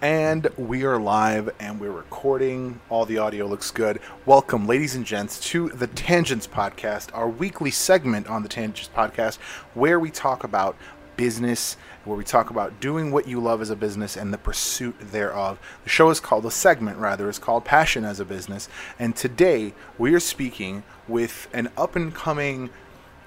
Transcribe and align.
And 0.00 0.46
we 0.56 0.84
are 0.84 0.98
live 0.98 1.50
and 1.58 1.80
we're 1.80 1.90
recording. 1.90 2.80
All 2.88 3.04
the 3.04 3.18
audio 3.18 3.46
looks 3.46 3.72
good. 3.72 3.98
Welcome, 4.26 4.66
ladies 4.66 4.94
and 4.94 5.04
gents, 5.04 5.40
to 5.50 5.70
the 5.70 5.88
Tangents 5.88 6.46
Podcast, 6.46 7.08
our 7.14 7.28
weekly 7.28 7.72
segment 7.72 8.28
on 8.28 8.44
the 8.44 8.48
Tangents 8.48 8.88
Podcast, 8.94 9.38
where 9.74 9.98
we 9.98 10.12
talk 10.12 10.44
about 10.44 10.76
business, 11.16 11.76
where 12.04 12.16
we 12.16 12.22
talk 12.22 12.50
about 12.50 12.78
doing 12.78 13.10
what 13.10 13.26
you 13.26 13.40
love 13.40 13.60
as 13.60 13.70
a 13.70 13.76
business 13.76 14.16
and 14.16 14.32
the 14.32 14.38
pursuit 14.38 14.94
thereof. 15.00 15.58
The 15.82 15.90
show 15.90 16.10
is 16.10 16.20
called, 16.20 16.44
the 16.44 16.50
segment 16.52 16.98
rather, 16.98 17.28
is 17.28 17.40
called 17.40 17.64
Passion 17.64 18.04
as 18.04 18.20
a 18.20 18.24
Business. 18.24 18.68
And 19.00 19.16
today 19.16 19.74
we 19.98 20.14
are 20.14 20.20
speaking 20.20 20.84
with 21.08 21.48
an 21.52 21.70
up 21.76 21.96
and 21.96 22.14
coming 22.14 22.70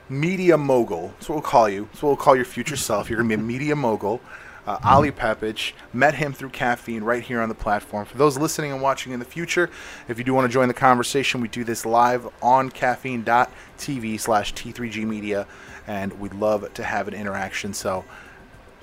media 0.08 0.58
mogul. 0.58 1.10
That's 1.10 1.28
what 1.28 1.36
we'll 1.36 1.42
call 1.42 1.68
you. 1.68 1.90
That's 1.92 2.02
what 2.02 2.10
we'll 2.12 2.18
call 2.18 2.38
your 2.38 2.46
future 2.46 2.78
self. 2.78 3.10
You're 3.10 3.18
going 3.18 3.30
to 3.30 3.38
be 3.38 3.42
a 3.42 3.46
media 3.46 3.76
mogul 3.76 4.22
uh, 4.68 4.80
Ali 4.84 5.12
Pepic. 5.12 5.74
Met 5.94 6.16
him 6.16 6.34
through 6.34 6.50
caffeine 6.50 7.04
right 7.04 7.24
here 7.24 7.42
on 7.42 7.50
the 7.50 7.56
platform. 7.56 8.06
For 8.06 8.18
those 8.18 8.38
listening 8.38 8.72
and 8.72 8.82
watching 8.82 9.12
in 9.12 9.20
the 9.20 9.26
future, 9.26 9.70
if 10.08 10.18
you 10.18 10.24
do 10.24 10.34
want 10.34 10.50
to 10.50 10.54
join 10.54 10.68
the 10.68 10.74
conversation, 10.74 11.42
we 11.42 11.48
do 11.48 11.64
this 11.64 11.86
live 11.86 12.28
on 12.42 12.70
caffeine.tv 12.70 14.20
slash 14.20 14.54
T3G 14.54 15.06
Media, 15.06 15.48
and 15.88 16.20
we'd 16.20 16.34
love 16.34 16.74
to 16.74 16.84
have 16.84 17.08
an 17.08 17.14
interaction. 17.14 17.74
So 17.74 18.06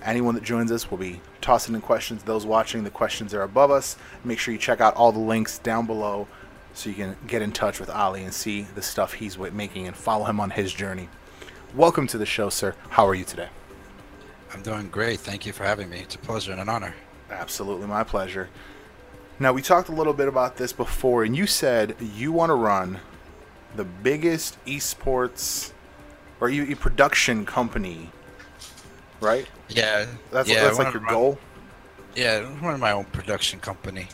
anyone 0.02 0.34
that 0.34 0.44
joins 0.44 0.72
us 0.72 0.90
will 0.90 0.98
be 0.98 1.20
tossing 1.40 1.74
in 1.74 1.80
questions. 1.80 2.22
Those 2.22 2.46
watching, 2.46 2.84
the 2.84 2.90
questions 2.90 3.34
are 3.34 3.42
above 3.42 3.70
us. 3.70 3.96
Make 4.24 4.38
sure 4.38 4.52
you 4.52 4.58
check 4.58 4.80
out 4.80 4.94
all 4.94 5.12
the 5.12 5.18
links 5.18 5.58
down 5.58 5.86
below 5.86 6.26
so 6.74 6.88
you 6.88 6.94
can 6.94 7.16
get 7.26 7.42
in 7.42 7.50
touch 7.50 7.80
with 7.80 7.90
Ali 7.90 8.22
and 8.22 8.32
see 8.32 8.62
the 8.74 8.82
stuff 8.82 9.14
he's 9.14 9.38
making 9.38 9.86
and 9.86 9.96
follow 9.96 10.26
him 10.26 10.38
on 10.38 10.50
his 10.50 10.72
journey. 10.72 11.08
Welcome 11.74 12.06
to 12.08 12.18
the 12.18 12.26
show, 12.26 12.50
sir. 12.50 12.74
How 12.90 13.06
are 13.06 13.14
you 13.14 13.24
today? 13.24 13.48
I'm 14.52 14.62
doing 14.62 14.88
great. 14.88 15.20
Thank 15.20 15.46
you 15.46 15.52
for 15.52 15.64
having 15.64 15.90
me. 15.90 16.00
It's 16.00 16.14
a 16.14 16.18
pleasure 16.18 16.52
and 16.52 16.60
an 16.60 16.68
honor. 16.68 16.94
Absolutely, 17.30 17.86
my 17.86 18.04
pleasure. 18.04 18.48
Now, 19.38 19.52
we 19.52 19.62
talked 19.62 19.88
a 19.88 19.92
little 19.92 20.14
bit 20.14 20.26
about 20.26 20.56
this 20.56 20.72
before, 20.72 21.22
and 21.22 21.36
you 21.36 21.46
said 21.46 21.94
you 22.00 22.32
want 22.32 22.50
to 22.50 22.54
run 22.54 22.98
the 23.76 23.84
biggest 23.84 24.62
esports 24.64 25.72
or 26.40 26.48
e 26.48 26.74
production 26.74 27.44
company, 27.44 28.10
right? 29.20 29.46
Yeah. 29.68 30.06
That's, 30.30 30.48
yeah, 30.48 30.62
that's 30.62 30.78
like 30.78 30.92
your 30.92 31.02
run, 31.02 31.12
goal? 31.12 31.38
Yeah, 32.16 32.40
run 32.62 32.80
my 32.80 32.92
own 32.92 33.04
production 33.04 33.60
company. 33.60 34.08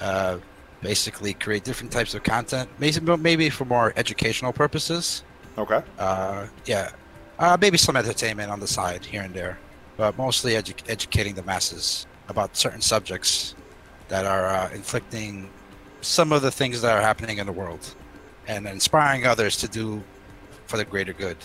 Uh, 0.00 0.38
basically, 0.82 1.34
create 1.34 1.64
different 1.64 1.90
types 1.90 2.14
of 2.14 2.22
content, 2.22 2.68
maybe, 2.78 3.00
maybe 3.16 3.50
for 3.50 3.64
more 3.64 3.92
educational 3.96 4.52
purposes. 4.52 5.24
Okay. 5.56 5.82
Uh, 5.98 6.46
yeah, 6.66 6.90
uh, 7.38 7.56
maybe 7.60 7.78
some 7.78 7.96
entertainment 7.96 8.50
on 8.50 8.60
the 8.60 8.66
side 8.66 9.04
here 9.04 9.22
and 9.22 9.34
there, 9.34 9.58
but 9.96 10.16
mostly 10.16 10.52
edu- 10.52 10.88
educating 10.88 11.34
the 11.34 11.42
masses 11.42 12.06
about 12.28 12.56
certain 12.56 12.80
subjects 12.80 13.54
that 14.08 14.26
are 14.26 14.46
uh, 14.46 14.70
inflicting 14.72 15.50
some 16.00 16.32
of 16.32 16.42
the 16.42 16.50
things 16.50 16.82
that 16.82 16.96
are 16.96 17.00
happening 17.00 17.38
in 17.38 17.46
the 17.46 17.52
world 17.52 17.94
and 18.46 18.66
inspiring 18.66 19.26
others 19.26 19.56
to 19.56 19.68
do 19.68 20.02
for 20.66 20.76
the 20.76 20.84
greater 20.84 21.12
good. 21.12 21.38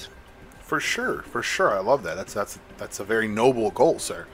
For 0.62 0.80
sure, 0.80 1.24
for 1.24 1.42
sure. 1.42 1.72
I 1.72 1.80
love 1.80 2.04
that. 2.04 2.16
That's 2.16 2.34
that's 2.34 2.60
that's 2.78 3.00
a 3.00 3.04
very 3.04 3.28
noble 3.28 3.72
goal, 3.72 3.98
sir. 4.00 4.28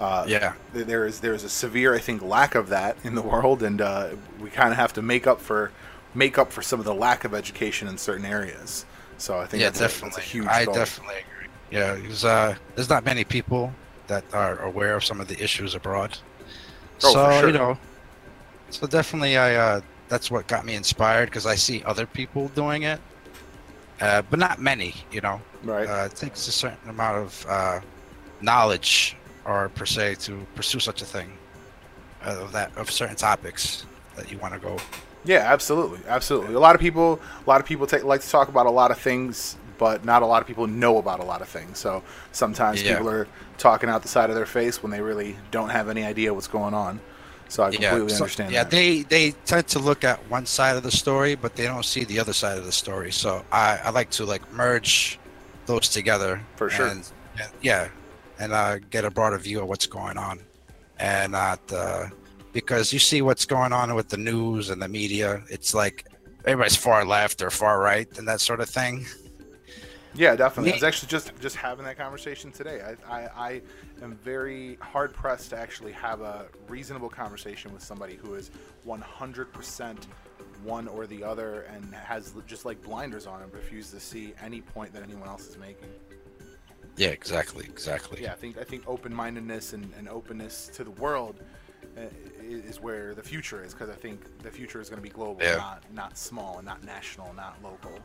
Uh, 0.00 0.24
yeah, 0.28 0.54
there 0.72 1.06
is 1.06 1.20
there 1.20 1.34
is 1.34 1.44
a 1.44 1.48
severe, 1.48 1.94
I 1.94 1.98
think, 1.98 2.22
lack 2.22 2.54
of 2.54 2.68
that 2.68 2.96
in 3.04 3.14
the 3.14 3.22
world, 3.22 3.62
and 3.62 3.80
uh, 3.80 4.10
we 4.40 4.48
kind 4.48 4.70
of 4.70 4.76
have 4.76 4.92
to 4.94 5.02
make 5.02 5.26
up 5.26 5.40
for 5.40 5.72
make 6.14 6.38
up 6.38 6.52
for 6.52 6.62
some 6.62 6.78
of 6.78 6.86
the 6.86 6.94
lack 6.94 7.24
of 7.24 7.34
education 7.34 7.88
in 7.88 7.98
certain 7.98 8.24
areas. 8.24 8.86
So 9.18 9.38
I 9.38 9.46
think 9.46 9.60
yeah, 9.60 9.68
that's, 9.68 9.80
definitely. 9.80 10.08
A, 10.08 10.14
that's 10.14 10.26
a 10.26 10.30
huge. 10.30 10.46
I 10.46 10.64
goal. 10.64 10.74
definitely 10.74 11.16
agree. 11.16 11.48
Yeah, 11.70 11.94
because 11.96 12.24
uh, 12.24 12.54
there's 12.74 12.88
not 12.88 13.04
many 13.04 13.24
people 13.24 13.72
that 14.06 14.24
are 14.32 14.58
aware 14.62 14.96
of 14.96 15.04
some 15.04 15.20
of 15.20 15.28
the 15.28 15.42
issues 15.42 15.74
abroad. 15.74 16.16
Oh, 17.04 17.12
so 17.12 17.40
sure. 17.40 17.50
you 17.50 17.58
know, 17.58 17.78
so 18.70 18.86
definitely, 18.86 19.36
I 19.36 19.54
uh, 19.54 19.80
that's 20.08 20.30
what 20.30 20.46
got 20.46 20.64
me 20.64 20.74
inspired 20.74 21.26
because 21.26 21.46
I 21.46 21.56
see 21.56 21.82
other 21.84 22.06
people 22.06 22.48
doing 22.48 22.82
it, 22.84 23.00
uh, 24.00 24.22
but 24.22 24.38
not 24.38 24.60
many. 24.60 24.94
You 25.10 25.20
know, 25.20 25.40
right? 25.64 25.88
Uh, 25.88 26.08
it 26.10 26.16
takes 26.16 26.46
a 26.48 26.52
certain 26.52 26.88
amount 26.88 27.18
of 27.18 27.46
uh, 27.48 27.80
knowledge, 28.40 29.16
or 29.44 29.68
per 29.70 29.84
se, 29.84 30.16
to 30.16 30.46
pursue 30.54 30.80
such 30.80 31.02
a 31.02 31.04
thing 31.04 31.32
uh, 32.24 32.38
of 32.40 32.52
that 32.52 32.76
of 32.76 32.90
certain 32.90 33.16
topics 33.16 33.84
that 34.16 34.30
you 34.30 34.38
want 34.38 34.54
to 34.54 34.60
go 34.60 34.78
yeah, 35.28 35.52
absolutely, 35.52 36.00
absolutely. 36.08 36.54
A 36.54 36.58
lot 36.58 36.74
of 36.74 36.80
people, 36.80 37.20
a 37.46 37.48
lot 37.48 37.60
of 37.60 37.66
people 37.66 37.86
take, 37.86 38.02
like 38.04 38.22
to 38.22 38.28
talk 38.28 38.48
about 38.48 38.66
a 38.66 38.70
lot 38.70 38.90
of 38.90 38.98
things, 38.98 39.56
but 39.78 40.04
not 40.04 40.22
a 40.22 40.26
lot 40.26 40.40
of 40.42 40.48
people 40.48 40.66
know 40.66 40.98
about 40.98 41.20
a 41.20 41.24
lot 41.24 41.40
of 41.42 41.48
things. 41.48 41.78
So 41.78 42.02
sometimes 42.32 42.82
Yeah. 42.82 42.94
people 42.96 43.08
are 43.10 43.28
talking 43.58 43.88
out 43.88 44.02
the 44.02 44.08
side 44.08 44.30
of 44.30 44.36
their 44.36 44.46
face 44.46 44.82
when 44.82 44.90
they 44.90 45.00
really 45.00 45.36
don't 45.52 45.68
have 45.70 45.88
any 45.88 46.02
idea 46.04 46.32
what's 46.34 46.48
going 46.48 46.74
on. 46.74 47.00
So 47.50 47.62
I 47.62 47.70
completely 47.70 48.08
so- 48.10 48.16
understand 48.24 48.52
yeah, 48.52 48.64
that. 48.64 48.70
they 48.70 49.02
they 49.02 49.30
tend 49.46 49.68
to 49.68 49.78
look 49.78 50.04
at 50.04 50.18
one 50.30 50.44
side 50.46 50.76
of 50.76 50.82
the 50.82 50.90
story, 50.90 51.34
but 51.34 51.54
they 51.56 51.64
don't 51.64 51.84
see 51.84 52.04
the 52.04 52.18
other 52.20 52.32
side 52.34 52.58
of 52.58 52.64
the 52.64 52.72
story. 52.72 53.10
So 53.12 53.44
I, 53.52 53.78
I 53.84 53.90
like 53.90 54.10
to 54.18 54.24
like 54.26 54.42
merge 54.52 55.18
those 55.66 55.88
together 55.88 56.40
For 56.56 56.68
sure. 56.70 56.86
And, 56.88 57.10
and- 57.40 57.50
yeah, 57.62 57.88
and 58.38 58.52
uh, 58.52 58.78
get 58.90 59.04
a 59.04 59.10
broader 59.10 59.38
view 59.38 59.60
of 59.60 59.68
what's 59.68 59.86
going 59.86 60.18
on, 60.18 60.40
and 60.98 61.32
not 61.32 61.60
uh, 61.72 62.06
because 62.52 62.92
you 62.92 62.98
see 62.98 63.22
what's 63.22 63.44
going 63.46 63.72
on 63.72 63.94
with 63.94 64.08
the 64.08 64.16
news 64.16 64.70
and 64.70 64.80
the 64.80 64.88
media. 64.88 65.42
It's 65.50 65.74
like 65.74 66.06
everybody's 66.44 66.76
far 66.76 67.04
left 67.04 67.42
or 67.42 67.50
far 67.50 67.80
right 67.80 68.08
and 68.18 68.26
that 68.28 68.40
sort 68.40 68.60
of 68.60 68.68
thing. 68.68 69.06
Yeah, 70.14 70.34
definitely. 70.34 70.72
I 70.72 70.76
was 70.76 70.82
actually 70.84 71.08
just 71.08 71.32
just 71.40 71.54
having 71.56 71.84
that 71.84 71.96
conversation 71.98 72.50
today. 72.50 72.80
I, 73.08 73.20
I, 73.20 73.28
I 73.36 73.62
am 74.02 74.16
very 74.16 74.76
hard 74.80 75.12
pressed 75.12 75.50
to 75.50 75.58
actually 75.58 75.92
have 75.92 76.22
a 76.22 76.46
reasonable 76.66 77.10
conversation 77.10 77.72
with 77.72 77.82
somebody 77.82 78.16
who 78.16 78.34
is 78.34 78.50
100% 78.86 79.96
one 80.64 80.88
or 80.88 81.06
the 81.06 81.22
other 81.22 81.62
and 81.72 81.94
has 81.94 82.34
just 82.46 82.64
like 82.64 82.82
blinders 82.82 83.26
on 83.26 83.42
and 83.42 83.52
refuses 83.54 83.92
to 83.92 84.00
see 84.00 84.34
any 84.42 84.60
point 84.60 84.92
that 84.92 85.02
anyone 85.02 85.28
else 85.28 85.46
is 85.46 85.56
making. 85.58 85.88
Yeah, 86.96 87.08
exactly, 87.08 87.64
exactly. 87.66 88.20
Yeah, 88.22 88.32
I 88.32 88.36
think 88.36 88.58
I 88.58 88.64
think 88.64 88.82
open 88.88 89.14
mindedness 89.14 89.72
and, 89.72 89.92
and 89.96 90.08
openness 90.08 90.68
to 90.74 90.82
the 90.82 90.90
world 90.92 91.36
i- 91.96 92.08
is 92.48 92.80
where 92.80 93.14
the 93.14 93.22
future 93.22 93.62
is 93.64 93.72
because 93.74 93.90
I 93.90 93.94
think 93.94 94.20
the 94.42 94.50
future 94.50 94.80
is 94.80 94.88
going 94.88 94.98
to 95.02 95.02
be 95.02 95.08
global, 95.14 95.42
Yeah. 95.42 95.56
not 95.56 95.82
not 95.92 96.18
small 96.18 96.56
and 96.58 96.66
not 96.66 96.82
national, 96.84 97.32
not 97.34 97.56
local. 97.62 97.98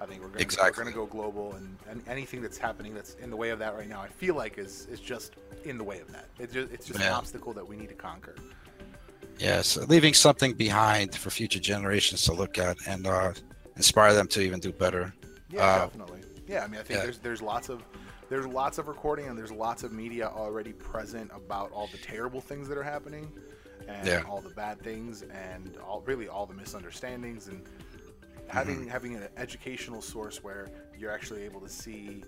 I 0.00 0.06
think 0.06 0.20
we're 0.22 0.28
going 0.28 0.40
Exactly. 0.40 0.84
to 0.84 0.92
go 0.92 1.06
global, 1.06 1.54
and, 1.54 1.76
and 1.88 2.02
anything 2.06 2.40
that's 2.40 2.56
happening 2.58 2.94
that's 2.94 3.14
in 3.14 3.30
the 3.30 3.36
way 3.36 3.50
of 3.50 3.58
that 3.58 3.74
right 3.74 3.88
now, 3.88 4.00
I 4.00 4.08
feel 4.08 4.34
like 4.36 4.56
is 4.58 4.86
is 4.90 5.00
just 5.00 5.32
in 5.64 5.76
the 5.78 5.84
way 5.84 5.98
of 6.00 6.10
that. 6.12 6.28
It's 6.38 6.52
just 6.52 6.72
it's 6.72 6.86
just 6.86 7.00
an 7.00 7.12
obstacle 7.12 7.52
that 7.54 7.66
we 7.66 7.76
need 7.76 7.88
to 7.88 7.94
conquer. 7.96 8.34
Yes, 9.38 9.76
leaving 9.88 10.14
something 10.14 10.54
behind 10.54 11.14
for 11.14 11.30
future 11.30 11.60
generations 11.60 12.22
to 12.22 12.32
look 12.32 12.58
at 12.58 12.76
and 12.88 13.06
uh, 13.06 13.32
inspire 13.76 14.12
them 14.12 14.26
to 14.28 14.40
even 14.40 14.58
do 14.60 14.72
better. 14.72 15.14
Yeah, 15.50 15.62
Uh, 15.64 15.78
definitely. 15.86 16.20
Yeah, 16.48 16.64
I 16.64 16.66
mean, 16.68 16.80
I 16.80 16.82
think 16.82 16.98
yeah. 16.98 17.04
there's 17.04 17.18
there's 17.18 17.42
lots 17.42 17.68
of 17.68 17.82
there's 18.28 18.46
lots 18.46 18.78
of 18.78 18.88
recording 18.88 19.26
and 19.28 19.38
there's 19.38 19.52
lots 19.52 19.82
of 19.84 19.92
media 19.92 20.28
already 20.28 20.72
present 20.74 21.30
about 21.34 21.70
all 21.72 21.88
the 21.92 21.98
terrible 21.98 22.40
things 22.40 22.68
that 22.68 22.76
are 22.76 22.82
happening 22.82 23.30
and 23.88 24.06
Yeah. 24.06 24.22
all 24.28 24.40
the 24.40 24.50
bad 24.50 24.80
things 24.80 25.22
and 25.22 25.76
all 25.78 26.02
really 26.06 26.28
all 26.28 26.46
the 26.46 26.54
misunderstandings 26.54 27.48
and 27.48 27.62
having 28.48 28.80
Mm-hmm. 28.80 28.88
having 28.88 29.14
an 29.16 29.28
educational 29.36 30.00
source 30.02 30.42
where 30.42 30.68
you're 30.98 31.10
actually 31.12 31.42
able 31.42 31.60
to 31.60 31.68
see 31.68 32.22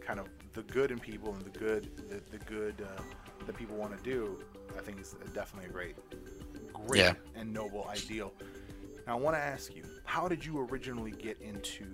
kind 0.00 0.20
of 0.20 0.26
the 0.52 0.62
good 0.62 0.90
in 0.90 0.98
people 0.98 1.34
and 1.34 1.42
the 1.44 1.58
good 1.58 1.90
the, 2.08 2.20
the 2.36 2.44
good 2.44 2.74
uh, 2.82 3.02
that 3.46 3.56
people 3.56 3.76
want 3.76 3.96
to 3.96 4.02
do. 4.02 4.38
I 4.76 4.82
think 4.82 5.00
is 5.00 5.14
definitely 5.34 5.70
a 5.70 5.72
great 5.72 5.96
great 6.72 7.00
Yeah. 7.00 7.14
and 7.34 7.52
noble 7.52 7.86
ideal. 7.88 8.32
Now 9.06 9.16
I 9.16 9.20
want 9.20 9.36
to 9.36 9.40
ask 9.40 9.74
you, 9.74 9.84
how 10.04 10.28
did 10.28 10.44
you 10.44 10.60
originally 10.70 11.12
get 11.12 11.40
into 11.40 11.86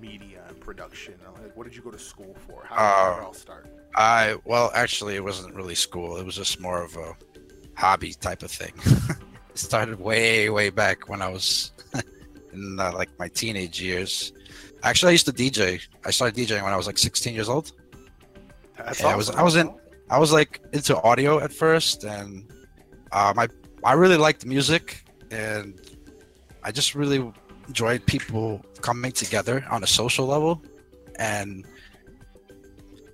media 0.00 0.42
and 0.48 0.60
production? 0.60 1.14
Like, 1.42 1.56
what 1.56 1.64
did 1.64 1.74
you 1.74 1.82
go 1.82 1.90
to 1.90 1.98
school 1.98 2.36
for? 2.46 2.64
How 2.66 2.76
did, 2.76 2.82
did 3.14 3.18
it 3.18 3.22
Uh, 3.22 3.26
all 3.26 3.32
start? 3.32 3.66
I 3.94 4.36
well, 4.44 4.70
actually, 4.74 5.14
it 5.16 5.24
wasn't 5.24 5.54
really 5.54 5.74
school. 5.74 6.16
It 6.18 6.24
was 6.26 6.36
just 6.36 6.60
more 6.60 6.82
of 6.82 6.96
a 6.96 7.16
hobby 7.78 8.12
type 8.12 8.42
of 8.42 8.50
thing. 8.50 8.72
it 9.50 9.58
started 9.58 10.00
way, 10.00 10.50
way 10.50 10.68
back 10.70 11.08
when 11.08 11.22
I 11.22 11.28
was 11.28 11.72
in 12.52 12.78
uh, 12.78 12.92
like 12.92 13.10
my 13.18 13.28
teenage 13.28 13.80
years. 13.80 14.32
Actually, 14.82 15.10
I 15.10 15.12
used 15.12 15.26
to 15.26 15.32
DJ. 15.32 15.80
I 16.04 16.10
started 16.10 16.34
DJing 16.38 16.62
when 16.62 16.72
I 16.72 16.76
was 16.76 16.86
like 16.86 16.98
16 16.98 17.34
years 17.34 17.48
old. 17.48 17.72
That's 18.76 19.00
yeah, 19.00 19.08
I 19.08 19.16
was- 19.16 19.30
I 19.30 19.42
was 19.42 19.56
in- 19.56 19.74
I 20.10 20.18
was 20.18 20.32
like 20.32 20.60
into 20.72 20.96
audio 21.02 21.38
at 21.40 21.52
first, 21.52 22.04
and 22.04 22.30
um, 23.12 23.38
I 23.38 23.46
I 23.84 23.92
really 23.92 24.16
liked 24.16 24.46
music, 24.46 25.02
and 25.30 25.78
I 26.64 26.70
just 26.72 26.94
really 26.94 27.20
enjoyed 27.66 28.06
people 28.06 28.64
coming 28.80 29.12
together 29.12 29.56
on 29.70 29.82
a 29.82 29.86
social 29.86 30.26
level, 30.26 30.62
and 31.18 31.66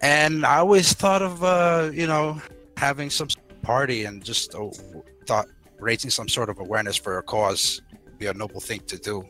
and 0.03 0.45
I 0.47 0.59
always 0.59 0.93
thought 0.93 1.23
of 1.23 1.43
uh, 1.43 1.91
you 1.93 2.07
know 2.07 2.41
having 2.77 3.11
some 3.11 3.29
party 3.65 4.05
and 4.05 4.23
just 4.25 4.55
uh, 4.55 4.69
thought 5.27 5.47
raising 5.81 6.11
some 6.11 6.29
sort 6.29 6.49
of 6.49 6.59
awareness 6.61 6.97
for 6.97 7.19
a 7.19 7.23
cause 7.23 7.81
would 8.05 8.19
be 8.19 8.27
a 8.27 8.35
noble 8.35 8.61
thing 8.61 8.81
to 8.87 8.97
do. 8.99 9.25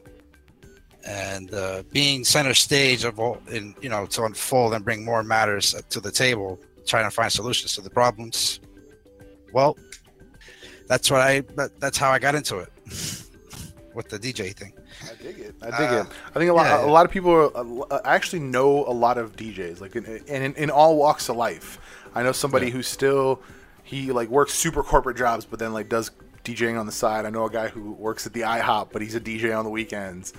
And 1.06 1.52
uh, 1.52 1.82
being 1.92 2.24
center 2.24 2.54
stage 2.54 3.04
of 3.04 3.20
all, 3.20 3.38
in 3.50 3.74
you 3.82 3.88
know, 3.90 4.06
to 4.06 4.24
unfold 4.24 4.72
and 4.74 4.84
bring 4.84 5.04
more 5.04 5.22
matters 5.22 5.74
to 5.90 6.00
the 6.00 6.10
table, 6.10 6.58
trying 6.86 7.04
to 7.04 7.10
find 7.10 7.30
solutions 7.30 7.74
to 7.74 7.82
the 7.82 7.90
problems. 7.90 8.60
well, 9.52 9.76
that's 10.88 11.10
what 11.10 11.20
I. 11.20 11.40
That, 11.56 11.78
that's 11.80 11.98
how 11.98 12.10
I 12.10 12.18
got 12.18 12.34
into 12.34 12.58
it 12.58 12.70
with 13.94 14.08
the 14.08 14.18
DJ 14.18 14.54
thing. 14.54 14.72
I 15.02 15.22
dig 15.22 15.38
it. 15.38 15.54
I 15.62 15.66
dig 15.66 15.90
Uh, 15.90 16.00
it. 16.02 16.06
I 16.34 16.38
think 16.38 16.50
a 16.50 16.54
lot. 16.54 16.64
yeah, 16.66 16.84
A 16.86 16.92
lot 16.98 17.04
of 17.04 17.10
people 17.12 17.32
are, 17.32 17.92
uh, 17.92 18.00
actually 18.06 18.40
know 18.40 18.84
a 18.86 18.92
lot 18.92 19.18
of 19.18 19.36
DJs, 19.36 19.80
like 19.80 19.96
in, 19.96 20.04
in, 20.06 20.42
in, 20.42 20.54
in 20.54 20.70
all 20.70 20.96
walks 20.96 21.28
of 21.28 21.36
life. 21.36 21.78
I 22.14 22.22
know 22.22 22.32
somebody 22.32 22.66
Yeah. 22.66 22.72
who's 22.74 22.88
still 22.88 23.42
he 23.84 24.10
like 24.12 24.28
works 24.28 24.52
super 24.54 24.82
corporate 24.82 25.16
jobs, 25.16 25.44
but 25.44 25.58
then 25.58 25.72
like 25.72 25.88
does 25.88 26.10
DJing 26.42 26.78
on 26.78 26.86
the 26.86 26.92
side. 26.92 27.24
I 27.24 27.30
know 27.30 27.44
a 27.44 27.50
guy 27.50 27.68
who 27.68 27.92
works 27.92 28.26
at 28.26 28.32
the 28.32 28.40
IHOP, 28.42 28.88
but 28.92 29.00
he's 29.02 29.14
a 29.14 29.20
DJ 29.20 29.56
on 29.56 29.64
the 29.64 29.70
weekends. 29.70 30.32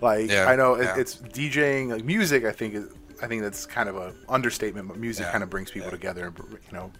Like 0.00 0.30
Yeah, 0.30 0.46
I 0.46 0.56
know 0.56 0.74
it, 0.74 0.84
yeah. 0.84 0.96
it's 0.98 1.16
DJing 1.16 1.90
like 1.90 2.04
music. 2.04 2.44
I 2.44 2.52
think 2.52 2.74
is 2.74 2.88
I 3.22 3.26
think 3.28 3.42
that's 3.42 3.66
kind 3.66 3.88
of 3.88 3.96
a 3.96 4.14
understatement, 4.28 4.88
but 4.88 4.96
music 4.96 5.26
Yeah, 5.26 5.32
kind 5.32 5.44
of 5.44 5.50
brings 5.50 5.70
people 5.70 5.86
yeah. 5.88 5.90
together, 5.98 6.32
you 6.50 6.72
know, 6.72 6.90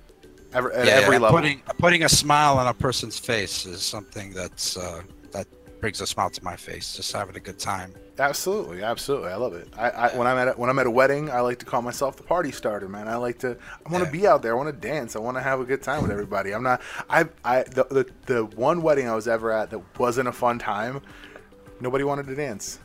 ever, 0.54 0.72
at 0.72 0.86
Yeah, 0.86 0.92
every 0.94 1.16
yeah, 1.16 1.22
level. 1.22 1.38
Putting 1.38 1.60
putting 1.78 2.04
a 2.04 2.08
smile 2.08 2.58
on 2.58 2.66
a 2.68 2.74
person's 2.74 3.18
face 3.18 3.66
is 3.66 3.82
something 3.82 4.32
that's 4.32 4.76
uh, 4.76 5.02
that 5.32 5.46
brings 5.80 6.00
a 6.00 6.06
smile 6.06 6.30
to 6.30 6.44
my 6.44 6.54
face. 6.56 6.94
Just 6.94 7.12
having 7.12 7.34
a 7.36 7.40
good 7.40 7.58
time. 7.58 7.92
Absolutely, 8.18 8.82
absolutely. 8.82 9.30
I 9.30 9.36
love 9.36 9.54
it. 9.54 9.68
I, 9.76 9.90
I 9.90 10.16
when 10.16 10.26
I'm 10.26 10.36
at 10.36 10.48
a, 10.48 10.52
when 10.52 10.68
I'm 10.68 10.78
at 10.78 10.86
a 10.86 10.90
wedding, 10.90 11.30
I 11.30 11.40
like 11.40 11.58
to 11.60 11.64
call 11.64 11.80
myself 11.80 12.16
the 12.16 12.22
party 12.22 12.52
starter, 12.52 12.88
man. 12.88 13.08
I 13.08 13.16
like 13.16 13.38
to 13.38 13.56
I 13.86 13.90
want 13.90 14.04
to 14.04 14.10
be 14.10 14.26
out 14.26 14.42
there. 14.42 14.52
I 14.52 14.56
want 14.56 14.68
to 14.68 14.88
dance. 14.88 15.16
I 15.16 15.18
want 15.18 15.36
to 15.38 15.42
have 15.42 15.60
a 15.60 15.64
good 15.64 15.82
time 15.82 16.02
with 16.02 16.10
everybody. 16.10 16.52
I'm 16.52 16.62
not 16.62 16.82
I 17.08 17.26
I 17.44 17.62
the, 17.62 17.84
the 17.84 18.06
the 18.26 18.44
one 18.44 18.82
wedding 18.82 19.08
I 19.08 19.14
was 19.14 19.26
ever 19.26 19.50
at 19.50 19.70
that 19.70 19.98
wasn't 19.98 20.28
a 20.28 20.32
fun 20.32 20.58
time. 20.58 21.00
Nobody 21.80 22.04
wanted 22.04 22.26
to 22.26 22.34
dance. 22.34 22.78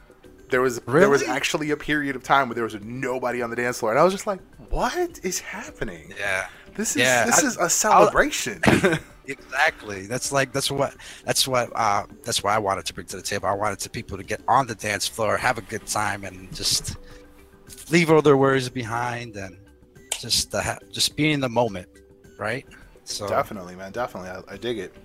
There 0.50 0.62
was 0.62 0.80
there 0.80 1.10
was 1.10 1.24
actually 1.24 1.72
a 1.72 1.78
period 1.78 2.16
of 2.16 2.24
time 2.24 2.48
where 2.48 2.56
there 2.56 2.64
was 2.64 2.76
nobody 2.76 3.42
on 3.42 3.50
the 3.50 3.58
dance 3.58 3.80
floor, 3.80 3.92
and 3.92 4.00
I 4.00 4.04
was 4.04 4.14
just 4.14 4.28
like, 4.28 4.40
"What 4.70 5.20
is 5.24 5.40
happening? 5.40 6.14
Yeah. 6.18 6.48
This 6.78 6.92
is 6.92 7.02
Yeah, 7.02 7.26
this 7.26 7.44
I- 7.44 7.48
is 7.48 7.58
a 7.58 7.70
celebration." 7.70 8.62
Exactly. 9.30 10.08
That's 10.08 10.32
like 10.32 10.54
that's 10.54 10.72
what 10.72 10.96
that's 11.26 11.46
what 11.50 11.70
uh 11.76 12.06
that's 12.24 12.44
what 12.46 12.54
I 12.54 12.60
wanted 12.60 12.86
to 12.86 12.94
bring 12.94 13.08
to 13.08 13.18
the 13.18 13.22
table. 13.22 13.50
I 13.50 13.54
wanted 13.54 13.78
to 13.80 13.90
people 13.90 14.16
to 14.18 14.24
get 14.24 14.40
on 14.48 14.68
the 14.68 14.76
dance 14.76 15.06
floor, 15.06 15.36
have 15.36 15.58
a 15.58 15.62
good 15.64 15.86
time, 15.86 16.24
and 16.24 16.50
just 16.56 16.96
leave 17.92 18.10
all 18.10 18.22
their 18.22 18.38
worries 18.38 18.70
behind, 18.70 19.36
and 19.36 19.58
just 20.18 20.56
uh, 20.56 20.78
just 20.94 21.18
be 21.18 21.34
in 21.34 21.42
the 21.42 21.50
moment, 21.50 21.90
right? 22.40 22.66
So 23.04 23.28
definitely, 23.28 23.76
man. 23.76 23.92
Definitely, 23.92 24.30
I, 24.30 24.54
I 24.54 24.56
dig 24.56 24.80
it. 24.80 24.96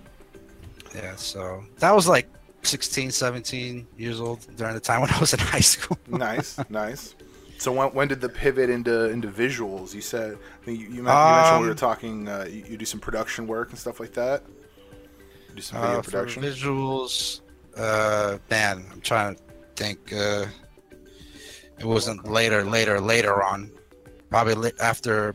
yeah. 0.95 1.17
So 1.17 1.65
that 1.79 1.93
was 1.93 2.07
like 2.07 2.29
16, 2.61 3.11
17 3.11 3.85
years 3.97 4.21
old 4.21 4.39
during 4.55 4.73
the 4.73 4.79
time 4.79 5.01
when 5.01 5.09
I 5.09 5.19
was 5.19 5.33
in 5.33 5.39
high 5.39 5.59
school. 5.59 5.97
nice, 6.07 6.57
nice. 6.69 7.15
So 7.63 7.71
when, 7.71 7.87
when 7.93 8.07
did 8.09 8.19
the 8.19 8.27
pivot 8.27 8.69
into 8.69 9.09
into 9.09 9.29
visuals? 9.29 9.93
You 9.93 10.01
said 10.01 10.37
I 10.61 10.65
think 10.65 10.79
you, 10.81 10.87
you, 10.87 10.95
you 10.95 11.03
mentioned 11.03 11.61
we 11.61 11.67
were 11.67 11.71
Um, 11.71 11.77
talking. 11.77 12.27
Uh, 12.27 12.45
you, 12.49 12.61
you 12.71 12.77
do 12.77 12.83
some 12.83 12.99
production 12.99 13.47
work 13.47 13.69
and 13.69 13.79
stuff 13.79 14.01
like 14.01 14.11
that. 14.15 14.43
You 15.47 15.55
do 15.55 15.61
some 15.61 15.79
video 15.81 15.99
Uh, 15.99 16.01
production. 16.01 16.43
visuals, 16.43 17.39
uh, 17.77 18.37
man, 18.49 18.85
I'm 18.91 18.99
trying 18.99 19.35
to 19.35 19.41
think. 19.77 20.11
Uh, 20.11 20.45
it 21.79 21.85
wasn't 21.85 22.27
later, 22.27 22.65
later, 22.65 22.99
later 22.99 23.41
on. 23.41 23.71
Probably 24.29 24.73
after 24.81 25.33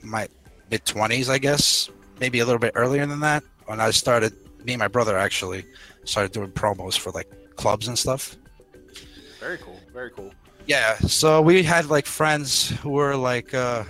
my 0.00 0.28
mid 0.70 0.84
20s, 0.84 1.28
I 1.28 1.38
guess. 1.38 1.90
Maybe 2.20 2.38
a 2.38 2.44
little 2.46 2.60
bit 2.60 2.72
earlier 2.76 3.04
than 3.04 3.18
that. 3.20 3.42
When 3.66 3.80
I 3.80 3.90
started, 3.90 4.32
me 4.64 4.74
and 4.74 4.80
my 4.80 4.86
brother 4.96 5.18
actually 5.18 5.64
started 6.04 6.30
doing 6.30 6.52
promos 6.52 6.96
for 6.96 7.10
like 7.10 7.28
clubs 7.56 7.88
and 7.88 7.98
stuff. 7.98 8.36
Very 9.40 9.58
cool. 9.58 9.80
Very 9.92 10.12
cool. 10.12 10.30
Yeah, 10.66 10.96
so 10.98 11.42
we 11.42 11.62
had 11.62 11.86
like 11.86 12.06
friends 12.06 12.70
who 12.70 12.90
were 12.90 13.16
like 13.16 13.52
uh, 13.52 13.84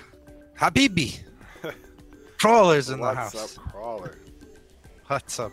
Habibi, 0.59 1.21
crawlers 2.39 2.91
in 2.91 3.01
the 3.01 3.15
house. 3.15 3.35
What's 3.35 3.57
house. 3.57 3.59
up, 3.59 3.73
crawler? 3.73 4.19
What's 5.07 5.39
up? 5.39 5.53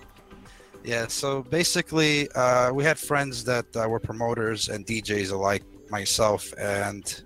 Yeah, 0.83 1.06
so 1.07 1.44
basically, 1.44 2.27
uh, 2.31 2.73
we 2.73 2.83
had 2.83 2.97
friends 2.97 3.44
that 3.44 3.65
uh, 3.75 3.88
were 3.88 4.00
promoters 4.00 4.69
and 4.69 4.83
DJs 4.83 5.31
alike, 5.31 5.63
myself, 5.91 6.51
and 6.57 7.21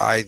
I, 0.00 0.26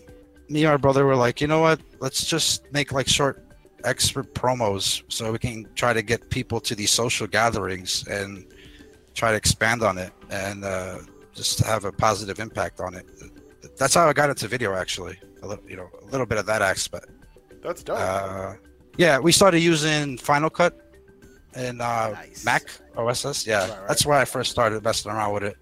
me 0.49 0.65
and 0.65 0.73
my 0.73 0.77
brother 0.77 1.05
were 1.05 1.15
like, 1.15 1.39
you 1.39 1.47
know 1.47 1.61
what? 1.61 1.79
Let's 2.01 2.25
just 2.25 2.69
make 2.73 2.91
like 2.91 3.07
short 3.07 3.47
expert 3.85 4.33
promos 4.33 5.03
so 5.07 5.31
we 5.31 5.39
can 5.39 5.67
try 5.75 5.93
to 5.93 6.01
get 6.01 6.29
people 6.29 6.59
to 6.59 6.75
these 6.75 6.91
social 6.91 7.27
gatherings 7.27 8.05
and 8.07 8.45
try 9.13 9.31
to 9.31 9.37
expand 9.37 9.83
on 9.83 9.97
it 9.97 10.11
and 10.29 10.63
uh, 10.63 10.99
just 11.33 11.59
have 11.59 11.85
a 11.85 11.91
positive 11.91 12.39
impact 12.39 12.79
on 12.79 12.93
it. 12.95 13.05
That's 13.77 13.95
how 13.95 14.07
I 14.07 14.13
got 14.13 14.29
into 14.29 14.47
video, 14.47 14.73
actually. 14.75 15.17
A 15.41 15.47
little, 15.47 15.63
you 15.69 15.75
know, 15.75 15.89
a 16.01 16.05
little 16.11 16.25
bit 16.25 16.37
of 16.37 16.45
that 16.45 16.61
aspect. 16.61 17.07
That's 17.63 17.83
dope. 17.83 17.97
Uh, 17.99 18.53
yeah, 18.97 19.17
we 19.19 19.31
started 19.31 19.59
using 19.61 20.17
Final 20.17 20.49
Cut 20.49 20.79
and 21.55 21.81
uh, 21.81 22.11
Nice. 22.11 22.45
Mac 22.45 22.63
OSS. 22.97 23.47
Yeah, 23.47 23.61
Right, 23.61 23.69
right. 23.69 23.87
that's 23.87 24.05
where 24.05 24.17
I 24.17 24.25
first 24.25 24.51
started 24.51 24.83
messing 24.83 25.11
around 25.11 25.33
with 25.33 25.43
it. 25.43 25.57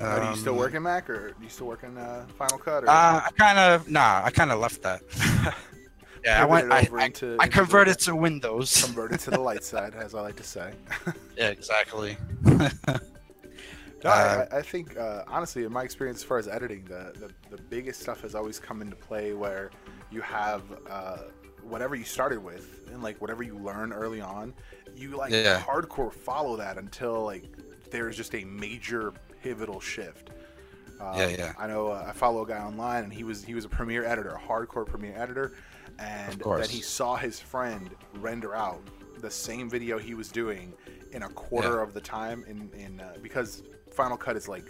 Uh, 0.00 0.20
do 0.20 0.30
you 0.30 0.36
still 0.36 0.52
Um, 0.54 0.58
work 0.58 0.74
in 0.74 0.82
Mac 0.82 1.10
or 1.10 1.28
do 1.32 1.34
you 1.44 1.50
still 1.50 1.66
work 1.66 1.82
in 1.82 1.98
uh, 1.98 2.24
Final 2.38 2.56
Cut? 2.58 2.84
Or 2.84 2.88
Uh, 2.88 3.20
I 3.26 3.30
kind 3.36 3.58
of 3.58 3.90
nah, 3.90 4.22
I 4.24 4.30
kind 4.30 4.50
of 4.50 4.58
left 4.58 4.80
that. 4.82 5.02
yeah, 6.24 6.40
I 6.42 6.46
went. 6.46 6.72
I, 6.72 6.88
I, 6.90 7.04
into- 7.04 7.36
I 7.38 7.44
into 7.44 7.48
converted 7.58 7.98
to 8.00 8.16
Windows. 8.16 8.82
converted 8.82 9.20
to 9.20 9.30
the 9.30 9.40
light 9.40 9.62
side, 9.72 9.94
as 9.94 10.14
I 10.14 10.22
like 10.22 10.36
to 10.36 10.42
say. 10.44 10.72
yeah, 11.36 11.48
exactly. 11.48 12.16
No, 14.04 14.10
Uh, 14.10 14.46
I, 14.50 14.58
I 14.58 14.62
think 14.62 14.96
uh, 14.96 15.24
honestly, 15.28 15.64
in 15.64 15.72
my 15.72 15.82
experience 15.82 16.18
as 16.20 16.24
far 16.24 16.38
as 16.38 16.48
editing, 16.48 16.84
the, 16.84 17.12
the 17.18 17.56
the 17.56 17.62
biggest 17.62 18.00
stuff 18.00 18.22
has 18.22 18.34
always 18.34 18.58
come 18.58 18.80
into 18.82 18.96
play 18.96 19.34
where 19.34 19.70
you 20.10 20.20
have 20.22 20.62
uh, 20.88 21.18
whatever 21.62 21.94
you 21.94 22.04
started 22.04 22.42
with 22.42 22.80
and 22.92 23.02
like 23.02 23.20
whatever 23.20 23.42
you 23.42 23.56
learn 23.58 23.92
early 23.92 24.20
on, 24.20 24.54
you 24.96 25.10
like 25.16 25.32
Yeah. 25.32 25.60
hardcore 25.60 26.12
follow 26.12 26.56
that 26.56 26.78
until 26.78 27.24
like 27.24 27.44
there's 27.90 28.16
just 28.16 28.34
a 28.34 28.44
major 28.44 29.12
pivotal 29.42 29.80
shift. 29.80 30.30
Um, 31.00 31.16
Yeah, 31.18 31.28
yeah. 31.28 31.52
I 31.58 31.66
know 31.66 31.88
uh, 31.88 32.06
I 32.08 32.12
follow 32.12 32.42
a 32.42 32.46
guy 32.46 32.58
online, 32.58 33.04
and 33.04 33.12
he 33.12 33.24
was 33.24 33.44
he 33.44 33.54
was 33.54 33.64
a 33.64 33.68
Premiere 33.68 34.04
editor, 34.04 34.30
a 34.30 34.40
hardcore 34.40 34.86
Premiere 34.86 35.16
editor, 35.16 35.52
and 35.98 36.40
then 36.40 36.68
he 36.68 36.80
saw 36.80 37.16
his 37.16 37.38
friend 37.38 37.90
render 38.20 38.54
out 38.54 38.80
the 39.20 39.30
same 39.30 39.68
video 39.68 39.98
he 39.98 40.14
was 40.14 40.28
doing 40.30 40.72
in 41.12 41.22
a 41.24 41.28
quarter 41.30 41.76
Yeah. 41.76 41.82
of 41.82 41.92
the 41.92 42.00
time, 42.00 42.44
in 42.48 42.70
in 42.78 43.00
uh, 43.00 43.16
because 43.22 43.62
Final 43.92 44.16
Cut 44.16 44.36
is 44.36 44.48
like 44.48 44.64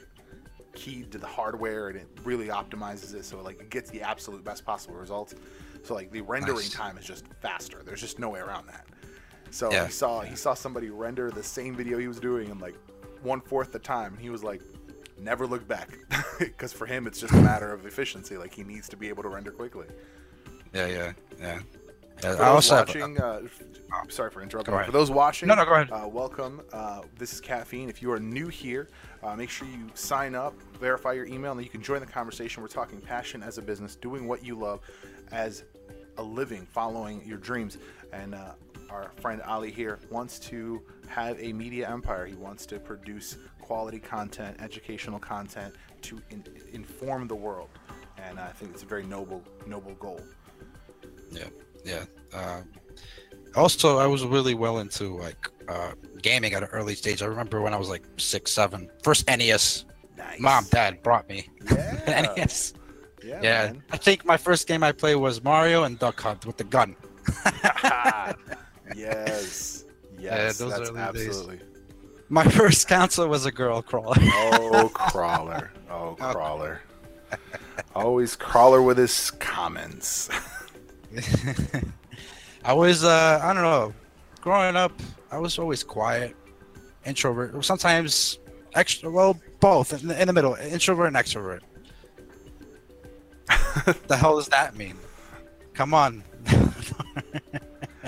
keyed 0.74 1.10
to 1.12 1.18
the 1.18 1.26
hardware 1.26 1.88
and 1.88 1.96
it 1.98 2.06
really 2.24 2.46
optimizes 2.46 3.12
it 3.14 3.24
so 3.24 3.40
like 3.42 3.60
it 3.60 3.70
gets 3.70 3.90
the 3.90 4.00
absolute 4.02 4.44
best 4.44 4.64
possible 4.64 4.94
results. 4.96 5.34
So 5.82 5.94
like 5.94 6.10
the 6.12 6.20
rendering 6.20 6.56
Nice. 6.58 6.70
time 6.72 6.98
is 6.98 7.04
just 7.04 7.24
faster. 7.40 7.82
There's 7.84 8.00
just 8.00 8.18
no 8.18 8.28
way 8.30 8.40
around 8.40 8.66
that. 8.68 8.86
So 9.50 9.70
Yeah. 9.72 9.86
he 9.86 9.92
saw 9.92 10.20
he 10.20 10.36
saw 10.36 10.54
somebody 10.54 10.90
render 10.90 11.30
the 11.30 11.42
same 11.42 11.74
video 11.74 11.98
he 11.98 12.06
was 12.08 12.20
doing 12.20 12.50
in 12.50 12.58
like 12.58 12.76
one 13.22 13.40
fourth 13.40 13.72
the 13.72 13.78
time, 13.78 14.12
and 14.14 14.22
he 14.22 14.30
was 14.30 14.42
like, 14.42 14.62
never 15.18 15.46
look 15.46 15.66
back, 15.68 15.90
because 16.38 16.72
for 16.72 16.86
him 16.86 17.06
it's 17.06 17.20
just 17.20 17.34
a 17.34 17.40
matter 17.42 17.70
of 17.72 17.84
efficiency. 17.84 18.36
Like 18.38 18.54
he 18.54 18.62
needs 18.64 18.88
to 18.90 18.96
be 18.96 19.08
able 19.08 19.22
to 19.24 19.28
render 19.28 19.50
quickly. 19.50 19.86
Yeah, 20.72 20.86
yeah, 20.86 21.12
yeah. 21.38 21.58
Yeah, 22.22 22.36
For 22.36 22.42
I 22.42 22.48
also 22.48 22.76
have- 22.76 22.88
watching, 22.88 23.18
uh, 23.20 23.40
sorry 24.10 24.30
for 24.30 24.42
interrupting. 24.42 24.74
For 24.84 24.92
those 24.92 25.10
watching, 25.10 25.48
No, 25.48 25.54
no, 25.54 25.64
go 25.64 25.72
ahead. 25.74 25.90
Uh, 25.90 26.06
welcome. 26.06 26.60
Uh, 26.72 27.00
this 27.18 27.32
is 27.32 27.40
Caffeine. 27.40 27.88
If 27.88 28.02
you 28.02 28.12
are 28.12 28.20
new 28.20 28.48
here, 28.48 28.88
uh, 29.22 29.36
make 29.36 29.50
sure 29.50 29.68
you 29.68 29.90
sign 29.94 30.34
up, 30.34 30.54
verify 30.78 31.12
your 31.12 31.26
email, 31.26 31.52
and 31.52 31.62
you 31.62 31.68
can 31.68 31.82
join 31.82 32.00
the 32.00 32.06
conversation. 32.06 32.62
We're 32.62 32.68
talking 32.68 33.00
passion 33.00 33.42
as 33.42 33.58
a 33.58 33.62
business, 33.62 33.96
doing 33.96 34.26
what 34.26 34.44
you 34.44 34.54
love 34.54 34.80
as 35.30 35.64
a 36.16 36.22
living, 36.22 36.66
following 36.66 37.22
your 37.26 37.38
dreams. 37.38 37.78
And 38.12 38.34
uh, 38.34 38.52
our 38.88 39.10
friend 39.20 39.42
Ali 39.42 39.70
here 39.70 39.98
wants 40.10 40.38
to 40.40 40.82
have 41.08 41.38
a 41.40 41.52
media 41.52 41.88
empire. 41.88 42.26
He 42.26 42.34
wants 42.34 42.66
to 42.66 42.78
produce 42.78 43.36
quality 43.60 43.98
content, 43.98 44.56
educational 44.60 45.18
content 45.18 45.74
to 46.02 46.20
in- 46.30 46.44
inform 46.72 47.28
the 47.28 47.36
world. 47.36 47.68
And 48.18 48.38
I 48.38 48.48
think 48.48 48.72
it's 48.72 48.82
a 48.82 48.86
very 48.86 49.04
noble, 49.04 49.42
noble 49.66 49.94
goal. 49.94 50.20
Yeah, 51.30 51.48
yeah. 51.84 52.04
Um, 52.34 52.68
also, 53.54 53.98
I 53.98 54.06
was 54.06 54.24
really 54.24 54.54
well 54.54 54.78
into 54.78 55.16
like 55.16 55.48
uh, 55.68 55.92
gaming 56.20 56.52
at 56.54 56.62
an 56.62 56.68
early 56.72 56.94
stage. 56.94 57.22
I 57.22 57.26
remember 57.26 57.60
when 57.60 57.74
I 57.74 57.76
was 57.76 57.88
like 57.88 58.04
six, 58.16 58.52
seven. 58.52 58.90
First 59.02 59.26
NES. 59.28 59.84
Nice. 60.16 60.40
Mom, 60.40 60.64
dad 60.70 61.02
brought 61.02 61.28
me 61.28 61.48
Yeah. 61.70 62.32
NES. 62.36 62.74
Yeah. 63.24 63.40
Yeah. 63.42 63.72
I 63.90 63.96
think 63.96 64.24
my 64.24 64.36
first 64.36 64.66
game 64.68 64.82
I 64.82 64.92
played 64.92 65.16
was 65.16 65.42
Mario 65.42 65.84
and 65.84 65.98
Duck 65.98 66.20
Hunt 66.20 66.46
with 66.46 66.56
the 66.56 66.64
gun. 66.64 66.96
yes. 68.96 69.84
Yes. 70.18 70.58
those 70.58 70.70
that's 70.76 70.90
early 70.90 71.12
days. 71.14 71.28
absolutely. 71.28 71.60
My 72.28 72.44
first 72.44 72.86
console 72.86 73.26
was 73.28 73.46
a 73.46 73.50
girl 73.50 73.80
crawler. 73.80 74.14
Oh, 74.20 74.90
crawler. 74.92 75.72
Oh, 75.90 76.14
crawler. 76.20 76.82
Always 77.94 78.36
crawler 78.36 78.82
with 78.82 78.98
his 78.98 79.30
comments. 79.30 80.28
I 82.62 82.74
was, 82.74 83.02
uh, 83.02 83.40
I 83.42 83.54
don't 83.54 83.62
know, 83.62 83.94
growing 84.42 84.76
up, 84.76 84.92
I 85.30 85.38
was 85.38 85.58
always 85.58 85.82
quiet, 85.82 86.36
introvert. 87.04 87.64
Sometimes 87.64 88.38
extra, 88.74 89.10
well, 89.10 89.40
both 89.60 89.92
in 90.00 90.08
the, 90.08 90.20
in 90.20 90.26
the 90.26 90.32
middle, 90.32 90.54
introvert 90.54 91.06
and 91.06 91.16
extrovert. 91.16 91.60
the 94.08 94.16
hell 94.16 94.36
does 94.36 94.48
that 94.48 94.76
mean? 94.76 94.96
Come 95.74 95.94
on. 95.94 96.24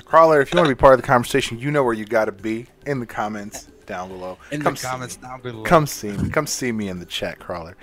Crawler, 0.05 0.41
if 0.41 0.53
you 0.53 0.59
want 0.59 0.69
to 0.69 0.75
be 0.75 0.79
part 0.81 0.95
of 0.95 1.01
the 1.01 1.07
conversation, 1.07 1.59
you 1.59 1.71
know 1.71 1.85
where 1.85 1.95
you 1.95 2.05
got 2.05 2.27
to 2.27 2.33
be 2.33 2.67
in 2.87 3.01
the 3.01 3.07
comments 3.07 3.69
down 3.87 4.09
below. 4.09 4.39
In 4.51 4.61
Come 4.63 4.75
the 4.75 4.81
comments 4.81 5.17
me. 5.21 5.29
down 5.29 5.41
below. 5.41 5.63
Come 5.63 5.87
see 5.87 6.11
me. 6.11 6.31
Come 6.31 6.47
see 6.47 6.73
me 6.73 6.89
in 6.89 6.99
the 6.99 7.07
chat, 7.07 7.39
Crawler. 7.39 7.77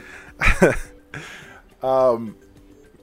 um, 1.83 2.35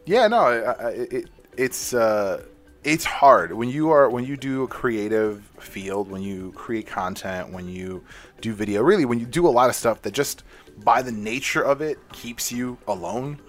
yeah, 0.04 0.28
no, 0.28 0.40
I, 0.40 0.56
I, 0.56 0.88
it, 0.90 1.30
it's 1.56 1.94
uh, 1.94 2.44
it's 2.86 3.04
hard 3.04 3.52
when 3.52 3.68
you 3.68 3.90
are 3.90 4.08
when 4.08 4.24
you 4.24 4.36
do 4.36 4.62
a 4.62 4.68
creative 4.68 5.42
field, 5.58 6.08
when 6.08 6.22
you 6.22 6.52
create 6.52 6.86
content, 6.86 7.50
when 7.52 7.68
you 7.68 8.04
do 8.40 8.52
video. 8.54 8.82
Really, 8.82 9.04
when 9.04 9.18
you 9.18 9.26
do 9.26 9.46
a 9.46 9.50
lot 9.50 9.68
of 9.68 9.74
stuff 9.76 10.02
that 10.02 10.12
just 10.12 10.44
by 10.84 11.02
the 11.02 11.10
nature 11.12 11.62
of 11.62 11.80
it 11.82 11.98
keeps 12.12 12.52
you 12.52 12.78
alone. 12.86 13.40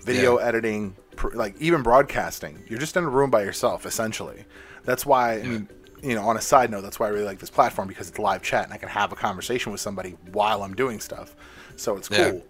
Video 0.00 0.38
Yeah. 0.38 0.44
editing, 0.46 0.94
pr- 1.16 1.34
like 1.34 1.54
even 1.58 1.82
broadcasting, 1.82 2.62
you're 2.68 2.78
just 2.78 2.94
in 2.96 3.04
a 3.04 3.08
room 3.08 3.30
by 3.30 3.42
yourself 3.42 3.86
essentially. 3.86 4.44
That's 4.84 5.06
why 5.06 5.34
I 5.38 5.42
mean, 5.44 5.68
you 6.02 6.14
know, 6.14 6.28
on 6.28 6.36
a 6.36 6.42
side 6.42 6.70
note, 6.70 6.82
that's 6.82 7.00
why 7.00 7.06
I 7.06 7.10
really 7.10 7.24
like 7.24 7.38
this 7.38 7.48
platform 7.48 7.88
because 7.88 8.10
it's 8.10 8.18
live 8.18 8.42
chat 8.42 8.64
and 8.64 8.72
I 8.74 8.76
can 8.76 8.90
have 8.90 9.12
a 9.12 9.16
conversation 9.16 9.72
with 9.72 9.80
somebody 9.80 10.16
while 10.32 10.62
I'm 10.62 10.74
doing 10.74 11.00
stuff. 11.00 11.34
So 11.76 11.96
it's 11.96 12.08
cool. 12.10 12.18
Yeah. 12.18 12.32
Yeah. 12.32 12.40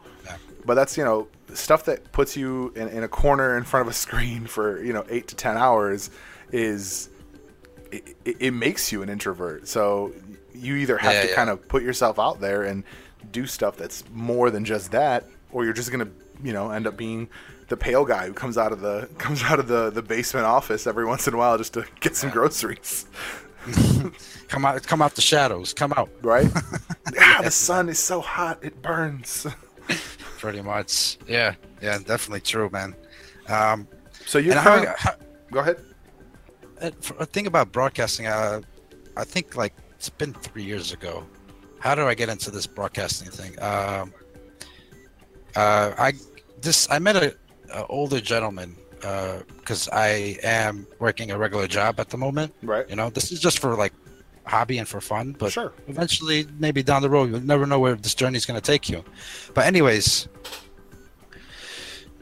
But 0.67 0.75
that's 0.75 0.97
you 0.97 1.05
know 1.05 1.29
stuff 1.53 1.85
that 1.85 2.11
puts 2.13 2.37
you 2.37 2.73
in, 2.75 2.89
in 2.89 3.03
a 3.05 3.09
corner 3.09 3.57
in 3.57 3.65
front 3.65 3.87
of 3.87 3.93
a 3.93 3.97
screen 4.07 4.47
for 4.47 4.83
you 4.83 4.93
know 4.93 5.05
eight 5.09 5.29
to 5.29 5.37
ten 5.37 5.57
hours 5.57 6.11
is 6.53 7.09
it, 7.93 8.17
it, 8.25 8.37
it 8.41 8.51
makes 8.53 8.91
you 8.93 9.03
an 9.03 9.09
introvert. 9.09 9.69
So 9.69 10.13
you 10.55 10.77
either 10.77 10.97
have 10.99 11.13
Yeah, 11.13 11.23
to 11.23 11.29
yeah. 11.29 11.35
kind 11.35 11.51
of 11.51 11.67
put 11.69 11.83
yourself 11.83 12.19
out 12.19 12.41
there 12.41 12.63
and 12.63 12.85
do 13.33 13.47
stuff 13.47 13.77
that's 13.77 14.05
more 14.13 14.51
than 14.51 14.65
just 14.65 14.91
that, 14.93 15.25
or 15.53 15.65
you're 15.65 15.73
just 15.75 15.91
gonna 15.91 16.09
you 16.43 16.53
know 16.53 16.71
end 16.71 16.87
up 16.87 16.97
being 16.97 17.29
the 17.69 17.77
pale 17.77 18.05
guy 18.05 18.27
who 18.27 18.33
comes 18.35 18.59
out 18.59 18.73
of 18.73 18.81
the 18.81 19.09
comes 19.19 19.43
out 19.43 19.59
of 19.59 19.69
the, 19.69 19.91
the 19.91 20.03
basement 20.03 20.47
office 20.47 20.87
every 20.87 21.05
once 21.05 21.27
in 21.29 21.35
a 21.35 21.37
while 21.37 21.57
just 21.59 21.75
to 21.75 21.85
get 22.01 22.17
some 22.17 22.31
groceries, 22.31 23.07
Come 24.49 24.65
out, 24.67 24.83
come 24.87 25.01
out 25.01 25.15
the 25.15 25.23
shadows. 25.23 25.73
Come 25.73 25.93
out. 25.97 26.11
right? 26.23 26.47
ah, 27.19 27.41
the 27.43 27.51
sun 27.51 27.89
is 27.89 27.99
so 27.99 28.21
hot 28.21 28.59
it 28.63 28.83
burns. 28.83 29.47
Pretty 30.39 30.63
much. 30.63 31.19
Yeah. 31.29 31.55
Yeah. 31.83 31.99
Definitely 31.99 32.41
true, 32.41 32.69
man. 32.71 32.95
Um, 33.49 33.89
So 34.27 34.39
you 34.39 34.53
how, 34.55 34.85
how, 34.97 35.15
go 35.51 35.61
ahead. 35.61 35.77
uh, 36.81 36.91
a 37.19 37.27
thing 37.27 37.47
about 37.47 37.73
broadcasting, 37.73 38.27
uh, 38.27 38.61
I 39.17 39.25
think 39.25 39.57
like 39.57 39.75
it's 39.97 40.09
been 40.11 40.33
three 40.35 40.65
years 40.65 40.93
ago. 40.93 41.25
How 41.79 41.95
do 41.95 42.07
I 42.07 42.15
get 42.15 42.29
into 42.29 42.51
this 42.51 42.67
broadcasting 42.67 43.31
thing? 43.31 43.61
Um, 43.63 44.13
uh, 45.57 45.93
I 45.99 46.13
this 46.61 46.89
I 46.91 46.99
met 46.99 47.17
a, 47.17 47.35
a 47.73 47.87
older 47.87 48.21
gentleman 48.21 48.77
because 49.61 49.89
I 49.93 50.39
am 50.43 50.87
working 50.99 51.31
a 51.31 51.37
regular 51.39 51.67
job 51.69 52.01
at 52.01 52.09
the 52.09 52.17
moment. 52.17 52.55
Right. 52.63 52.89
You 52.89 52.97
know, 52.97 53.11
this 53.11 53.31
is 53.33 53.39
just 53.41 53.59
for 53.59 53.75
like 53.77 53.93
hobby 54.47 54.79
and 54.79 54.87
for 54.89 55.01
fun, 55.01 55.35
but 55.39 55.53
Sure. 55.53 55.73
eventually, 55.89 56.47
maybe 56.59 56.83
down 56.83 57.03
the 57.03 57.11
road, 57.11 57.31
you'll 57.31 57.41
never 57.41 57.67
know 57.67 57.79
where 57.79 57.95
this 57.95 58.15
journey 58.15 58.37
is 58.37 58.47
going 58.47 58.61
to 58.61 58.65
take 58.73 58.89
you. 58.89 59.05
But 59.55 59.67
anyways, 59.67 60.29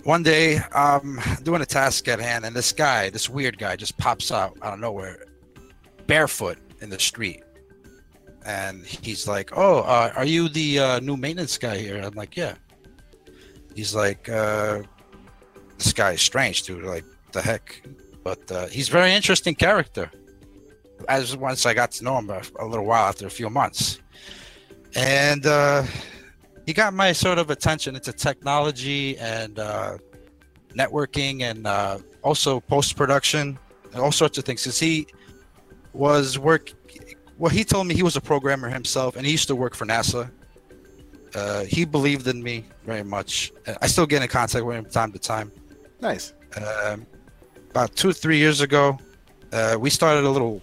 one 0.04 0.22
day 0.22 0.60
I'm 0.74 1.20
doing 1.42 1.62
a 1.62 1.66
task 1.66 2.08
at 2.08 2.20
hand, 2.20 2.44
and 2.44 2.54
this 2.56 2.72
guy, 2.72 3.10
this 3.10 3.28
weird 3.28 3.58
guy, 3.58 3.76
just 3.76 3.96
pops 3.98 4.32
out 4.32 4.56
out 4.62 4.74
of 4.74 4.80
nowhere, 4.80 5.24
barefoot 6.06 6.58
in 6.80 6.90
the 6.90 6.98
street, 6.98 7.42
and 8.44 8.84
he's 8.84 9.28
like, 9.28 9.50
"Oh, 9.56 9.78
uh, 9.80 10.12
are 10.16 10.24
you 10.24 10.48
the 10.48 10.78
uh, 10.78 11.00
new 11.00 11.16
maintenance 11.16 11.56
guy 11.58 11.76
here?" 11.78 12.00
I'm 12.02 12.14
like, 12.14 12.36
"Yeah." 12.36 12.54
He's 13.74 13.94
like, 13.94 14.28
uh, 14.28 14.82
"This 15.78 15.92
guy 15.92 16.12
is 16.12 16.20
strange, 16.22 16.64
dude. 16.64 16.84
Like, 16.84 17.04
the 17.32 17.40
heck?" 17.42 17.80
But 18.24 18.50
uh, 18.52 18.66
he's 18.66 18.88
a 18.88 18.92
very 18.92 19.12
interesting 19.12 19.54
character. 19.54 20.10
As 21.08 21.36
once 21.36 21.66
I 21.66 21.74
got 21.74 21.90
to 21.92 22.04
know 22.04 22.18
him 22.18 22.30
a, 22.30 22.42
a 22.58 22.66
little 22.66 22.86
while 22.86 23.08
after 23.08 23.26
a 23.26 23.30
few 23.30 23.50
months, 23.50 24.00
and 24.94 25.46
uh, 25.46 25.84
he 26.66 26.72
got 26.72 26.94
my 26.94 27.12
sort 27.12 27.38
of 27.38 27.50
attention 27.50 27.94
into 27.94 28.12
technology 28.12 29.18
and 29.18 29.58
uh, 29.58 29.98
networking 30.74 31.42
and 31.42 31.66
uh, 31.66 31.98
also 32.22 32.60
post 32.60 32.96
production 32.96 33.58
and 33.92 34.00
all 34.00 34.12
sorts 34.12 34.38
of 34.38 34.44
things. 34.44 34.62
Because 34.62 34.78
he 34.78 35.06
was 35.92 36.38
work. 36.38 36.72
Well, 37.38 37.50
he 37.50 37.64
told 37.64 37.86
me 37.86 37.94
he 37.94 38.02
was 38.02 38.16
a 38.16 38.20
programmer 38.20 38.68
himself, 38.68 39.16
and 39.16 39.26
he 39.26 39.32
used 39.32 39.48
to 39.48 39.56
work 39.56 39.74
for 39.74 39.86
NASA. 39.86 40.30
Uh, 41.34 41.64
he 41.64 41.84
believed 41.84 42.26
in 42.28 42.42
me 42.42 42.64
very 42.84 43.02
much. 43.02 43.52
Uh, 43.66 43.74
I 43.80 43.86
still 43.86 44.06
get 44.06 44.22
in 44.22 44.28
contact 44.28 44.64
with 44.64 44.76
him 44.76 44.84
time 44.84 45.12
to 45.12 45.18
time. 45.18 45.50
Nice. 46.00 46.34
Um, 46.56 47.06
about 47.70 47.96
two, 47.96 48.12
three 48.12 48.36
years 48.36 48.60
ago, 48.60 48.98
uh, 49.52 49.76
we 49.80 49.88
started 49.88 50.24
a 50.24 50.30
little 50.30 50.60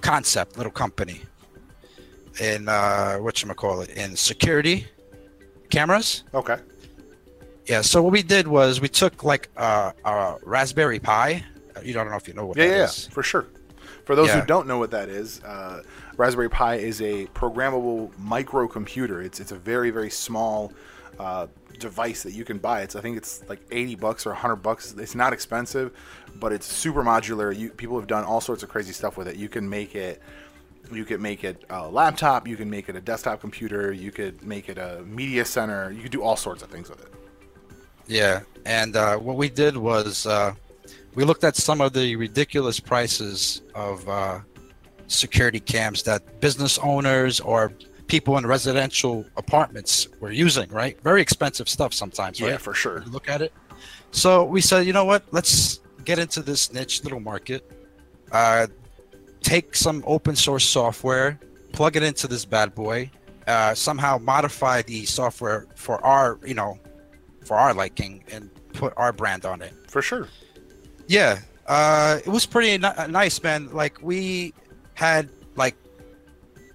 concept, 0.00 0.56
little 0.56 0.72
company 0.72 1.22
in 2.40 2.68
uh, 2.68 3.16
what 3.16 3.42
you 3.42 3.48
call 3.54 3.80
it 3.80 3.90
in 3.90 4.16
security 4.16 4.86
cameras. 5.70 6.24
Okay. 6.34 6.56
Yeah. 7.66 7.82
So 7.82 8.02
what 8.02 8.12
we 8.12 8.22
did 8.22 8.48
was 8.48 8.80
we 8.80 8.88
took 8.88 9.24
like 9.24 9.48
uh, 9.56 9.92
a 10.04 10.36
Raspberry 10.42 10.98
Pi. 10.98 11.44
Uh, 11.76 11.80
You 11.82 11.92
don't 11.92 12.08
know 12.08 12.16
if 12.16 12.26
you 12.28 12.34
know 12.34 12.46
what 12.46 12.56
Yeah, 12.56 12.68
that 12.68 12.76
yeah, 12.76 12.84
is. 12.84 13.06
for 13.08 13.22
sure. 13.22 13.46
For 14.04 14.16
those 14.16 14.30
who 14.30 14.40
don't 14.46 14.66
know 14.66 14.78
what 14.78 14.90
that 14.92 15.10
is, 15.10 15.42
uh, 15.44 15.82
Raspberry 16.16 16.48
Pi 16.48 16.76
is 16.76 17.02
a 17.02 17.26
programmable 17.34 18.10
microcomputer. 18.14 19.22
It's 19.22 19.38
it's 19.38 19.52
a 19.52 19.56
very 19.58 19.90
very 19.90 20.08
small 20.10 20.72
uh, 21.18 21.46
device 21.78 22.22
that 22.22 22.32
you 22.32 22.44
can 22.44 22.58
buy. 22.58 22.82
It's 22.82 22.96
I 22.96 23.00
think 23.00 23.16
it's 23.16 23.42
like 23.48 23.60
80 23.70 23.96
bucks 23.96 24.26
or 24.26 24.30
100 24.30 24.56
bucks. 24.56 24.94
It's 24.98 25.14
not 25.14 25.32
expensive, 25.32 25.92
but 26.38 26.52
it's 26.52 26.66
super 26.66 27.02
modular. 27.02 27.56
You 27.56 27.70
people 27.70 27.98
have 27.98 28.08
done 28.08 28.24
all 28.24 28.40
sorts 28.40 28.62
of 28.62 28.68
crazy 28.68 28.92
stuff 28.92 29.16
with 29.16 29.28
it. 29.28 29.36
You 29.36 29.48
can 29.48 29.68
make 29.68 29.94
it 29.94 30.22
you 30.90 31.04
could 31.04 31.20
make 31.20 31.44
it 31.44 31.64
a 31.70 31.88
laptop, 31.88 32.48
you 32.48 32.56
can 32.56 32.70
make 32.70 32.88
it 32.88 32.96
a 32.96 33.00
desktop 33.00 33.40
computer, 33.40 33.92
you 33.92 34.10
could 34.10 34.42
make 34.42 34.68
it 34.68 34.78
a 34.78 35.02
media 35.06 35.44
center. 35.44 35.90
You 35.90 36.02
could 36.02 36.12
do 36.12 36.22
all 36.22 36.36
sorts 36.36 36.62
of 36.62 36.70
things 36.70 36.88
with 36.88 37.00
it. 37.02 37.12
Yeah, 38.06 38.40
and 38.64 38.96
uh, 38.96 39.18
what 39.18 39.36
we 39.36 39.50
did 39.50 39.76
was 39.76 40.26
uh, 40.26 40.54
we 41.14 41.24
looked 41.24 41.44
at 41.44 41.56
some 41.56 41.80
of 41.80 41.92
the 41.92 42.16
ridiculous 42.16 42.80
prices 42.80 43.62
of 43.74 44.08
uh, 44.08 44.40
security 45.08 45.60
cams 45.60 46.02
that 46.04 46.40
business 46.40 46.78
owners 46.78 47.40
or 47.40 47.72
people 48.08 48.36
in 48.38 48.46
residential 48.46 49.24
apartments 49.36 50.08
were 50.20 50.32
using. 50.32 50.68
Right, 50.70 51.00
very 51.02 51.22
expensive 51.22 51.68
stuff 51.68 51.94
sometimes. 51.94 52.40
Yeah, 52.40 52.52
right? 52.52 52.60
for 52.60 52.74
sure. 52.74 53.02
You 53.04 53.12
look 53.12 53.28
at 53.28 53.42
it. 53.42 53.52
So 54.10 54.44
we 54.44 54.60
said, 54.60 54.86
you 54.86 54.92
know 54.92 55.04
what? 55.04 55.22
Let's 55.30 55.80
get 56.04 56.18
into 56.18 56.42
this 56.42 56.72
niche 56.72 57.04
little 57.04 57.20
market. 57.20 57.70
Uh, 58.32 58.66
take 59.42 59.74
some 59.74 60.02
open 60.06 60.34
source 60.34 60.64
software, 60.64 61.38
plug 61.72 61.96
it 61.96 62.02
into 62.02 62.26
this 62.26 62.44
bad 62.44 62.74
boy, 62.74 63.10
uh, 63.46 63.74
somehow 63.74 64.18
modify 64.18 64.82
the 64.82 65.04
software 65.04 65.66
for 65.74 66.04
our, 66.04 66.38
you 66.44 66.54
know, 66.54 66.78
for 67.44 67.56
our 67.56 67.72
liking, 67.72 68.24
and 68.32 68.50
put 68.72 68.92
our 68.96 69.12
brand 69.12 69.44
on 69.46 69.62
it. 69.62 69.72
For 69.88 70.02
sure. 70.02 70.28
Yeah, 71.06 71.40
uh, 71.66 72.18
it 72.24 72.28
was 72.28 72.44
pretty 72.44 72.76
ni- 72.76 73.06
nice, 73.08 73.42
man. 73.42 73.70
Like 73.72 73.98
we 74.02 74.52
had 74.94 75.28
like 75.56 75.76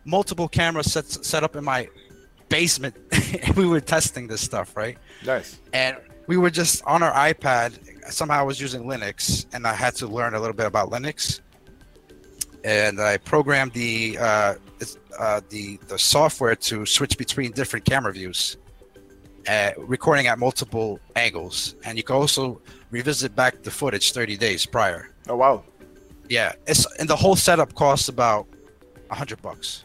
multiple 0.05 0.47
cameras 0.47 0.91
set 0.91 1.05
set 1.05 1.43
up 1.43 1.55
in 1.55 1.63
my 1.63 1.89
basement, 2.49 2.95
and 3.43 3.55
we 3.55 3.65
were 3.65 3.81
testing 3.81 4.27
this 4.27 4.41
stuff, 4.41 4.75
right? 4.75 4.97
Nice. 5.25 5.59
and 5.73 5.97
we 6.27 6.37
were 6.37 6.49
just 6.49 6.83
on 6.85 7.03
our 7.03 7.11
iPad. 7.13 7.79
Somehow 8.11 8.39
I 8.39 8.43
was 8.43 8.59
using 8.61 8.83
Linux, 8.83 9.45
and 9.53 9.67
I 9.67 9.73
had 9.73 9.95
to 9.95 10.07
learn 10.07 10.33
a 10.35 10.39
little 10.39 10.55
bit 10.55 10.65
about 10.65 10.89
Linux. 10.89 11.41
And 12.63 13.01
I 13.01 13.17
programmed 13.17 13.73
the 13.73 14.17
uh, 14.17 14.55
uh, 15.19 15.41
the 15.49 15.77
the 15.87 15.99
software 15.99 16.55
to 16.55 16.85
switch 16.85 17.17
between 17.17 17.51
different 17.51 17.85
camera 17.85 18.13
views, 18.13 18.57
uh, 19.49 19.71
recording 19.77 20.27
at 20.27 20.39
multiple 20.39 20.99
angles, 21.15 21.75
and 21.83 21.97
you 21.97 22.03
can 22.03 22.15
also 22.15 22.61
revisit 22.91 23.35
back 23.35 23.63
the 23.63 23.71
footage 23.71 24.11
30 24.13 24.37
days 24.37 24.65
prior. 24.65 25.09
Oh 25.27 25.35
wow. 25.35 25.63
Yeah, 26.29 26.53
it's 26.67 26.85
and 26.99 27.09
the 27.09 27.15
whole 27.17 27.35
setup 27.35 27.73
costs 27.75 28.07
about 28.07 28.47
a 29.11 29.15
hundred 29.15 29.41
bucks, 29.41 29.83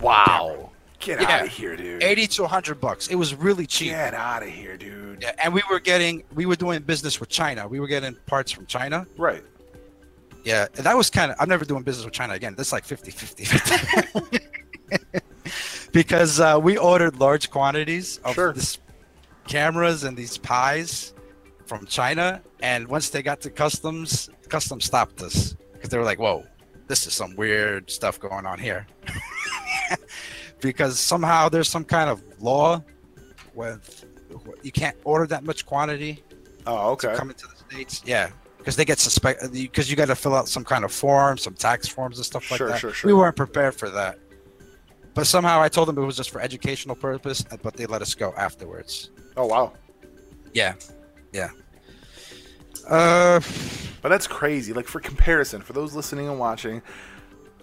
Wow. 0.00 0.70
Get 1.00 1.20
Yeah. 1.20 1.30
out 1.30 1.42
of 1.46 1.48
here, 1.48 1.76
dude. 1.76 2.02
80 2.02 2.26
to 2.26 2.42
100 2.42 2.80
bucks. 2.80 3.06
It 3.08 3.14
was 3.14 3.34
really 3.34 3.66
cheap. 3.66 3.90
Get 3.90 4.14
out 4.14 4.42
of 4.42 4.48
here, 4.48 4.76
dude. 4.76 5.22
Yeah, 5.22 5.32
and 5.42 5.52
we 5.54 5.62
were 5.70 5.78
getting 5.80 6.24
we 6.34 6.44
were 6.46 6.56
doing 6.56 6.80
business 6.82 7.20
with 7.20 7.28
China. 7.28 7.68
We 7.68 7.78
were 7.80 7.86
getting 7.86 8.14
parts 8.26 8.50
from 8.50 8.66
China. 8.66 9.06
Right. 9.16 9.44
Yeah, 10.44 10.66
and 10.76 10.84
that 10.86 10.96
was 10.96 11.08
kind 11.10 11.30
of 11.30 11.36
I'm 11.40 11.48
never 11.48 11.64
doing 11.64 11.82
business 11.82 12.04
with 12.04 12.14
China 12.14 12.34
again. 12.34 12.54
That's 12.56 12.72
like 12.72 12.84
50 12.84 13.10
50. 13.10 13.46
because 15.92 16.40
uh, 16.40 16.58
we 16.60 16.76
ordered 16.76 17.18
large 17.20 17.50
quantities 17.50 18.18
of 18.24 18.34
Sure. 18.34 18.52
this 18.52 18.78
cameras 19.46 20.04
and 20.04 20.16
these 20.16 20.36
pies 20.38 21.14
from 21.66 21.86
China 21.86 22.42
and 22.60 22.86
once 22.88 23.10
they 23.10 23.22
got 23.22 23.40
to 23.42 23.50
customs, 23.50 24.28
customs 24.48 24.84
stopped 24.84 25.22
us 25.22 25.54
because 25.72 25.90
they 25.90 25.98
were 25.98 26.04
like, 26.04 26.18
"Whoa, 26.18 26.44
this 26.88 27.06
is 27.06 27.12
some 27.14 27.36
weird 27.36 27.90
stuff 27.90 28.18
going 28.18 28.44
on 28.46 28.58
here." 28.58 28.86
because 30.60 30.98
somehow 30.98 31.48
there's 31.48 31.68
some 31.68 31.84
kind 31.84 32.10
of 32.10 32.22
law 32.42 32.82
with 33.54 34.04
you 34.62 34.72
can't 34.72 34.96
order 35.04 35.26
that 35.26 35.44
much 35.44 35.64
quantity 35.66 36.22
Oh, 36.66 36.94
to 36.96 37.08
okay. 37.08 37.16
come 37.18 37.30
into 37.30 37.46
the 37.46 37.56
states. 37.56 38.02
Yeah, 38.04 38.30
because 38.58 38.76
they 38.76 38.84
get 38.84 38.98
suspect 38.98 39.52
because 39.52 39.88
you 39.90 39.96
got 39.96 40.08
to 40.08 40.14
fill 40.16 40.34
out 40.34 40.48
some 40.48 40.64
kind 40.64 40.84
of 40.84 40.92
form, 40.92 41.38
some 41.38 41.54
tax 41.54 41.88
forms 41.88 42.18
and 42.18 42.26
stuff 42.26 42.50
like 42.50 42.58
Sure, 42.58 42.68
that. 42.68 42.78
sure, 42.78 42.92
sure. 42.92 43.08
We 43.08 43.14
weren't 43.14 43.36
prepared 43.36 43.74
for 43.74 43.88
that. 43.90 44.18
But 45.14 45.26
somehow 45.26 45.60
I 45.62 45.68
told 45.68 45.88
them 45.88 45.96
it 45.98 46.04
was 46.04 46.16
just 46.16 46.30
for 46.30 46.40
educational 46.40 46.94
purpose, 46.94 47.42
but 47.62 47.74
they 47.74 47.86
let 47.86 48.02
us 48.02 48.14
go 48.14 48.34
afterwards. 48.36 49.10
Oh 49.36 49.46
wow. 49.46 49.72
Yeah, 50.52 50.74
yeah. 51.32 51.50
Uh, 52.88 53.40
But 54.00 54.10
that's 54.10 54.26
crazy. 54.26 54.72
Like 54.72 54.86
for 54.86 55.00
comparison, 55.00 55.60
for 55.60 55.72
those 55.72 55.94
listening 55.94 56.28
and 56.28 56.38
watching, 56.38 56.82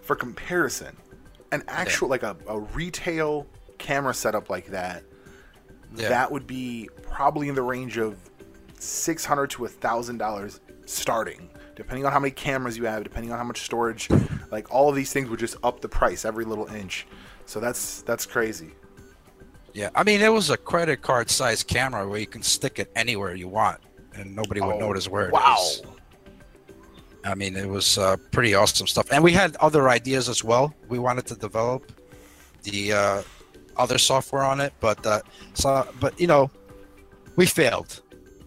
for 0.01 0.15
comparison, 0.15 0.95
an 1.51 1.63
actual 1.67 2.09
like 2.09 2.23
a, 2.23 2.35
a 2.47 2.59
retail 2.59 3.47
camera 3.77 4.13
setup 4.13 4.49
like 4.49 4.67
that, 4.67 5.03
yeah. 5.95 6.09
that 6.09 6.31
would 6.31 6.45
be 6.45 6.89
probably 7.01 7.47
in 7.47 7.55
the 7.55 7.61
range 7.61 7.97
of 7.97 8.17
six 8.79 9.23
hundred 9.23 9.49
to 9.51 9.65
a 9.65 9.69
thousand 9.69 10.17
dollars 10.17 10.59
starting, 10.85 11.49
depending 11.75 12.05
on 12.05 12.11
how 12.11 12.19
many 12.19 12.31
cameras 12.31 12.77
you 12.77 12.85
have, 12.85 13.03
depending 13.03 13.31
on 13.31 13.37
how 13.37 13.43
much 13.43 13.61
storage. 13.61 14.09
Like 14.51 14.71
all 14.73 14.89
of 14.89 14.95
these 14.95 15.13
things 15.13 15.29
would 15.29 15.39
just 15.39 15.55
up 15.63 15.81
the 15.81 15.89
price 15.89 16.25
every 16.25 16.45
little 16.45 16.67
inch. 16.67 17.07
So 17.45 17.59
that's 17.59 18.01
that's 18.01 18.25
crazy. 18.25 18.71
Yeah, 19.73 19.89
I 19.95 20.03
mean, 20.03 20.21
it 20.21 20.31
was 20.31 20.49
a 20.49 20.57
credit 20.57 21.01
card 21.01 21.29
size 21.29 21.63
camera 21.63 22.07
where 22.07 22.19
you 22.19 22.27
can 22.27 22.41
stick 22.41 22.79
it 22.79 22.91
anywhere 22.95 23.35
you 23.35 23.49
want, 23.49 23.81
and 24.15 24.35
nobody 24.35 24.61
would 24.61 24.75
Oh, 24.75 24.79
notice 24.79 25.07
where 25.07 25.25
it 25.25 25.27
is. 25.29 25.33
wow. 25.33 25.65
I 27.23 27.33
mean, 27.35 27.55
it 27.55 27.67
was 27.67 27.97
uh, 27.97 28.17
pretty 28.31 28.53
awesome 28.53 28.87
stuff, 28.87 29.07
and 29.11 29.23
we 29.23 29.31
had 29.31 29.55
other 29.57 29.89
ideas 29.89 30.29
as 30.29 30.43
well. 30.43 30.73
We 30.89 30.99
wanted 30.99 31.25
to 31.27 31.35
develop 31.35 31.91
the 32.63 32.93
uh, 32.93 33.21
other 33.77 33.97
software 33.97 34.43
on 34.43 34.59
it, 34.61 34.73
but 34.79 35.03
uh, 35.05 35.21
so, 35.55 35.87
but 35.99 36.19
you 36.19 36.27
know, 36.27 36.51
we 37.35 37.45
failed 37.47 38.01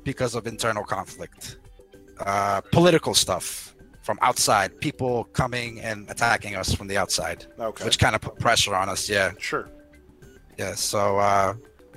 because 0.05 0.35
of 0.37 0.47
internal 0.47 0.85
conflict, 0.85 1.59
uh, 2.21 2.61
political 2.73 3.15
stuff 3.15 3.75
from 4.03 4.17
outside, 4.23 4.81
people 4.81 5.25
coming 5.33 5.81
and 5.81 6.09
attacking 6.09 6.55
us 6.55 6.73
from 6.73 6.87
the 6.87 6.97
outside, 6.97 7.47
Okay. 7.59 7.85
which 7.85 7.99
kind 7.99 8.15
of 8.15 8.21
put 8.21 8.39
pressure 8.39 8.75
on 8.77 8.89
us. 8.89 9.09
Yeah. 9.09 9.33
Sure. 9.39 9.69
Yeah, 10.57 10.75
so 10.75 11.19
uh 11.19 11.55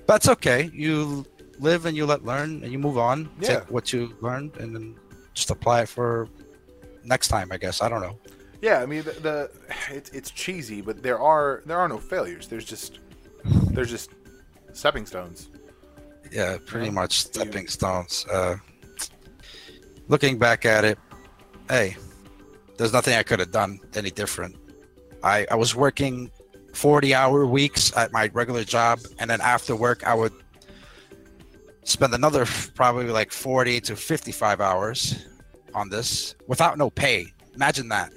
that's 0.07 0.27
okay. 0.27 0.69
You 0.73 1.25
live 1.61 1.85
and 1.85 1.95
you 1.95 2.05
let 2.05 2.25
learn 2.25 2.63
and 2.63 2.71
you 2.71 2.79
move 2.79 2.97
on. 2.97 3.29
Yeah. 3.39 3.59
Take 3.59 3.71
what 3.71 3.93
you 3.93 4.13
learned 4.19 4.57
and 4.57 4.75
then 4.75 4.95
just 5.33 5.49
apply 5.51 5.83
it 5.83 5.89
for 5.89 6.27
next 7.05 7.29
time, 7.29 7.51
I 7.51 7.57
guess. 7.57 7.81
I 7.81 7.87
don't 7.87 8.01
know. 8.01 8.17
Yeah, 8.61 8.79
I 8.81 8.85
mean 8.85 9.03
the, 9.03 9.11
the 9.11 9.51
it's 9.89 10.09
it's 10.09 10.29
cheesy, 10.31 10.81
but 10.81 11.01
there 11.01 11.19
are 11.19 11.63
there 11.65 11.79
are 11.79 11.87
no 11.87 11.97
failures. 11.97 12.47
There's 12.47 12.65
just 12.65 12.99
there's 13.71 13.89
just 13.89 14.11
stepping 14.73 15.05
stones. 15.05 15.49
Yeah, 16.31 16.57
pretty 16.65 16.87
Yeah. 16.87 16.91
much 16.91 17.19
stepping 17.21 17.67
stones. 17.67 18.25
Uh 18.31 18.57
looking 20.07 20.37
back 20.37 20.65
at 20.65 20.83
it, 20.83 20.97
hey, 21.69 21.95
there's 22.77 22.93
nothing 22.93 23.15
I 23.15 23.23
could 23.23 23.39
have 23.39 23.51
done 23.51 23.79
any 23.95 24.11
different. 24.11 24.55
I 25.23 25.47
I 25.49 25.55
was 25.55 25.75
working 25.75 26.29
40 26.73 27.13
hour 27.15 27.45
weeks 27.45 27.95
at 27.97 28.11
my 28.11 28.29
regular 28.33 28.63
job 28.63 28.99
and 29.19 29.29
then 29.29 29.41
after 29.41 29.75
work 29.75 30.05
I 30.07 30.13
would 30.13 30.33
spend 31.83 32.13
another 32.13 32.45
probably 32.75 33.07
like 33.07 33.31
40 33.31 33.81
to 33.81 33.95
55 33.95 34.61
hours 34.61 35.25
on 35.73 35.89
this 35.89 36.35
without 36.47 36.77
no 36.77 36.89
pay. 36.89 37.27
Imagine 37.55 37.89
that. 37.89 38.11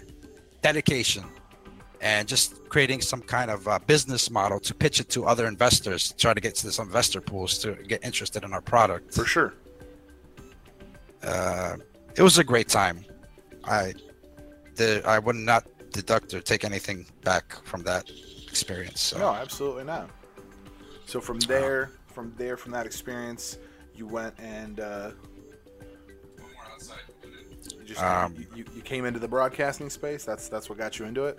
Dedication 0.62 1.25
and 2.04 2.28
just 2.28 2.68
creating 2.68 3.00
some 3.00 3.23
kind 3.23 3.50
of 3.50 3.66
uh, 3.66 3.78
business 3.87 4.30
model 4.30 4.61
to 4.61 4.75
pitch 4.75 5.00
it 5.00 5.09
to 5.09 5.25
other 5.25 5.47
investors, 5.47 6.12
try 6.18 6.35
to 6.35 6.40
get 6.40 6.54
to 6.54 6.71
some 6.71 6.87
investor 6.87 7.21
pools 7.21 7.59
to 7.59 7.75
get 7.88 8.04
interested 8.04 8.44
in 8.44 8.52
our 8.52 8.61
product. 8.61 9.14
For 9.14 9.25
sure. 9.25 9.54
Uh, 11.23 11.76
it 12.14 12.23
was 12.23 12.37
a 12.37 12.44
great 12.44 12.68
time. 12.68 13.04
I 13.64 13.94
the 14.76 15.02
I 15.06 15.18
would 15.18 15.37
not 15.37 15.66
deduct 15.92 16.35
or 16.35 16.40
take 16.40 16.64
anything 16.64 17.07
back 17.22 17.57
from 17.64 17.83
that 17.85 18.11
experience. 18.46 19.00
So. 19.00 19.18
No, 19.18 19.31
absolutely 19.31 19.85
not. 19.85 20.11
So 21.07 21.20
from 21.20 21.38
there, 21.40 21.92
from 22.14 22.33
there, 22.37 22.57
from 22.57 22.72
that 22.72 22.87
experience, 22.87 23.59
you 23.94 24.07
went 24.07 24.35
and 24.38 24.81
uh, 24.81 25.11
you 27.79 27.85
just 27.85 28.03
Um, 28.03 28.35
you, 28.38 28.46
you, 28.55 28.64
you 28.77 28.83
came 28.83 29.05
into 29.05 29.18
the 29.18 29.29
broadcasting 29.29 29.90
space. 29.90 30.24
That's 30.24 30.48
that's 30.48 30.68
what 30.68 30.79
got 30.79 30.98
you 30.98 31.05
into 31.07 31.24
it. 31.24 31.38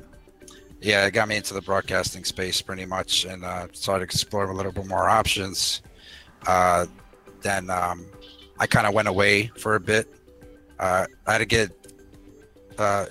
yeah, 0.81 1.05
it 1.05 1.11
got 1.11 1.27
me 1.27 1.37
into 1.37 1.53
the 1.53 1.61
broadcasting 1.61 2.23
space 2.25 2.61
pretty 2.61 2.85
much, 2.85 3.25
and 3.25 3.43
uh, 3.43 3.67
started 3.71 4.03
exploring 4.03 4.51
a 4.51 4.53
little 4.53 4.71
bit 4.71 4.85
more 4.85 5.09
options. 5.09 5.81
Uh, 6.45 6.85
then 7.41 7.69
um, 7.69 8.05
I 8.59 8.67
kind 8.67 8.85
of 8.85 8.93
went 8.93 9.07
away 9.07 9.47
for 9.57 9.75
a 9.75 9.79
bit. 9.79 10.13
Uh, 10.79 11.05
I 11.25 11.31
had 11.31 11.37
to 11.39 11.45
get 11.45 11.71
uh, 12.77 13.05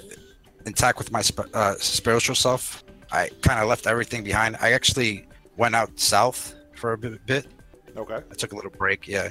intact 0.67 0.99
with 0.99 1.11
my 1.11 1.23
sp- 1.25 1.51
uh, 1.55 1.75
spiritual 1.79 2.35
self. 2.37 2.85
I 3.11 3.31
kind 3.43 3.61
of 3.61 3.69
left 3.69 3.87
everything 3.87 4.23
behind. 4.25 4.57
I 4.61 4.73
actually 4.73 5.27
went 5.57 5.75
out 5.75 5.99
south 5.99 6.55
for 6.75 6.93
a 6.93 6.99
bit. 6.99 7.47
Okay. 7.97 8.17
I 8.31 8.35
took 8.35 8.53
a 8.53 8.57
little 8.57 8.71
break. 8.71 9.07
Yeah, 9.07 9.31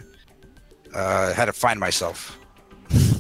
uh, 0.94 1.34
had 1.34 1.46
to 1.46 1.54
find 1.54 1.80
myself. 1.80 2.38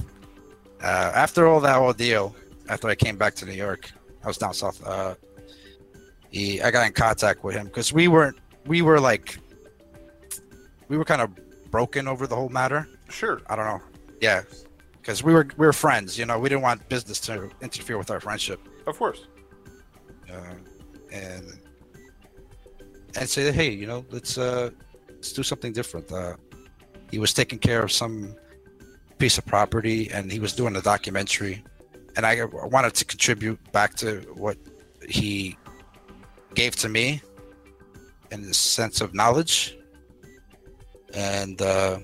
Uh, 0.83 1.13
after 1.15 1.47
all 1.47 1.61
that 1.61 1.77
ordeal, 1.77 2.35
after 2.67 2.89
I 2.89 2.95
came 2.95 3.15
back 3.15 3.35
to 3.35 3.45
New 3.45 3.53
York, 3.53 3.89
I 4.21 4.27
was 4.27 4.37
down 4.37 4.53
south. 4.53 4.85
Uh, 4.85 5.15
he, 6.29 6.61
I 6.61 6.71
got 6.71 6.85
in 6.85 6.91
contact 6.91 7.41
with 7.41 7.55
him 7.55 7.67
because 7.67 7.93
we 7.93 8.09
weren't, 8.09 8.37
we 8.65 8.81
were 8.81 8.99
like, 8.99 9.39
we 10.89 10.97
were 10.97 11.05
kind 11.05 11.21
of 11.21 11.29
broken 11.71 12.05
over 12.05 12.27
the 12.27 12.35
whole 12.35 12.49
matter. 12.49 12.85
Sure. 13.09 13.41
I 13.47 13.55
don't 13.55 13.65
know. 13.65 13.81
Yeah, 14.19 14.43
because 14.99 15.23
we 15.23 15.33
were 15.33 15.47
we 15.57 15.65
were 15.65 15.73
friends. 15.73 16.17
You 16.17 16.25
know, 16.25 16.37
we 16.37 16.49
didn't 16.49 16.63
want 16.63 16.87
business 16.89 17.19
to 17.21 17.49
interfere 17.61 17.97
with 17.97 18.11
our 18.11 18.19
friendship. 18.19 18.59
Of 18.85 18.97
course. 18.97 19.27
Uh, 20.29 20.55
and 21.11 21.59
and 23.15 23.29
say, 23.29 23.51
hey, 23.51 23.71
you 23.71 23.87
know, 23.87 24.05
let's 24.11 24.37
uh, 24.37 24.71
let's 25.23 25.31
do 25.31 25.41
something 25.41 25.71
different. 25.71 26.11
Uh, 26.11 26.35
he 27.09 27.17
was 27.17 27.33
taking 27.33 27.57
care 27.57 27.81
of 27.81 27.93
some 27.93 28.35
piece 29.19 29.37
of 29.37 29.45
property, 29.45 30.11
and 30.11 30.29
he 30.29 30.37
was 30.37 30.51
doing 30.51 30.75
a 30.75 30.81
documentary, 30.81 31.63
and 32.17 32.25
I 32.25 32.43
wanted 32.43 32.93
to 32.95 33.05
contribute 33.05 33.57
back 33.71 33.95
to 34.03 34.19
what 34.35 34.57
he 35.07 35.57
gave 36.55 36.75
to 36.83 36.89
me 36.89 37.21
in 38.31 38.41
the 38.41 38.53
sense 38.53 38.99
of 38.99 39.13
knowledge. 39.13 39.77
And 41.13 41.61
uh, 41.61 41.99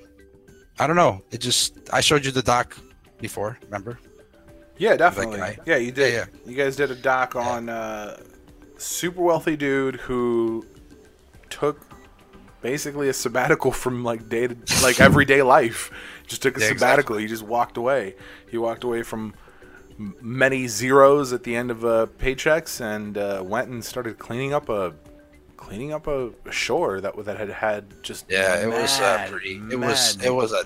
I 0.79 0.87
don't 0.87 0.95
know. 0.95 1.21
It 1.31 1.41
just 1.41 1.77
I 1.91 1.99
showed 1.99 2.23
you 2.23 2.31
the 2.31 2.41
doc 2.41 2.77
before, 3.19 3.57
remember? 3.65 3.99
Yeah, 4.77 4.95
definitely. 4.95 5.39
guy. 5.39 5.57
yeah, 5.65 5.75
you 5.75 5.91
did. 5.91 6.13
Yeah, 6.13 6.25
You 6.45 6.55
guys 6.55 6.77
did 6.77 6.89
a 6.89 6.95
doc 6.95 7.33
Yeah. 7.35 7.41
on 7.49 7.67
uh, 7.67 8.21
super 8.77 9.21
wealthy 9.21 9.57
dude 9.57 9.97
who 9.97 10.65
took 11.49 11.88
basically 12.61 13.09
a 13.09 13.13
sabbatical 13.13 13.71
from 13.71 14.03
like 14.03 14.29
day 14.29 14.47
to 14.47 14.55
like 14.83 14.99
everyday 14.99 15.41
life. 15.41 15.91
Just 16.27 16.41
took 16.41 16.57
a 16.57 16.59
Yeah, 16.61 16.67
sabbatical. 16.69 17.17
He 17.17 17.27
just 17.27 17.43
walked 17.43 17.77
away. 17.77 18.15
He 18.49 18.57
walked 18.57 18.83
away 18.83 19.03
from 19.03 19.33
many 20.21 20.67
zeros 20.67 21.33
at 21.33 21.43
the 21.43 21.55
end 21.55 21.71
of 21.71 21.83
uh, 21.83 22.07
paychecks 22.19 22.79
and 22.81 23.17
uh, 23.17 23.43
went 23.45 23.69
and 23.69 23.83
started 23.83 24.17
cleaning 24.17 24.53
up 24.53 24.69
a 24.69 24.93
cleaning 25.57 25.91
up 25.93 26.07
a, 26.07 26.31
shore 26.51 27.01
that 27.01 27.13
that 27.25 27.37
had 27.37 27.49
had 27.49 27.85
just 28.03 28.25
Yeah, 28.29 28.61
it 28.63 28.67
was 28.67 28.99
uh, 28.99 29.27
pretty. 29.29 29.61
It 29.71 29.79
was 29.79 30.17
it 30.23 30.33
was 30.33 30.53
a 30.53 30.63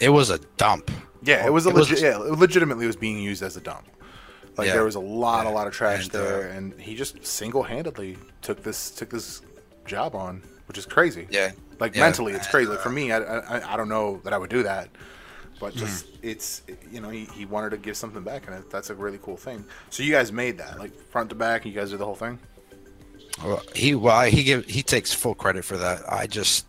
it 0.00 0.08
was 0.08 0.30
a 0.30 0.38
dump. 0.56 0.90
Yeah, 1.22 1.44
it 1.44 1.52
was 1.52 1.66
a 1.66 1.68
It 1.70 1.74
was- 1.74 1.90
legit. 1.90 2.04
yeah, 2.04 2.16
legitimately, 2.16 2.86
was 2.86 2.96
being 2.96 3.18
used 3.18 3.42
as 3.42 3.56
a 3.58 3.60
dump. 3.60 3.84
Like 4.56 4.68
Yeah. 4.68 4.72
there 4.74 4.84
was 4.84 4.94
a 4.94 5.00
lot, 5.00 5.46
a 5.46 5.50
lot 5.50 5.66
of 5.66 5.72
trash 5.74 6.04
And, 6.04 6.12
there, 6.12 6.48
uh, 6.50 6.54
and 6.54 6.80
he 6.80 6.94
just 6.94 7.24
single-handedly 7.24 8.16
took 8.40 8.62
this 8.62 8.90
took 8.90 9.10
this 9.10 9.42
job 9.84 10.14
on, 10.14 10.42
which 10.70 10.78
is 10.78 10.86
crazy. 10.86 11.26
Yeah, 11.30 11.50
Like 11.80 11.96
Yeah, 11.96 12.02
mentally, 12.02 12.32
it's 12.32 12.46
crazy. 12.46 12.70
Like 12.70 12.78
for 12.78 12.90
me, 12.90 13.10
I, 13.10 13.18
I 13.18 13.74
I 13.74 13.76
don't 13.76 13.88
know 13.88 14.20
that 14.22 14.32
I 14.32 14.38
would 14.38 14.50
do 14.50 14.62
that, 14.62 14.88
but 15.58 15.74
just 15.74 16.06
Mm. 16.06 16.18
it's 16.22 16.62
you 16.92 17.00
know 17.00 17.08
he, 17.08 17.24
he 17.24 17.44
wanted 17.44 17.70
to 17.70 17.76
give 17.76 17.96
something 17.96 18.22
back, 18.22 18.46
and 18.46 18.62
that's 18.70 18.88
a 18.88 18.94
really 18.94 19.18
cool 19.20 19.36
thing. 19.36 19.64
So 19.90 20.04
you 20.04 20.12
guys 20.12 20.30
made 20.30 20.58
that 20.58 20.78
like 20.78 20.94
front 21.10 21.28
to 21.30 21.34
back. 21.34 21.66
You 21.66 21.72
guys 21.72 21.90
did 21.90 21.98
the 21.98 22.04
whole 22.04 22.14
thing. 22.14 22.38
well, 23.44 23.62
he 23.74 23.96
well 23.96 24.22
he 24.30 24.44
give 24.44 24.64
he 24.66 24.80
takes 24.84 25.12
full 25.12 25.34
credit 25.34 25.64
for 25.64 25.76
that. 25.76 26.02
I 26.08 26.28
just 26.28 26.66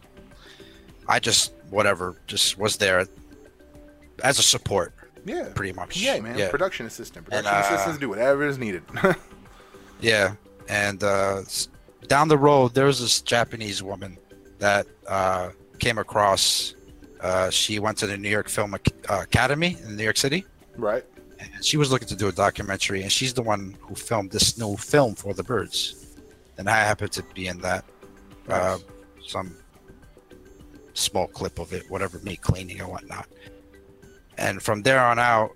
I 1.08 1.20
just 1.20 1.54
whatever 1.70 2.16
just 2.26 2.58
was 2.58 2.78
there 2.78 3.06
as 4.24 4.40
a 4.40 4.44
support 4.44 4.94
Yeah, 5.26 5.50
pretty 5.54 5.74
much. 5.74 5.96
yeah, 5.98 6.20
man. 6.20 6.40
Yeah, 6.40 6.50
Production 6.50 6.88
assistant. 6.88 7.28
And, 7.32 7.46
Production 7.46 7.54
uh, 7.56 7.76
assistants 7.76 8.00
do 8.00 8.10
whatever 8.10 8.48
is 8.48 8.58
needed. 8.58 8.82
yeah. 10.02 10.34
And 10.68 11.04
uh, 11.04 11.42
down 12.08 12.28
the 12.28 12.38
road, 12.38 12.74
there 12.74 12.86
was 12.86 13.00
this 13.00 13.22
Japanese 13.22 13.82
woman 13.82 14.18
that 14.60 14.86
uh, 15.08 15.52
came 15.80 15.98
across. 15.98 16.76
Uh, 17.20 17.50
she 17.50 17.80
went 17.80 17.98
to 18.00 18.08
the 18.08 18.18
New 18.18 18.30
York 18.30 18.50
Film 18.50 18.74
uh, 18.74 18.80
Academy 19.10 19.78
in 19.84 19.96
New 19.96 20.04
York 20.04 20.18
City. 20.18 20.46
right. 20.78 21.04
and 21.40 21.64
she 21.66 21.78
was 21.78 21.92
looking 21.92 22.08
to 22.08 22.16
do 22.16 22.28
a 22.28 22.32
documentary 22.32 23.02
and 23.04 23.12
she's 23.12 23.34
the 23.34 23.42
one 23.42 23.76
who 23.82 23.94
filmed 23.96 24.32
this 24.32 24.58
new 24.58 24.76
film 24.78 25.14
for 25.16 25.34
the 25.34 25.44
birds 25.44 25.80
and 26.58 26.70
i 26.70 26.78
happened 26.92 27.12
to 27.12 27.24
be 27.34 27.48
in 27.48 27.58
that 27.60 27.84
uh, 28.50 28.78
Nice. 28.78 29.32
some 29.34 29.56
small 30.94 31.28
clip 31.28 31.58
of 31.60 31.74
it 31.74 31.84
whatever 31.90 32.20
me 32.20 32.36
cleaning 32.36 32.80
and 32.80 32.90
whatnot 32.90 33.28
and 34.38 34.62
from 34.62 34.82
there 34.82 35.04
on 35.12 35.18
out, 35.20 35.52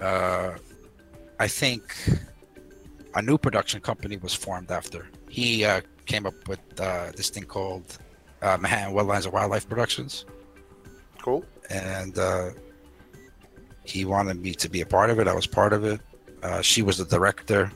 uh, 0.00 0.50
I 1.38 1.48
think 1.48 1.82
a 3.14 3.22
new 3.22 3.38
production 3.38 3.80
company 3.80 4.16
was 4.16 4.34
formed 4.34 4.70
after 4.70 5.06
he 5.28 5.64
uh, 5.64 5.80
came 6.06 6.26
up 6.26 6.34
with 6.48 6.60
uh, 6.80 7.12
this 7.16 7.30
thing 7.30 7.44
called 7.44 7.98
uh, 8.42 8.56
Manhattan 8.60 8.94
Wetlands 8.94 9.24
and 9.24 9.32
Wildlife 9.32 9.68
Productions, 9.68 10.24
Cool. 11.20 11.44
and 11.70 12.18
uh, 12.18 12.50
he 13.84 14.04
wanted 14.04 14.40
me 14.42 14.54
to 14.54 14.68
be 14.68 14.80
a 14.80 14.86
part 14.86 15.10
of 15.10 15.18
it. 15.18 15.28
I 15.28 15.34
was 15.34 15.46
part 15.46 15.72
of 15.72 15.84
it. 15.84 16.00
Uh, 16.42 16.60
she 16.60 16.82
was 16.82 16.98
the 16.98 17.04
director. 17.04 17.70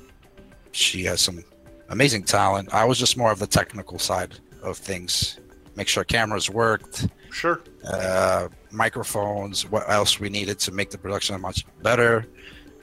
She 0.72 1.04
has 1.04 1.20
some 1.20 1.42
amazing 1.90 2.24
talent. 2.24 2.72
I 2.74 2.84
was 2.84 2.98
just 2.98 3.16
more 3.16 3.30
of 3.30 3.38
the 3.38 3.46
technical 3.46 3.98
side 3.98 4.34
of 4.62 4.76
things, 4.76 5.38
make 5.76 5.86
sure 5.88 6.02
cameras 6.04 6.50
worked, 6.50 7.06
Sure. 7.30 7.60
uh, 7.88 8.48
microphones, 8.72 9.70
what 9.70 9.88
else 9.88 10.18
we 10.18 10.28
needed 10.28 10.58
to 10.60 10.72
make 10.72 10.90
the 10.90 10.98
production 10.98 11.40
much 11.40 11.64
better. 11.82 12.26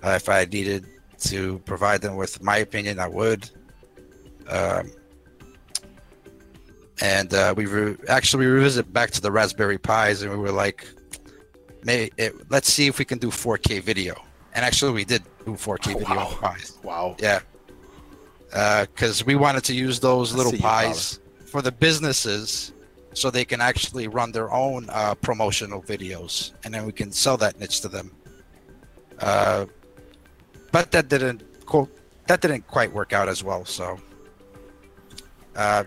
Uh, 0.03 0.11
if 0.11 0.29
I 0.29 0.45
needed 0.45 0.85
to 1.23 1.59
provide 1.59 2.01
them 2.01 2.15
with 2.15 2.41
my 2.43 2.57
opinion, 2.57 2.99
I 2.99 3.07
would. 3.07 3.49
Um, 4.47 4.91
and 7.01 7.33
uh, 7.33 7.53
we 7.57 7.65
re- 7.65 7.97
actually 8.07 8.45
we 8.45 8.51
revisited 8.51 8.93
back 8.93 9.11
to 9.11 9.21
the 9.21 9.31
Raspberry 9.31 9.77
Pis, 9.77 10.21
and 10.21 10.31
we 10.31 10.37
were 10.37 10.51
like, 10.51 10.87
"May 11.83 12.09
it, 12.17 12.33
let's 12.49 12.71
see 12.71 12.87
if 12.87 12.99
we 12.99 13.05
can 13.05 13.17
do 13.17 13.29
4K 13.29 13.81
video." 13.81 14.15
And 14.53 14.63
actually, 14.63 14.91
we 14.91 15.03
did 15.05 15.23
do 15.45 15.53
4K 15.53 15.95
Oh, 15.95 15.99
video 15.99 16.15
wow. 16.15 16.37
on 16.43 16.55
Pis. 16.55 16.77
Wow. 16.83 17.15
Yeah. 17.19 17.39
Because 18.85 19.25
we 19.25 19.33
wanted 19.35 19.63
to 19.63 19.73
use 19.73 19.99
those 19.99 20.33
I 20.33 20.37
little 20.37 20.51
see 20.51 20.57
you, 20.57 20.63
pies 20.63 21.19
for 21.47 21.61
the 21.63 21.71
businesses 21.71 22.71
so 23.13 23.31
they 23.31 23.45
can 23.45 23.61
actually 23.61 24.07
run 24.07 24.31
their 24.31 24.51
own 24.51 24.87
uh, 24.91 25.15
promotional 25.15 25.81
videos 25.81 26.51
and 26.63 26.71
then 26.73 26.85
we 26.85 26.91
can 26.91 27.11
sell 27.11 27.35
that 27.37 27.59
niche 27.59 27.81
to 27.81 27.87
them. 27.87 28.11
But 30.73 30.91
that 30.91 31.07
didn't 31.07 31.43
that 32.27 32.41
didn't 32.41 32.67
quite 32.67 32.91
work 32.91 33.13
out 33.13 33.29
as 33.29 33.43
well. 33.43 33.63
So 33.63 33.99
uh, 35.55 35.83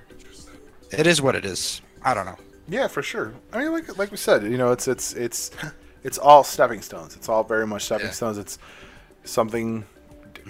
it 0.92 1.06
is 1.06 1.20
what 1.20 1.34
it 1.34 1.44
is. 1.44 1.82
I 2.02 2.14
don't 2.14 2.24
know. 2.24 2.36
Yeah, 2.68 2.86
for 2.86 3.02
sure. 3.02 3.34
I 3.52 3.58
mean, 3.58 3.72
like 3.72 3.98
like 3.98 4.10
we 4.12 4.16
said, 4.16 4.44
you 4.44 4.56
know, 4.56 4.70
it's 4.72 4.86
it's 4.88 5.12
it's 5.14 5.50
it's 6.04 6.18
all 6.18 6.44
stepping 6.44 6.82
stones. 6.82 7.16
It's 7.16 7.28
all 7.28 7.42
very 7.42 7.66
much 7.66 7.82
stepping 7.84 8.06
Yeah. 8.06 8.12
stones. 8.12 8.38
It's 8.38 8.58
something. 9.24 9.84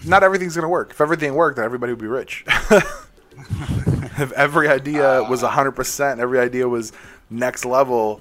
Not 0.04 0.22
everything's 0.22 0.54
gonna 0.54 0.68
work. 0.68 0.90
If 0.90 1.00
everything 1.00 1.34
worked, 1.34 1.56
then 1.56 1.64
everybody 1.64 1.92
would 1.92 2.00
be 2.00 2.06
rich. 2.06 2.44
if 4.18 4.32
every 4.32 4.68
idea 4.68 5.22
was 5.22 5.40
hundred 5.40 5.72
percent, 5.72 6.20
every 6.20 6.38
idea 6.40 6.68
was 6.68 6.92
next 7.30 7.64
level, 7.64 8.20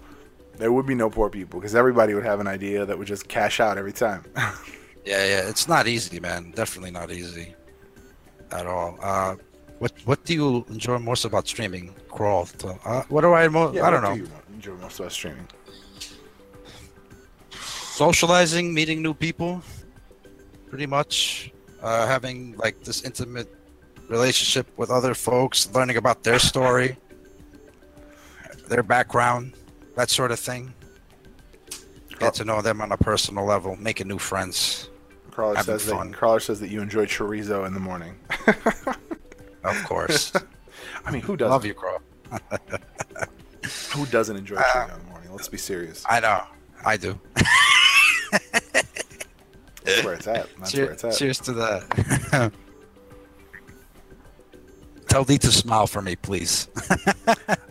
there 0.58 0.72
would 0.72 0.86
be 0.86 0.96
no 0.96 1.10
poor 1.10 1.30
people 1.30 1.60
because 1.60 1.76
everybody 1.76 2.14
would 2.14 2.24
have 2.24 2.40
an 2.40 2.48
idea 2.48 2.86
that 2.86 2.98
would 2.98 3.08
just 3.08 3.28
cash 3.28 3.60
out 3.60 3.78
every 3.78 3.92
time. 3.94 4.24
Yeah, 5.06 5.24
yeah, 5.26 5.50
it's 5.50 5.68
not 5.68 5.88
easy, 5.88 6.20
man. 6.20 6.52
Definitely 6.52 6.92
not 6.92 7.12
easy 7.12 7.54
at 8.52 8.66
all. 8.66 8.98
Uh, 9.02 9.36
what 9.80 9.94
what 10.06 10.24
do 10.26 10.34
you 10.34 10.66
enjoy 10.70 10.98
most 10.98 11.26
about 11.26 11.48
streaming, 11.48 11.94
Crawl? 12.10 12.48
Uh, 12.86 13.04
what 13.10 13.22
do 13.22 13.34
I 13.34 13.48
mo- 13.48 13.70
I 13.82 13.90
don't 13.92 14.02
know. 14.02 14.16
Do 14.16 14.28
enjoy 14.54 14.76
most 14.78 15.00
about 15.00 15.12
streaming? 15.12 15.48
Socializing, 17.52 18.74
meeting 18.74 19.02
new 19.02 19.14
people, 19.14 19.62
pretty 20.70 20.86
much. 20.86 21.52
Uh, 21.82 22.08
having 22.08 22.58
like 22.58 22.84
this 22.84 23.04
intimate 23.04 23.48
relationship 24.10 24.66
with 24.78 24.90
other 24.90 25.14
folks, 25.14 25.70
learning 25.74 25.98
about 25.98 26.24
their 26.24 26.40
story, 26.40 26.98
their 28.68 28.82
background, 28.82 29.54
that 29.96 30.10
sort 30.10 30.32
of 30.32 30.40
thing. 30.40 30.74
Get 32.18 32.34
to 32.36 32.46
know 32.46 32.62
them 32.62 32.82
on 32.82 32.92
a 32.92 32.98
personal 32.98 33.46
level, 33.46 33.76
making 33.76 34.08
new 34.08 34.18
friends. 34.18 34.90
Crawler 35.36 35.56
Having 35.58 35.80
says 35.80 35.90
fun. 35.92 36.12
that 36.12 36.18
Crawler 36.18 36.40
says 36.40 36.62
that 36.62 36.70
you 36.70 36.82
enjoy 36.82 37.06
chorizo 37.06 37.68
in 37.68 37.74
the 37.74 37.80
morning. 37.82 38.16
Of 39.66 39.84
course, 39.86 40.32
I 41.06 41.12
mean, 41.12 41.24
who 41.24 41.36
doesn't? 41.36 41.52
love 41.52 41.66
you, 41.66 41.74
Crawl. 41.74 42.00
Who 43.94 44.06
doesn't 44.06 44.38
enjoy 44.38 44.58
Uh, 44.58 44.62
chorizo 44.64 44.94
in 44.96 45.00
the 45.04 45.10
morning? 45.10 45.32
Let's 45.32 45.48
be 45.48 45.58
serious. 45.58 46.06
I 46.08 46.20
know, 46.20 46.44
I 46.86 46.98
do. 46.98 47.20
That's 49.84 50.04
where 50.04 50.14
it's 50.14 50.28
at. 50.28 50.48
That's 50.60 50.72
Cheer- 50.72 50.86
where 50.86 50.94
it's 50.94 51.04
at. 51.04 51.16
Cheers 51.18 51.40
to 51.40 51.54
that. 51.54 52.52
Tell 55.10 55.24
D 55.24 55.38
to 55.40 55.52
smile 55.52 55.88
for 55.88 56.02
me, 56.04 56.16
please. 56.16 56.68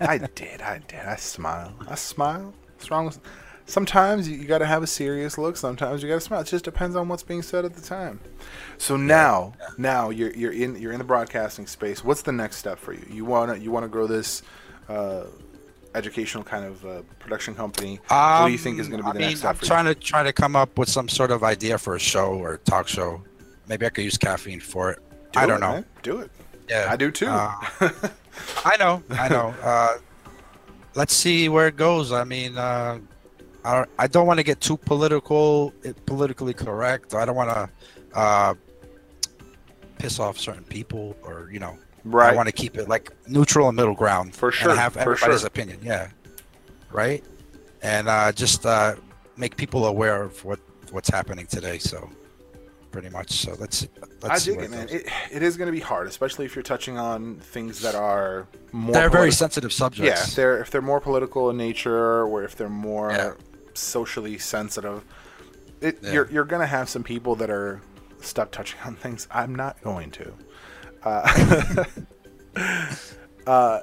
I 0.01 0.19
did. 0.35 0.61
I 0.63 0.79
did. 0.89 0.99
I 1.07 1.15
smile. 1.15 1.73
I 1.89 1.95
smile. 1.95 2.53
What's 2.75 2.91
wrong 2.91 3.07
with? 3.07 3.21
Sometimes 3.67 4.29
you, 4.29 4.37
you 4.37 4.45
got 4.45 4.59
to 4.59 4.67
have 4.67 4.83
a 4.83 4.87
serious 4.87 5.39
look. 5.39 5.57
Sometimes 5.57 6.03
you 6.03 6.09
got 6.09 6.17
to 6.17 6.21
smile. 6.21 6.41
It 6.43 6.47
just 6.49 6.65
depends 6.65 6.97
on 6.97 7.09
what's 7.09 7.23
being 7.23 7.43
said 7.43 7.65
at 7.65 7.75
the 7.75 7.81
time. 7.81 8.21
So 8.77 8.97
now, 8.97 9.55
now 9.79 10.11
you're 10.11 10.33
you're 10.33 10.53
in 10.53 10.77
you're 10.77 10.93
in 10.93 10.99
the 10.99 11.05
broadcasting 11.05 11.67
space. 11.67 12.05
What's 12.05 12.23
the 12.23 12.33
next 12.33 12.57
step 12.57 12.79
for 12.79 12.93
you? 12.93 13.05
You 13.11 13.25
wanna 13.25 13.57
you 13.57 13.71
wanna 13.71 13.89
grow 13.89 14.07
this 14.07 14.43
uh, 14.89 15.25
educational 15.95 16.45
kind 16.45 16.65
of 16.67 16.85
uh, 16.85 17.03
production 17.21 17.55
company. 17.55 18.01
what 18.09 18.47
do 18.47 18.53
you 18.53 18.59
think 18.59 18.79
is 18.81 18.89
going 18.89 19.03
to 19.03 19.05
be 19.05 19.11
Um, 19.11 19.17
the 19.17 19.25
I 19.25 19.29
next 19.29 19.43
mean, 19.43 19.49
I'm 19.49 19.55
step 19.57 19.61
for 19.61 19.67
trying 19.67 19.85
to 19.87 19.95
try 19.95 20.23
to 20.23 20.33
come 20.33 20.57
up 20.57 20.77
with 20.77 20.89
some 20.91 21.09
sort 21.09 21.31
of 21.31 21.43
idea 21.43 21.79
for 21.79 21.95
a 21.95 22.01
show 22.01 22.35
or 22.35 22.59
talk 22.59 22.87
show. 22.89 23.23
Maybe 23.69 23.87
I 23.87 23.89
could 23.91 24.05
use 24.05 24.19
caffeine 24.19 24.61
for 24.61 24.91
it. 24.91 24.99
you? 25.35 25.41
I 25.41 25.47
Do 25.47 25.53
don't 25.53 25.57
it, 25.59 25.61
know. 25.61 25.73
man. 25.73 25.85
Do 26.03 26.19
it. 26.21 26.31
Yeah, 26.69 26.87
I 26.91 26.97
do 26.97 27.11
too. 27.11 27.29
Uh, 27.29 27.55
I 28.65 28.77
know. 28.79 29.03
I 29.11 29.29
know. 29.29 29.55
Uh, 29.63 29.97
let's 30.95 31.15
see 31.15 31.49
where 31.49 31.69
it 31.69 31.77
goes. 31.77 32.13
I 32.13 32.25
mean, 32.25 32.59
uh, 32.59 32.99
I, 33.65 33.85
I 33.99 34.07
don't 34.07 34.27
want 34.27 34.39
to 34.39 34.45
get 34.45 34.61
too 34.61 34.77
political, 34.77 35.73
eh, 35.85 35.93
politically 36.07 36.53
correct. 36.55 37.15
I 37.15 37.25
don't 37.25 37.37
want 37.37 37.51
to 37.51 38.19
uh, 38.19 38.55
piss 39.99 40.19
off 40.19 40.39
certain 40.39 40.65
people, 40.65 41.17
or 41.23 41.49
you 41.51 41.59
know, 41.61 41.79
right. 42.05 42.33
I 42.33 42.37
want 42.37 42.47
to 42.49 42.53
keep 42.53 42.77
it 42.77 42.89
like 42.89 43.11
neutral 43.27 43.69
and 43.69 43.77
middle 43.77 43.95
ground 43.95 44.35
For 44.35 44.53
sure, 44.53 44.71
and 44.71 44.79
have 44.79 44.97
everybody's 44.97 45.41
sure. 45.41 45.47
opinion. 45.47 45.79
Yeah, 45.83 46.11
right. 46.93 47.25
And 47.83 48.09
uh, 48.09 48.33
just 48.33 48.67
uh, 48.67 48.97
make 49.37 49.57
people 49.57 49.87
aware 49.87 50.23
of 50.23 50.45
what 50.45 50.61
what's 50.91 51.09
happening 51.09 51.47
today. 51.47 51.79
So, 51.79 52.11
pretty 52.91 53.09
much. 53.09 53.33
So 53.33 53.57
let's 53.59 53.89
let's 54.23 54.47
I 54.47 54.51
dig 54.51 54.61
it, 54.61 54.71
man. 54.71 54.89
It, 54.91 55.07
it 55.33 55.43
is 55.43 55.57
going 55.57 55.67
to 55.67 55.73
be 55.73 55.81
hard, 55.81 56.07
especially 56.07 56.45
if 56.45 56.55
you're 56.55 56.63
touching 56.63 56.99
on 56.99 57.37
things 57.37 57.81
that 57.81 57.95
are 57.95 58.47
more. 58.73 58.93
They're 58.93 59.09
very 59.11 59.31
politi- 59.31 59.35
sensitive 59.35 59.71
Yeah, 59.71 59.77
subjects. 59.77 60.29
if 60.29 60.35
they're 60.35 60.61
if 60.61 60.71
they're 60.71 60.83
more 60.83 61.01
political 61.01 61.49
in 61.49 61.57
nature, 61.57 62.25
or 62.25 62.45
if 62.45 62.57
they're 62.57 62.69
more 62.69 63.11
Yeah. 63.11 63.33
Socially 63.79 64.39
sensitive, 64.39 65.05
it, 65.81 65.99
Yeah. 66.03 66.13
you're 66.13 66.31
you're 66.31 66.45
gonna 66.45 66.67
have 66.67 66.89
some 66.89 67.03
people 67.03 67.35
that 67.37 67.51
are 67.51 67.81
stop 68.21 68.51
touching 68.51 68.79
on 68.85 68.97
things. 68.97 69.27
I'm 69.31 69.55
not 69.55 69.81
going 69.83 70.11
to. 70.13 70.33
Uh, 71.03 71.85
uh, 73.47 73.81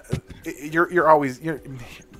you're 0.61 0.91
you're 0.91 1.07
always 1.07 1.39
you're 1.41 1.61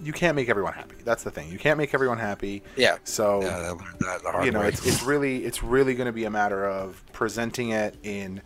you 0.04 0.14
can't 0.14 0.36
make 0.36 0.50
everyone 0.50 0.74
happy. 0.74 0.96
That's 1.04 1.24
the 1.24 1.32
thing. 1.32 1.52
You 1.52 1.58
can't 1.60 1.78
make 1.78 1.94
everyone 1.94 2.18
happy. 2.18 2.64
yeah. 2.76 2.98
So 3.04 3.42
Yeah, 3.42 3.58
learned 3.72 4.00
that 4.02 4.46
you 4.46 4.52
know, 4.52 4.62
way. 4.62 4.68
it's, 4.70 4.86
it's 4.86 5.04
really 5.04 5.44
it's 5.46 5.64
really 5.64 5.96
going 5.96 6.08
to 6.08 6.12
be 6.12 6.26
a 6.26 6.30
matter 6.30 6.66
of 6.66 7.04
presenting 7.14 7.70
it 7.72 7.96
in 8.04 8.42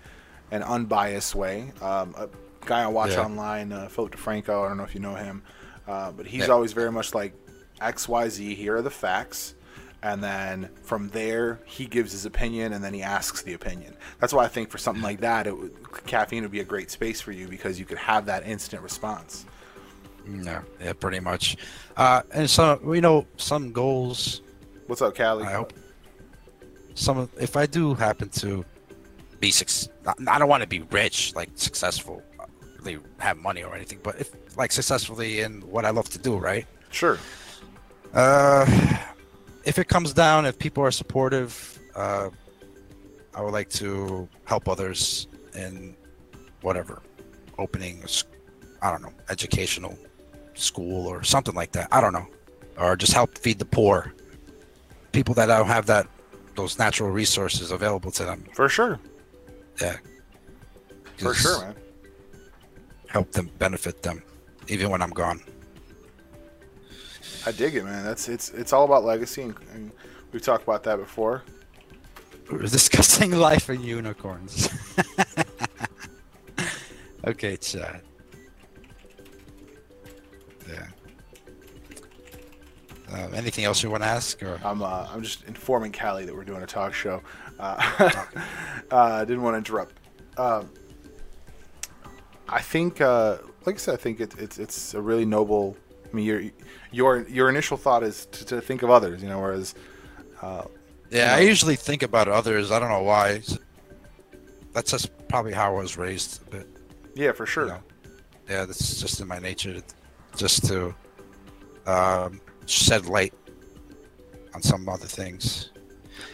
an 0.52 0.64
unbiased 0.64 1.36
way. 1.36 1.72
Um, 1.82 2.14
a 2.18 2.30
guy 2.66 2.84
I 2.84 2.88
watch 2.88 3.12
Yeah. 3.12 3.24
online, 3.26 3.72
uh, 3.72 3.88
Philip 3.90 4.16
DeFranco. 4.16 4.66
I 4.66 4.68
don't 4.70 4.78
know 4.78 4.84
if 4.84 4.94
you 4.96 5.02
know 5.02 5.16
him, 5.16 5.44
uh, 5.88 6.12
but 6.12 6.26
he's 6.26 6.48
Yeah. 6.48 6.54
always 6.54 6.74
very 6.74 6.92
much 6.92 7.14
like 7.14 7.34
X, 7.82 8.08
Y, 8.08 8.30
Z. 8.30 8.56
Here 8.56 8.76
are 8.78 8.82
the 8.82 8.90
facts, 8.90 9.56
and 10.04 10.24
then 10.24 10.70
from 10.84 11.10
there 11.10 11.60
he 11.66 11.86
gives 11.86 12.12
his 12.12 12.26
opinion, 12.26 12.74
and 12.74 12.84
then 12.84 12.94
he 12.94 13.02
asks 13.04 13.42
the 13.42 13.54
opinion. 13.54 13.96
That's 14.20 14.34
why 14.34 14.46
I 14.46 14.48
think 14.48 14.70
for 14.70 14.78
something 14.78 15.04
like 15.04 15.22
that, 15.22 15.48
it 15.48 15.58
would, 15.58 15.74
caffeine 16.06 16.44
would 16.44 16.52
be 16.52 16.60
a 16.62 16.66
great 16.66 16.92
space 16.92 17.22
for 17.22 17.32
you 17.32 17.48
because 17.48 17.80
you 17.80 17.86
could 17.86 17.98
have 17.98 18.26
that 18.28 18.46
instant 18.48 18.82
response. 18.82 19.46
Yeah, 20.28 20.62
yeah, 20.82 20.94
pretty 20.94 21.20
much. 21.20 21.58
Uh, 21.96 22.22
and 22.34 22.50
so 22.50 22.80
you 22.94 23.02
know, 23.02 23.28
some 23.38 23.72
goals. 23.72 24.42
What's 24.88 25.02
up, 25.02 25.16
Callie? 25.16 25.46
I 25.46 25.54
hope 25.54 25.74
some. 26.96 27.18
of- 27.18 27.30
If 27.40 27.56
I 27.56 27.66
do 27.66 27.94
happen 27.94 28.30
to 28.30 28.66
be 29.40 29.54
I 30.28 30.40
don't 30.40 30.48
want 30.50 30.62
to 30.64 30.68
be 30.70 30.82
rich, 30.92 31.36
like 31.36 31.50
successful, 31.56 32.24
have 33.20 33.38
money 33.38 33.64
or 33.64 33.76
anything. 33.76 34.00
But 34.02 34.20
if 34.20 34.32
like 34.58 34.72
successfully 34.72 35.42
in 35.42 35.62
what 35.62 35.86
I 35.86 35.90
love 35.92 36.10
to 36.10 36.18
do, 36.20 36.38
right? 36.38 36.66
Sure. 36.92 37.18
Uh, 38.16 38.66
if 39.66 39.78
it 39.78 39.88
comes 39.88 40.14
down, 40.14 40.46
if 40.46 40.58
people 40.58 40.84
are 40.84 40.92
supportive, 40.92 41.80
uh, 41.96 42.30
I 43.34 43.42
would 43.42 43.52
like 43.52 43.70
to 43.72 44.30
help 44.46 44.70
others 44.70 45.28
in 45.54 45.96
whatever, 46.62 47.02
opening, 47.58 48.04
I 48.82 48.90
don't 48.90 49.02
know, 49.02 49.12
educational 49.30 49.98
school 50.54 51.08
or 51.08 51.24
something 51.24 51.54
like 51.54 51.74
that. 51.74 51.90
I 51.92 52.00
don't 52.00 52.14
know, 52.14 52.28
or 52.78 52.96
just 52.96 53.12
help 53.12 53.38
feed 53.38 53.60
the 53.60 53.66
poor, 53.66 54.14
people 55.12 55.34
that 55.36 55.48
don't 55.48 55.68
have 55.68 55.86
that 55.88 56.08
those 56.56 56.80
natural 56.80 57.10
resources 57.10 57.72
available 57.72 58.12
to 58.12 58.24
them. 58.24 58.46
For 58.54 58.70
sure. 58.70 58.98
Yeah, 59.82 59.98
For 61.18 61.34
sure, 61.34 61.60
man. 61.60 61.76
Help 63.10 63.32
them 63.34 63.50
benefit 63.60 64.02
them, 64.04 64.24
even 64.70 64.90
when 64.90 65.02
I'm 65.02 65.10
gone. 65.10 65.42
I 67.46 67.52
dig 67.52 67.76
it, 67.76 67.84
man. 67.84 68.04
That's 68.04 68.30
it's 68.30 68.50
it's 68.50 68.74
all 68.74 68.86
about 68.86 69.04
legacy, 69.04 69.44
and, 69.44 69.56
and 69.74 69.92
we've 70.32 70.42
talked 70.42 70.64
about 70.64 70.84
that 70.84 70.98
before. 70.98 71.44
We're 72.52 72.60
discussing 72.60 73.32
life 73.38 73.70
and 73.70 73.84
unicorns. 73.84 74.70
okay, 77.28 77.58
chat. 77.58 78.04
Yeah. 80.70 80.88
Uh, 83.12 83.30
anything 83.34 83.66
else 83.66 83.82
you 83.84 83.90
want 83.90 84.04
to 84.04 84.08
ask? 84.08 84.42
Or 84.44 84.60
I'm 84.64 84.82
uh, 84.82 85.08
I'm 85.12 85.24
just 85.24 85.44
informing 85.46 85.92
Callie 85.92 86.26
that 86.26 86.36
we're 86.36 86.44
doing 86.44 86.64
a 86.64 86.68
talk 86.68 86.94
show. 86.94 87.22
Uh, 87.60 88.20
uh, 88.92 89.26
didn't 89.26 89.44
want 89.44 89.54
to 89.54 89.58
interrupt. 89.58 89.96
Um, 90.38 90.70
I 92.48 92.62
think, 92.62 93.02
uh, 93.02 93.38
like 93.66 93.76
I 93.76 93.78
said, 93.78 93.94
I 93.94 93.98
think 93.98 94.20
it, 94.20 94.36
it's 94.38 94.60
it's 94.60 94.94
a 94.94 95.02
really 95.02 95.26
noble. 95.26 95.78
I 96.16 96.18
mean, 96.18 96.26
your 96.26 96.44
your 96.94 97.28
your 97.28 97.50
initial 97.50 97.76
thought 97.76 98.02
is 98.02 98.26
to, 98.28 98.46
to 98.46 98.62
think 98.62 98.84
of 98.84 98.90
others, 98.90 99.22
you 99.22 99.28
know, 99.28 99.42
whereas. 99.42 99.76
Uh, 100.42 100.64
yeah, 101.10 101.36
you 101.36 101.44
I 101.44 101.46
usually 101.46 101.76
think 101.76 102.04
about 102.04 102.30
others. 102.30 102.72
I 102.72 102.80
don't 102.80 102.88
know 102.88 103.04
why. 103.04 103.42
That's 104.72 104.92
just 104.92 105.10
probably 105.28 105.52
how 105.52 105.76
I 105.76 105.82
was 105.82 105.98
raised. 105.98 106.42
a 106.48 106.52
bit. 106.52 106.68
yeah, 107.16 107.34
for 107.34 107.46
sure. 107.46 107.66
You 107.66 107.72
know? 107.72 107.84
Yeah, 108.50 108.66
that's 108.66 109.02
just 109.02 109.20
in 109.20 109.28
my 109.28 109.40
nature, 109.40 109.82
just 110.38 110.66
to 110.68 110.96
um, 111.86 112.40
shed 112.66 113.08
light 113.08 113.34
on 114.54 114.62
some 114.62 114.88
other 114.88 115.08
things. 115.08 115.72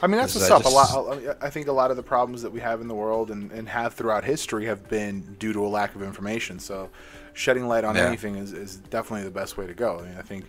I 0.01 0.07
mean, 0.07 0.17
that's 0.17 0.35
what's 0.35 0.49
I 0.49 0.55
up. 0.55 0.65
A 0.65 0.69
lot. 0.69 1.37
I- 1.41 1.49
think 1.49 1.67
a 1.67 1.71
lot 1.71 1.91
of 1.91 1.97
the 1.97 2.03
problems 2.03 2.41
that 2.41 2.51
we 2.51 2.59
have 2.59 2.81
in 2.81 2.87
the 2.87 2.95
world 2.95 3.31
and, 3.31 3.51
and 3.51 3.67
have 3.69 3.93
throughout 3.93 4.23
history 4.23 4.65
have 4.65 4.87
been 4.89 5.21
due 5.39 5.53
to 5.53 5.65
a 5.65 5.67
lack 5.67 5.95
of 5.95 6.01
information. 6.03 6.59
So, 6.59 6.89
shedding 7.33 7.67
light 7.67 7.83
on 7.83 7.95
Yeah. 7.95 8.05
anything 8.07 8.35
is, 8.35 8.53
is 8.53 8.77
definitely 8.77 9.23
the 9.25 9.31
best 9.31 9.57
way 9.57 9.67
to 9.67 9.73
go. 9.73 9.99
I 9.99 10.03
mean, 10.03 10.17
I 10.17 10.21
think 10.21 10.45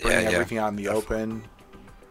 bringing 0.00 0.22
Yeah, 0.24 0.28
yeah. 0.30 0.34
everything 0.34 0.58
out 0.58 0.68
in 0.68 0.76
the 0.76 0.84
Definitely. 0.84 1.16
open. 1.16 1.44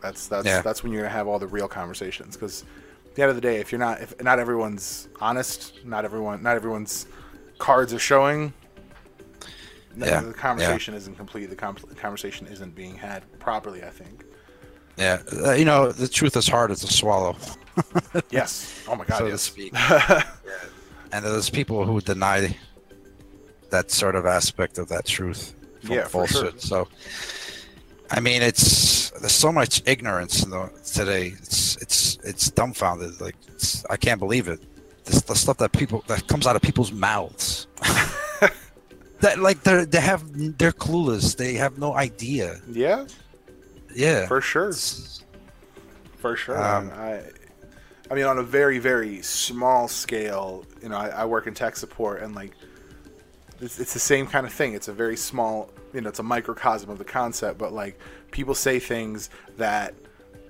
That's 0.02 0.28
that's 0.28 0.62
that's 0.64 0.84
when 0.84 0.92
you're 0.92 1.02
gonna 1.04 1.14
have 1.14 1.28
all 1.28 1.40
the 1.40 1.48
real 1.48 1.68
conversations. 1.68 2.36
Because 2.36 2.64
at 3.06 3.16
the 3.16 3.22
end 3.22 3.30
of 3.30 3.36
the 3.36 3.42
day, 3.42 3.58
if 3.62 3.72
you're 3.72 3.80
not, 3.80 4.02
if 4.02 4.22
not 4.22 4.38
everyone's 4.40 5.08
honest, 5.22 5.86
not 5.86 6.04
everyone, 6.06 6.44
not 6.44 6.56
everyone's 6.56 7.06
cards 7.58 7.94
are 7.94 8.00
showing. 8.00 8.54
Yeah, 9.96 10.22
The 10.22 10.34
conversation 10.34 10.94
isn't 10.96 11.16
complete. 11.16 11.46
The 11.52 11.56
com- 11.56 11.76
conversation 11.96 12.48
isn't 12.48 12.74
being 12.76 12.96
had 12.96 13.24
properly. 13.40 13.84
I 13.84 13.90
think. 13.90 14.26
Yeah, 14.98 15.22
uh, 15.46 15.52
you 15.54 15.66
know, 15.66 15.92
the 15.92 16.08
truth 16.08 16.36
is 16.38 16.48
harder 16.48 16.76
to 16.76 16.88
swallow, 16.88 17.36
Yes. 18.30 18.84
Oh 18.88 18.96
my 18.96 19.06
God. 19.06 19.18
so 19.18 19.26
to 19.26 19.32
yes. 19.32 19.42
speak. 19.52 19.74
and 21.12 21.26
there's 21.26 21.50
people 21.50 21.86
who 21.86 22.00
deny 22.02 22.56
that 23.72 23.90
sort 23.92 24.16
of 24.16 24.26
aspect 24.28 24.78
of 24.78 24.88
that 24.90 25.06
truth 25.06 25.56
Yeah, 25.82 26.04
for 26.08 26.28
sure. 26.28 26.42
falsehood. 26.44 26.62
So, 26.62 26.88
I 28.12 28.20
mean, 28.20 28.42
it's 28.44 29.10
there's 29.20 29.32
so 29.32 29.52
much 29.52 29.82
ignorance 29.88 30.44
the, 30.46 30.70
today. 30.86 31.34
It's 31.42 31.78
it's 31.78 32.18
it's 32.24 32.52
dumbfounded. 32.52 33.20
Like 33.20 33.36
it's, 33.48 33.84
I 33.90 33.98
can't 33.98 34.20
believe 34.20 34.48
it. 34.48 34.60
This 35.06 35.22
the 35.24 35.34
stuff 35.36 35.58
that 35.58 35.72
people 35.72 36.04
that 36.08 36.28
comes 36.28 36.46
out 36.46 36.56
of 36.56 36.62
people's 36.62 36.92
mouths. 36.92 37.66
that 39.22 39.40
like 39.40 39.64
they 39.64 39.86
they 39.86 40.00
have 40.02 40.24
they're 40.60 40.72
clueless. 40.72 41.36
They 41.36 41.54
have 41.56 41.78
no 41.80 41.96
idea. 41.96 42.60
yeah. 42.72 43.06
Yeah. 43.94 44.28
For 44.28 44.42
sure. 44.42 44.70
It's- 44.70 45.24
For 46.18 46.36
sure. 46.36 46.62
Um. 46.62 46.92
I, 46.96 47.22
I 48.12 48.16
mean, 48.16 48.26
on 48.26 48.38
a 48.38 48.44
very, 48.44 48.80
very 48.80 49.22
small 49.22 49.88
scale, 49.88 50.66
you 50.82 50.90
know, 50.90 50.98
I, 50.98 51.08
I 51.10 51.26
work 51.26 51.48
in 51.48 51.54
tech 51.54 51.76
support, 51.78 52.22
and 52.22 52.36
like, 52.36 52.52
it's, 53.62 53.80
it's 53.80 53.94
the 53.94 54.00
same 54.00 54.28
kind 54.28 54.46
of 54.46 54.52
thing. 54.54 54.74
It's 54.74 54.88
a 54.90 54.94
very 54.94 55.16
small, 55.16 55.72
you 55.94 56.02
know, 56.02 56.10
it's 56.10 56.20
a 56.20 56.24
microcosm 56.24 56.90
of 56.90 56.98
the 56.98 57.06
concept, 57.06 57.58
but 57.58 57.72
like, 57.74 57.98
people 58.32 58.56
say 58.56 58.78
things 58.80 59.30
that 59.58 59.96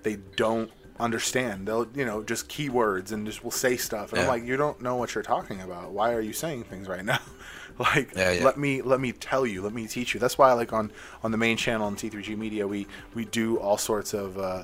they 0.02 0.18
don't 0.36 0.70
understand. 1.00 1.68
They'll, 1.68 1.88
you 1.96 2.06
know, 2.06 2.24
just 2.24 2.50
keywords 2.50 3.12
and 3.12 3.26
just 3.26 3.44
will 3.44 3.52
say 3.52 3.78
stuff, 3.78 4.12
and 4.14 4.22
I'm 4.24 4.28
like, 4.28 4.44
you 4.44 4.58
don't 4.58 4.82
know 4.82 4.96
what 4.96 5.14
you're 5.16 5.24
talking 5.24 5.62
about. 5.62 5.92
Why 5.92 6.14
are 6.14 6.22
you 6.22 6.34
saying 6.34 6.66
things 6.66 6.88
right 6.88 7.06
now? 7.06 7.20
like, 7.80 8.14
Yeah, 8.16 8.32
yeah. 8.32 8.44
let 8.46 8.58
me 8.58 8.82
let 8.82 9.00
me 9.00 9.12
tell 9.12 9.46
you, 9.46 9.62
let 9.62 9.74
me 9.74 9.88
teach 9.88 10.14
you. 10.14 10.20
That's 10.20 10.38
why, 10.38 10.54
like 10.54 10.74
on 10.74 10.92
on 11.24 11.32
the 11.32 11.38
main 11.38 11.58
channel 11.58 11.88
on 11.88 11.96
T3G 11.96 12.38
Media, 12.38 12.68
we 12.68 12.88
we 13.14 13.26
do 13.26 13.58
all 13.58 13.78
sorts 13.78 14.14
of. 14.14 14.38
Uh, 14.38 14.64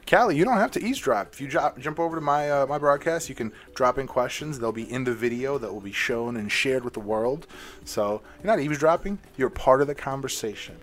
Callie, 0.06 0.36
you 0.36 0.44
don't 0.44 0.58
have 0.58 0.70
to 0.72 0.84
eavesdrop. 0.84 1.32
If 1.32 1.40
you 1.40 1.48
drop, 1.48 1.78
jump 1.78 1.98
over 1.98 2.16
to 2.16 2.20
my 2.20 2.50
uh, 2.50 2.66
my 2.66 2.76
broadcast, 2.76 3.28
you 3.30 3.34
can 3.34 3.52
drop 3.74 3.96
in 3.98 4.06
questions. 4.06 4.58
They'll 4.58 4.70
be 4.70 4.90
in 4.90 5.04
the 5.04 5.14
video 5.14 5.56
that 5.56 5.72
will 5.72 5.80
be 5.80 5.92
shown 5.92 6.36
and 6.36 6.52
shared 6.52 6.84
with 6.84 6.92
the 6.92 7.00
world. 7.00 7.46
So 7.86 8.20
you're 8.42 8.46
not 8.54 8.60
eavesdropping; 8.60 9.18
you're 9.38 9.48
part 9.48 9.80
of 9.80 9.86
the 9.86 9.94
conversation. 9.94 10.76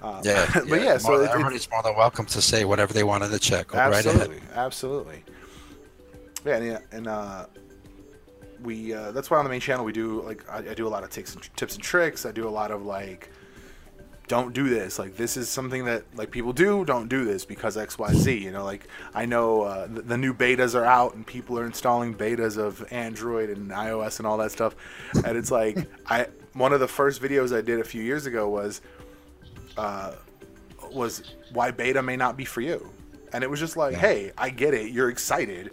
Um, 0.00 0.20
Yeah, 0.24 0.50
but 0.68 0.80
yeah, 0.80 0.96
so 0.96 1.10
more- 1.10 1.24
it- 1.24 1.30
everybody's 1.30 1.70
more 1.70 1.82
than 1.82 1.94
welcome 1.94 2.24
to 2.26 2.40
say 2.40 2.64
whatever 2.64 2.94
they 2.94 3.04
want 3.04 3.22
in 3.22 3.30
the 3.30 3.38
chat. 3.38 3.68
Go 3.68 3.76
right 3.76 3.92
absolutely, 3.94 4.38
ahead. 4.38 4.48
absolutely. 4.54 5.24
Yeah, 6.46 6.56
and, 6.56 6.66
yeah, 6.66 6.78
and 6.92 7.06
uh, 7.06 7.46
we 8.64 8.92
uh, 8.92 9.12
that's 9.12 9.30
why 9.30 9.38
on 9.38 9.44
the 9.44 9.50
main 9.50 9.60
channel 9.60 9.84
we 9.84 9.92
do 9.92 10.22
like 10.22 10.48
I, 10.48 10.58
I 10.70 10.74
do 10.74 10.86
a 10.86 10.88
lot 10.88 11.04
of 11.04 11.10
tips 11.10 11.34
and, 11.34 11.56
tips 11.56 11.74
and 11.74 11.82
tricks. 11.84 12.26
I 12.26 12.32
do 12.32 12.48
a 12.48 12.50
lot 12.50 12.70
of 12.70 12.84
like 12.84 13.30
don't 14.26 14.54
do 14.54 14.68
this. 14.68 14.98
Like 14.98 15.16
this 15.16 15.36
is 15.36 15.48
something 15.50 15.84
that 15.84 16.04
like 16.16 16.30
people 16.30 16.52
do 16.52 16.84
don't 16.84 17.08
do 17.08 17.24
this 17.24 17.44
because 17.44 17.76
xyz 17.76 18.40
you 18.40 18.50
know 18.50 18.64
like 18.64 18.88
i 19.14 19.26
know 19.26 19.62
uh, 19.62 19.86
the, 19.86 20.00
the 20.02 20.16
new 20.16 20.32
betas 20.32 20.74
are 20.74 20.84
out 20.84 21.14
and 21.14 21.26
people 21.26 21.58
are 21.58 21.66
installing 21.66 22.14
betas 22.14 22.56
of 22.56 22.90
android 22.90 23.50
and 23.50 23.70
ios 23.70 24.18
and 24.18 24.26
all 24.26 24.38
that 24.38 24.50
stuff. 24.50 24.74
And 25.24 25.36
it's 25.36 25.50
like 25.50 25.76
i 26.06 26.26
one 26.54 26.72
of 26.72 26.80
the 26.80 26.88
first 26.88 27.20
videos 27.20 27.54
i 27.56 27.60
did 27.60 27.80
a 27.80 27.84
few 27.84 28.02
years 28.02 28.26
ago 28.26 28.48
was 28.48 28.80
uh, 29.76 30.12
was 30.90 31.34
why 31.52 31.70
beta 31.70 32.02
may 32.02 32.16
not 32.16 32.36
be 32.36 32.44
for 32.44 32.60
you. 32.60 32.90
And 33.32 33.42
it 33.42 33.50
was 33.50 33.60
just 33.60 33.76
like 33.76 33.92
Yeah. 33.92 33.98
hey 33.98 34.32
i 34.38 34.48
get 34.50 34.72
it. 34.74 34.90
You're 34.90 35.10
excited. 35.10 35.72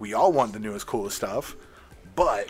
We 0.00 0.14
all 0.14 0.32
want 0.32 0.52
the 0.52 0.58
newest 0.58 0.88
coolest 0.88 1.16
stuff 1.16 1.54
but 2.14 2.48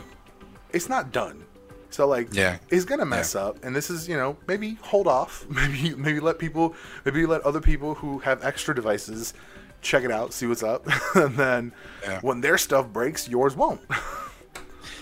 it's 0.72 0.88
not 0.88 1.12
done 1.12 1.44
so 1.90 2.06
like 2.06 2.32
Yeah. 2.32 2.58
is 2.70 2.84
gonna 2.84 3.04
mess 3.04 3.34
up 3.34 3.62
and 3.64 3.74
this 3.76 3.90
is 3.90 4.08
you 4.08 4.16
know 4.16 4.36
maybe 4.46 4.78
hold 4.82 5.06
off 5.06 5.44
maybe 5.50 5.94
maybe 5.94 6.20
let 6.20 6.38
people 6.38 6.74
maybe 7.04 7.26
let 7.26 7.42
other 7.42 7.60
people 7.60 7.94
who 7.94 8.18
have 8.20 8.42
extra 8.44 8.74
devices 8.74 9.34
check 9.82 10.04
it 10.04 10.10
out 10.10 10.32
see 10.32 10.46
what's 10.46 10.62
up 10.62 10.86
and 11.14 11.36
then 11.36 11.72
Yeah. 12.02 12.20
when 12.22 12.40
their 12.40 12.56
stuff 12.58 12.88
breaks 12.88 13.28
yours 13.28 13.54
won't 13.56 13.80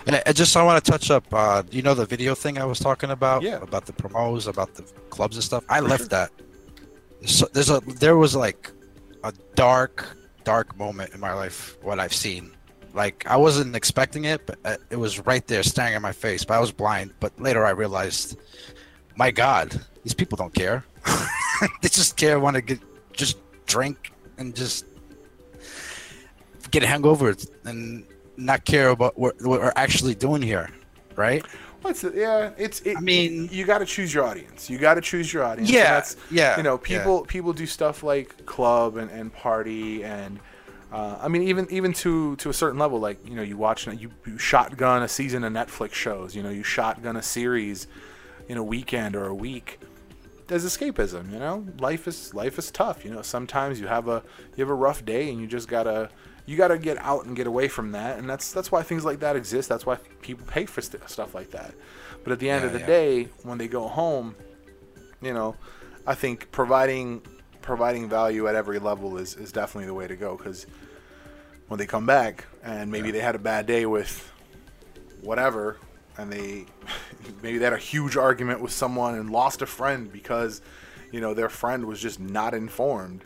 And 0.06 0.16
I, 0.26 0.32
just 0.32 0.56
I 0.56 0.62
want 0.62 0.82
to 0.82 0.90
touch 0.90 1.10
up. 1.10 1.26
Uh, 1.32 1.62
you 1.70 1.82
know 1.82 1.92
the 1.92 2.06
video 2.06 2.34
thing 2.34 2.56
I 2.56 2.64
was 2.64 2.78
talking 2.78 3.10
about? 3.10 3.42
Yeah. 3.42 3.56
About 3.60 3.84
the 3.84 3.92
promos, 3.92 4.48
about 4.48 4.74
the 4.74 4.82
clubs 5.10 5.36
and 5.36 5.44
stuff. 5.44 5.62
I 5.68 5.80
left 5.80 6.08
that. 6.08 6.30
So 7.26 7.46
there's 7.52 7.68
a 7.68 7.80
there 7.80 8.16
was 8.16 8.34
like 8.34 8.70
a 9.24 9.32
dark 9.56 10.16
dark 10.42 10.74
moment 10.78 11.12
in 11.12 11.20
my 11.20 11.34
life. 11.34 11.76
What 11.82 12.00
I've 12.00 12.14
seen, 12.14 12.50
like 12.94 13.26
I 13.26 13.36
wasn't 13.36 13.76
expecting 13.76 14.24
it, 14.24 14.46
but 14.46 14.58
uh, 14.64 14.76
it 14.90 14.96
was 14.96 15.24
right 15.26 15.46
there, 15.46 15.62
staring 15.62 15.94
at 15.94 16.02
my 16.02 16.12
face. 16.12 16.44
But 16.44 16.54
I 16.54 16.60
was 16.60 16.72
blind. 16.72 17.14
But 17.20 17.38
later 17.40 17.64
I 17.64 17.70
realized, 17.70 18.38
my 19.16 19.30
God, 19.30 19.80
these 20.02 20.14
people 20.14 20.36
don't 20.36 20.54
care. 20.54 20.84
they 21.82 21.88
just 21.88 22.16
care, 22.16 22.38
want 22.40 22.56
to 22.56 22.62
get 22.62 22.80
just 23.12 23.38
drink 23.66 24.12
and 24.38 24.54
just 24.54 24.86
get 26.70 26.82
hangover 26.82 27.34
and 27.64 28.04
not 28.36 28.64
care 28.64 28.90
about 28.90 29.18
what, 29.18 29.40
what 29.42 29.60
we're 29.60 29.72
actually 29.76 30.14
doing 30.14 30.42
here, 30.42 30.70
right? 31.16 31.44
What's 31.82 32.04
it? 32.04 32.14
Yeah, 32.14 32.50
it's. 32.58 32.80
It, 32.80 32.96
I 32.96 33.00
mean- 33.00 33.48
you 33.50 33.64
got 33.64 33.78
to 33.78 33.86
choose 33.86 34.12
your 34.12 34.24
audience. 34.24 34.68
You 34.68 34.78
got 34.78 34.94
to 34.94 35.00
choose 35.00 35.32
your 35.32 35.44
audience. 35.44 35.70
Yeah, 35.70 35.94
that's, 35.94 36.16
yeah, 36.30 36.56
You 36.58 36.62
know, 36.62 36.74
yeah. 36.74 36.98
people 36.98 37.24
people 37.24 37.52
do 37.52 37.66
stuff 37.66 38.02
like 38.02 38.44
club 38.46 38.96
and, 38.96 39.10
and 39.10 39.32
party 39.32 40.04
and. 40.04 40.40
Uh, 40.92 41.16
I 41.20 41.28
mean, 41.28 41.42
even 41.42 41.68
even 41.70 41.92
to 41.94 42.34
to 42.36 42.50
a 42.50 42.52
certain 42.52 42.78
level, 42.78 42.98
like 42.98 43.24
you 43.28 43.34
know, 43.36 43.42
you 43.42 43.56
watch 43.56 43.86
you, 43.86 44.10
you 44.26 44.38
shotgun 44.38 45.02
a 45.02 45.08
season 45.08 45.44
of 45.44 45.52
Netflix 45.52 45.92
shows. 45.92 46.34
You 46.34 46.42
know, 46.42 46.50
you 46.50 46.62
shotgun 46.64 47.16
a 47.16 47.22
series 47.22 47.86
in 48.48 48.56
a 48.58 48.64
weekend 48.64 49.14
or 49.14 49.26
a 49.26 49.34
week. 49.34 49.78
There's 50.48 50.64
escapism. 50.64 51.30
You 51.32 51.38
know, 51.38 51.64
life 51.78 52.08
is 52.08 52.34
life 52.34 52.58
is 52.58 52.72
tough. 52.72 53.04
You 53.04 53.12
know, 53.12 53.22
sometimes 53.22 53.80
you 53.80 53.86
have 53.86 54.08
a 54.08 54.22
you 54.56 54.62
have 54.64 54.70
a 54.70 54.74
rough 54.74 55.04
day 55.04 55.30
and 55.30 55.40
you 55.40 55.46
just 55.46 55.68
gotta 55.68 56.10
you 56.44 56.56
gotta 56.56 56.76
get 56.76 56.98
out 56.98 57.24
and 57.24 57.36
get 57.36 57.46
away 57.46 57.68
from 57.68 57.92
that. 57.92 58.18
And 58.18 58.28
that's 58.28 58.50
that's 58.52 58.72
why 58.72 58.82
things 58.82 59.04
like 59.04 59.20
that 59.20 59.36
exist. 59.36 59.68
That's 59.68 59.86
why 59.86 59.96
people 60.22 60.44
pay 60.48 60.66
for 60.66 60.80
st- 60.80 61.08
stuff 61.08 61.36
like 61.36 61.52
that. 61.52 61.72
But 62.24 62.32
at 62.32 62.40
the 62.40 62.50
end 62.50 62.62
Yeah, 62.62 62.66
of 62.66 62.72
the 62.72 62.80
yeah. 62.80 62.86
day, 62.86 63.28
when 63.44 63.58
they 63.58 63.68
go 63.68 63.86
home, 63.86 64.34
you 65.22 65.32
know, 65.32 65.54
I 66.04 66.16
think 66.16 66.50
providing 66.50 67.22
providing 67.70 68.08
value 68.08 68.48
at 68.48 68.56
every 68.56 68.80
level 68.80 69.16
is, 69.16 69.36
is 69.36 69.52
definitely 69.52 69.86
the 69.86 69.94
way 69.94 70.08
to 70.08 70.16
go 70.16 70.36
because 70.36 70.66
when 71.68 71.78
they 71.78 71.86
come 71.86 72.04
back 72.04 72.46
and 72.64 72.90
maybe 72.90 73.06
Yeah. 73.06 73.12
they 73.12 73.20
had 73.20 73.36
a 73.36 73.38
bad 73.38 73.66
day 73.66 73.86
with 73.86 74.28
whatever 75.20 75.76
and 76.18 76.32
they 76.32 76.66
maybe 77.44 77.58
they 77.58 77.64
had 77.64 77.72
a 77.72 77.78
huge 77.78 78.16
argument 78.16 78.60
with 78.60 78.72
someone 78.72 79.14
and 79.14 79.30
lost 79.30 79.62
a 79.62 79.66
friend 79.66 80.12
because 80.12 80.62
you 81.12 81.20
know 81.20 81.32
their 81.32 81.48
friend 81.48 81.84
was 81.84 82.00
just 82.00 82.18
not 82.18 82.54
informed. 82.54 83.22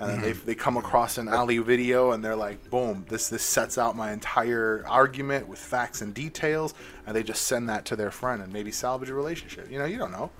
And 0.00 0.10
then 0.10 0.20
they, 0.22 0.32
mm-hmm. 0.32 0.46
they 0.46 0.56
come 0.56 0.76
across 0.76 1.18
an 1.18 1.28
Ali 1.28 1.58
video 1.58 2.10
and 2.10 2.24
they're 2.24 2.34
like 2.34 2.68
boom 2.70 3.06
this 3.08 3.28
this 3.28 3.44
sets 3.44 3.78
out 3.78 3.94
my 3.94 4.10
entire 4.10 4.84
argument 4.88 5.46
with 5.46 5.60
facts 5.60 6.02
and 6.02 6.12
details 6.12 6.74
and 7.06 7.14
they 7.14 7.22
just 7.22 7.42
send 7.42 7.68
that 7.68 7.84
to 7.84 7.94
their 7.94 8.10
friend 8.10 8.42
and 8.42 8.52
maybe 8.52 8.72
salvage 8.72 9.10
a 9.10 9.14
relationship. 9.14 9.70
You 9.70 9.78
know 9.78 9.84
you 9.84 9.96
don't 9.96 10.10
know 10.10 10.32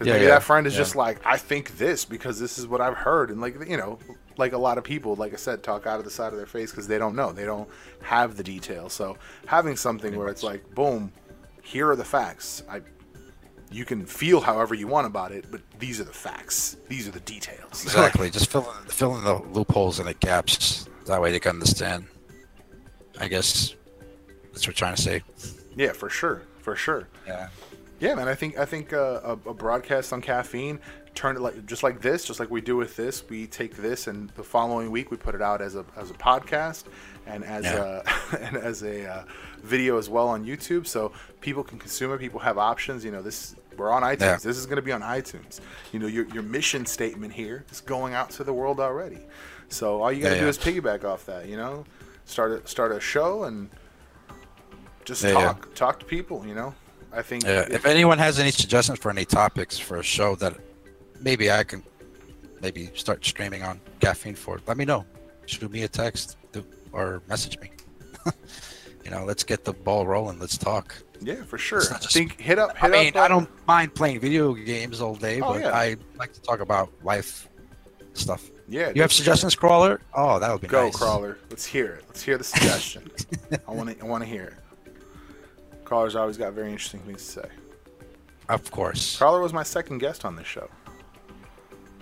Yeah, 0.00 0.12
maybe 0.12 0.24
yeah, 0.24 0.30
that 0.30 0.42
friend 0.42 0.66
is 0.66 0.74
yeah. 0.74 0.80
just 0.80 0.96
like, 0.96 1.24
I 1.24 1.38
think 1.38 1.78
this 1.78 2.04
because 2.04 2.38
this 2.38 2.58
is 2.58 2.66
what 2.66 2.80
I've 2.80 2.96
heard, 2.96 3.30
and 3.30 3.40
like 3.40 3.56
you 3.66 3.78
know, 3.78 3.98
like 4.36 4.52
a 4.52 4.58
lot 4.58 4.78
of 4.78 4.84
people, 4.84 5.14
like 5.16 5.32
I 5.32 5.36
said, 5.36 5.62
talk 5.62 5.86
out 5.86 5.98
of 5.98 6.04
the 6.04 6.10
side 6.10 6.32
of 6.32 6.36
their 6.36 6.46
face 6.46 6.70
because 6.70 6.86
they 6.86 6.98
don't 6.98 7.16
know, 7.16 7.32
they 7.32 7.44
don't 7.44 7.68
have 8.02 8.36
the 8.36 8.42
details. 8.42 8.92
So 8.92 9.16
having 9.46 9.76
something 9.76 10.16
where 10.16 10.28
it's 10.28 10.42
like, 10.42 10.74
boom, 10.74 11.12
here 11.62 11.90
are 11.90 11.96
the 11.96 12.04
facts. 12.04 12.62
I, 12.68 12.82
you 13.70 13.84
can 13.84 14.06
feel 14.06 14.40
however 14.40 14.74
you 14.74 14.86
want 14.86 15.06
about 15.06 15.32
it, 15.32 15.46
but 15.50 15.60
these 15.78 16.00
are 16.00 16.04
the 16.04 16.12
facts. 16.12 16.76
These 16.88 17.08
are 17.08 17.10
the 17.10 17.20
details. 17.20 17.82
Exactly. 17.82 18.30
Just 18.36 18.50
fill 18.50 18.70
in, 18.70 18.88
fill 18.88 19.16
in 19.16 19.24
the 19.24 19.34
loopholes 19.52 19.98
and 19.98 20.08
the 20.08 20.14
gaps. 20.14 20.88
That 21.06 21.20
way 21.20 21.32
they 21.32 21.40
can 21.40 21.52
understand. 21.52 22.06
I 23.18 23.28
guess 23.28 23.74
that's 24.52 24.66
what 24.66 24.68
we're 24.68 24.72
trying 24.72 24.96
to 24.96 25.02
say. 25.02 25.22
yeah, 25.76 25.92
for 25.92 26.10
sure, 26.10 26.42
for 26.60 26.76
sure. 26.76 27.08
Yeah. 27.26 27.48
Yeah, 27.98 28.14
man. 28.14 28.28
I 28.28 28.34
think 28.34 28.58
I 28.58 28.64
think 28.64 28.92
uh, 28.92 29.20
a, 29.24 29.32
a 29.50 29.54
broadcast 29.54 30.12
on 30.12 30.20
caffeine 30.20 30.80
turn 31.14 31.34
it 31.36 31.40
like 31.40 31.64
just 31.64 31.82
like 31.82 32.02
this, 32.02 32.24
just 32.26 32.38
like 32.38 32.50
we 32.50 32.60
do 32.60 32.76
with 32.76 32.94
this. 32.96 33.26
We 33.28 33.46
take 33.46 33.74
this 33.76 34.06
and 34.06 34.28
the 34.30 34.42
following 34.44 34.90
week 34.90 35.10
we 35.10 35.16
put 35.16 35.34
it 35.34 35.40
out 35.42 35.62
as 35.62 35.76
a 35.76 35.84
as 35.96 36.10
a 36.10 36.14
podcast 36.14 36.84
and 37.26 37.42
as 37.44 37.64
Yeah. 37.64 38.02
a 38.32 38.36
and 38.42 38.56
as 38.56 38.82
a 38.82 39.06
uh, 39.10 39.24
video 39.62 39.96
as 39.98 40.08
well 40.10 40.28
on 40.28 40.44
YouTube, 40.44 40.86
so 40.86 41.12
people 41.40 41.64
can 41.64 41.78
consume 41.78 42.12
it. 42.12 42.18
People 42.18 42.40
have 42.40 42.58
options. 42.58 43.02
You 43.04 43.12
know, 43.12 43.22
this 43.22 43.56
we're 43.78 43.90
on 43.90 44.02
iTunes. 44.02 44.20
Yeah. 44.20 44.36
This 44.36 44.58
is 44.58 44.66
going 44.66 44.76
to 44.76 44.82
be 44.82 44.92
on 44.92 45.00
iTunes. 45.02 45.60
You 45.92 45.98
know, 45.98 46.06
your 46.06 46.26
your 46.28 46.42
mission 46.42 46.84
statement 46.84 47.32
here 47.32 47.64
is 47.70 47.80
going 47.80 48.12
out 48.12 48.28
to 48.32 48.44
the 48.44 48.52
world 48.52 48.78
already. 48.78 49.20
So 49.68 50.02
all 50.02 50.12
you 50.12 50.22
got 50.22 50.30
to 50.30 50.34
Yeah, 50.36 50.42
do 50.42 50.48
is 50.48 50.58
piggyback 50.58 51.04
off 51.04 51.24
that. 51.26 51.48
You 51.48 51.56
know, 51.56 51.84
start 52.26 52.52
a, 52.52 52.66
start 52.68 52.92
a 52.92 53.00
show 53.00 53.44
and 53.44 53.70
just 55.06 55.22
talk 55.22 55.74
talk 55.74 55.98
to 56.00 56.04
people. 56.04 56.46
You 56.46 56.54
know. 56.54 56.74
I 57.16 57.22
think 57.22 57.44
Yeah. 57.44 57.60
it- 57.62 57.72
If 57.72 57.86
anyone 57.86 58.18
has 58.18 58.38
any 58.38 58.50
suggestions 58.50 58.98
for 58.98 59.10
any 59.10 59.24
topics 59.24 59.78
for 59.78 59.96
a 59.98 60.02
show 60.02 60.36
that 60.36 60.54
maybe 61.20 61.50
I 61.50 61.64
can 61.64 61.82
maybe 62.60 62.90
start 62.94 63.24
streaming 63.24 63.62
on 63.62 63.80
caffeine 64.00 64.34
for, 64.34 64.60
let 64.66 64.76
me 64.76 64.84
know. 64.84 65.04
Shoot 65.46 65.70
me 65.70 65.82
a 65.82 65.88
text 65.88 66.36
or 66.92 67.22
message 67.28 67.58
me. 67.60 67.70
you 69.04 69.10
know, 69.10 69.24
let's 69.24 69.44
get 69.44 69.64
the 69.64 69.72
ball 69.72 70.06
rolling. 70.06 70.38
Let's 70.38 70.58
talk. 70.58 70.94
Yeah, 71.20 71.42
for 71.44 71.56
sure. 71.58 71.80
I 71.80 71.98
think 71.98 72.38
hit 72.40 72.58
up. 72.58 72.76
I 72.82 72.88
mean, 72.88 73.16
up, 73.16 73.24
I 73.24 73.28
don't 73.28 73.48
mind 73.66 73.94
playing 73.94 74.20
video 74.20 74.52
games 74.52 75.00
all 75.00 75.14
day, 75.14 75.40
Oh, 75.40 75.54
but 75.54 75.60
yeah. 75.62 75.70
I 75.74 75.96
like 76.18 76.32
to 76.34 76.40
talk 76.42 76.60
about 76.60 76.90
life 77.02 77.48
stuff. 78.12 78.50
Yeah, 78.68 78.90
You 78.94 79.00
have 79.02 79.12
suggestions, 79.12 79.54
Crawler? 79.54 80.00
Oh, 80.12 80.38
that 80.40 80.50
would 80.50 80.60
be 80.60 80.66
nice. 80.66 80.72
Go 80.72 80.84
nice. 80.86 80.96
crawler. 80.96 81.38
Let's 81.48 81.64
hear 81.64 81.94
it. 81.94 82.04
Let's 82.08 82.22
hear 82.22 82.36
the 82.36 82.44
suggestion. 82.44 83.08
I 83.68 83.70
want 83.70 83.90
to. 83.96 84.04
I 84.04 84.06
want 84.08 84.24
to 84.24 84.28
hear 84.28 84.42
it. 84.44 84.54
Crawler's 85.86 86.16
always 86.16 86.36
got 86.36 86.52
very 86.52 86.70
interesting 86.70 87.00
things 87.00 87.24
to 87.24 87.32
say. 87.42 87.48
Of 88.48 88.70
course. 88.70 89.16
Crawler 89.16 89.40
was 89.40 89.52
my 89.52 89.62
second 89.62 89.98
guest 89.98 90.24
on 90.24 90.36
this 90.36 90.46
show 90.46 90.68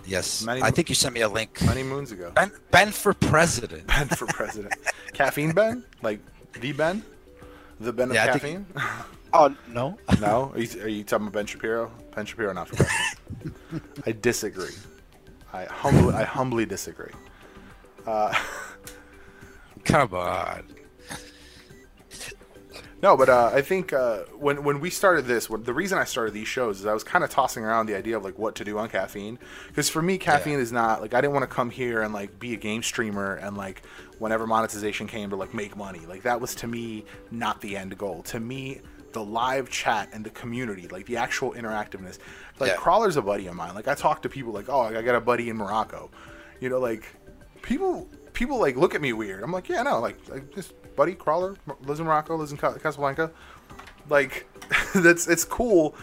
Yes. 0.07 0.43
Many 0.43 0.61
I 0.63 0.71
think 0.71 0.89
you 0.89 0.95
sent 0.95 1.15
me 1.15 1.21
a 1.23 1.29
link. 1.29 1.63
many 1.63 1.83
moons 1.83 2.11
ago. 2.13 2.31
Ben, 2.35 2.51
ben 2.71 2.91
for 2.91 3.15
president. 3.15 3.87
Ben 3.87 4.09
for 4.09 4.27
president. 4.27 4.75
Caffeine 5.15 5.53
Ben, 5.53 5.85
like 6.03 6.21
the 6.61 6.73
Ben, 6.73 7.03
the 7.81 7.93
Ben 7.93 8.09
of 8.11 8.15
Yeah, 8.15 8.25
I 8.33 8.39
think- 8.39 8.67
caffeine. 8.75 9.07
Oh 9.33 9.55
no. 9.69 9.99
no, 10.21 10.53
are 10.55 10.61
you, 10.61 10.83
are 10.83 10.89
you 10.89 11.05
talking 11.05 11.27
about 11.27 11.35
Ben 11.39 11.47
Shapiro? 11.47 11.91
Ben 12.15 12.27
Shapiro 12.27 12.53
not 12.53 12.69
for 12.69 12.77
president. 12.77 13.57
I 14.07 14.13
disagree. 14.13 14.75
I 15.53 15.65
humbly, 15.65 16.15
I 16.15 16.25
humbly 16.25 16.67
disagree. 16.67 17.13
Uh, 18.07 18.35
Come 19.85 20.15
on. 20.15 20.65
No, 23.05 23.19
but 23.19 23.29
uh, 23.29 23.51
I 23.53 23.61
think 23.61 23.93
uh, 23.93 24.21
when 24.33 24.65
when 24.65 24.81
we 24.81 24.89
started 24.89 25.27
this, 25.27 25.51
when, 25.51 25.63
the 25.63 25.75
reason 25.75 25.99
I 25.99 26.05
started 26.05 26.33
these 26.33 26.49
shows 26.49 26.81
is 26.81 26.87
I 26.87 26.95
was 26.95 27.05
kind 27.05 27.23
of 27.23 27.29
tossing 27.29 27.63
around 27.63 27.85
the 27.85 27.95
idea 27.95 28.17
of 28.17 28.25
like 28.25 28.39
what 28.39 28.55
to 28.55 28.65
do 28.65 28.79
on 28.79 28.89
caffeine, 28.89 29.39
because 29.69 29.91
for 29.91 30.01
me, 30.01 30.17
caffeine 30.17 30.59
is 30.59 30.73
not 30.73 31.03
like 31.03 31.13
I 31.13 31.21
didn't 31.21 31.35
want 31.35 31.43
to 31.43 31.55
come 31.55 31.69
here 31.69 32.01
and 32.01 32.15
like 32.15 32.39
be 32.39 32.55
a 32.55 32.57
game 32.57 32.83
streamer 32.83 33.35
and 33.35 33.59
like 33.59 33.83
whenever 34.21 34.47
monetization 34.47 35.07
came 35.07 35.29
to 35.29 35.37
like 35.37 35.53
make 35.53 35.77
money, 35.77 36.01
like 36.07 36.23
that 36.23 36.41
was 36.41 36.55
to 36.55 36.67
me 36.67 37.05
not 37.31 37.61
the 37.61 37.77
end 37.77 37.99
goal. 37.99 38.23
To 38.23 38.41
me, 38.41 38.81
the 39.13 39.23
live 39.23 39.69
chat 39.69 40.09
and 40.15 40.25
the 40.25 40.31
community, 40.31 40.89
like 40.89 41.05
the 41.05 41.19
actual 41.19 41.53
interactiveness, 41.53 42.19
like 42.59 42.71
Yeah. 42.71 42.77
Crawler's 42.77 43.19
a 43.19 43.23
buddy 43.23 43.49
of 43.49 43.55
mine. 43.55 43.75
Like 43.75 43.87
I 43.87 43.95
talk 43.95 44.23
to 44.23 44.31
people 44.31 44.55
like, 44.55 44.71
oh, 44.71 44.81
I 44.81 45.03
got 45.03 45.15
a 45.15 45.21
buddy 45.21 45.51
in 45.51 45.59
Morocco, 45.59 46.11
you 46.59 46.71
know, 46.71 46.79
like 46.79 47.05
people 47.61 48.09
people 48.33 48.59
like 48.59 48.77
look 48.77 48.95
at 48.95 49.03
me 49.03 49.13
weird. 49.13 49.43
I'm 49.43 49.53
like, 49.53 49.69
yeah, 49.69 49.83
no, 49.83 50.01
like, 50.01 50.17
like 50.31 50.55
this 50.55 50.73
buddy 50.97 51.15
crawler 51.15 51.57
lives 51.83 52.01
in 52.01 52.07
Morocco, 52.07 52.37
lives 52.37 52.53
in 52.53 52.59
Casablanca. 52.59 53.31
Like 54.09 54.47
that's 54.95 55.29
it's 55.29 55.45
cool, 55.45 55.95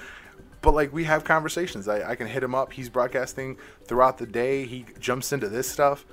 but 0.61 0.73
like 0.73 0.91
we 0.93 1.03
have 1.05 1.23
conversations. 1.23 1.87
I, 1.87 2.11
I 2.11 2.15
can 2.15 2.27
hit 2.27 2.43
him 2.43 2.55
up. 2.55 2.73
He's 2.73 2.89
broadcasting 2.89 3.57
throughout 3.85 4.17
the 4.17 4.25
day. 4.25 4.65
He 4.65 4.85
jumps 4.99 5.31
into 5.33 5.49
this 5.49 5.69
stuff. 5.69 6.05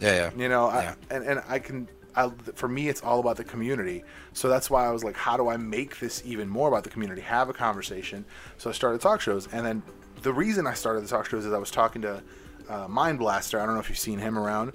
Yeah, 0.00 0.14
yeah. 0.14 0.30
You 0.36 0.48
know, 0.48 0.68
Yeah. 0.68 0.94
I, 1.10 1.14
and 1.14 1.24
and 1.24 1.42
I 1.48 1.58
can. 1.58 1.88
I, 2.16 2.30
for 2.54 2.68
me, 2.68 2.88
it's 2.88 3.00
all 3.02 3.20
about 3.20 3.36
the 3.36 3.44
community. 3.44 4.02
So 4.32 4.48
that's 4.48 4.68
why 4.68 4.84
I 4.84 4.90
was 4.90 5.04
like, 5.04 5.14
how 5.14 5.36
do 5.36 5.48
I 5.48 5.56
make 5.56 6.00
this 6.00 6.20
even 6.24 6.48
more 6.48 6.66
about 6.66 6.82
the 6.82 6.90
community? 6.90 7.20
Have 7.20 7.48
a 7.48 7.52
conversation. 7.52 8.24
So 8.56 8.70
I 8.70 8.72
started 8.72 9.00
talk 9.00 9.20
shows, 9.20 9.46
and 9.52 9.64
then 9.64 9.82
the 10.22 10.32
reason 10.32 10.66
I 10.66 10.74
started 10.74 11.04
the 11.04 11.08
talk 11.08 11.26
shows 11.26 11.46
is 11.46 11.52
I 11.52 11.58
was 11.58 11.70
talking 11.70 12.02
to 12.02 12.22
uh, 12.68 12.88
Mind 12.88 13.20
Blaster. 13.20 13.60
I 13.60 13.66
don't 13.66 13.74
know 13.74 13.80
if 13.80 13.88
you've 13.88 13.98
seen 13.98 14.18
him 14.18 14.36
around, 14.36 14.72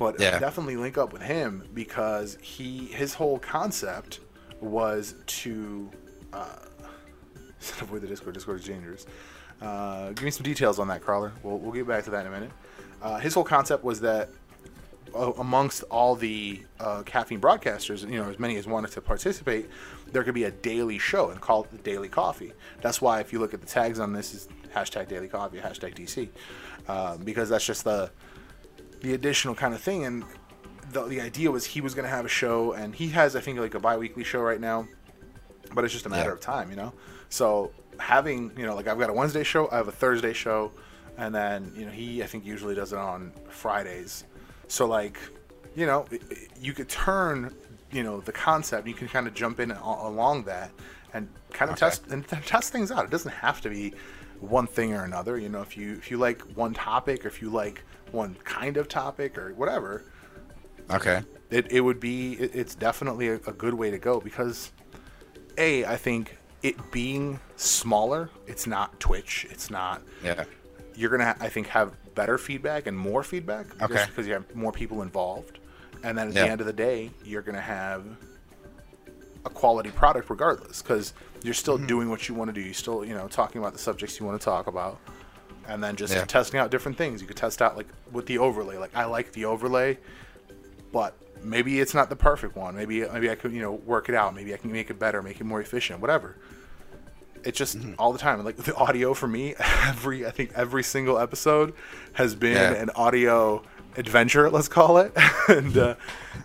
but 0.00 0.18
Yeah. 0.18 0.38
definitely 0.40 0.76
link 0.76 0.96
up 0.98 1.12
with 1.12 1.22
him 1.22 1.68
because 1.74 2.38
he 2.40 2.86
his 2.86 3.14
whole 3.14 3.38
concept 3.38 4.18
was 4.60 5.14
to 5.26 5.90
uh, 6.32 6.46
avoid 7.80 8.00
the 8.00 8.08
Discord. 8.08 8.34
Discord 8.34 8.58
is 8.60 8.64
dangerous. 8.66 9.06
Uh, 9.60 10.08
give 10.08 10.22
me 10.24 10.30
some 10.30 10.42
details 10.42 10.78
on 10.78 10.88
that, 10.88 11.02
Crawler. 11.02 11.32
We'll, 11.42 11.58
we'll 11.58 11.72
get 11.72 11.86
back 11.86 12.04
to 12.04 12.10
that 12.10 12.22
in 12.22 12.32
a 12.32 12.34
minute. 12.34 12.50
Uh, 13.02 13.18
his 13.18 13.34
whole 13.34 13.44
concept 13.44 13.84
was 13.84 14.00
that 14.00 14.30
uh, 15.14 15.32
amongst 15.38 15.82
all 15.90 16.14
the 16.16 16.62
uh, 16.78 17.02
caffeine 17.02 17.40
broadcasters, 17.40 18.08
you 18.10 18.16
know, 18.22 18.30
as 18.30 18.38
many 18.38 18.56
as 18.56 18.66
wanted 18.66 18.90
to 18.92 19.02
participate, 19.02 19.68
there 20.12 20.22
could 20.24 20.34
be 20.34 20.44
a 20.44 20.50
daily 20.50 20.98
show 20.98 21.28
and 21.30 21.40
call 21.42 21.64
it 21.64 21.70
the 21.72 21.78
Daily 21.78 22.08
Coffee. 22.08 22.52
That's 22.80 23.02
why 23.02 23.20
if 23.20 23.32
you 23.34 23.38
look 23.38 23.52
at 23.52 23.60
the 23.60 23.66
tags 23.66 24.00
on 24.00 24.14
this, 24.14 24.32
is 24.32 24.48
hashtag 24.74 25.08
Daily 25.08 25.28
Coffee, 25.28 25.58
hashtag 25.58 25.94
DC, 25.94 26.28
uh, 26.88 27.18
because 27.18 27.50
that's 27.50 27.66
just 27.66 27.84
the 27.84 28.10
the 29.00 29.14
additional 29.14 29.54
kind 29.54 29.74
of 29.74 29.80
thing. 29.80 30.04
And 30.04 30.24
the, 30.92 31.04
the 31.04 31.20
idea 31.20 31.50
was 31.50 31.64
he 31.66 31.80
was 31.80 31.94
going 31.94 32.04
to 32.04 32.10
have 32.10 32.24
a 32.24 32.28
show, 32.28 32.72
and 32.72 32.94
he 32.94 33.08
has, 33.10 33.36
I 33.36 33.40
think, 33.40 33.58
like 33.58 33.74
a 33.74 33.80
bi-weekly 33.80 34.24
show 34.24 34.40
right 34.40 34.60
now, 34.60 34.86
but 35.74 35.84
it's 35.84 35.92
just 35.92 36.06
a 36.06 36.08
matter 36.08 36.30
Yeah. 36.30 36.34
of 36.34 36.40
time, 36.40 36.70
you 36.70 36.76
know. 36.76 36.92
So 37.28 37.72
having, 37.98 38.52
you 38.56 38.66
know, 38.66 38.74
like 38.74 38.88
I've 38.88 38.98
got 38.98 39.10
a 39.10 39.12
Wednesday 39.12 39.44
show, 39.44 39.68
I 39.70 39.76
have 39.76 39.88
a 39.88 39.92
Thursday 39.92 40.32
show, 40.32 40.72
and 41.16 41.34
then 41.34 41.72
you 41.76 41.84
know 41.84 41.92
he, 41.92 42.22
I 42.22 42.26
think, 42.26 42.44
usually 42.44 42.74
does 42.74 42.92
it 42.92 42.98
on 42.98 43.32
Fridays. 43.48 44.24
So 44.68 44.86
like, 44.86 45.18
you 45.76 45.86
know, 45.86 46.06
you 46.60 46.72
could 46.72 46.88
turn, 46.88 47.54
you 47.92 48.02
know, 48.02 48.20
the 48.20 48.32
concept. 48.32 48.86
You 48.88 48.94
can 48.94 49.06
kind 49.08 49.26
of 49.26 49.34
jump 49.34 49.60
in 49.60 49.70
along 49.70 50.44
that 50.44 50.70
and 51.12 51.28
kind 51.52 51.70
of 51.70 51.76
Okay. 51.76 51.86
test 51.86 52.06
and 52.08 52.26
test 52.26 52.72
things 52.72 52.90
out. 52.90 53.04
It 53.04 53.10
doesn't 53.10 53.32
have 53.32 53.60
to 53.62 53.68
be 53.70 53.92
one 54.40 54.66
thing 54.66 54.94
or 54.94 55.04
another. 55.04 55.38
You 55.38 55.48
know, 55.48 55.60
if 55.60 55.76
you 55.76 55.92
if 55.92 56.10
you 56.10 56.16
like 56.16 56.40
one 56.56 56.72
topic, 56.74 57.24
or 57.24 57.28
if 57.28 57.42
you 57.42 57.50
like 57.50 57.84
one 58.12 58.36
kind 58.44 58.76
of 58.76 58.88
topic, 58.88 59.38
or 59.38 59.52
whatever, 59.54 60.04
Okay. 60.90 61.22
it, 61.50 61.70
it 61.70 61.80
would 61.80 62.00
be 62.00 62.34
it, 62.34 62.50
it's 62.54 62.74
definitely 62.74 63.28
a, 63.28 63.34
a 63.46 63.52
good 63.52 63.74
way 63.74 63.90
to 63.90 63.98
go 63.98 64.20
because 64.20 64.72
a 65.58 65.84
i 65.84 65.96
think 65.96 66.36
it 66.62 66.76
being 66.92 67.38
smaller 67.56 68.28
it's 68.48 68.66
not 68.66 68.98
twitch 69.00 69.46
it's 69.50 69.70
not 69.70 70.02
Yeah. 70.24 70.44
you're 70.96 71.10
gonna 71.10 71.36
i 71.40 71.48
think 71.48 71.68
have 71.68 71.92
better 72.16 72.38
feedback 72.38 72.86
and 72.88 72.96
more 72.98 73.22
feedback 73.22 73.66
Okay. 73.82 73.94
just 73.94 74.08
because 74.08 74.26
you 74.26 74.32
have 74.32 74.52
more 74.54 74.72
people 74.72 75.02
involved 75.02 75.58
and 76.02 76.16
then 76.18 76.28
at 76.28 76.34
Yeah. 76.34 76.44
the 76.44 76.50
end 76.50 76.60
of 76.60 76.66
the 76.66 76.72
day 76.72 77.10
you're 77.24 77.42
gonna 77.42 77.60
have 77.60 78.04
a 79.44 79.50
quality 79.50 79.90
product 79.90 80.28
regardless 80.28 80.82
because 80.82 81.14
you're 81.42 81.54
still 81.54 81.76
Mm-hmm. 81.78 81.86
doing 81.86 82.10
what 82.10 82.28
you 82.28 82.34
want 82.34 82.48
to 82.48 82.52
do 82.54 82.60
you're 82.60 82.74
still 82.74 83.04
you 83.04 83.14
know 83.14 83.28
talking 83.28 83.60
about 83.60 83.72
the 83.74 83.78
subjects 83.78 84.18
you 84.18 84.26
want 84.26 84.40
to 84.40 84.44
talk 84.44 84.66
about 84.66 84.98
and 85.70 85.82
then 85.82 85.96
just 85.96 86.12
Yeah. 86.14 86.24
testing 86.24 86.58
out 86.60 86.70
different 86.70 86.98
things 86.98 87.20
you 87.22 87.26
could 87.26 87.36
test 87.36 87.62
out 87.62 87.76
like 87.76 87.86
with 88.12 88.26
the 88.26 88.38
overlay 88.38 88.76
like 88.76 88.94
i 88.94 89.04
like 89.04 89.32
the 89.32 89.44
overlay 89.46 89.96
but 90.92 91.14
maybe 91.42 91.80
it's 91.80 91.94
not 91.94 92.08
the 92.10 92.16
perfect 92.16 92.54
one. 92.56 92.74
Maybe 92.76 93.00
maybe 93.14 93.30
I 93.30 93.34
could 93.36 93.52
you 93.52 93.62
know 93.62 93.72
work 93.72 94.08
it 94.08 94.14
out. 94.14 94.34
Maybe 94.34 94.52
I 94.52 94.56
can 94.58 94.72
make 94.72 94.90
it 94.90 94.98
better, 94.98 95.22
make 95.22 95.40
it 95.40 95.44
more 95.44 95.60
efficient, 95.60 96.00
whatever. 96.00 96.36
It's 97.44 97.56
just 97.56 97.78
Mm-hmm. 97.78 97.94
all 97.98 98.12
the 98.12 98.18
time. 98.18 98.44
Like 98.44 98.56
the 98.56 98.74
audio 98.74 99.14
for 99.14 99.26
me, 99.28 99.54
every 99.86 100.26
I 100.26 100.30
think 100.32 100.52
every 100.54 100.82
single 100.82 101.16
episode 101.18 101.72
has 102.14 102.34
been 102.34 102.56
Yeah. 102.56 102.72
an 102.82 102.90
audio 102.96 103.62
adventure, 103.96 104.50
let's 104.50 104.68
call 104.68 104.98
it, 104.98 105.12
and 105.48 105.76
uh, 105.78 105.94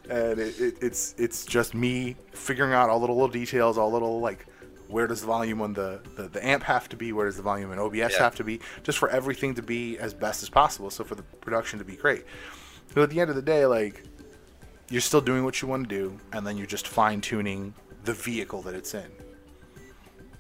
and 0.10 0.40
it, 0.40 0.60
it, 0.62 0.76
it's 0.82 1.16
it's 1.18 1.44
just 1.46 1.74
me 1.74 2.16
figuring 2.32 2.72
out 2.74 2.90
all 2.90 3.00
little 3.00 3.16
little 3.16 3.28
details, 3.42 3.78
all 3.80 3.92
little 3.92 4.20
like 4.22 4.46
where 4.88 5.08
does 5.08 5.22
the 5.22 5.28
volume 5.28 5.62
on 5.62 5.74
the, 5.74 6.00
the, 6.16 6.28
the 6.28 6.46
amp 6.46 6.64
have 6.64 6.88
to 6.90 6.96
be, 6.96 7.12
where 7.14 7.26
does 7.26 7.38
the 7.38 7.42
volume 7.44 7.72
in 7.72 7.80
OBS 7.80 7.96
Yeah. 7.98 8.10
have 8.20 8.36
to 8.36 8.44
be, 8.44 8.60
just 8.84 8.98
for 8.98 9.10
everything 9.10 9.56
to 9.56 9.62
be 9.62 9.98
as 9.98 10.14
best 10.14 10.44
as 10.44 10.50
possible, 10.50 10.90
so 10.90 11.04
for 11.04 11.16
the 11.16 11.24
production 11.24 11.80
to 11.80 11.86
be 11.86 11.96
great. 11.96 12.26
So 12.94 13.04
at 13.04 13.10
the 13.10 13.20
end 13.20 13.30
of 13.30 13.36
the 13.36 13.42
day, 13.42 13.66
like 13.66 14.04
you're 14.90 15.02
still 15.02 15.22
doing 15.22 15.44
what 15.44 15.62
you 15.62 15.68
want 15.68 15.90
to 15.90 15.96
do, 15.96 16.18
and 16.34 16.46
then 16.46 16.58
you're 16.58 16.68
just 16.68 16.88
fine 16.88 17.22
tuning 17.22 17.74
the 18.04 18.14
vehicle 18.14 18.62
that 18.64 18.76
it's 18.76 18.94
in. 18.94 19.10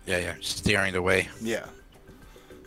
Yeah, 0.05 0.19
yeah. 0.19 0.35
Steering 0.41 0.93
the 0.93 1.01
way. 1.01 1.27
Yeah. 1.41 1.65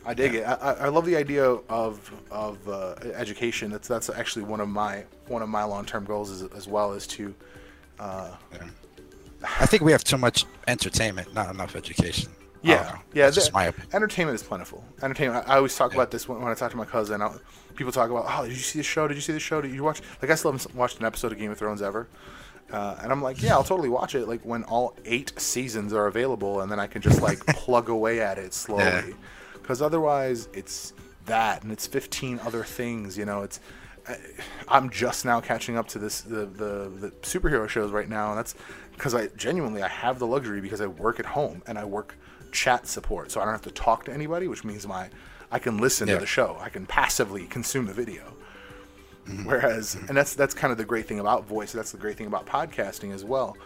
I 0.04 0.14
dig 0.14 0.34
it. 0.34 0.42
I, 0.42 0.54
I 0.54 0.88
love 0.88 1.04
the 1.04 1.16
idea 1.16 1.44
of 1.44 2.10
of 2.30 2.66
uh, 2.68 2.94
education. 3.14 3.70
That's 3.70 3.86
that's 3.86 4.08
actually 4.08 4.44
one 4.44 4.60
of 4.60 4.68
my 4.68 5.04
one 5.26 5.42
of 5.42 5.48
my 5.48 5.62
long 5.64 5.84
term 5.84 6.04
goals 6.04 6.30
as, 6.30 6.42
as 6.52 6.66
well 6.66 6.92
as 6.92 7.06
to. 7.08 7.34
Uh, 8.00 8.30
I 9.42 9.66
think 9.66 9.82
we 9.82 9.92
have 9.92 10.04
too 10.04 10.18
much 10.18 10.44
entertainment, 10.66 11.32
not 11.34 11.52
enough 11.54 11.76
education. 11.76 12.32
Yeah, 12.62 12.98
yeah. 13.14 13.30
That's 13.30 13.46
the- 13.46 13.52
my 13.52 13.66
opinion. 13.66 13.94
entertainment 13.94 14.34
is 14.34 14.42
plentiful. 14.42 14.84
Entertainment. 15.02 15.48
I, 15.48 15.54
I 15.54 15.56
always 15.58 15.76
talk 15.76 15.92
Yeah. 15.92 15.98
about 15.98 16.10
this 16.10 16.28
when, 16.28 16.40
when 16.40 16.50
I 16.50 16.54
talk 16.54 16.70
to 16.72 16.76
my 16.76 16.84
cousin. 16.84 17.22
i 17.22 17.30
people 17.76 17.92
talk 17.92 18.10
about, 18.10 18.24
oh, 18.28 18.42
did 18.46 18.56
you 18.56 18.62
see 18.62 18.80
the 18.80 18.82
show? 18.82 19.06
Did 19.06 19.14
you 19.14 19.20
see 19.20 19.32
the 19.32 19.38
show? 19.38 19.60
Did 19.60 19.72
you 19.72 19.84
watch? 19.84 20.00
Like 20.20 20.30
I 20.30 20.34
still 20.34 20.50
haven't 20.50 20.74
watched 20.74 20.98
an 20.98 21.04
episode 21.04 21.30
of 21.30 21.38
Game 21.38 21.52
of 21.52 21.58
Thrones 21.58 21.82
ever. 21.82 22.08
Uh, 22.72 22.96
and 23.00 23.12
I'm 23.12 23.22
like, 23.22 23.40
yeah, 23.40 23.52
I'll 23.54 23.64
totally 23.64 23.88
watch 23.88 24.14
it. 24.16 24.26
Like 24.26 24.42
when 24.42 24.64
all 24.64 24.96
eight 25.04 25.32
seasons 25.38 25.92
are 25.92 26.06
available, 26.08 26.60
and 26.60 26.70
then 26.70 26.80
I 26.80 26.86
can 26.88 27.00
just 27.00 27.22
like 27.22 27.38
plug 27.46 27.88
away 27.88 28.20
at 28.20 28.38
it 28.38 28.52
slowly. 28.52 29.14
Because 29.54 29.80
otherwise, 29.80 30.48
it's 30.52 30.92
that, 31.26 31.62
and 31.62 31.70
it's 31.70 31.86
15 31.86 32.40
other 32.44 32.64
things. 32.64 33.16
You 33.16 33.24
know, 33.24 33.42
it's. 33.42 33.60
I'm 34.68 34.88
just 34.90 35.24
now 35.26 35.40
catching 35.40 35.76
up 35.76 35.86
to 35.88 35.98
this 35.98 36.22
the, 36.22 36.46
the 36.46 36.90
the 36.98 37.10
superhero 37.22 37.68
shows 37.68 37.90
right 37.90 38.08
now, 38.08 38.30
and 38.30 38.38
that's 38.38 38.54
because 38.98 39.14
I 39.14 39.28
genuinely 39.28 39.82
I 39.82 39.88
have 39.88 40.18
the 40.18 40.26
luxury 40.26 40.60
because 40.60 40.80
I 40.80 40.86
work 40.86 41.20
at 41.20 41.26
home 41.26 41.62
and 41.66 41.78
I 41.78 41.84
work 41.84 42.16
chat 42.52 42.86
support, 42.86 43.30
so 43.30 43.40
I 43.40 43.44
don't 43.44 43.54
have 43.54 43.62
to 43.62 43.70
talk 43.70 44.04
to 44.06 44.12
anybody, 44.12 44.48
which 44.48 44.64
means 44.64 44.86
my 44.86 45.08
I 45.50 45.58
can 45.58 45.78
listen 45.78 46.08
Yeah. 46.08 46.14
to 46.14 46.20
the 46.20 46.26
show. 46.26 46.58
I 46.60 46.68
can 46.68 46.84
passively 46.84 47.46
consume 47.46 47.86
the 47.86 47.94
video. 47.94 48.34
Mm-hmm. 49.26 49.44
Whereas, 49.44 49.94
mm-hmm. 49.94 50.08
and 50.08 50.16
that's 50.16 50.34
that's 50.34 50.54
kind 50.54 50.72
of 50.72 50.78
the 50.78 50.84
great 50.84 51.06
thing 51.06 51.20
about 51.20 51.46
voice. 51.46 51.72
That's 51.72 51.92
the 51.92 51.98
great 51.98 52.16
thing 52.16 52.26
about 52.26 52.46
podcasting 52.46 53.14
as 53.14 53.24
well, 53.24 53.56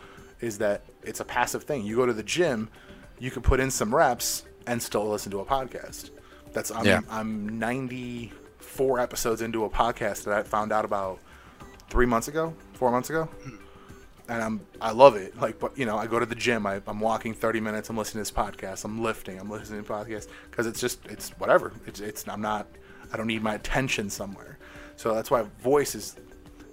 is 0.40 0.58
that 0.58 0.82
it's 1.02 1.20
a 1.20 1.24
passive 1.24 1.64
thing. 1.64 1.84
You 1.84 1.96
go 1.96 2.06
to 2.06 2.12
the 2.12 2.22
gym, 2.22 2.68
you 3.18 3.30
can 3.30 3.42
put 3.42 3.58
in 3.60 3.70
some 3.70 3.94
reps 3.94 4.44
and 4.66 4.82
still 4.82 5.08
listen 5.08 5.30
to 5.32 5.40
a 5.40 5.44
podcast. 5.44 6.10
That's 6.52 6.70
I'm 6.70 6.84
Yeah. 6.84 7.00
I'm 7.08 7.58
94 7.58 9.00
episodes 9.00 9.40
into 9.40 9.64
a 9.64 9.70
podcast 9.70 10.24
that 10.24 10.34
I 10.34 10.42
found 10.42 10.72
out 10.72 10.84
about 10.84 11.18
three 11.88 12.06
months 12.06 12.28
ago, 12.28 12.54
four 12.74 12.90
months 12.90 13.10
ago, 13.10 13.28
mm. 13.46 13.58
And 14.28 14.42
I'm 14.42 14.60
I 14.80 14.92
love 14.92 15.16
it. 15.16 15.40
Like, 15.40 15.58
but 15.58 15.76
you 15.76 15.86
know, 15.86 15.98
I 15.98 16.06
go 16.06 16.18
to 16.18 16.26
the 16.26 16.34
gym, 16.34 16.66
I, 16.66 16.80
I'm 16.86 17.00
walking 17.00 17.34
30 17.34 17.60
minutes, 17.60 17.90
I'm 17.90 17.96
listening 17.96 18.24
to 18.24 18.32
this 18.32 18.36
podcast, 18.36 18.84
I'm 18.84 19.02
lifting, 19.02 19.38
I'm 19.38 19.50
listening 19.50 19.82
to 19.82 19.90
podcasts 19.90 20.28
because 20.50 20.66
it's 20.66 20.80
just 20.80 21.04
it's 21.06 21.30
whatever. 21.38 21.72
It's 21.86 22.00
it's 22.00 22.26
I'm 22.28 22.40
not 22.40 22.66
I 23.12 23.16
don't 23.16 23.26
need 23.26 23.42
my 23.42 23.54
attention 23.54 24.10
somewhere. 24.10 24.58
So 24.96 25.14
that's 25.14 25.30
why 25.30 25.42
voice 25.60 25.94
is 25.94 26.16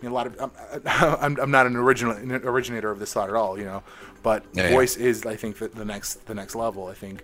you 0.02 0.08
know, 0.08 0.14
a 0.14 0.16
lot 0.16 0.28
of 0.28 0.40
I'm, 0.40 0.52
I'm, 1.22 1.40
I'm 1.42 1.52
not 1.52 1.66
an 1.66 1.76
original 1.76 2.16
an 2.16 2.32
originator 2.32 2.92
of 2.92 3.00
this 3.00 3.14
thought 3.14 3.30
at 3.30 3.36
all, 3.36 3.58
you 3.58 3.66
know, 3.66 3.84
but 4.24 4.46
Yeah, 4.54 4.64
yeah. 4.64 4.70
voice 4.70 4.96
is 4.96 5.26
I 5.26 5.36
think 5.36 5.58
the, 5.58 5.68
the 5.70 5.86
next 5.86 6.26
the 6.26 6.36
next 6.36 6.56
level. 6.56 6.88
I 6.88 6.94
think 6.94 7.24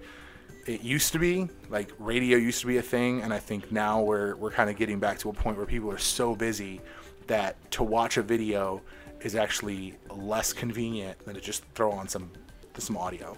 it 0.65 0.81
used 0.81 1.13
to 1.13 1.19
be 1.19 1.47
like 1.69 1.91
radio 1.99 2.37
used 2.37 2.61
to 2.61 2.67
be 2.67 2.77
a 2.77 2.81
thing, 2.81 3.21
and 3.21 3.33
I 3.33 3.39
think 3.39 3.71
now 3.71 4.01
we're 4.01 4.35
we're 4.35 4.51
kind 4.51 4.69
of 4.69 4.75
getting 4.75 4.99
back 4.99 5.19
to 5.19 5.29
a 5.29 5.33
point 5.33 5.57
where 5.57 5.65
people 5.65 5.91
are 5.91 5.97
so 5.97 6.35
busy 6.35 6.81
that 7.27 7.71
to 7.71 7.83
watch 7.83 8.17
a 8.17 8.21
video 8.23 8.81
is 9.25 9.35
actually 9.35 9.95
less 10.09 10.53
convenient 10.53 11.17
than 11.25 11.33
to 11.33 11.41
just 11.41 11.65
throw 11.73 11.91
on 11.91 12.07
some 12.07 12.31
some 12.77 12.95
audio. 12.95 13.37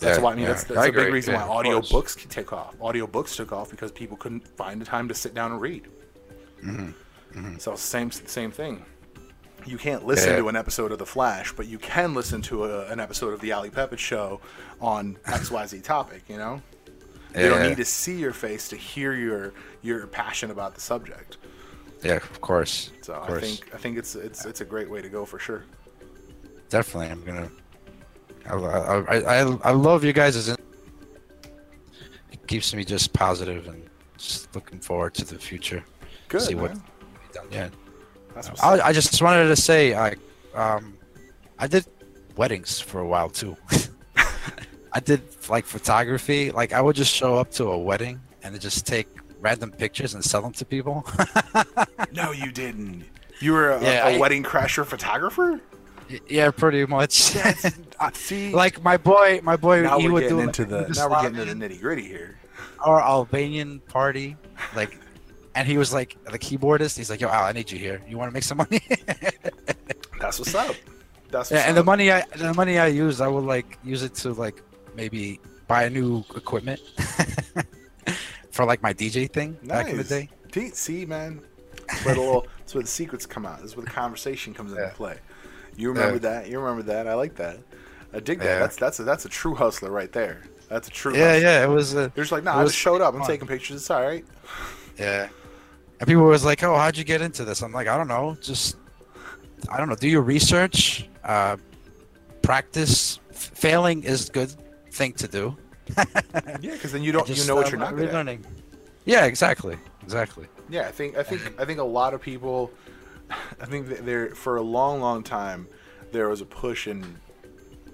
That's 0.00 0.18
Yeah, 0.18 0.24
why 0.24 0.32
I 0.32 0.34
mean 0.34 0.42
yeah. 0.42 0.48
that's, 0.48 0.64
that's 0.64 0.78
I 0.80 0.88
a 0.88 0.92
big 0.92 1.12
reason 1.12 1.34
yeah, 1.34 1.46
why 1.46 1.54
audio 1.54 1.80
books 1.80 2.14
can 2.14 2.28
take 2.28 2.52
off. 2.52 2.74
Audio 2.82 3.06
books 3.06 3.36
took 3.36 3.52
off 3.52 3.70
because 3.70 3.92
people 3.92 4.16
couldn't 4.16 4.46
find 4.56 4.80
the 4.80 4.84
time 4.84 5.08
to 5.08 5.14
sit 5.14 5.32
down 5.32 5.52
and 5.52 5.60
read. 5.60 5.86
Mm-hmm. 6.62 7.58
So 7.58 7.76
same 7.76 8.10
same 8.10 8.50
thing. 8.50 8.84
You 9.64 9.78
can't 9.78 10.04
listen 10.06 10.36
to 10.36 10.48
an 10.48 10.56
episode 10.56 10.92
of 10.92 10.98
The 10.98 11.06
Flash, 11.06 11.52
but 11.52 11.66
you 11.66 11.78
can 11.78 12.14
listen 12.14 12.40
to 12.42 12.64
a, 12.64 12.86
an 12.86 13.00
episode 13.00 13.32
of 13.32 13.40
the 13.40 13.52
Ali 13.52 13.70
Pepic 13.70 13.98
Show 13.98 14.40
on 14.80 15.16
X 15.26 15.50
Y 15.50 15.66
Z 15.66 15.80
topic. 15.82 16.22
You 16.28 16.38
know, 16.38 16.62
you 17.36 17.48
don't 17.48 17.62
need 17.62 17.76
to 17.76 17.84
see 17.84 18.18
your 18.18 18.32
face 18.32 18.68
to 18.70 18.76
hear 18.76 19.12
your 19.14 19.54
your 19.82 20.06
passion 20.08 20.50
about 20.50 20.74
the 20.74 20.80
subject. 20.80 21.36
Yeah, 22.02 22.16
of 22.16 22.40
course. 22.40 22.90
So 23.02 23.14
of 23.14 23.30
I 23.30 23.40
think 23.40 23.74
I 23.74 23.78
think 23.78 23.98
it's 23.98 24.14
it's 24.14 24.44
it's 24.44 24.60
a 24.60 24.64
great 24.64 24.88
way 24.90 25.00
to 25.02 25.08
go 25.08 25.24
for 25.24 25.38
sure. 25.38 25.64
definitely 26.68 27.08
i'm 27.14 27.22
gonna 27.24 27.48
i 28.50 28.54
i 28.54 29.18
i, 29.36 29.38
I 29.70 29.72
love 29.72 30.02
you 30.04 30.12
guys 30.12 30.34
as 30.36 30.48
in 30.48 30.56
it 32.32 32.46
keeps 32.48 32.74
me 32.74 32.84
just 32.84 33.12
positive 33.12 33.68
and 33.68 33.80
just 34.18 34.52
looking 34.54 34.80
forward 34.80 35.14
to 35.14 35.24
the 35.24 35.38
future 35.38 35.84
Good, 36.28 36.40
see 36.42 36.54
man. 36.54 36.62
what 36.62 36.72
done 37.32 37.46
yeah 37.50 37.68
I. 38.62 38.80
I 38.88 38.92
just 38.92 39.22
wanted 39.22 39.46
to 39.54 39.56
say 39.56 39.94
i 39.94 40.14
um 40.54 40.84
i 41.58 41.66
did 41.68 41.84
weddings 42.36 42.80
for 42.80 42.98
a 43.00 43.06
while 43.06 43.30
too 43.30 43.56
i 44.92 45.00
did 45.00 45.22
like 45.48 45.64
photography 45.64 46.50
like 46.50 46.72
i 46.72 46.80
would 46.80 46.96
just 46.96 47.14
show 47.14 47.36
up 47.36 47.50
to 47.58 47.64
a 47.70 47.78
wedding 47.78 48.20
and 48.42 48.60
just 48.60 48.86
take 48.86 49.08
random 49.40 49.70
pictures 49.70 50.14
and 50.14 50.24
sell 50.24 50.42
them 50.42 50.52
to 50.52 50.64
people 50.64 51.06
no, 52.12 52.32
you 52.32 52.50
didn't. 52.52 53.04
You 53.40 53.52
were 53.52 53.70
a, 53.72 53.82
Yeah, 53.82 54.08
a 54.08 54.16
I- 54.16 54.18
wedding 54.18 54.42
crasher 54.42 54.84
photographer. 54.84 55.60
yeah 56.28 56.50
pretty 56.50 56.86
much 56.86 57.36
Uh, 57.36 58.10
See, 58.14 58.52
like 58.52 58.82
my 58.82 58.96
boy 58.96 59.40
my 59.42 59.56
boy 59.56 59.82
now 59.82 59.98
he 59.98 60.06
we're 60.06 60.12
would 60.14 60.20
getting 60.22 60.36
do 60.38 60.42
into 60.42 60.62
like, 60.62 60.86
the 60.88 60.94
now 60.94 61.08
we're 61.10 61.22
getting 61.22 61.38
into 61.40 61.54
the 61.54 61.68
nitty 61.68 61.80
gritty 61.80 62.06
here. 62.06 62.36
our 62.84 63.00
Albanian 63.02 63.80
party, 63.80 64.36
like, 64.74 64.98
and 65.54 65.66
he 65.66 65.76
was 65.78 65.92
like 65.92 66.16
the 66.24 66.38
keyboardist. 66.38 66.96
He's 66.96 67.10
like, 67.10 67.20
"Yo, 67.20 67.28
Al, 67.28 67.44
I 67.44 67.52
need 67.52 67.70
you 67.72 67.78
here. 67.78 68.00
You 68.08 68.16
want 68.18 68.30
to 68.30 68.34
make 68.34 68.44
some 68.44 68.58
money?" 68.58 68.80
That's 70.20 70.38
what's 70.38 70.54
up. 70.54 70.74
That's 71.30 71.50
what's 71.50 71.52
yeah, 71.52 71.68
and 71.68 71.76
the 71.76 71.82
money 71.84 72.12
I 72.12 72.22
the 72.36 72.54
money 72.54 72.78
I 72.78 72.86
use, 72.88 73.20
I 73.20 73.26
will 73.28 73.42
like 73.42 73.78
use 73.84 74.02
it 74.02 74.14
to 74.22 74.32
like 74.32 74.62
maybe 74.94 75.40
buy 75.66 75.84
a 75.84 75.90
new 75.90 76.24
equipment 76.36 76.80
for 78.56 78.64
like 78.64 78.82
my 78.82 78.92
DJ 78.92 79.30
thing 79.30 79.52
back 79.64 79.86
in 79.88 79.96
the 79.98 80.02
Nice. 80.02 80.08
day. 80.52 80.70
See- 80.72 81.04
man, 81.06 81.40
that's 81.86 82.04
where 82.04 82.14
the 82.14 82.20
little, 82.20 82.46
that's 82.58 82.74
where 82.74 82.82
the 82.82 82.88
secrets 82.88 83.26
come 83.26 83.44
out. 83.46 83.58
This 83.60 83.72
is 83.72 83.76
where 83.76 83.84
the 83.84 83.90
conversation 83.92 84.54
comes 84.54 84.72
into 84.72 84.88
play. 84.94 85.18
You 85.76 85.88
remember 85.90 86.14
Yeah. 86.14 86.18
that? 86.40 86.48
You 86.48 86.58
remember 86.58 86.82
that? 86.84 87.06
I 87.06 87.14
like 87.14 87.36
that. 87.36 87.58
I 88.14 88.20
dig 88.20 88.38
that. 88.38 88.44
Yeah. 88.46 88.58
That's 88.60 88.76
that's 88.76 88.98
a, 89.00 89.04
that's 89.04 89.24
a 89.26 89.28
true 89.28 89.54
hustler 89.54 89.90
right 89.90 90.10
there. 90.10 90.42
That's 90.68 90.88
a 90.88 90.90
true. 90.90 91.14
Yeah, 91.14 91.32
hustler. 91.34 91.42
yeah, 91.48 91.64
it 91.64 91.68
was. 91.68 91.94
Uh, 91.94 92.08
They're 92.14 92.24
just 92.24 92.32
like, 92.32 92.42
nah, 92.44 92.58
I 92.58 92.64
just 92.64 92.76
showed 92.76 93.00
up. 93.02 93.14
I'm 93.14 93.20
fun. 93.20 93.28
taking 93.28 93.46
pictures. 93.46 93.76
It's 93.82 93.90
all 93.90 94.02
right. 94.02 94.24
yeah. 94.98 95.28
And 96.00 96.06
people 96.08 96.24
was 96.24 96.44
like, 96.44 96.62
"Oh, 96.62 96.74
how'd 96.76 96.96
you 96.96 97.04
get 97.04 97.20
into 97.22 97.44
this?" 97.44 97.62
I'm 97.62 97.72
like, 97.72 97.86
"I 97.88 97.96
don't 97.96 98.08
know. 98.08 98.36
Just, 98.42 98.76
I 99.70 99.76
don't 99.76 99.88
know. 99.88 99.94
Do 99.94 100.08
your 100.08 100.22
research. 100.22 101.08
Uh, 101.24 101.56
practice. 102.42 103.20
F- 103.30 103.50
failing 103.54 104.02
is 104.02 104.28
good 104.30 104.54
thing 104.92 105.12
to 105.14 105.28
do. 105.28 105.56
Yeah, 106.60 106.72
because 106.72 106.92
then 106.92 107.02
you 107.02 107.12
don't 107.12 107.28
you 107.28 107.44
know 107.46 107.54
what 107.54 107.70
you're 107.70 107.78
not 107.80 107.94
good 107.96 108.08
at. 108.08 108.38
Yeah, 109.04 109.24
exactly, 109.26 109.76
exactly. 110.02 110.46
Yeah, 110.68 110.88
I 110.88 110.90
think 110.90 111.16
I 111.16 111.22
think 111.22 111.60
I 111.60 111.64
think 111.64 111.78
a 111.78 111.84
lot 111.84 112.14
of 112.14 112.20
people. 112.20 112.70
I 113.60 113.66
think 113.66 113.88
that 113.88 114.04
there 114.06 114.30
for 114.34 114.56
a 114.56 114.62
long, 114.62 115.00
long 115.00 115.22
time 115.22 115.66
there 116.12 116.28
was 116.28 116.40
a 116.40 116.44
push 116.46 116.86
in 116.86 117.04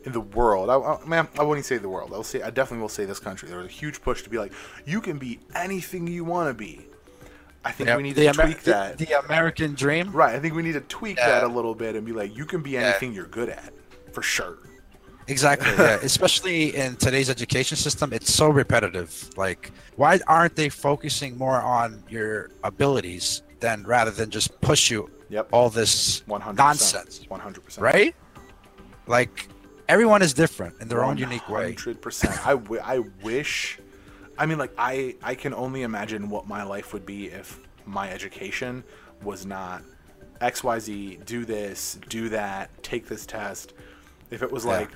in 0.05 0.13
the 0.13 0.21
world. 0.21 0.69
I, 0.71 0.77
I, 0.77 1.05
man, 1.07 1.29
I 1.39 1.43
wouldn't 1.43 1.67
say 1.67 1.79
the 1.79 1.89
world. 1.89 2.13
I'll 2.13 2.23
say 2.23 2.43
I 2.43 2.51
definitely 2.51 2.81
will 2.83 2.89
say 2.89 3.05
this 3.05 3.19
country. 3.19 3.49
There 3.49 3.59
was 3.59 3.67
a 3.67 3.71
huge 3.71 4.03
push 4.03 4.23
to 4.23 4.31
be 4.31 4.39
like, 4.39 4.53
you 4.85 5.01
can 5.01 5.19
be 5.19 5.39
anything 5.55 6.07
you 6.07 6.25
want 6.25 6.49
to 6.49 6.55
be. 6.55 6.87
I 7.65 7.71
think 7.73 7.89
Yeah, 7.89 7.97
we 7.97 8.03
need 8.03 8.17
the 8.17 8.25
to 8.25 8.29
Amer- 8.31 8.43
tweak 8.45 8.63
that. 8.65 8.99
The, 8.99 9.05
the 9.07 9.25
American 9.25 9.75
dream. 9.75 10.11
right. 10.13 10.35
I 10.35 10.41
think 10.41 10.55
we 10.55 10.63
need 10.63 10.73
to 10.73 10.81
tweak 10.81 11.17
Yeah. 11.19 11.29
that 11.29 11.45
a 11.45 11.49
little 11.49 11.75
bit 11.77 11.95
and 11.95 12.05
be 12.05 12.13
like, 12.13 12.37
you 12.37 12.45
can 12.45 12.61
be 12.63 12.71
Yeah. 12.71 12.81
anything 12.81 13.13
you're 13.13 13.27
good 13.27 13.49
at, 13.49 13.73
for 14.13 14.23
sure. 14.23 14.59
Exactly. 15.29 15.71
Yeah. 15.73 15.99
Especially 16.03 16.75
in 16.75 16.97
today's 16.97 17.31
education 17.31 17.77
system, 17.77 18.13
it's 18.13 18.33
so 18.33 18.49
repetitive. 18.49 19.31
Like, 19.37 19.73
why 19.97 20.19
aren't 20.27 20.57
they 20.57 20.69
focusing 20.69 21.39
more 21.39 21.61
on 21.61 22.03
your 22.09 22.51
abilities 22.65 23.43
than 23.61 23.85
rather 23.85 24.11
than 24.11 24.31
just 24.31 24.61
push 24.61 24.91
you 24.91 25.11
Yep. 25.29 25.49
all 25.53 25.71
this 25.71 26.23
100%. 26.29 26.57
nonsense? 26.57 27.21
One 27.29 27.41
hundred 27.41 27.65
percent. 27.65 27.83
Right? 27.85 28.15
Like, 29.07 29.49
everyone 29.89 30.23
is 30.23 30.35
different 30.35 30.75
in 30.81 30.89
their 30.89 31.05
own 31.05 31.17
unique 31.17 31.49
way. 31.49 31.73
Hundred 31.75 32.03
percent. 32.03 32.47
I, 32.47 32.51
w- 32.53 32.81
I 32.85 32.99
wish. 33.23 33.79
I 34.39 34.47
mean, 34.47 34.59
like 34.59 34.73
I 34.79 35.15
I 35.23 35.35
can 35.35 35.55
only 35.55 35.83
imagine 35.83 36.29
what 36.31 36.49
my 36.49 36.63
life 36.65 36.93
would 36.93 37.07
be 37.07 37.27
if 37.27 37.61
my 37.87 38.11
education 38.11 38.83
was 39.23 39.45
not 39.47 39.83
X 40.41 40.65
Y 40.65 40.79
Z. 40.81 41.19
Do 41.27 41.45
this, 41.45 41.99
do 42.09 42.29
that, 42.31 42.71
take 42.83 43.07
this 43.09 43.25
test. 43.27 43.75
If 44.31 44.43
it 44.43 44.51
was 44.51 44.65
Yeah. 44.65 44.71
like, 44.73 44.91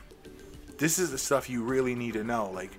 this 0.79 0.99
is 0.99 1.11
the 1.11 1.19
stuff 1.19 1.49
you 1.49 1.63
really 1.63 1.95
need 1.95 2.15
to 2.15 2.25
know. 2.25 2.51
Like, 2.51 2.71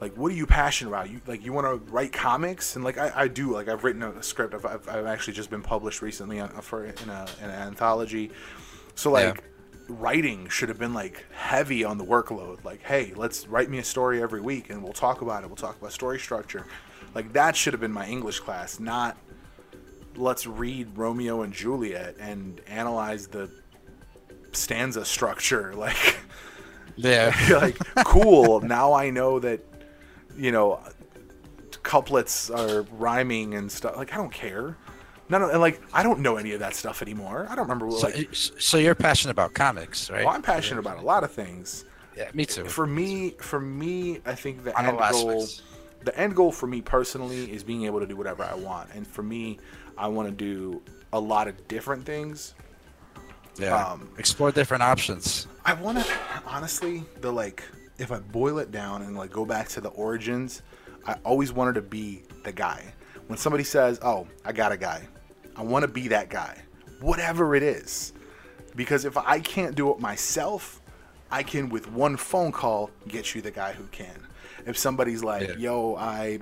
like 0.00 0.16
what 0.16 0.30
are 0.32 0.34
you 0.34 0.46
passionate 0.46 0.90
about? 0.90 1.10
You 1.10 1.20
like 1.26 1.44
you 1.44 1.52
want 1.52 1.66
to 1.66 1.92
write 1.92 2.12
comics 2.12 2.76
and 2.76 2.84
like 2.84 2.98
I, 2.98 3.12
I 3.14 3.28
do. 3.28 3.52
Like 3.52 3.68
I've 3.68 3.84
written 3.84 4.02
a 4.02 4.22
script. 4.22 4.54
I've, 4.54 4.64
I've, 4.66 4.88
I've 4.88 5.06
actually 5.06 5.34
just 5.34 5.50
been 5.50 5.62
published 5.62 6.02
recently 6.02 6.40
on, 6.40 6.50
uh, 6.56 6.60
for 6.60 6.84
in, 6.84 7.08
a, 7.08 7.26
in 7.42 7.50
an 7.50 7.50
anthology. 7.50 8.30
So 8.94 9.16
Yeah. 9.16 9.28
like 9.30 9.44
writing 9.88 10.48
should 10.48 10.68
have 10.68 10.78
been 10.78 10.94
like 10.94 11.24
heavy 11.32 11.82
on 11.84 11.98
the 11.98 12.04
workload. 12.04 12.62
Like, 12.64 12.82
hey, 12.82 13.12
let's 13.16 13.46
write 13.48 13.70
me 13.70 13.78
a 13.78 13.84
story 13.84 14.22
every 14.22 14.40
week 14.40 14.70
and 14.70 14.82
we'll 14.82 14.92
talk 14.92 15.22
about 15.22 15.42
it. 15.42 15.46
We'll 15.48 15.56
talk 15.56 15.78
about 15.78 15.92
story 15.92 16.18
structure. 16.18 16.66
Like 17.14 17.32
that 17.32 17.56
should 17.56 17.72
have 17.72 17.80
been 17.80 17.92
my 17.92 18.06
English 18.06 18.40
class, 18.40 18.78
not 18.78 19.16
let's 20.14 20.46
read 20.46 20.96
Romeo 20.96 21.42
and 21.42 21.52
Juliet 21.52 22.16
and 22.20 22.60
analyze 22.66 23.28
the 23.28 23.50
stanza 24.52 25.04
structure. 25.04 25.74
Like 25.78 26.18
Yeah. 26.98 27.34
like 27.62 27.78
cool, 28.04 28.60
now 28.60 28.92
I 28.92 29.10
know 29.10 29.38
that 29.38 29.60
you 30.36 30.52
know 30.52 30.80
couplets 31.82 32.50
are 32.50 32.82
rhyming 32.92 33.54
and 33.54 33.70
stuff. 33.70 33.96
Like 33.96 34.12
I 34.12 34.16
don't 34.16 34.32
care. 34.32 34.76
None 35.30 35.42
of 35.42 35.50
and 35.50 35.60
like 35.60 35.80
I 35.92 36.02
don't 36.02 36.20
know 36.20 36.36
any 36.36 36.52
of 36.52 36.60
that 36.60 36.74
stuff 36.74 37.02
anymore. 37.02 37.46
I 37.48 37.54
don't 37.54 37.68
remember. 37.68 37.90
So, 37.92 38.08
Like, 38.08 38.28
so 38.34 38.78
you're 38.78 38.94
passionate 38.94 39.32
about 39.32 39.54
comics, 39.54 40.10
right? 40.10 40.24
well, 40.24 40.34
I'm 40.34 40.42
passionate 40.42 40.80
about 40.80 40.98
a 40.98 41.02
lot 41.02 41.24
of 41.24 41.30
things. 41.32 41.84
Yeah, 42.16 42.30
me 42.34 42.44
too. 42.46 42.64
For 42.64 42.86
me, 42.86 43.30
for 43.38 43.60
me, 43.60 44.20
I 44.26 44.34
think 44.34 44.64
the 44.64 44.76
end 44.78 44.88
goal, 44.88 45.00
aspects. 45.00 45.62
the 46.02 46.18
end 46.18 46.34
goal 46.34 46.50
for 46.50 46.66
me 46.66 46.80
personally 46.80 47.52
is 47.52 47.62
being 47.62 47.84
able 47.84 48.00
to 48.00 48.06
do 48.06 48.16
whatever 48.16 48.42
I 48.42 48.54
want. 48.54 48.88
And 48.94 49.06
for 49.06 49.22
me, 49.22 49.58
I 49.96 50.08
want 50.08 50.28
to 50.28 50.34
do 50.34 50.82
a 51.12 51.20
lot 51.20 51.46
of 51.46 51.68
different 51.68 52.04
things. 52.04 52.54
Yeah. 53.58 53.74
um, 53.76 54.08
Explore 54.18 54.52
different 54.52 54.82
options. 54.82 55.46
I 55.64 55.74
want 55.74 55.98
to 55.98 56.06
honestly 56.46 57.04
the 57.20 57.32
like 57.32 57.62
if 57.98 58.12
I 58.12 58.18
boil 58.18 58.58
it 58.58 58.70
down 58.70 59.02
and 59.02 59.16
like 59.16 59.30
go 59.30 59.44
back 59.44 59.68
to 59.70 59.80
the 59.80 59.88
origins, 59.90 60.62
I 61.06 61.14
always 61.24 61.52
wanted 61.52 61.74
to 61.74 61.82
be 61.82 62.22
the 62.44 62.52
guy. 62.52 62.82
When 63.26 63.38
somebody 63.38 63.64
says, 63.64 63.98
"Oh, 64.02 64.26
I 64.44 64.52
got 64.52 64.72
a 64.72 64.76
guy," 64.76 65.06
I 65.56 65.62
want 65.62 65.82
to 65.82 65.88
be 65.88 66.08
that 66.08 66.30
guy, 66.30 66.62
whatever 67.00 67.54
it 67.54 67.62
is. 67.62 68.12
Because 68.76 69.04
if 69.04 69.16
I 69.16 69.40
can't 69.40 69.74
do 69.74 69.90
it 69.92 69.98
myself, 69.98 70.80
I 71.30 71.42
can 71.42 71.68
with 71.68 71.90
one 71.90 72.16
phone 72.16 72.52
call 72.52 72.90
get 73.08 73.34
you 73.34 73.42
the 73.42 73.50
guy 73.50 73.72
who 73.72 73.84
can. 73.88 74.14
If 74.66 74.78
somebody's 74.78 75.22
like, 75.24 75.48
Yeah. 75.48 75.56
"Yo, 75.56 75.96
I 75.96 76.40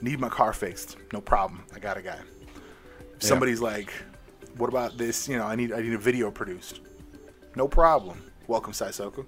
need 0.00 0.18
my 0.18 0.28
car 0.30 0.52
fixed," 0.52 0.96
no 1.12 1.20
problem, 1.20 1.62
I 1.74 1.78
got 1.78 1.96
a 1.96 2.02
guy. 2.02 2.18
If 3.16 3.22
Yeah. 3.22 3.28
somebody's 3.28 3.60
like, 3.60 3.92
"What 4.56 4.68
about 4.68 4.96
this? 4.98 5.28
You 5.28 5.38
know, 5.38 5.44
I 5.44 5.54
need 5.54 5.72
I 5.72 5.80
need 5.80 5.92
a 5.94 5.98
video 5.98 6.30
produced." 6.30 6.80
No 7.54 7.66
problem. 7.66 8.22
Welcome, 8.46 8.72
Saisoku. 8.72 9.26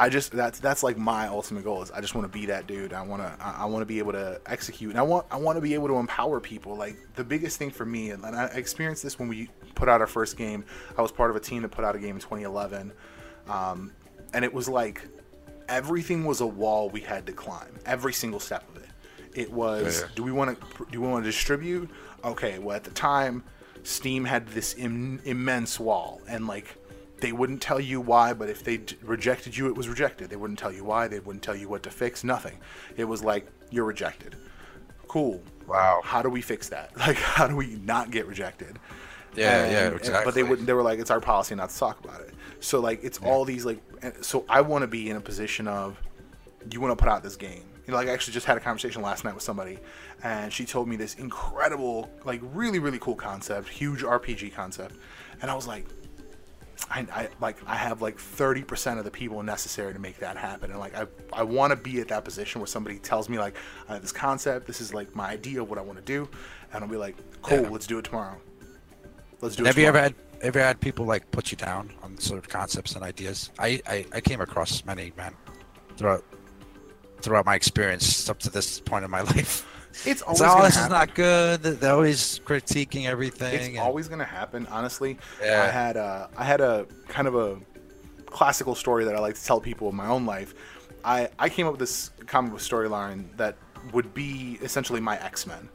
I 0.00 0.08
just 0.08 0.30
that's 0.30 0.60
that's 0.60 0.84
like 0.84 0.96
my 0.96 1.26
ultimate 1.26 1.64
goal 1.64 1.82
is 1.82 1.90
I 1.90 2.00
just 2.00 2.14
want 2.14 2.30
to 2.30 2.38
be 2.38 2.46
that 2.46 2.68
dude. 2.68 2.92
I 2.92 3.02
want 3.02 3.20
to 3.20 3.34
I, 3.44 3.64
want 3.64 3.82
to 3.82 3.86
be 3.86 3.98
able 3.98 4.12
to 4.12 4.40
execute 4.46 4.90
and 4.90 4.98
I 4.98 5.02
want 5.02 5.26
I 5.28 5.36
want 5.36 5.56
to 5.56 5.60
be 5.60 5.74
able 5.74 5.88
to 5.88 5.96
empower 5.96 6.38
people. 6.38 6.76
Like 6.76 6.96
the 7.16 7.24
biggest 7.24 7.58
thing 7.58 7.70
for 7.70 7.84
me 7.84 8.10
and 8.10 8.24
I 8.24 8.44
experienced 8.54 9.02
this 9.02 9.18
when 9.18 9.28
we 9.28 9.50
put 9.74 9.88
out 9.88 10.00
our 10.00 10.06
first 10.06 10.36
game. 10.36 10.64
I 10.96 11.02
was 11.02 11.10
part 11.10 11.30
of 11.30 11.36
a 11.36 11.40
team 11.40 11.62
that 11.62 11.70
put 11.70 11.84
out 11.84 11.96
a 11.96 11.98
game 11.98 12.14
in 12.14 12.20
2011. 12.20 12.92
Um, 13.48 13.92
and 14.32 14.44
it 14.44 14.54
was 14.54 14.68
like 14.68 15.02
everything 15.68 16.24
was 16.24 16.40
a 16.42 16.46
wall 16.46 16.88
we 16.90 17.00
had 17.00 17.26
to 17.26 17.32
climb. 17.32 17.80
Every 17.84 18.12
single 18.12 18.38
step 18.38 18.64
of 18.76 18.80
it. 18.82 18.88
It 19.34 19.52
was 19.52 20.02
Yeah. 20.02 20.06
do 20.14 20.22
we 20.22 20.30
want 20.30 20.60
to 20.60 20.86
do 20.92 21.00
we 21.00 21.08
want 21.08 21.24
to 21.24 21.28
distribute? 21.28 21.90
Okay, 22.24 22.60
well 22.60 22.76
at 22.76 22.84
the 22.84 22.92
time 22.92 23.42
Steam 23.88 24.24
had 24.26 24.46
this 24.48 24.74
Im- 24.76 25.20
immense 25.24 25.80
wall 25.80 26.20
and 26.28 26.46
like 26.46 26.76
they 27.20 27.32
wouldn't 27.32 27.60
tell 27.62 27.80
you 27.80 28.00
why, 28.00 28.32
but 28.32 28.48
if 28.48 28.62
they 28.62 28.76
d- 28.76 28.96
rejected 29.02 29.56
you, 29.56 29.66
it 29.66 29.74
was 29.74 29.88
rejected. 29.88 30.30
They 30.30 30.36
wouldn't 30.36 30.58
tell 30.58 30.70
you 30.72 30.84
why. 30.84 31.08
They 31.08 31.18
wouldn't 31.20 31.42
tell 31.42 31.56
you 31.56 31.68
what 31.68 31.82
to 31.84 31.90
fix. 31.90 32.22
Nothing. 32.22 32.58
It 32.96 33.04
was 33.04 33.24
like 33.24 33.46
you're 33.70 33.86
rejected. 33.86 34.36
Cool. 35.08 35.42
Wow. 35.66 36.00
How 36.04 36.22
do 36.22 36.28
we 36.28 36.40
fix 36.42 36.68
that? 36.68 36.96
Like, 36.98 37.16
how 37.16 37.46
do 37.48 37.56
we 37.56 37.76
not 37.76 38.10
get 38.10 38.26
rejected? 38.26 38.78
Yeah, 39.34 39.62
And- 39.64 39.72
yeah, 39.72 39.86
and- 39.88 39.96
exactly. 39.96 40.24
But 40.26 40.34
they 40.34 40.42
wouldn't. 40.42 40.66
They 40.66 40.74
were 40.74 40.82
like, 40.82 40.98
it's 41.00 41.10
our 41.10 41.20
policy 41.20 41.54
not 41.54 41.70
to 41.70 41.78
talk 41.78 42.04
about 42.04 42.20
it. 42.20 42.34
So 42.60 42.80
like, 42.80 43.02
it's 43.02 43.18
all 43.18 43.44
these 43.44 43.64
like. 43.64 43.80
So 44.20 44.44
I 44.48 44.60
want 44.60 44.82
to 44.82 44.86
be 44.86 45.08
in 45.10 45.16
a 45.16 45.20
position 45.20 45.66
of, 45.66 46.00
you 46.70 46.80
want 46.80 46.96
to 46.96 47.02
put 47.02 47.10
out 47.10 47.22
this 47.22 47.36
game. 47.36 47.64
You 47.86 47.92
know, 47.92 47.96
like 47.96 48.08
I 48.08 48.12
actually 48.12 48.34
just 48.34 48.46
had 48.46 48.56
a 48.58 48.60
conversation 48.60 49.00
last 49.00 49.24
night 49.24 49.32
with 49.34 49.42
somebody, 49.42 49.78
and 50.22 50.52
she 50.52 50.64
told 50.64 50.88
me 50.88 50.96
this 50.96 51.14
incredible, 51.14 52.10
like 52.24 52.40
really 52.54 52.78
really 52.78 52.98
cool 52.98 53.14
concept, 53.14 53.68
huge 53.68 54.02
RPG 54.02 54.54
concept, 54.54 54.94
and 55.42 55.50
I 55.50 55.54
was 55.54 55.66
like, 55.66 55.86
I, 56.90 57.06
I 57.12 57.28
like 57.40 57.56
I 57.66 57.74
have 57.74 58.00
like 58.02 58.16
30% 58.18 58.98
of 58.98 59.04
the 59.04 59.10
people 59.10 59.42
necessary 59.42 59.92
to 59.92 59.98
make 59.98 60.18
that 60.20 60.36
happen 60.36 60.70
and 60.70 60.78
like 60.80 60.96
I, 60.96 61.06
I 61.32 61.42
want 61.42 61.70
to 61.72 61.76
be 61.76 62.00
at 62.00 62.08
that 62.08 62.24
position 62.24 62.60
where 62.60 62.66
somebody 62.68 62.98
tells 62.98 63.28
me 63.28 63.38
like 63.38 63.56
I 63.88 63.94
have 63.94 64.02
this 64.02 64.12
concept 64.12 64.66
this 64.68 64.80
is 64.80 64.94
like 64.94 65.14
my 65.14 65.28
idea 65.28 65.60
of 65.60 65.68
what 65.68 65.78
I 65.78 65.82
want 65.82 65.98
to 65.98 66.04
do 66.04 66.28
and 66.72 66.82
I'll 66.82 66.88
be 66.88 66.96
like 66.96 67.16
cool 67.42 67.62
Yeah. 67.62 67.68
let's 67.68 67.86
do 67.86 67.98
it 67.98 68.04
tomorrow 68.04 68.40
let's 69.40 69.56
do 69.56 69.62
And 69.62 69.66
it 69.66 69.70
have 69.70 69.78
you 69.78 69.86
ever 69.86 69.98
tomorrow. 69.98 70.14
had 70.14 70.14
ever 70.40 70.60
had 70.60 70.80
people 70.80 71.04
like 71.04 71.28
put 71.32 71.50
you 71.50 71.56
down 71.56 71.92
on 72.02 72.16
sort 72.18 72.38
of 72.38 72.48
concepts 72.48 72.94
and 72.94 73.02
ideas? 73.04 73.50
I, 73.58 73.82
I, 73.86 74.06
I 74.14 74.20
came 74.20 74.40
across 74.40 74.84
many 74.84 75.12
man 75.16 75.34
throughout 75.96 76.24
throughout 77.20 77.44
my 77.44 77.56
experience 77.56 78.30
up 78.30 78.38
to 78.40 78.50
this 78.50 78.80
point 78.80 79.04
in 79.04 79.10
my 79.10 79.20
life. 79.34 79.66
It's 80.06 80.22
always 80.22 80.38
So, 80.38 80.46
oh, 80.48 80.62
this 80.62 80.76
is 80.76 80.88
not 80.88 81.14
good. 81.14 81.62
They're 81.62 81.92
always 81.92 82.40
critiquing 82.40 83.06
everything. 83.06 83.54
it's 83.54 83.68
and- 83.68 83.78
always 83.78 84.08
gonna 84.08 84.24
happen 84.24 84.66
honestly 84.70 85.18
Yeah. 85.42 85.62
I 85.64 85.66
had 85.68 85.96
a 85.96 86.28
I 86.36 86.44
had 86.44 86.60
a 86.60 86.86
kind 87.08 87.26
of 87.28 87.34
a 87.34 87.58
classical 88.26 88.74
story 88.74 89.04
that 89.04 89.14
I 89.14 89.18
like 89.20 89.34
to 89.34 89.44
tell 89.44 89.60
people 89.60 89.88
in 89.88 89.96
my 89.96 90.06
own 90.06 90.26
life 90.26 90.54
I 91.04 91.28
I 91.38 91.48
came 91.48 91.66
up 91.66 91.72
with 91.72 91.80
this 91.80 92.10
comic 92.26 92.52
book 92.52 92.60
storyline 92.60 93.24
that 93.36 93.56
would 93.92 94.12
be 94.14 94.58
essentially 94.62 95.00
my 95.00 95.16
X-Men 95.18 95.68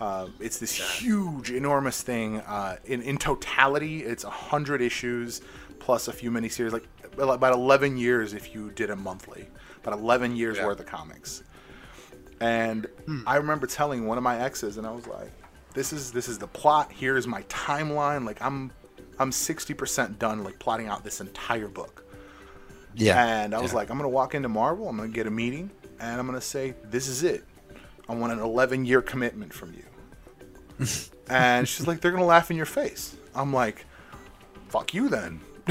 Uh, 0.00 0.28
it's 0.38 0.58
this 0.58 0.74
huge, 1.00 1.50
enormous 1.50 2.02
thing. 2.02 2.38
Uh, 2.46 2.76
in 2.86 3.02
in 3.02 3.18
totality, 3.18 4.04
it's 4.04 4.22
a 4.22 4.30
hundred 4.30 4.80
issues 4.80 5.40
plus 5.80 6.06
a 6.06 6.12
few 6.12 6.30
miniseries, 6.30 6.70
like 6.70 6.86
about 7.18 7.52
eleven 7.52 7.96
years 7.98 8.32
if 8.32 8.54
you 8.54 8.70
did 8.70 8.90
a 8.90 8.96
monthly, 8.96 9.48
about 9.82 9.94
eleven 9.98 10.36
years 10.36 10.56
Yeah. 10.56 10.66
worth 10.66 10.78
of 10.78 10.86
comics. 10.86 11.42
And 12.40 12.86
hmm. 13.06 13.22
I 13.26 13.36
remember 13.36 13.66
telling 13.66 14.06
one 14.06 14.18
of 14.18 14.24
my 14.24 14.38
exes, 14.40 14.76
and 14.76 14.86
I 14.86 14.90
was 14.90 15.06
like, 15.06 15.32
"This 15.74 15.92
is 15.92 16.12
this 16.12 16.28
is 16.28 16.38
the 16.38 16.46
plot. 16.46 16.92
Here's 16.92 17.26
my 17.26 17.42
timeline. 17.42 18.24
Like 18.24 18.40
I'm 18.40 18.70
I'm 19.18 19.32
sixty 19.32 19.74
percent 19.74 20.18
done, 20.18 20.44
like 20.44 20.58
plotting 20.58 20.86
out 20.88 21.04
this 21.04 21.20
entire 21.20 21.68
book." 21.68 22.04
yeah. 22.94 23.42
And 23.42 23.54
I 23.54 23.60
was 23.60 23.72
yeah. 23.72 23.76
like, 23.76 23.90
I'm 23.90 23.96
gonna 23.96 24.08
walk 24.08 24.34
into 24.34 24.48
Marvel. 24.48 24.88
I'm 24.88 24.96
gonna 24.96 25.08
get 25.08 25.26
a 25.26 25.30
meeting, 25.30 25.70
and 26.00 26.20
I'm 26.20 26.26
gonna 26.26 26.40
say, 26.40 26.74
"This 26.84 27.08
is 27.08 27.22
it. 27.22 27.44
I 28.08 28.14
want 28.14 28.32
an 28.32 28.38
11 28.38 28.84
year 28.86 29.02
commitment 29.02 29.52
from 29.52 29.74
you." 29.74 30.86
and 31.28 31.68
she's 31.68 31.86
like, 31.86 32.00
"They're 32.00 32.12
gonna 32.12 32.24
laugh 32.24 32.50
in 32.50 32.56
your 32.56 32.66
face." 32.66 33.16
I'm 33.34 33.52
like, 33.52 33.84
"Fuck 34.68 34.94
you 34.94 35.08
then." 35.08 35.40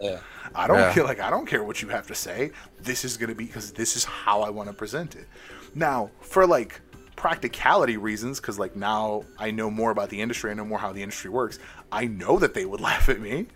yeah. 0.00 0.20
I 0.54 0.66
don't 0.68 0.78
Yeah. 0.78 0.92
care. 0.92 1.04
Like 1.04 1.20
I 1.20 1.30
don't 1.30 1.46
care 1.46 1.62
what 1.64 1.82
you 1.82 1.88
have 1.88 2.06
to 2.08 2.14
say. 2.14 2.52
This 2.80 3.04
is 3.04 3.16
gonna 3.16 3.34
be 3.34 3.46
because 3.46 3.72
this 3.72 3.96
is 3.96 4.04
how 4.04 4.42
I 4.42 4.50
want 4.50 4.68
to 4.68 4.74
present 4.74 5.16
it. 5.16 5.26
Now, 5.74 6.10
for 6.20 6.46
like 6.46 6.80
practicality 7.16 7.96
reasons, 7.96 8.40
because 8.40 8.58
like 8.58 8.76
now 8.76 9.24
I 9.38 9.50
know 9.50 9.70
more 9.70 9.90
about 9.90 10.08
the 10.10 10.20
industry. 10.20 10.50
I 10.50 10.54
know 10.54 10.64
more 10.64 10.78
how 10.78 10.92
the 10.92 11.02
industry 11.02 11.30
works. 11.30 11.58
I 11.90 12.06
know 12.06 12.38
that 12.38 12.54
they 12.54 12.64
would 12.64 12.80
laugh 12.90 13.08
at 13.08 13.20
me. 13.20 13.46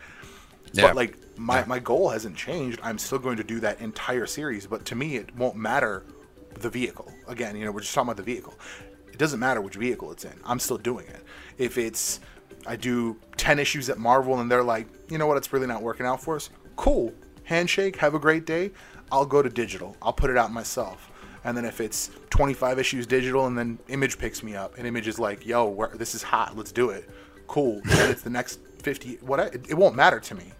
Yeah. 0.72 0.88
But 0.88 0.96
like 0.96 1.16
my, 1.38 1.60
Yeah. 1.60 1.64
my 1.66 1.78
goal 1.78 2.08
hasn't 2.10 2.36
changed. 2.36 2.80
I'm 2.82 2.98
still 2.98 3.18
going 3.18 3.36
to 3.36 3.44
do 3.44 3.60
that 3.60 3.80
entire 3.80 4.26
series. 4.26 4.66
But 4.66 4.84
to 4.86 4.94
me, 4.94 5.16
it 5.16 5.34
won't 5.36 5.56
matter 5.56 6.04
the 6.60 6.70
vehicle. 6.70 7.12
Again, 7.26 7.56
you 7.56 7.64
know, 7.64 7.70
we're 7.70 7.80
just 7.80 7.94
talking 7.94 8.08
about 8.08 8.16
the 8.16 8.22
vehicle. 8.22 8.54
It 9.12 9.18
doesn't 9.18 9.38
matter 9.40 9.60
which 9.60 9.74
vehicle 9.76 10.12
it's 10.12 10.24
in. 10.24 10.34
I'm 10.44 10.58
still 10.58 10.78
doing 10.78 11.06
it. 11.06 11.22
If 11.56 11.78
it's 11.78 12.20
I 12.66 12.76
do 12.76 13.16
10 13.36 13.58
issues 13.58 13.88
at 13.88 13.98
Marvel 13.98 14.40
and 14.40 14.50
they're 14.50 14.64
like, 14.64 14.86
you 15.08 15.16
know 15.18 15.26
what, 15.26 15.36
it's 15.36 15.52
really 15.52 15.66
not 15.66 15.82
working 15.82 16.06
out 16.06 16.20
for 16.22 16.36
us. 16.36 16.50
Cool. 16.76 17.12
Handshake. 17.44 17.96
Have 17.96 18.14
a 18.14 18.18
great 18.18 18.44
day. 18.44 18.70
I'll 19.10 19.24
go 19.26 19.40
to 19.42 19.48
digital. 19.48 19.96
I'll 20.02 20.12
put 20.12 20.28
it 20.30 20.36
out 20.36 20.52
myself. 20.52 21.07
And 21.44 21.56
then 21.56 21.64
if 21.64 21.80
it's 21.80 22.10
25 22.30 22.78
issues 22.78 23.06
digital 23.06 23.46
and 23.46 23.56
then 23.56 23.78
Image 23.88 24.18
picks 24.18 24.42
me 24.42 24.54
up 24.56 24.76
and 24.78 24.86
Image 24.86 25.08
is 25.08 25.18
like, 25.18 25.46
yo, 25.46 25.88
this 25.94 26.14
is 26.14 26.22
hot. 26.22 26.56
Let's 26.56 26.72
do 26.72 26.90
it. 26.90 27.08
Cool. 27.46 27.82
then 27.84 28.10
it's 28.10 28.22
the 28.22 28.30
next 28.30 28.60
50. 28.82 29.16
What? 29.22 29.40
It, 29.40 29.70
it 29.70 29.74
won't 29.74 29.96
matter 29.96 30.20
to 30.20 30.34
me. 30.34 30.52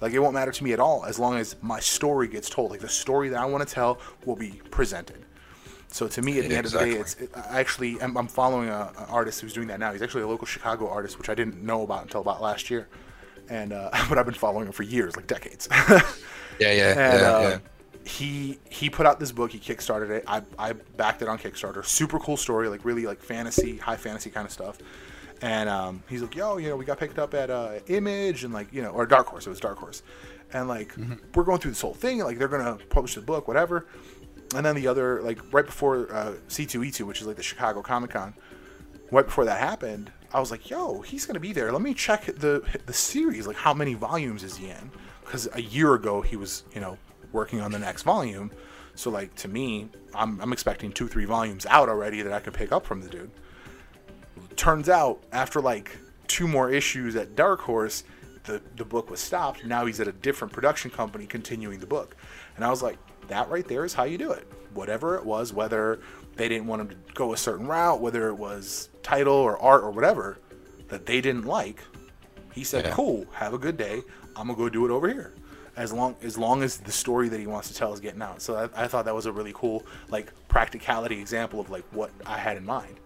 Like 0.00 0.12
it 0.12 0.18
won't 0.18 0.34
matter 0.34 0.52
to 0.52 0.64
me 0.64 0.72
at 0.72 0.80
all 0.80 1.04
as 1.04 1.18
long 1.18 1.36
as 1.36 1.56
my 1.62 1.80
story 1.80 2.28
gets 2.28 2.50
told. 2.50 2.70
Like 2.70 2.80
the 2.80 2.88
story 2.88 3.28
that 3.30 3.38
I 3.40 3.46
want 3.46 3.66
to 3.66 3.74
tell 3.74 4.00
will 4.24 4.36
be 4.36 4.60
presented. 4.70 5.24
So 5.88 6.08
to 6.08 6.22
me, 6.22 6.38
at 6.40 6.48
the 6.48 6.54
Yeah, 6.54 6.58
end 6.58 6.66
of 6.66 6.72
the 6.72 6.78
day, 6.78 6.92
it's 6.96 7.14
it, 7.14 7.30
I 7.34 7.60
actually 7.60 8.00
I'm, 8.02 8.16
I'm 8.16 8.26
following 8.28 8.68
a, 8.68 8.92
an 8.98 9.04
artist 9.08 9.40
who's 9.40 9.52
doing 9.52 9.68
that 9.68 9.78
now. 9.78 9.92
He's 9.92 10.02
actually 10.02 10.22
a 10.22 10.28
local 10.28 10.46
Chicago 10.46 10.88
artist, 10.88 11.18
which 11.18 11.28
I 11.28 11.34
didn't 11.34 11.62
know 11.62 11.82
about 11.82 12.02
until 12.02 12.20
about 12.20 12.42
last 12.42 12.68
year, 12.70 12.88
and 13.48 13.72
uh, 13.72 13.90
but 14.08 14.18
I've 14.18 14.26
been 14.26 14.34
following 14.34 14.66
him 14.66 14.72
for 14.72 14.82
years, 14.82 15.16
like 15.16 15.26
decades. 15.26 15.68
Yeah, 16.58 16.72
yeah, 16.72 16.94
and 16.94 17.20
yeah, 17.20 17.22
uh, 17.22 17.40
yeah. 17.40 17.58
He 18.04 18.58
he 18.70 18.90
put 18.90 19.06
out 19.06 19.18
this 19.20 19.32
book. 19.32 19.50
He 19.52 19.58
kickstarted 19.58 20.10
it. 20.10 20.24
I 20.26 20.42
I 20.58 20.72
backed 20.72 21.22
it 21.22 21.28
on 21.28 21.38
Kickstarter. 21.38 21.84
Super 21.84 22.18
cool 22.18 22.36
story, 22.36 22.68
like 22.68 22.84
really 22.84 23.06
like 23.06 23.20
fantasy, 23.20 23.78
high 23.78 23.96
fantasy 23.96 24.30
kind 24.30 24.46
of 24.46 24.52
stuff. 24.52 24.78
And 25.42 25.68
um, 25.68 26.02
he's 26.08 26.22
like, 26.22 26.34
yo, 26.36 26.56
you 26.58 26.68
know, 26.68 26.76
we 26.76 26.84
got 26.84 26.98
picked 26.98 27.18
up 27.18 27.34
at 27.34 27.50
uh, 27.50 27.80
Image 27.88 28.44
and 28.44 28.54
like 28.54 28.72
you 28.72 28.82
know, 28.82 28.90
or 28.90 29.06
Dark 29.06 29.26
Horse. 29.26 29.46
It 29.46 29.50
was 29.50 29.60
Dark 29.60 29.78
Horse. 29.78 30.02
And 30.52 30.68
like 30.68 30.94
Mm-hmm. 30.94 31.14
we're 31.34 31.44
going 31.44 31.58
through 31.58 31.72
this 31.72 31.80
whole 31.80 31.94
thing. 31.94 32.18
Like 32.20 32.38
they're 32.38 32.48
gonna 32.48 32.78
publish 32.90 33.14
the 33.14 33.20
book, 33.22 33.48
whatever. 33.48 33.86
And 34.54 34.64
then 34.64 34.76
the 34.76 34.86
other, 34.86 35.20
like 35.22 35.38
right 35.52 35.66
before 35.66 36.12
uh, 36.14 36.34
C2E2, 36.48 37.00
which 37.06 37.20
is 37.20 37.26
like 37.26 37.36
the 37.36 37.42
Chicago 37.42 37.82
Comic 37.82 38.10
Con, 38.10 38.34
right 39.10 39.24
before 39.24 39.44
that 39.46 39.58
happened, 39.58 40.12
I 40.32 40.38
was 40.40 40.50
like, 40.50 40.68
"Yo, 40.70 41.00
he's 41.00 41.26
gonna 41.26 41.40
be 41.40 41.52
there. 41.52 41.72
Let 41.72 41.82
me 41.82 41.94
check 41.94 42.26
the 42.26 42.62
the 42.86 42.92
series. 42.92 43.46
Like, 43.46 43.56
how 43.56 43.72
many 43.74 43.94
volumes 43.94 44.44
is 44.44 44.56
he 44.56 44.68
in? 44.68 44.90
Because 45.24 45.48
a 45.54 45.62
year 45.62 45.94
ago 45.94 46.20
he 46.20 46.36
was, 46.36 46.64
you 46.74 46.80
know, 46.80 46.98
working 47.34 47.60
on 47.60 47.70
the 47.72 47.78
next 47.78 48.02
volume. 48.04 48.50
So 48.94 49.10
like 49.10 49.34
to 49.36 49.48
me, 49.48 49.88
I'm 50.14 50.40
I'm 50.40 50.52
expecting 50.52 50.92
two 50.92 51.08
three 51.08 51.26
volumes 51.26 51.66
out 51.66 51.88
already 51.90 52.22
that 52.22 52.32
I 52.32 52.40
could 52.40 52.54
pick 52.54 52.72
up 52.72 52.86
from 52.86 53.02
the 53.02 53.08
dude. 53.08 53.30
Turns 54.56 54.88
out 54.88 55.22
after 55.32 55.60
like 55.60 55.96
two 56.28 56.48
more 56.48 56.70
issues 56.70 57.16
at 57.16 57.36
Dark 57.36 57.60
Horse, 57.60 58.04
the 58.44 58.62
the 58.76 58.84
book 58.84 59.10
was 59.10 59.20
stopped. 59.20 59.64
Now 59.64 59.84
he's 59.84 60.00
at 60.00 60.08
a 60.08 60.12
different 60.12 60.52
production 60.54 60.90
company 60.90 61.26
continuing 61.26 61.80
the 61.80 61.86
book, 61.86 62.16
and 62.56 62.64
I 62.64 62.70
was 62.70 62.82
like, 62.82 62.98
that 63.28 63.50
right 63.50 63.66
there 63.66 63.84
is 63.84 63.92
how 63.92 64.04
you 64.04 64.16
do 64.16 64.30
it. 64.30 64.46
Whatever 64.72 65.16
it 65.16 65.24
was, 65.24 65.52
whether 65.52 66.00
they 66.36 66.48
didn't 66.48 66.66
want 66.66 66.82
him 66.82 66.88
to 66.88 66.96
go 67.14 67.32
a 67.32 67.36
certain 67.36 67.66
route, 67.66 68.00
whether 68.00 68.28
it 68.28 68.34
was 68.34 68.88
title 69.02 69.34
or 69.34 69.60
art 69.60 69.82
or 69.82 69.90
whatever 69.90 70.38
that 70.88 71.06
they 71.06 71.20
didn't 71.20 71.44
like, 71.44 71.80
he 72.52 72.62
said, 72.64 72.84
Yeah. 72.84 72.94
"Cool, 72.94 73.26
have 73.32 73.54
a 73.54 73.58
good 73.58 73.76
day. 73.76 74.02
I'm 74.36 74.46
gonna 74.48 74.58
go 74.58 74.68
do 74.68 74.84
it 74.84 74.90
over 74.90 75.08
here." 75.08 75.32
As 75.76 75.92
long 75.92 76.14
as 76.22 76.38
long 76.38 76.62
as 76.62 76.78
the 76.78 76.92
story 76.92 77.28
that 77.28 77.40
he 77.40 77.46
wants 77.46 77.68
to 77.68 77.74
tell 77.74 77.92
is 77.92 78.00
getting 78.00 78.22
out. 78.22 78.40
So 78.40 78.70
I, 78.76 78.84
I 78.84 78.86
thought 78.86 79.04
that 79.06 79.14
was 79.14 79.26
a 79.26 79.32
really 79.32 79.52
cool 79.54 79.84
like 80.08 80.32
practicality 80.48 81.20
example 81.20 81.60
of 81.60 81.70
like 81.70 81.84
what 81.92 82.10
I 82.24 82.38
had 82.38 82.56
in 82.56 82.64
mind. 82.64 83.00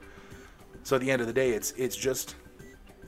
So 0.82 0.96
at 0.96 1.02
the 1.02 1.10
end 1.10 1.20
of 1.20 1.26
the 1.26 1.32
day, 1.32 1.50
it's 1.50 1.72
it's 1.72 1.96
just 1.96 2.36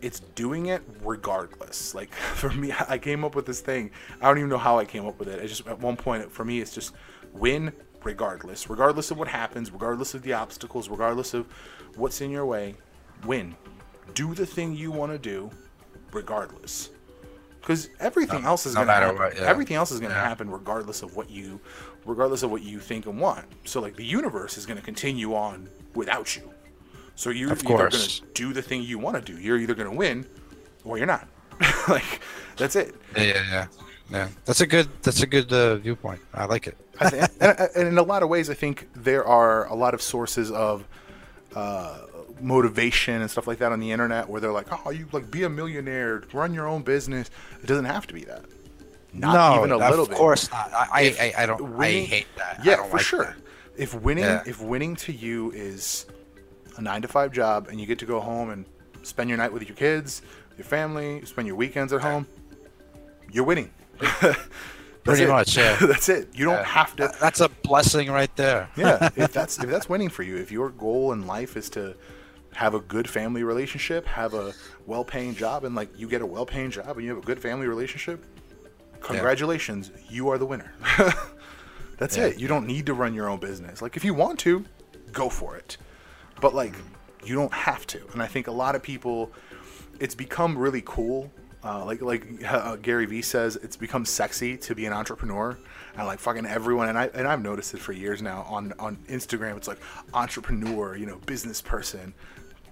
it's 0.00 0.20
doing 0.20 0.66
it 0.66 0.82
regardless. 1.02 1.94
Like 1.94 2.12
for 2.14 2.50
me, 2.50 2.72
I 2.88 2.98
came 2.98 3.24
up 3.24 3.34
with 3.34 3.46
this 3.46 3.60
thing. 3.60 3.90
I 4.20 4.28
don't 4.28 4.38
even 4.38 4.50
know 4.50 4.58
how 4.58 4.78
I 4.78 4.84
came 4.84 5.06
up 5.06 5.18
with 5.18 5.28
it. 5.28 5.42
I 5.42 5.46
just 5.46 5.66
at 5.66 5.78
one 5.78 5.96
point 5.96 6.32
for 6.32 6.44
me, 6.44 6.60
it's 6.60 6.74
just 6.74 6.94
win 7.32 7.72
regardless, 8.02 8.70
regardless 8.70 9.10
of 9.10 9.18
what 9.18 9.28
happens, 9.28 9.70
regardless 9.70 10.14
of 10.14 10.22
the 10.22 10.32
obstacles, 10.32 10.88
regardless 10.88 11.34
of 11.34 11.46
what's 11.96 12.20
in 12.20 12.30
your 12.30 12.46
way. 12.46 12.76
Win. 13.26 13.54
Do 14.14 14.34
the 14.34 14.46
thing 14.46 14.74
you 14.74 14.90
want 14.90 15.12
to 15.12 15.18
do, 15.18 15.50
regardless. 16.12 16.90
Because 17.60 17.90
everything 18.00 18.42
No- 18.42 18.48
else 18.48 18.66
is 18.66 18.74
going 18.74 18.86
to 18.86 18.92
happen. 18.92 19.38
Everything 19.38 19.76
else 19.76 19.90
is 19.90 20.00
going 20.00 20.12
to 20.12 20.18
happen 20.18 20.50
regardless 20.50 21.02
of 21.02 21.16
what 21.16 21.30
you, 21.30 21.60
regardless 22.04 22.42
of 22.42 22.50
what 22.50 22.62
you 22.62 22.80
think 22.80 23.06
and 23.06 23.20
want. 23.20 23.44
So 23.64 23.80
like 23.80 23.96
the 23.96 24.04
universe 24.04 24.56
is 24.56 24.66
going 24.66 24.78
to 24.78 24.84
continue 24.84 25.34
on 25.34 25.68
without 25.94 26.36
you. 26.36 26.50
So 27.16 27.30
you're 27.30 27.52
Of 27.52 27.58
either 27.64 27.76
going 27.76 27.90
to 27.90 28.22
do 28.32 28.52
the 28.52 28.62
thing 28.62 28.82
you 28.82 28.98
want 28.98 29.24
to 29.24 29.32
do. 29.32 29.38
You're 29.38 29.58
either 29.58 29.74
going 29.74 29.90
to 29.90 29.96
win, 29.96 30.24
or 30.84 30.96
you're 30.96 31.06
not. 31.06 31.28
like 31.88 32.20
that's 32.56 32.76
it. 32.76 32.94
Yeah, 33.14 33.22
yeah, 33.22 33.44
yeah. 33.50 33.66
Yeah, 34.10 34.28
that's 34.44 34.60
a 34.60 34.66
good. 34.66 34.88
That's 35.02 35.22
a 35.22 35.26
good 35.26 35.52
uh, 35.52 35.76
viewpoint. 35.76 36.20
I 36.34 36.46
like 36.46 36.66
it. 36.66 36.76
I 36.98 37.10
think, 37.10 37.32
and, 37.40 37.60
and 37.76 37.88
in 37.88 37.98
a 37.98 38.02
lot 38.02 38.24
of 38.24 38.28
ways, 38.28 38.50
I 38.50 38.54
think 38.54 38.88
there 38.94 39.24
are 39.24 39.66
a 39.66 39.74
lot 39.74 39.94
of 39.94 40.02
sources 40.02 40.50
of 40.50 40.84
uh, 41.54 41.98
motivation 42.42 43.20
and 43.22 43.30
stuff 43.30 43.46
like 43.46 43.58
that 43.58 43.72
on 43.72 43.80
the 43.80 43.90
internet 43.92 44.28
where 44.28 44.40
they're 44.40 44.52
like, 44.52 44.66
"Oh, 44.86 44.90
you 44.90 45.06
like 45.12 45.30
be 45.30 45.42
a 45.44 45.48
millionaire, 45.48 46.22
run 46.32 46.52
your 46.54 46.66
own 46.66 46.82
business." 46.82 47.30
It 47.62 47.66
doesn't 47.66 47.84
have 47.86 48.06
to 48.08 48.14
be 48.14 48.24
that. 48.24 48.44
Not 49.12 49.34
no, 49.34 49.58
even 49.58 49.72
a 49.72 49.76
little 49.90 50.04
bit. 50.06 50.12
of 50.12 50.18
course 50.18 50.50
not. 50.50 50.70
I, 50.72 50.86
I, 50.92 51.00
If 51.02 51.20
I, 51.20 51.34
I 51.42 51.46
don't. 51.46 51.76
winning- 51.76 52.02
I 52.04 52.06
hate 52.06 52.26
that. 52.36 52.60
Yeah, 52.64 52.72
I 52.74 52.76
don't 52.76 52.90
for 52.90 52.96
like 52.98 53.06
sure. 53.06 53.24
that. 53.24 53.36
If 53.76 53.94
winning, 53.94 54.24
Yeah. 54.24 54.42
if 54.46 54.60
winning 54.60 54.94
to 54.96 55.12
you 55.12 55.50
is 55.52 56.06
a 56.76 56.82
nine 56.82 57.02
to 57.02 57.08
five 57.08 57.32
job, 57.32 57.68
and 57.68 57.80
you 57.80 57.86
get 57.86 57.98
to 58.00 58.06
go 58.06 58.20
home 58.20 58.50
and 58.50 58.64
spend 59.02 59.28
your 59.28 59.38
night 59.38 59.52
with 59.52 59.66
your 59.68 59.76
kids, 59.76 60.22
your 60.56 60.64
family, 60.66 61.24
spend 61.24 61.46
your 61.48 61.56
weekends 61.56 61.92
at 61.92 62.00
home, 62.02 62.26
you're 63.32 63.44
winning. 63.44 63.70
Pretty 65.02 65.22
it. 65.24 65.28
much, 65.28 65.56
yeah. 65.56 65.76
that's 65.80 66.08
it. 66.10 66.28
You 66.34 66.44
don't 66.44 66.54
Yeah. 66.56 66.64
have 66.64 66.94
to. 66.96 67.10
That's 67.20 67.40
a 67.40 67.48
blessing 67.48 68.10
right 68.10 68.34
there. 68.36 68.68
yeah, 68.76 69.08
if 69.16 69.32
that's 69.32 69.58
if 69.58 69.68
that's 69.70 69.88
winning 69.88 70.10
for 70.10 70.22
you, 70.22 70.36
if 70.36 70.52
your 70.52 70.68
goal 70.70 71.12
in 71.12 71.26
life 71.26 71.56
is 71.56 71.70
to 71.70 71.96
have 72.54 72.74
a 72.74 72.80
good 72.80 73.08
family 73.08 73.42
relationship, 73.44 74.06
have 74.06 74.34
a 74.34 74.52
well-paying 74.86 75.34
job, 75.34 75.64
and 75.64 75.74
like 75.74 75.88
you 75.98 76.08
get 76.08 76.20
a 76.22 76.26
well-paying 76.26 76.70
job 76.70 76.96
and 76.96 77.02
you 77.04 77.08
have 77.14 77.22
a 77.22 77.26
good 77.26 77.40
family 77.40 77.66
relationship, 77.66 78.24
congratulations, 79.00 79.90
you 80.08 80.28
are 80.28 80.38
the 80.38 80.46
winner. 80.46 80.72
that's 81.98 82.16
Yeah. 82.16 82.26
it. 82.26 82.38
You 82.38 82.48
don't 82.48 82.66
need 82.66 82.86
to 82.86 82.94
run 82.94 83.14
your 83.14 83.28
own 83.28 83.38
business. 83.40 83.80
Like 83.82 83.96
if 83.96 84.04
you 84.04 84.14
want 84.14 84.38
to, 84.40 84.64
go 85.12 85.28
for 85.28 85.56
it, 85.56 85.76
but 86.40 86.54
like 86.54 86.74
you 87.24 87.34
don't 87.34 87.52
have 87.52 87.86
to. 87.88 88.00
And 88.12 88.22
I 88.22 88.26
think 88.26 88.46
a 88.46 88.52
lot 88.52 88.74
of 88.74 88.82
people, 88.82 89.32
it's 89.98 90.14
become 90.14 90.56
really 90.56 90.82
cool. 90.84 91.30
Uh, 91.62 91.84
like 91.84 92.00
like 92.00 92.26
uh, 92.48 92.76
Gary 92.76 93.04
Vee 93.04 93.20
says, 93.20 93.56
it's 93.56 93.76
become 93.76 94.06
sexy 94.06 94.56
to 94.56 94.74
be 94.74 94.86
an 94.86 94.94
entrepreneur, 94.94 95.58
and 95.94 96.06
like 96.06 96.18
fucking 96.18 96.46
everyone. 96.46 96.88
And 96.88 96.96
I 96.96 97.10
and 97.12 97.28
I've 97.28 97.42
noticed 97.42 97.74
it 97.74 97.80
for 97.80 97.92
years 97.92 98.22
now 98.22 98.46
on 98.48 98.72
on 98.78 98.96
Instagram. 99.08 99.58
It's 99.58 99.68
like 99.68 99.76
entrepreneur, 100.14 100.96
you 100.96 101.04
know, 101.04 101.18
business 101.26 101.60
person. 101.60 102.14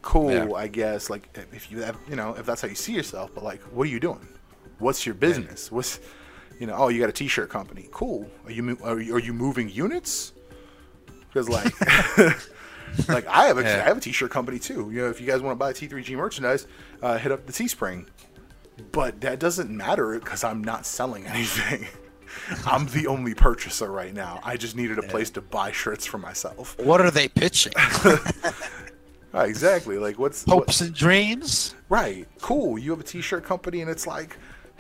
Cool, 0.03 0.33
Yeah. 0.33 0.53
I 0.53 0.67
guess. 0.69 1.11
Like 1.11 1.29
if 1.53 1.71
you 1.71 1.83
have, 1.83 1.97
you 2.09 2.17
know, 2.17 2.35
if 2.35 2.47
that's 2.47 2.63
how 2.63 2.69
you 2.69 2.75
see 2.75 2.95
yourself, 2.95 3.31
but 3.35 3.45
like, 3.45 3.61
what 3.73 3.87
are 3.87 3.91
you 3.91 4.01
doing? 4.01 4.27
What's 4.79 5.05
your 5.05 5.15
business? 5.15 5.73
What's 5.73 6.01
you 6.61 6.67
know? 6.67 6.75
Oh, 6.75 6.89
you 6.89 7.01
got 7.01 7.09
a 7.09 7.13
T-shirt 7.13 7.51
company. 7.51 7.89
Cool. 7.91 8.31
Are 8.45 8.51
you 8.51 8.79
are 8.83 9.01
you, 9.01 9.15
are 9.17 9.21
you 9.21 9.33
moving 9.33 9.69
units? 9.69 10.33
Because 11.29 11.49
like. 11.49 11.73
like 13.09 13.27
I 13.27 13.47
have 13.47 13.59
a 13.59 13.63
Yeah. 13.63 13.83
I 13.85 13.89
have 13.89 13.99
a 13.99 14.01
t-shirt 14.01 14.31
company 14.31 14.59
too. 14.59 14.91
You 14.91 15.03
know, 15.03 15.11
if 15.11 15.21
you 15.21 15.27
guys 15.27 15.41
want 15.43 15.59
to 15.59 15.63
buy 15.63 15.73
T3G 15.73 16.17
merchandise, 16.17 16.67
uh, 17.03 17.19
hit 17.19 17.33
up 17.33 17.47
the 17.47 17.53
Teespring. 17.53 18.07
But 18.93 19.21
that 19.23 19.39
doesn't 19.41 19.71
matter 19.71 20.19
because 20.19 20.45
I'm 20.45 20.63
not 20.63 20.87
selling 20.87 21.27
anything. 21.35 21.87
I'm 22.67 22.87
the 22.87 23.07
only 23.07 23.35
purchaser 23.35 23.91
right 23.91 24.15
now. 24.15 24.41
I 24.45 24.57
just 24.57 24.77
needed 24.77 24.99
a 24.99 25.03
place 25.03 25.31
to 25.31 25.41
buy 25.41 25.73
shirts 25.73 26.07
for 26.07 26.19
myself. 26.19 26.79
What 26.79 27.01
are 27.01 27.11
they 27.11 27.29
pitching? 27.29 27.73
Right, 29.39 29.49
exactly. 29.49 29.99
Like 29.99 30.19
what's 30.19 30.45
what- 30.47 30.55
Hopes 30.59 30.81
and 30.81 30.95
dreams. 30.95 31.75
right? 31.89 32.27
Cool. 32.41 32.79
You 32.79 32.91
have 32.91 33.01
a 33.01 33.05
t-shirt 33.05 33.45
company, 33.45 33.81
and 33.83 33.91
it's 33.91 34.07
like, 34.07 34.37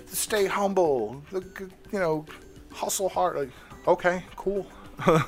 stay 0.06 0.46
humble. 0.46 1.22
You 1.32 1.70
know, 1.92 2.26
hustle 2.72 3.08
hard. 3.08 3.36
Like, 3.36 3.50
okay, 3.86 4.24
cool. 4.36 4.66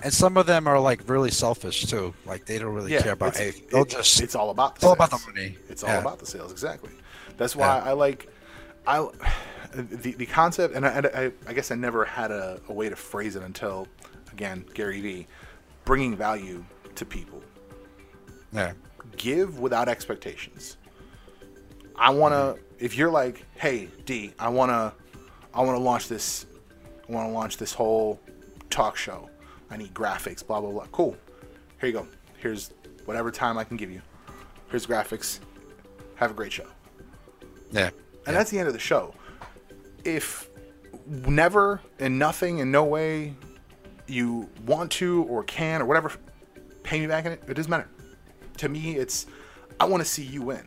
And 0.00 0.12
some 0.14 0.36
of 0.36 0.46
them 0.46 0.68
are 0.68 0.78
like 0.78 1.08
really 1.08 1.30
selfish 1.32 1.86
too. 1.86 2.14
Like 2.24 2.46
they 2.46 2.58
don't 2.60 2.72
really 2.72 2.96
care 2.98 3.12
about 3.14 3.36
anything. 3.40 3.64
They'll 3.72 3.82
it- 3.82 3.88
just 3.90 4.20
it's 4.20 4.36
all 4.36 4.50
about 4.50 4.74
the 4.74 4.78
it's 4.78 4.84
all 4.84 4.92
about 4.92 5.10
the 5.10 5.20
money. 5.26 5.56
It's 5.68 5.82
all 5.82 5.90
Yeah. 5.90 5.98
about 6.00 6.20
the 6.20 6.26
sales, 6.26 6.52
exactly. 6.52 6.90
That's 7.36 7.56
why 7.56 7.66
Yeah. 7.78 7.84
I 7.84 7.92
like 7.94 8.28
I 8.86 9.08
the 9.74 10.12
the 10.12 10.26
concept, 10.26 10.74
and 10.76 10.86
I, 10.86 11.00
I, 11.14 11.32
I 11.48 11.52
guess 11.52 11.72
I 11.72 11.74
never 11.74 12.04
had 12.04 12.30
a, 12.30 12.60
a 12.68 12.72
way 12.72 12.88
to 12.88 12.94
phrase 12.94 13.34
it 13.34 13.42
until 13.42 13.88
again 14.32 14.64
Gary 14.72 15.00
Vee, 15.00 15.26
bringing 15.84 16.14
value 16.16 16.64
to 16.94 17.04
people. 17.04 17.37
Yeah. 18.52 18.72
Give 19.16 19.58
without 19.58 19.88
expectations. 19.88 20.76
I 21.96 22.10
want 22.10 22.32
to. 22.32 22.36
Mm-hmm. 22.36 22.62
If 22.78 22.96
you're 22.96 23.10
like, 23.10 23.44
hey 23.56 23.88
D, 24.04 24.32
I 24.38 24.48
want 24.48 24.70
to, 24.70 24.92
I 25.52 25.62
want 25.62 25.76
to 25.76 25.82
launch 25.82 26.06
this, 26.06 26.46
I 27.08 27.12
want 27.12 27.28
to 27.28 27.32
launch 27.32 27.56
this 27.56 27.72
whole 27.72 28.20
talk 28.70 28.96
show. 28.96 29.28
I 29.70 29.76
need 29.76 29.92
graphics, 29.94 30.46
blah 30.46 30.60
blah 30.60 30.70
blah. 30.70 30.86
Cool. 30.92 31.16
Here 31.80 31.88
you 31.88 31.92
go. 31.92 32.06
Here's 32.38 32.72
whatever 33.04 33.30
time 33.30 33.58
I 33.58 33.64
can 33.64 33.76
give 33.76 33.90
you. 33.90 34.00
Here's 34.70 34.86
graphics. 34.86 35.40
Have 36.16 36.30
a 36.30 36.34
great 36.34 36.52
show. 36.52 36.66
Yeah. 37.72 37.90
And 38.26 38.36
that's 38.36 38.50
the 38.50 38.58
end 38.58 38.68
of 38.68 38.74
the 38.74 38.80
show. 38.80 39.14
If 40.04 40.48
never 41.06 41.80
and 41.98 42.18
nothing 42.18 42.58
in 42.58 42.70
no 42.70 42.84
way 42.84 43.34
you 44.06 44.48
want 44.66 44.90
to 44.92 45.24
or 45.24 45.42
can 45.44 45.82
or 45.82 45.86
whatever 45.86 46.12
pay 46.82 47.00
me 47.00 47.06
back 47.06 47.24
in 47.24 47.32
it, 47.32 47.42
it 47.48 47.54
doesn't 47.54 47.70
matter. 47.70 47.88
To 48.58 48.68
me, 48.68 48.96
it's 48.96 49.26
I 49.80 49.84
want 49.86 50.02
to 50.02 50.08
see 50.08 50.22
you 50.22 50.42
win. 50.42 50.64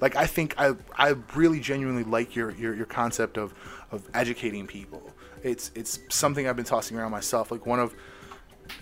Like 0.00 0.16
I 0.16 0.26
think 0.26 0.54
I 0.58 0.74
I 0.96 1.14
really 1.34 1.60
genuinely 1.60 2.04
like 2.04 2.36
your 2.36 2.50
your, 2.52 2.74
your 2.74 2.86
concept 2.86 3.36
of 3.36 3.54
of 3.90 4.08
educating 4.14 4.66
people. 4.66 5.02
It's 5.42 5.70
it's 5.74 6.00
something 6.10 6.48
I've 6.48 6.56
been 6.56 6.64
tossing 6.64 6.96
around 6.96 7.10
myself. 7.10 7.50
Like 7.50 7.66
one 7.66 7.80
of 7.80 7.94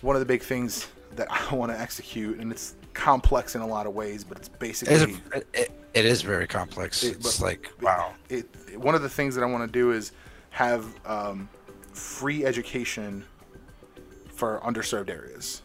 one 0.01 0.17
of 0.17 0.21
the 0.21 0.27
big 0.27 0.43
things 0.43 0.89
that 1.15 1.29
I 1.31 1.55
want 1.55 1.73
to 1.73 1.79
execute, 1.79 2.39
and 2.39 2.51
it's 2.51 2.75
complex 2.93 3.55
in 3.55 3.61
a 3.61 3.67
lot 3.67 3.87
of 3.87 3.95
ways, 3.95 4.25
but 4.25 4.39
it's 4.39 4.49
basically 4.49 4.95
It 4.95 5.09
is, 5.11 5.19
it, 5.55 5.71
it, 5.95 6.05
is 6.05 6.23
very 6.23 6.47
complex. 6.47 7.03
It- 7.05 7.17
it's 7.17 7.39
but- 7.39 7.45
like 7.45 7.71
wow. 7.81 8.13
it, 8.29 8.47
one 8.79 8.95
of 8.95 9.03
the 9.03 9.09
things 9.09 9.35
that 9.35 9.43
I 9.43 9.47
want 9.47 9.71
to 9.71 9.73
do 9.73 9.93
is 9.93 10.13
have 10.51 10.85
um, 11.07 11.49
free 11.93 12.45
education 12.45 13.25
for 14.35 14.61
underserved 14.65 15.09
areas. 15.09 15.63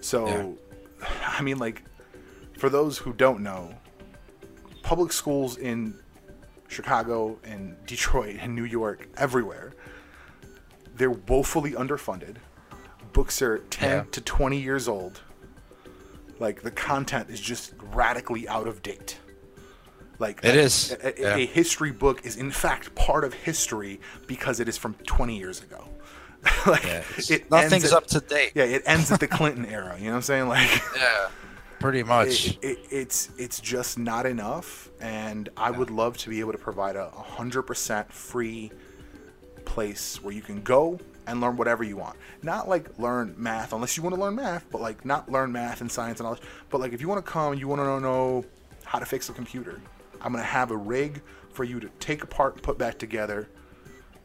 So, 0.00 0.56
I 1.26 1.42
mean, 1.42 1.58
like, 1.58 1.82
for 2.56 2.68
those 2.68 2.98
who 2.98 3.12
don't 3.12 3.40
know, 3.40 3.74
public 4.82 5.12
schools 5.12 5.56
in 5.58 5.94
Chicago 6.68 7.38
and 7.44 7.76
Detroit 7.86 8.36
and 8.40 8.54
New 8.54 8.64
York, 8.64 9.08
everywhere, 9.16 9.72
they're 10.96 11.10
woefully 11.10 11.72
underfunded. 11.72 12.36
Books 13.12 13.40
are 13.42 13.58
10 13.58 13.90
Yeah. 13.90 14.04
to 14.12 14.20
20 14.20 14.58
years 14.60 14.88
old. 14.88 15.20
Like, 16.38 16.62
the 16.62 16.70
content 16.70 17.30
is 17.30 17.40
just 17.40 17.72
radically 17.94 18.46
out 18.48 18.66
of 18.66 18.82
date. 18.82 19.18
Like 20.18 20.40
It 20.42 20.54
a- 20.54 20.60
is, 20.60 20.92
A, 21.02 21.08
a- 21.08 21.20
yeah. 21.20 21.36
a 21.36 21.46
history 21.46 21.90
book 21.92 22.24
is 22.24 22.36
in 22.36 22.50
fact 22.50 22.94
part 22.94 23.22
of 23.24 23.34
history 23.34 24.00
because 24.26 24.60
it 24.60 24.68
is 24.68 24.78
from 24.78 24.94
20 25.06 25.36
years 25.36 25.62
ago. 25.62 25.86
like 26.66 26.84
Yeah, 26.84 27.02
it 27.28 27.50
nothing's 27.50 27.84
at- 27.86 27.92
up 27.92 28.06
to 28.08 28.20
date. 28.20 28.52
Yeah, 28.54 28.64
it 28.64 28.82
ends 28.86 29.12
at 29.12 29.20
the 29.20 29.26
Clinton 29.36 29.66
era. 29.66 29.94
You 29.98 30.04
know 30.06 30.10
what 30.12 30.16
I'm 30.16 30.22
saying? 30.22 30.48
Like 30.48 30.70
Yeah. 30.96 31.28
Pretty 31.78 32.02
much. 32.02 32.48
it, 32.48 32.58
it, 32.62 32.78
it's 32.90 33.30
it's 33.38 33.60
just 33.60 33.98
not 33.98 34.26
enough, 34.26 34.90
and 35.00 35.48
I 35.56 35.70
would 35.70 35.90
love 35.90 36.16
to 36.18 36.30
be 36.30 36.40
able 36.40 36.52
to 36.52 36.58
provide 36.58 36.96
a 36.96 37.10
100% 37.14 38.10
free 38.10 38.70
place 39.64 40.22
where 40.22 40.32
you 40.32 40.42
can 40.42 40.62
go 40.62 40.98
and 41.26 41.40
learn 41.40 41.56
whatever 41.56 41.82
you 41.84 41.96
want. 41.96 42.16
Not 42.42 42.68
like 42.68 42.98
learn 42.98 43.34
math 43.36 43.72
unless 43.72 43.96
you 43.96 44.02
want 44.02 44.14
to 44.14 44.20
learn 44.20 44.36
math, 44.36 44.64
but 44.70 44.80
like 44.80 45.04
not 45.04 45.30
learn 45.30 45.52
math 45.52 45.80
and 45.80 45.90
science 45.90 46.20
and 46.20 46.26
all 46.26 46.34
that. 46.34 46.42
But 46.70 46.80
like 46.80 46.92
if 46.92 47.00
you 47.00 47.08
want 47.08 47.24
to 47.24 47.30
come, 47.30 47.54
you 47.54 47.68
want 47.68 47.80
to 47.80 48.00
know 48.00 48.44
how 48.84 48.98
to 48.98 49.04
fix 49.06 49.28
a 49.28 49.32
computer. 49.32 49.80
I'm 50.22 50.32
gonna 50.32 50.44
have 50.44 50.70
a 50.70 50.76
rig 50.76 51.20
for 51.52 51.64
you 51.64 51.78
to 51.80 51.88
take 52.00 52.22
apart 52.22 52.54
and 52.54 52.62
put 52.62 52.78
back 52.78 52.98
together, 52.98 53.48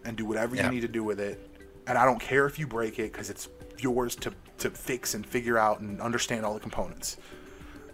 and 0.05 0.15
do 0.17 0.25
whatever 0.25 0.55
Yeah. 0.55 0.65
you 0.65 0.71
need 0.71 0.81
to 0.81 0.87
do 0.87 1.03
with 1.03 1.19
it. 1.19 1.47
And 1.87 1.97
I 1.97 2.05
don't 2.05 2.19
care 2.19 2.45
if 2.45 2.57
you 2.59 2.67
break 2.67 2.99
it 2.99 3.11
because 3.11 3.29
it's 3.29 3.49
yours 3.79 4.15
to 4.17 4.33
to 4.59 4.69
fix 4.69 5.15
and 5.15 5.25
figure 5.25 5.57
out 5.57 5.79
and 5.79 5.99
understand 5.99 6.45
all 6.45 6.53
the 6.53 6.59
components. 6.59 7.17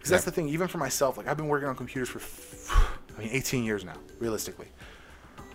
Because 0.07 0.23
that's 0.23 0.35
the 0.35 0.41
thing. 0.41 0.49
Even 0.49 0.67
for 0.67 0.77
myself, 0.77 1.17
like 1.17 1.27
I've 1.27 1.37
been 1.37 1.47
working 1.47 1.67
on 1.67 1.75
computers 1.75 2.09
for, 2.09 2.19
I 3.17 3.19
mean, 3.19 3.29
18 3.31 3.63
years 3.63 3.83
now, 3.83 3.97
realistically. 4.19 4.67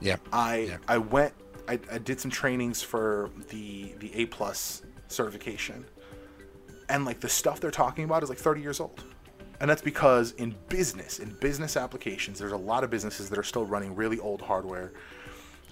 Yeah. 0.00 0.16
I 0.32 0.57
Yeah. 0.57 0.76
I 0.88 0.98
went 0.98 1.32
I, 1.68 1.78
I 1.90 1.98
did 1.98 2.20
some 2.20 2.30
trainings 2.30 2.82
for 2.82 3.30
the 3.48 3.94
the 3.98 4.14
A 4.14 4.26
plus 4.26 4.82
certification, 5.09 5.84
and 6.88 7.05
like 7.05 7.20
the 7.20 7.28
stuff 7.28 7.61
they're 7.61 7.70
talking 7.70 8.05
about 8.05 8.22
is 8.22 8.28
like 8.28 8.38
30 8.38 8.61
years 8.61 8.80
old, 8.80 9.05
and 9.61 9.70
that's 9.70 9.82
because 9.82 10.32
in 10.32 10.55
business 10.68 11.18
in 11.18 11.30
business 11.40 11.76
applications 11.76 12.38
there's 12.38 12.53
a 12.53 12.57
lot 12.57 12.84
of 12.84 12.90
businesses 12.90 13.30
that 13.30 13.38
are 13.38 13.44
still 13.44 13.64
running 13.64 13.94
really 13.94 14.18
old 14.18 14.42
hardware, 14.42 14.92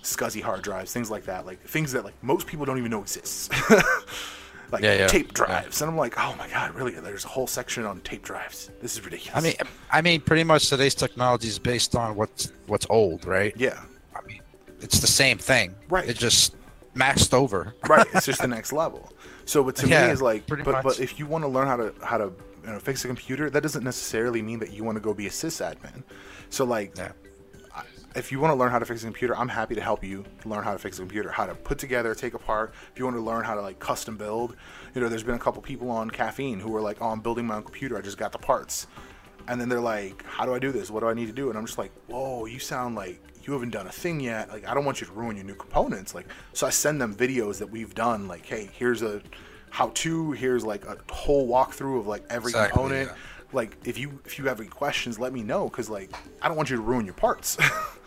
SCSI 0.03 0.43
hard 0.43 0.63
drives, 0.63 0.93
things 0.93 1.11
like 1.11 1.25
that, 1.25 1.45
like 1.45 1.61
things 1.61 1.93
that 1.93 2.05
like 2.05 2.15
most 2.23 2.47
people 2.47 2.65
don't 2.65 2.79
even 2.79 2.91
know 2.91 3.03
exists. 3.03 3.49
like 4.73 4.83
Yeah, 4.83 4.95
yeah, 4.99 5.07
tape 5.09 5.27
yeah. 5.29 5.33
drives, 5.45 5.81
and 5.83 5.91
I'm 5.91 5.97
like, 5.97 6.15
oh 6.19 6.35
my 6.39 6.49
god, 6.49 6.75
really? 6.75 6.93
There's 6.93 7.25
a 7.25 7.29
whole 7.29 7.47
section 7.47 7.85
on 7.85 8.01
tape 8.01 8.23
drives. 8.23 8.71
This 8.83 8.95
is 8.97 9.05
ridiculous. 9.05 9.37
I 9.39 9.41
mean, 9.47 9.55
I 9.91 10.01
mean, 10.03 10.21
pretty 10.21 10.45
much 10.45 10.69
today's 10.69 10.95
technology 10.95 11.49
is 11.49 11.59
based 11.59 11.95
on 11.97 12.17
what's 12.17 12.53
what's 12.67 12.87
old, 12.91 13.25
right? 13.25 13.53
yeah, 13.57 13.81
I 14.15 14.23
mean, 14.27 14.41
it's 14.81 15.01
the 15.01 15.07
same 15.07 15.39
thing. 15.39 15.75
Right. 15.89 16.09
It 16.09 16.17
just 16.19 16.55
maxed 16.97 17.33
over. 17.33 17.73
right 17.89 18.05
it's 18.13 18.27
just 18.27 18.43
the 18.43 18.49
next 18.49 18.73
level 18.73 19.13
so 19.45 19.63
but 19.63 19.77
to 19.77 19.87
Yeah, 19.87 20.07
me 20.09 20.13
is 20.13 20.21
like 20.21 20.45
but, 20.49 20.67
much. 20.67 20.83
but 20.83 20.99
if 20.99 21.21
you 21.21 21.25
want 21.27 21.45
to 21.45 21.49
learn 21.49 21.69
how 21.69 21.77
to 21.77 21.95
how 22.03 22.19
to 22.19 22.33
you 22.65 22.71
know, 22.73 22.81
fix 22.81 23.05
a 23.05 23.07
computer 23.07 23.49
that 23.49 23.63
doesn't 23.63 23.85
necessarily 23.85 24.43
mean 24.43 24.59
that 24.59 24.73
you 24.73 24.83
want 24.83 24.97
to 24.97 25.01
go 25.01 25.15
be 25.15 25.29
a 25.29 25.31
sysadmin 25.31 26.03
so 26.51 26.65
like 26.65 26.97
Yeah. 26.97 27.13
If 28.17 28.33
you 28.33 28.41
want 28.41 28.51
to 28.51 28.57
learn 28.57 28.71
how 28.71 28.79
to 28.79 28.85
fix 28.85 29.03
a 29.03 29.05
computer 29.07 29.37
i'm 29.37 29.49
happy 29.49 29.75
to 29.75 29.81
help 29.81 30.03
you 30.03 30.25
learn 30.45 30.65
how 30.65 30.73
to 30.73 30.79
fix 30.79 30.99
a 30.99 31.03
computer 31.03 31.31
how 31.31 31.47
to 31.47 31.55
put 31.55 31.79
together 31.79 32.15
take 32.15 32.35
apart. 32.35 32.73
If 32.93 32.99
you 32.99 33.05
want 33.05 33.17
to 33.17 33.23
learn 33.23 33.45
how 33.45 33.55
to 33.55 33.61
like 33.61 33.79
custom 33.79 34.17
build 34.17 34.57
you 34.95 35.01
know 35.01 35.09
there's 35.09 35.23
been 35.23 35.37
a 35.37 35.39
couple 35.39 35.63
people 35.63 35.91
on 35.91 36.11
caffeine 36.11 36.59
who 36.61 36.71
were 36.71 36.81
like 36.81 36.99
oh 37.01 37.09
i'm 37.11 37.21
building 37.21 37.47
my 37.47 37.57
own 37.57 37.63
computer 37.63 37.97
i 37.97 38.01
just 38.01 38.19
got 38.19 38.33
the 38.33 38.39
parts. 38.39 38.87
And 39.49 39.61
then 39.61 39.69
they're 39.69 39.81
like 39.81 40.25
how 40.27 40.45
do 40.45 40.55
i 40.55 40.59
do 40.59 40.71
this? 40.73 40.91
What 40.91 41.01
do 41.01 41.09
i 41.09 41.15
need 41.15 41.27
to 41.27 41.33
do? 41.33 41.49
And 41.51 41.59
i'm 41.59 41.67
just 41.67 41.79
like 41.79 41.93
whoa 42.09 42.47
you 42.47 42.59
sound 42.59 42.95
like 42.97 43.21
you 43.45 43.53
haven't 43.55 43.71
done 43.71 43.87
a 43.87 43.93
thing 43.93 44.21
yet. 44.21 44.49
Like 44.51 44.67
i 44.69 44.75
don't 44.75 44.85
want 44.85 45.01
you 45.01 45.07
to 45.07 45.13
ruin 45.13 45.37
your 45.37 45.45
new 45.47 45.55
components. 45.55 46.15
Like 46.15 46.27
so 46.53 46.67
i 46.67 46.71
send 46.71 47.01
them 47.01 47.15
videos 47.15 47.59
that 47.59 47.71
we've 47.71 47.95
done 47.95 48.29
like 48.29 48.45
hey 48.45 48.69
here's 48.73 49.03
a 49.03 49.23
how 49.71 49.91
to 49.95 50.33
here's 50.33 50.65
like 50.65 50.85
a 50.85 50.99
whole 51.13 51.49
walkthrough 51.49 52.01
of 52.01 52.07
like 52.09 52.25
every 52.29 52.51
Exactly, 52.51 52.73
component. 52.73 53.09
yeah. 53.09 53.15
like 53.53 53.77
if 53.85 53.97
you 53.99 54.21
if 54.25 54.37
you 54.39 54.47
have 54.47 54.59
any 54.61 54.69
questions 54.69 55.19
let 55.19 55.33
me 55.33 55.43
know 55.45 55.69
because 55.69 55.89
like 55.89 56.11
i 56.43 56.49
don't 56.49 56.57
want 56.57 56.71
you 56.71 56.77
to 56.77 56.83
ruin 56.83 57.05
your 57.07 57.15
parts 57.15 57.57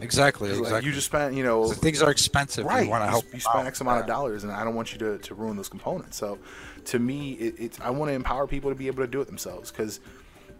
Exactly. 0.00 0.52
Like, 0.52 0.84
you 0.84 0.92
just 0.92 1.06
spent 1.06 1.34
you 1.34 1.42
know 1.42 1.66
So 1.66 1.74
things 1.74 2.02
are 2.02 2.10
expensive. 2.10 2.64
right 2.64 2.84
You 2.84 2.90
want 2.90 3.02
to 3.04 3.08
help. 3.10 3.24
you 3.32 3.40
spend 3.40 3.66
x 3.66 3.80
amount 3.80 4.00
of 4.00 4.06
dollars 4.06 4.44
and 4.44 4.52
i 4.52 4.62
don't 4.64 4.74
want 4.74 4.92
you 4.92 4.98
to, 4.98 5.18
to 5.18 5.34
ruin 5.34 5.56
those 5.56 5.68
components 5.68 6.16
so 6.16 6.38
to 6.86 6.98
me 6.98 7.32
it, 7.32 7.54
it's 7.58 7.80
i 7.80 7.90
want 7.90 8.08
to 8.10 8.14
empower 8.14 8.46
people 8.46 8.70
to 8.70 8.76
be 8.76 8.86
able 8.86 9.02
to 9.02 9.08
do 9.08 9.20
it 9.20 9.26
themselves 9.26 9.70
because 9.70 10.00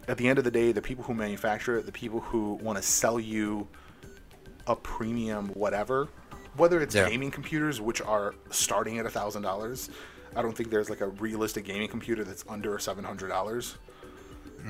at 0.09 0.17
the 0.17 0.27
end 0.29 0.39
of 0.39 0.45
the 0.45 0.51
day 0.51 0.73
the 0.73 0.83
people 0.83 1.05
who 1.05 1.15
manufacture 1.15 1.79
it 1.79 1.87
the 1.87 1.93
people 1.93 2.21
who 2.21 2.55
want 2.55 2.77
to 2.77 2.83
sell 2.83 3.21
you 3.21 3.67
a 4.67 4.75
premium 4.75 5.49
whatever 5.51 6.09
whether 6.57 6.81
it's 6.81 6.95
Yeah. 6.95 7.09
gaming 7.09 7.31
computers 7.31 7.81
which 7.81 8.01
are 8.03 8.35
starting 8.51 8.99
at 8.99 9.07
a 9.07 9.11
thousand 9.11 9.43
dollars 9.43 9.89
i 10.35 10.43
don't 10.43 10.57
think 10.57 10.71
there's 10.71 10.91
like 10.91 11.01
a 11.01 11.09
realistic 11.09 11.65
gaming 11.65 11.89
computer 11.89 12.25
that's 12.25 12.45
under 12.49 12.79
seven 12.79 13.05
hundred 13.05 13.29
dollars 13.29 13.79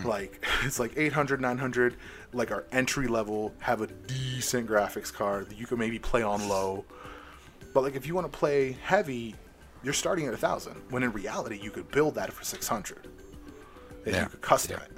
like 0.04 0.44
it's 0.64 0.78
like 0.78 0.92
800 0.96 1.40
900 1.40 1.96
like 2.32 2.50
our 2.50 2.64
entry 2.72 3.08
level 3.08 3.54
have 3.60 3.80
a 3.80 3.86
decent 3.86 4.68
graphics 4.68 5.12
card 5.12 5.48
that 5.50 5.58
you 5.58 5.66
can 5.66 5.78
maybe 5.78 5.98
play 5.98 6.22
on 6.22 6.48
low. 6.48 6.84
But 7.74 7.82
like 7.82 7.94
if 7.96 8.06
you 8.06 8.14
want 8.14 8.30
to 8.30 8.38
play 8.38 8.72
heavy 8.82 9.34
you're 9.82 9.94
starting 9.94 10.26
at 10.26 10.34
a 10.34 10.36
thousand 10.36 10.74
when 10.90 11.02
in 11.02 11.12
reality 11.12 11.58
you 11.62 11.70
could 11.70 11.88
build 11.90 12.16
that 12.16 12.32
for 12.32 12.44
600 12.44 13.06
if 14.04 14.14
Yeah. 14.14 14.24
you 14.24 14.28
could 14.28 14.40
custom 14.40 14.78
Yeah. 14.80 14.84
it. 14.86 14.92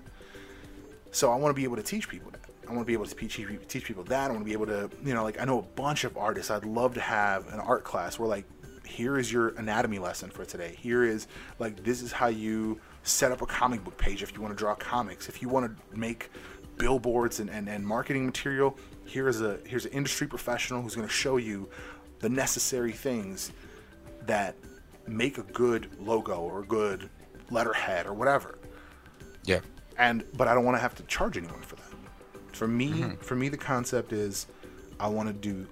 So 1.12 1.30
i 1.32 1.36
want 1.36 1.54
to 1.54 1.56
be 1.56 1.64
able 1.64 1.76
to 1.76 1.82
teach 1.82 2.08
people 2.08 2.30
that. 2.30 2.40
I 2.68 2.72
want 2.72 2.82
to 2.82 2.86
be 2.86 2.92
able 2.92 3.06
to 3.06 3.14
teach, 3.16 3.40
teach 3.68 3.84
people 3.84 4.04
that. 4.04 4.26
I 4.30 4.32
want 4.32 4.40
to 4.40 4.44
be 4.44 4.52
able 4.52 4.66
to 4.66 4.88
you 5.04 5.12
know 5.14 5.22
like 5.24 5.40
i 5.40 5.44
know 5.44 5.58
a 5.58 5.62
bunch 5.62 6.04
of 6.04 6.16
artists. 6.16 6.50
I'd 6.50 6.64
love 6.64 6.94
to 6.94 7.00
have 7.00 7.52
an 7.52 7.60
art 7.60 7.84
class 7.84 8.18
where 8.18 8.28
like 8.28 8.44
here 8.86 9.18
is 9.18 9.32
your 9.32 9.48
anatomy 9.50 9.98
lesson 10.00 10.30
for 10.30 10.44
today. 10.44 10.76
Here 10.80 11.04
is 11.04 11.26
like 11.58 11.82
this 11.84 12.02
is 12.02 12.10
how 12.12 12.26
you 12.28 12.80
set 13.02 13.32
up 13.32 13.42
a 13.42 13.46
comic 13.46 13.82
book 13.84 13.96
page 13.96 14.22
if 14.22 14.34
you 14.34 14.40
want 14.40 14.52
to 14.52 14.58
draw 14.58 14.74
comics 14.74 15.28
if 15.28 15.40
you 15.42 15.48
want 15.48 15.66
to 15.66 15.98
make 15.98 16.30
billboards 16.78 17.40
and, 17.40 17.50
and, 17.50 17.68
and 17.68 17.84
marketing 17.86 18.24
material 18.26 18.76
here 19.06 19.28
is 19.28 19.40
a 19.40 19.58
here's 19.66 19.86
an 19.86 19.92
industry 19.92 20.26
professional 20.26 20.80
who's 20.82 20.94
going 20.94 21.06
to 21.06 21.12
show 21.12 21.36
you 21.36 21.68
the 22.20 22.28
necessary 22.28 22.92
things 22.92 23.52
that 24.26 24.54
make 25.06 25.38
a 25.38 25.42
good 25.42 25.88
logo 26.00 26.36
or 26.40 26.60
a 26.60 26.64
good 26.66 27.08
letterhead 27.50 28.06
or 28.06 28.12
whatever 28.14 28.58
Yeah. 29.44 29.60
and 29.98 30.24
but 30.36 30.46
I 30.48 30.54
don't 30.54 30.64
want 30.64 30.76
to 30.76 30.80
have 30.80 30.94
to 30.96 31.02
charge 31.04 31.36
anyone 31.36 31.60
for 31.62 31.76
that. 31.76 31.84
For 32.52 32.68
me, 32.68 32.88
mm-hmm. 32.90 33.14
for 33.16 33.34
me, 33.36 33.48
the 33.48 33.56
concept 33.56 34.12
is 34.12 34.46
I 34.98 35.08
want 35.08 35.28
to 35.28 35.32
do, 35.32 35.66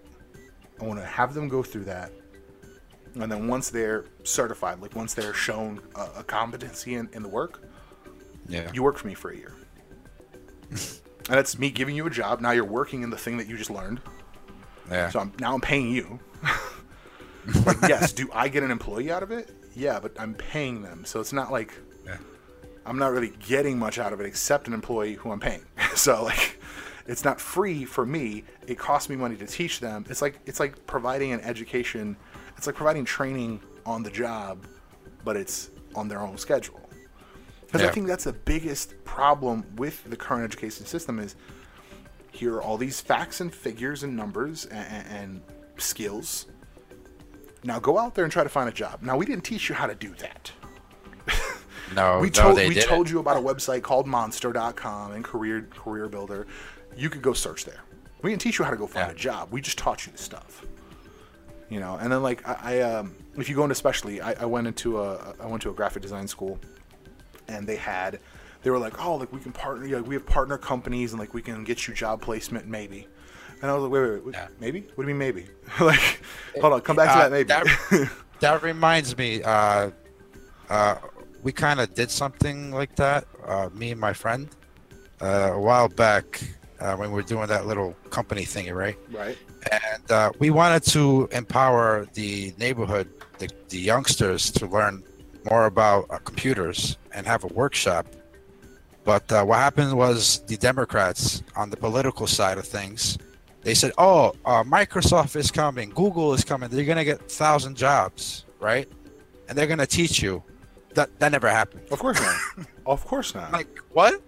I 0.80 0.84
want 0.84 0.98
to 1.00 1.04
have 1.04 1.34
them 1.34 1.48
go 1.48 1.62
through 1.62 1.84
that, 1.84 2.10
and 3.14 3.30
then 3.30 3.48
once 3.48 3.70
they're 3.70 4.04
certified, 4.24 4.80
like 4.80 4.94
once 4.96 5.14
they're 5.14 5.34
shown 5.34 5.80
a, 5.94 6.20
a 6.20 6.24
competency 6.24 6.94
in, 6.94 7.08
in 7.12 7.22
the 7.22 7.28
work, 7.28 7.62
Yeah. 8.48 8.70
you 8.72 8.82
work 8.82 8.98
for 8.98 9.06
me 9.06 9.14
for 9.14 9.30
a 9.30 9.36
year, 9.36 9.52
and 10.70 10.80
that's 11.26 11.58
me 11.58 11.70
giving 11.70 11.94
you 11.96 12.06
a 12.06 12.10
job. 12.10 12.40
Now 12.40 12.50
you're 12.52 12.64
working 12.64 13.02
in 13.02 13.10
the 13.10 13.16
thing 13.18 13.36
that 13.38 13.46
you 13.48 13.56
just 13.56 13.70
learned. 13.70 14.00
yeah. 14.90 15.10
So 15.10 15.20
I'm 15.20 15.32
now 15.40 15.54
I'm 15.54 15.60
paying 15.60 15.90
you. 15.90 16.18
like, 17.66 17.78
yes, 17.88 18.12
do 18.12 18.28
I 18.32 18.48
get 18.48 18.62
an 18.62 18.70
employee 18.70 19.10
out 19.10 19.22
of 19.22 19.30
it? 19.30 19.50
Yeah, 19.74 20.00
but 20.00 20.12
I'm 20.20 20.34
paying 20.34 20.82
them, 20.82 21.04
so 21.04 21.20
it's 21.20 21.32
not 21.32 21.50
like 21.52 21.72
Yeah. 22.06 22.16
I'm 22.86 22.98
not 22.98 23.12
really 23.12 23.32
getting 23.46 23.78
much 23.78 23.98
out 23.98 24.12
of 24.12 24.20
it 24.20 24.26
except 24.26 24.66
an 24.66 24.74
employee 24.74 25.14
who 25.14 25.30
I'm 25.30 25.40
paying. 25.40 25.64
so 25.94 26.24
like 26.24 26.60
it's 27.06 27.24
not 27.24 27.40
free 27.40 27.84
for 27.86 28.04
me. 28.04 28.44
It 28.66 28.78
costs 28.78 29.08
me 29.08 29.16
money 29.16 29.36
to 29.36 29.46
teach 29.46 29.80
them. 29.80 30.04
It's 30.10 30.20
like 30.22 30.38
it's 30.46 30.60
like 30.60 30.86
providing 30.86 31.32
an 31.32 31.40
education. 31.40 32.16
It's 32.58 32.66
like 32.66 32.76
providing 32.76 33.04
training 33.06 33.60
on 33.86 34.02
the 34.02 34.10
job, 34.10 34.66
but 35.24 35.36
it's 35.36 35.70
on 35.94 36.08
their 36.08 36.20
own 36.20 36.36
schedule. 36.36 36.80
Because 37.66 37.82
I 37.82 37.88
think 37.88 38.06
that's 38.06 38.24
the 38.24 38.32
biggest 38.32 38.94
problem 39.04 39.64
with 39.76 40.02
the 40.10 40.16
current 40.16 40.44
education 40.44 40.84
system 40.86 41.18
is 41.18 41.36
here 42.32 42.54
are 42.56 42.62
all 42.62 42.76
these 42.76 43.00
facts 43.00 43.40
and 43.40 43.54
figures 43.54 44.02
and 44.02 44.16
numbers 44.16 44.66
and, 44.66 45.06
and 45.08 45.42
skills. 45.76 46.46
Now 47.64 47.78
go 47.78 47.98
out 47.98 48.14
there 48.14 48.24
and 48.24 48.32
try 48.32 48.42
to 48.42 48.48
find 48.48 48.68
a 48.68 48.72
job. 48.72 49.02
Now 49.02 49.16
we 49.16 49.26
didn't 49.26 49.44
teach 49.44 49.68
you 49.68 49.74
how 49.74 49.86
to 49.86 49.94
do 49.94 50.14
that 50.18 50.50
No. 51.94 52.20
we 52.20 52.26
no, 52.28 52.32
told 52.32 52.56
they 52.58 52.68
we 52.68 52.74
didn't. 52.74 52.88
told 52.88 53.10
you 53.10 53.18
about 53.18 53.36
a 53.36 53.40
website 53.40 53.82
called 53.82 54.06
monster.com 54.06 55.12
and 55.12 55.24
career 55.24 55.62
career 55.74 56.08
builder 56.08 56.46
you 56.96 57.10
could 57.10 57.22
go 57.22 57.32
search 57.32 57.64
there 57.64 57.80
we 58.22 58.30
didn't 58.30 58.42
teach 58.42 58.58
you 58.58 58.64
how 58.64 58.70
to 58.70 58.76
go 58.76 58.86
find 58.86 59.08
Yeah. 59.08 59.12
a 59.12 59.16
job 59.16 59.48
we 59.50 59.60
just 59.60 59.76
taught 59.78 60.06
you 60.06 60.12
the 60.12 60.18
stuff 60.18 60.64
you 61.68 61.80
know 61.80 61.96
and 62.00 62.10
then 62.12 62.22
like 62.22 62.46
i, 62.48 62.76
I 62.76 62.80
um, 62.80 63.14
if 63.36 63.48
you 63.48 63.54
go 63.54 63.62
into 63.64 63.72
especially 63.72 64.20
I, 64.20 64.32
I 64.42 64.44
went 64.46 64.66
into 64.66 65.00
a 65.00 65.34
i 65.40 65.46
went 65.46 65.62
to 65.62 65.70
a 65.70 65.72
graphic 65.74 66.02
design 66.02 66.26
school 66.28 66.58
and 67.48 67.66
they 67.66 67.76
had 67.76 68.20
they 68.62 68.70
were 68.70 68.78
like 68.78 69.04
oh 69.04 69.16
like 69.16 69.32
we 69.32 69.40
can 69.40 69.52
partner 69.52 69.86
like 69.98 70.06
we 70.06 70.14
have 70.14 70.26
partner 70.26 70.58
companies 70.58 71.12
and 71.12 71.20
like 71.20 71.34
we 71.34 71.42
can 71.42 71.64
get 71.64 71.86
you 71.86 71.94
job 71.94 72.20
placement 72.22 72.66
maybe 72.66 73.06
and 73.60 73.70
i 73.70 73.74
was 73.74 73.82
like 73.82 73.92
wait 73.92 74.00
wait, 74.00 74.10
wait, 74.12 74.24
wait 74.26 74.34
Yeah. 74.34 74.48
maybe 74.60 74.80
what 74.94 75.04
do 75.04 75.10
you 75.10 75.14
mean 75.14 75.18
maybe 75.18 75.46
like 75.80 76.20
hold 76.60 76.72
on 76.72 76.80
come 76.80 76.96
back 76.96 77.08
to 77.08 77.18
Uh, 77.18 77.28
that 77.28 77.30
maybe 77.32 77.48
that- 77.48 78.10
That 78.40 78.62
reminds 78.62 79.18
me. 79.18 79.42
Uh, 79.42 79.90
uh, 80.70 80.94
we 81.42 81.50
kind 81.50 81.80
of 81.80 81.92
did 81.94 82.08
something 82.08 82.70
like 82.70 82.94
that. 82.94 83.24
Uh, 83.44 83.68
me 83.74 83.90
and 83.90 84.00
my 84.00 84.12
friend, 84.12 84.48
uh, 85.20 85.50
a 85.54 85.58
while 85.60 85.88
back, 85.88 86.40
uh, 86.80 86.94
when 86.96 87.10
we 87.10 87.16
were 87.16 87.22
doing 87.22 87.46
that 87.48 87.66
little 87.66 87.94
company 88.10 88.42
thingy, 88.42 88.74
right? 88.74 88.96
right 89.10 89.36
and 89.72 90.10
uh, 90.10 90.32
we 90.38 90.50
wanted 90.50 90.82
to 90.84 91.28
empower 91.32 92.06
the 92.14 92.52
neighborhood, 92.58 93.08
the, 93.38 93.48
the 93.68 93.78
youngsters, 93.78 94.50
to 94.52 94.66
learn 94.66 95.02
more 95.50 95.66
about 95.66 96.06
uh, 96.10 96.18
computers 96.18 96.96
and 97.12 97.26
have 97.26 97.44
a 97.44 97.48
workshop. 97.48 98.06
But 99.04 99.30
uh, 99.32 99.44
what 99.44 99.58
happened 99.58 99.96
was 99.96 100.40
the 100.46 100.56
Democrats 100.56 101.42
on 101.56 101.70
the 101.70 101.76
political 101.76 102.26
side 102.26 102.58
of 102.58 102.66
things, 102.66 103.18
they 103.62 103.74
said, 103.74 103.92
"Oh, 103.98 104.34
uh, 104.44 104.62
Microsoft 104.64 105.34
is 105.36 105.50
coming, 105.50 105.90
Google 105.90 106.34
is 106.34 106.44
coming. 106.44 106.68
They're 106.68 106.84
gonna 106.84 107.04
get 107.04 107.30
thousand 107.30 107.76
jobs, 107.76 108.44
right? 108.60 108.88
And 109.48 109.56
they're 109.56 109.66
gonna 109.66 109.86
teach 109.86 110.22
you." 110.22 110.42
That 110.94 111.18
that 111.20 111.32
never 111.32 111.48
happened. 111.48 111.82
of 111.90 111.98
course 111.98 112.20
not 112.20 112.66
of 112.86 113.04
course 113.06 113.34
not 113.34 113.52
Like 113.52 113.78
what? 113.92 114.20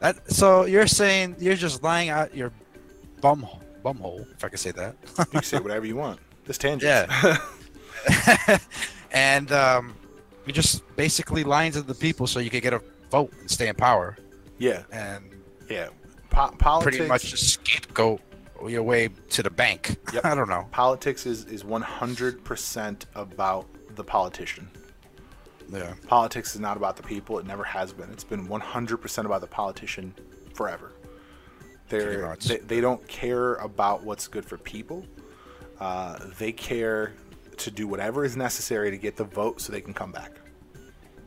That 0.00 0.30
so 0.30 0.64
you're 0.66 0.86
saying 0.86 1.36
you're 1.38 1.54
just 1.56 1.82
lying 1.82 2.08
out 2.10 2.34
your 2.34 2.52
bum 3.20 3.46
bumhole, 3.84 4.30
if 4.34 4.44
I 4.44 4.48
can 4.48 4.58
say 4.58 4.72
that. 4.72 4.96
you 5.18 5.24
can 5.26 5.42
say 5.42 5.58
whatever 5.66 5.86
you 5.86 5.96
want 5.96 6.18
this 6.44 6.58
tangent 6.58 6.82
Yeah. 6.82 7.38
and 9.12 9.50
um, 9.52 9.94
you 10.46 10.52
just 10.52 10.82
basically 10.96 11.44
lying 11.44 11.72
to 11.72 11.82
the 11.82 11.94
people 11.94 12.26
so 12.26 12.38
you 12.40 12.50
could 12.50 12.62
get 12.62 12.72
a 12.72 12.80
vote 13.10 13.32
and 13.40 13.50
stay 13.50 13.68
in 13.68 13.74
power. 13.74 14.16
yeah 14.58 14.82
And 14.92 15.24
Yeah, 15.70 15.88
Po- 16.30 16.50
politics, 16.58 16.96
pretty 16.96 17.08
much 17.08 17.24
just 17.30 17.48
scapegoat 17.54 18.20
your 18.68 18.82
way 18.82 19.08
to 19.30 19.42
the 19.42 19.50
bank. 19.50 19.96
Yep. 20.12 20.24
I 20.30 20.34
don't 20.34 20.48
know. 20.48 20.66
politics 20.70 21.26
is 21.26 21.44
is 21.46 21.62
100% 21.64 23.04
about 23.14 23.66
the 23.96 24.04
politician. 24.04 24.68
Yeah. 25.70 25.94
Politics 26.06 26.54
is 26.54 26.60
not 26.60 26.76
about 26.76 26.96
the 26.96 27.02
people. 27.02 27.38
It 27.38 27.46
never 27.46 27.64
has 27.64 27.92
been. 27.92 28.10
It's 28.10 28.24
been 28.24 28.46
100% 28.48 29.24
about 29.24 29.40
the 29.40 29.46
politician 29.46 30.14
forever. 30.54 30.92
They're, 31.88 32.36
they 32.46 32.56
they 32.58 32.80
don't 32.80 33.06
care 33.06 33.54
about 33.56 34.02
what's 34.02 34.26
good 34.26 34.44
for 34.44 34.58
people. 34.58 35.04
Uh, 35.78 36.18
they 36.38 36.50
care 36.50 37.12
to 37.58 37.70
do 37.70 37.86
whatever 37.86 38.24
is 38.24 38.36
necessary 38.36 38.90
to 38.90 38.96
get 38.98 39.16
the 39.16 39.24
vote 39.24 39.60
so 39.60 39.72
they 39.72 39.80
can 39.80 39.94
come 39.94 40.10
back. 40.10 40.32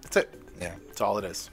That's 0.02 0.18
it. 0.18 0.42
Yeah. 0.60 0.76
That's 0.88 1.00
all 1.02 1.18
it 1.18 1.24
is. 1.24 1.50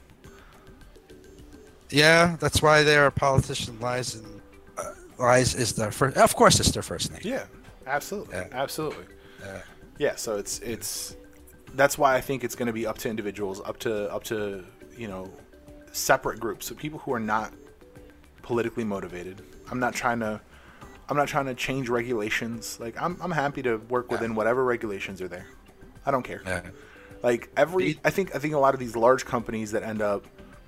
Yeah, 1.89 2.35
that's 2.39 2.61
why 2.61 2.83
their 2.83 3.09
politician 3.11 3.79
lies 3.79 4.15
and 4.15 4.41
uh, 4.77 4.83
lies 5.17 5.55
is 5.55 5.73
their 5.73 5.91
first. 5.91 6.17
Of 6.17 6.35
course, 6.35 6.59
it's 6.59 6.71
their 6.71 6.83
first 6.83 7.11
name. 7.11 7.21
Yeah, 7.23 7.45
absolutely, 7.85 8.35
Yeah. 8.35 8.47
absolutely. 8.51 9.05
Yeah. 9.41 9.61
Yeah, 9.99 10.15
so 10.15 10.35
it's 10.37 10.59
it's 10.59 11.15
that's 11.73 11.97
why 11.97 12.15
I 12.15 12.21
think 12.21 12.43
it's 12.43 12.55
going 12.55 12.67
to 12.67 12.73
be 12.73 12.85
up 12.85 12.97
to 12.99 13.09
individuals, 13.09 13.61
up 13.61 13.77
to 13.79 14.11
up 14.13 14.23
to 14.25 14.63
you 14.97 15.07
know 15.07 15.31
separate 15.91 16.39
groups, 16.39 16.67
so 16.67 16.75
people 16.75 16.99
who 16.99 17.13
are 17.13 17.19
not 17.19 17.53
politically 18.41 18.83
motivated. 18.83 19.41
I'm 19.69 19.79
not 19.79 19.93
trying 19.93 20.19
to 20.19 20.39
I'm 21.09 21.17
not 21.17 21.27
trying 21.27 21.45
to 21.45 21.53
change 21.53 21.89
regulations. 21.89 22.79
Like 22.79 23.01
I'm 23.01 23.17
I'm 23.21 23.31
happy 23.31 23.61
to 23.63 23.77
work 23.89 24.11
within 24.11 24.35
whatever 24.35 24.63
regulations 24.63 25.21
are 25.21 25.27
there. 25.27 25.47
I 26.05 26.11
don't 26.11 26.23
care. 26.23 26.41
Yeah. 26.45 26.61
Like 27.23 27.49
every 27.57 27.99
I 28.03 28.09
think 28.09 28.35
I 28.35 28.39
think 28.39 28.53
a 28.53 28.59
lot 28.59 28.73
of 28.73 28.79
these 28.79 28.95
large 28.95 29.25
companies 29.25 29.71
that 29.71 29.83
end 29.83 30.01
up 30.01 30.25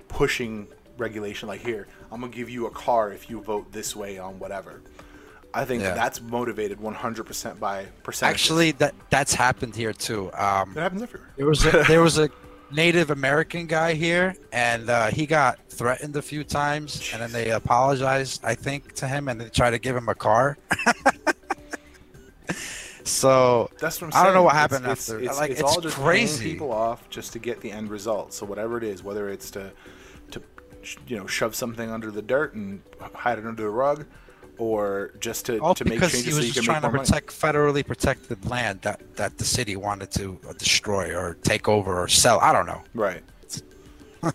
pushing 0.08 0.68
regulation 0.98 1.48
like 1.48 1.60
here, 1.60 1.88
I'm 2.12 2.20
going 2.20 2.32
to 2.32 2.36
give 2.36 2.50
you 2.50 2.66
a 2.66 2.70
car 2.70 3.12
if 3.12 3.30
you 3.30 3.40
vote 3.40 3.72
this 3.72 3.96
way 3.96 4.18
on 4.18 4.38
whatever. 4.38 4.82
I 5.52 5.64
think 5.64 5.82
Yeah. 5.82 5.94
that's 5.94 6.20
motivated 6.20 6.78
100% 6.80 7.58
by 7.58 7.86
percentage. 8.02 8.34
Actually, 8.34 8.70
that 8.72 8.94
that's 9.10 9.34
happened 9.34 9.74
here 9.74 9.92
too. 9.92 10.30
Um, 10.34 10.72
it 10.76 10.80
happens 10.80 11.02
everywhere. 11.02 11.28
there 11.36 11.46
was 11.46 11.66
a, 11.66 11.84
there 11.88 12.02
was 12.02 12.18
a 12.18 12.30
Native 12.72 13.10
American 13.10 13.66
guy 13.66 13.94
here, 13.94 14.36
and 14.52 14.88
uh, 14.88 15.08
he 15.08 15.26
got 15.26 15.58
threatened 15.68 16.14
a 16.14 16.22
few 16.22 16.44
times, 16.44 17.10
and 17.12 17.20
then 17.20 17.32
they 17.32 17.50
apologized, 17.50 18.44
I 18.44 18.54
think, 18.54 18.94
to 18.94 19.08
him, 19.08 19.28
and 19.28 19.40
they 19.40 19.48
tried 19.48 19.72
to 19.72 19.80
give 19.80 19.96
him 19.96 20.08
a 20.08 20.14
car. 20.14 20.56
so 23.04 23.70
That's 23.80 24.00
what 24.00 24.14
I'm 24.14 24.20
I 24.20 24.24
don't 24.24 24.34
know 24.34 24.42
what 24.42 24.54
happened 24.54 24.86
it's, 24.86 25.10
after. 25.10 25.22
It's, 25.22 25.38
Like, 25.38 25.50
it's 25.50 25.60
it's 25.60 25.74
all 25.76 25.80
just 25.80 25.96
crazy. 25.96 26.52
people 26.52 26.72
off 26.72 27.08
just 27.10 27.32
to 27.32 27.38
get 27.38 27.60
the 27.60 27.70
end 27.72 27.90
result. 27.90 28.32
So 28.32 28.46
whatever 28.46 28.76
it 28.78 28.84
is, 28.84 29.02
whether 29.02 29.28
it's 29.28 29.50
to 29.52 29.72
to 30.30 30.42
you 31.06 31.16
know 31.16 31.26
shove 31.26 31.54
something 31.54 31.90
under 31.90 32.10
the 32.10 32.22
dirt 32.22 32.54
and 32.54 32.82
hide 33.14 33.38
it 33.38 33.46
under 33.46 33.62
the 33.62 33.70
rug, 33.70 34.06
or 34.60 35.12
just 35.20 35.46
to, 35.46 35.58
all 35.58 35.74
to 35.74 35.84
make 35.84 35.98
changes 36.00 36.24
he 36.24 36.30
so 36.30 36.36
was 36.36 36.46
you 36.48 36.52
just 36.52 36.66
trying 36.66 36.82
to 36.82 36.88
more 36.88 36.98
money. 36.98 37.06
protect 37.06 37.30
federally 37.30 37.84
protected 37.86 38.44
land 38.48 38.80
that 38.82 39.00
that 39.16 39.38
the 39.38 39.44
city 39.44 39.74
wanted 39.74 40.10
to 40.12 40.38
uh, 40.48 40.52
destroy 40.52 41.14
or 41.16 41.34
take 41.42 41.68
over 41.68 42.00
or 42.02 42.06
sell. 42.08 42.38
I 42.40 42.52
don't 42.52 42.66
know. 42.66 42.82
Right. 42.94 43.22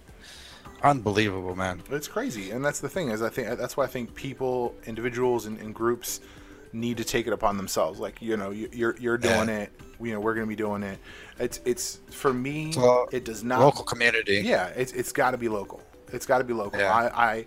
Unbelievable, 0.84 1.56
man. 1.56 1.82
It's 1.90 2.08
crazy, 2.08 2.52
and 2.52 2.64
that's 2.64 2.80
the 2.80 2.90
thing 2.90 3.10
is 3.10 3.22
I 3.22 3.30
think 3.30 3.48
that's 3.58 3.76
why 3.78 3.86
I 3.86 3.88
think 3.88 4.14
people, 4.14 4.76
individuals, 4.86 5.46
and, 5.46 5.60
and 5.60 5.74
groups 5.74 6.20
need 6.74 6.98
to 6.98 7.04
take 7.04 7.28
it 7.28 7.34
upon 7.34 7.58
themselves. 7.58 8.00
Like 8.00 8.22
you 8.22 8.36
know, 8.38 8.52
you, 8.52 8.70
you're 8.74 8.96
you're 9.00 9.18
doing 9.18 9.48
Yeah. 9.48 9.60
it. 9.62 9.82
You 10.02 10.14
know, 10.14 10.20
we're 10.20 10.34
gonna 10.34 10.46
be 10.48 10.56
doing 10.56 10.84
it. 10.84 11.00
It's 11.40 11.60
it's 11.66 12.00
for 12.12 12.34
me. 12.34 12.72
So, 12.74 13.08
it 13.12 13.24
does 13.26 13.44
not 13.44 13.62
Local 13.62 13.84
community. 13.86 14.42
Yeah, 14.44 14.68
it's 14.76 14.92
it's 14.92 15.12
got 15.12 15.32
to 15.32 15.38
be 15.38 15.48
local. 15.50 15.82
It's 16.12 16.26
got 16.26 16.40
to 16.40 16.44
be 16.44 16.54
local. 16.54 16.80
Yeah. 16.80 16.94
I, 16.94 17.34
I 17.36 17.46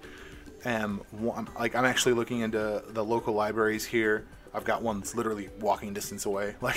am 0.65 1.01
one- 1.11 1.49
like 1.59 1.75
I'm 1.75 1.85
actually 1.85 2.15
looking 2.15 2.41
into 2.41 2.83
the 2.89 3.05
local 3.05 3.35
libraries 3.35 3.85
here. 3.85 4.27
I've 4.55 4.65
got 4.65 4.83
one 4.83 4.99
that's 5.01 5.15
literally 5.15 5.51
walking 5.61 5.93
distance 5.93 6.27
away. 6.27 6.55
Like 6.63 6.77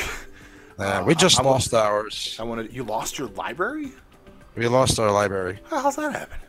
uh, 0.80 1.04
we 1.06 1.14
just 1.14 1.40
I, 1.40 1.44
I 1.44 1.46
lost 1.46 1.74
ours. 1.74 2.36
I 2.40 2.44
wanted 2.44 2.74
you 2.74 2.84
lost 2.84 3.20
your 3.20 3.28
library. 3.30 3.92
We 4.56 4.68
lost 4.68 5.00
our 5.00 5.12
library. 5.12 5.60
How's 5.70 5.96
that 5.98 6.14
happen? 6.14 6.40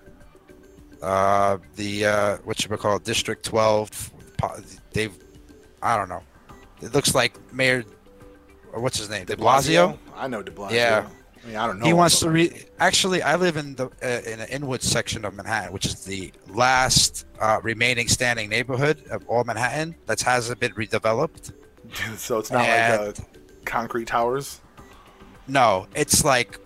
Uh, 1.03 1.59
the 1.77 2.07
uh, 2.07 2.37
what 2.39 2.65
you 2.65 2.77
call 2.77 2.99
District 2.99 3.45
12. 3.45 4.11
They've, 4.93 5.15
I 5.83 5.97
don't 5.97 6.09
know. 6.09 6.23
It 6.81 6.95
looks 6.95 7.15
like 7.15 7.37
Mayor, 7.53 7.85
or 8.73 8.81
what's 8.81 8.99
his 8.99 9.11
name? 9.11 9.27
De 9.27 9.37
Blasio. 9.37 9.99
I 10.17 10.29
know 10.29 10.43
De 10.43 10.51
Blasio. 10.51 10.73
Yeah. 10.73 11.07
I 11.43 11.47
mean, 11.47 11.57
I 11.57 11.67
don't 11.67 11.81
know. 11.81 11.87
He 11.87 11.93
wants 11.93 12.21
to 12.21 12.31
re. 12.31 12.67
Actually, 12.79 13.23
I 13.23 13.37
live 13.37 13.57
in 13.57 13.75
the 13.75 13.87
uh, 13.87 14.31
in 14.31 14.39
the 14.39 14.49
Inwood 14.55 14.83
section 14.83 15.25
of 15.25 15.35
Manhattan, 15.35 15.73
which 15.73 15.87
is 15.87 16.05
the 16.05 16.33
last 16.49 17.27
uh, 17.41 17.59
remaining 17.63 18.09
standing 18.09 18.49
neighborhood 18.49 19.05
of 19.11 19.29
all 19.29 19.43
Manhattan 19.45 19.97
that 20.07 20.21
hasn't 20.21 20.61
been 20.61 20.73
redeveloped. 20.73 21.53
so 22.17 22.39
it's 22.39 22.51
not 22.51 22.61
like 22.61 23.01
uh, 23.01 23.13
concrete 23.65 24.07
towers. 24.07 24.61
No, 25.49 25.89
it's 25.95 26.25
like 26.25 26.59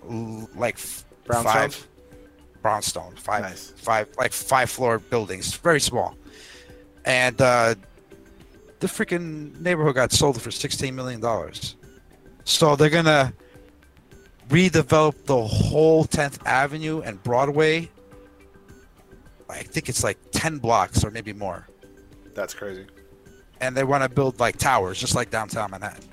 like 0.54 0.78
Brownstone? 1.24 1.52
five 1.52 1.88
brownstone, 2.62 3.14
five, 3.14 3.42
Nice. 3.42 3.72
five 3.76 4.08
like 4.18 4.32
five 4.32 4.68
floor 4.68 4.98
buildings, 4.98 5.54
very 5.54 5.80
small, 5.80 6.16
and 7.04 7.40
uh, 7.40 7.76
the 8.80 8.86
freaking 8.88 9.58
neighborhood 9.60 9.94
got 9.94 10.12
sold 10.12 10.42
for 10.42 10.50
sixteen 10.50 10.94
million 10.94 11.20
dollars. 11.20 11.76
So 12.44 12.76
they're 12.76 12.90
gonna 12.90 13.32
redevelop 14.48 15.24
the 15.24 15.42
whole 15.46 16.04
Tenth 16.04 16.38
Avenue 16.46 17.00
and 17.02 17.22
Broadway. 17.22 17.90
I 19.48 19.62
think 19.62 19.88
it's 19.88 20.02
like 20.02 20.18
ten 20.32 20.58
blocks 20.58 21.04
or 21.04 21.10
maybe 21.10 21.32
more, 21.32 21.68
That's 22.34 22.52
crazy. 22.54 22.86
and 23.60 23.76
they 23.76 23.84
want 23.84 24.02
to 24.02 24.08
build 24.08 24.40
like 24.40 24.56
towers, 24.56 24.98
just 24.98 25.14
like 25.14 25.30
downtown 25.30 25.70
Manhattan. 25.70 26.04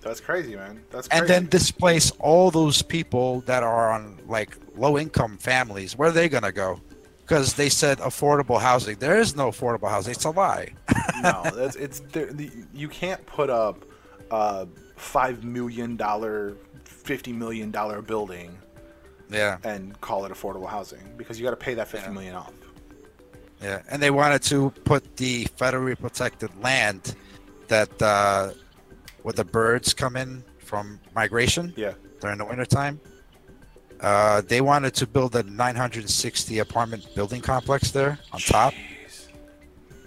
That's 0.00 0.20
crazy, 0.20 0.54
man. 0.54 0.82
That's 0.90 1.08
crazy. 1.08 1.20
and 1.20 1.28
then 1.28 1.46
displace 1.46 2.10
all 2.20 2.50
those 2.50 2.82
people 2.82 3.40
that 3.42 3.62
are 3.62 3.90
on 3.90 4.18
like 4.26 4.56
low 4.76 4.96
income 4.98 5.38
families 5.38 5.96
where 5.96 6.10
are 6.10 6.12
they 6.12 6.28
going 6.28 6.44
to 6.44 6.52
go 6.52 6.80
because 7.20 7.54
they 7.54 7.68
said 7.68 7.98
affordable 7.98 8.60
housing 8.60 8.96
there 9.00 9.18
is 9.18 9.34
no 9.34 9.50
affordable 9.50 9.90
housing 9.90 10.12
it's 10.12 10.24
a 10.24 10.30
lie 10.30 10.68
no, 11.20 11.42
that's 11.54 11.74
it's 11.74 11.98
there, 12.12 12.26
the, 12.32 12.48
you 12.72 12.88
can't 12.88 13.24
put 13.26 13.50
up 13.50 13.84
a 14.30 14.68
five 14.94 15.42
million 15.42 15.96
dollar, 15.96 16.56
fifty 16.88 17.32
million 17.32 17.70
dollar 17.70 18.02
building 18.02 18.56
yeah 19.30 19.58
and 19.64 20.00
call 20.00 20.24
it 20.24 20.32
affordable 20.32 20.68
housing 20.68 21.02
because 21.16 21.38
you 21.38 21.44
got 21.44 21.50
to 21.50 21.56
pay 21.56 21.74
that 21.74 21.86
fifty 21.88 22.06
Yeah. 22.08 22.12
million 22.14 22.34
off. 22.34 22.52
yeah 23.62 23.82
and 23.90 24.02
they 24.02 24.10
wanted 24.10 24.42
to 24.44 24.70
put 24.84 25.16
the 25.16 25.44
federally 25.58 25.98
protected 25.98 26.50
land 26.62 27.14
that 27.68 27.90
uh 28.02 28.52
where 29.22 29.32
the 29.34 29.44
birds 29.44 29.92
come 29.92 30.16
in 30.16 30.42
from 30.58 30.98
migration 31.14 31.72
Yeah, 31.76 31.92
during 32.20 32.38
the 32.38 32.44
wintertime 32.44 33.00
uh, 34.00 34.42
they 34.42 34.60
wanted 34.60 34.94
to 34.94 35.06
build 35.08 35.34
a 35.34 35.42
960 35.42 36.60
apartment 36.60 37.04
building 37.16 37.40
complex 37.40 37.90
there 37.90 38.16
on 38.32 38.38
top. 38.38 38.72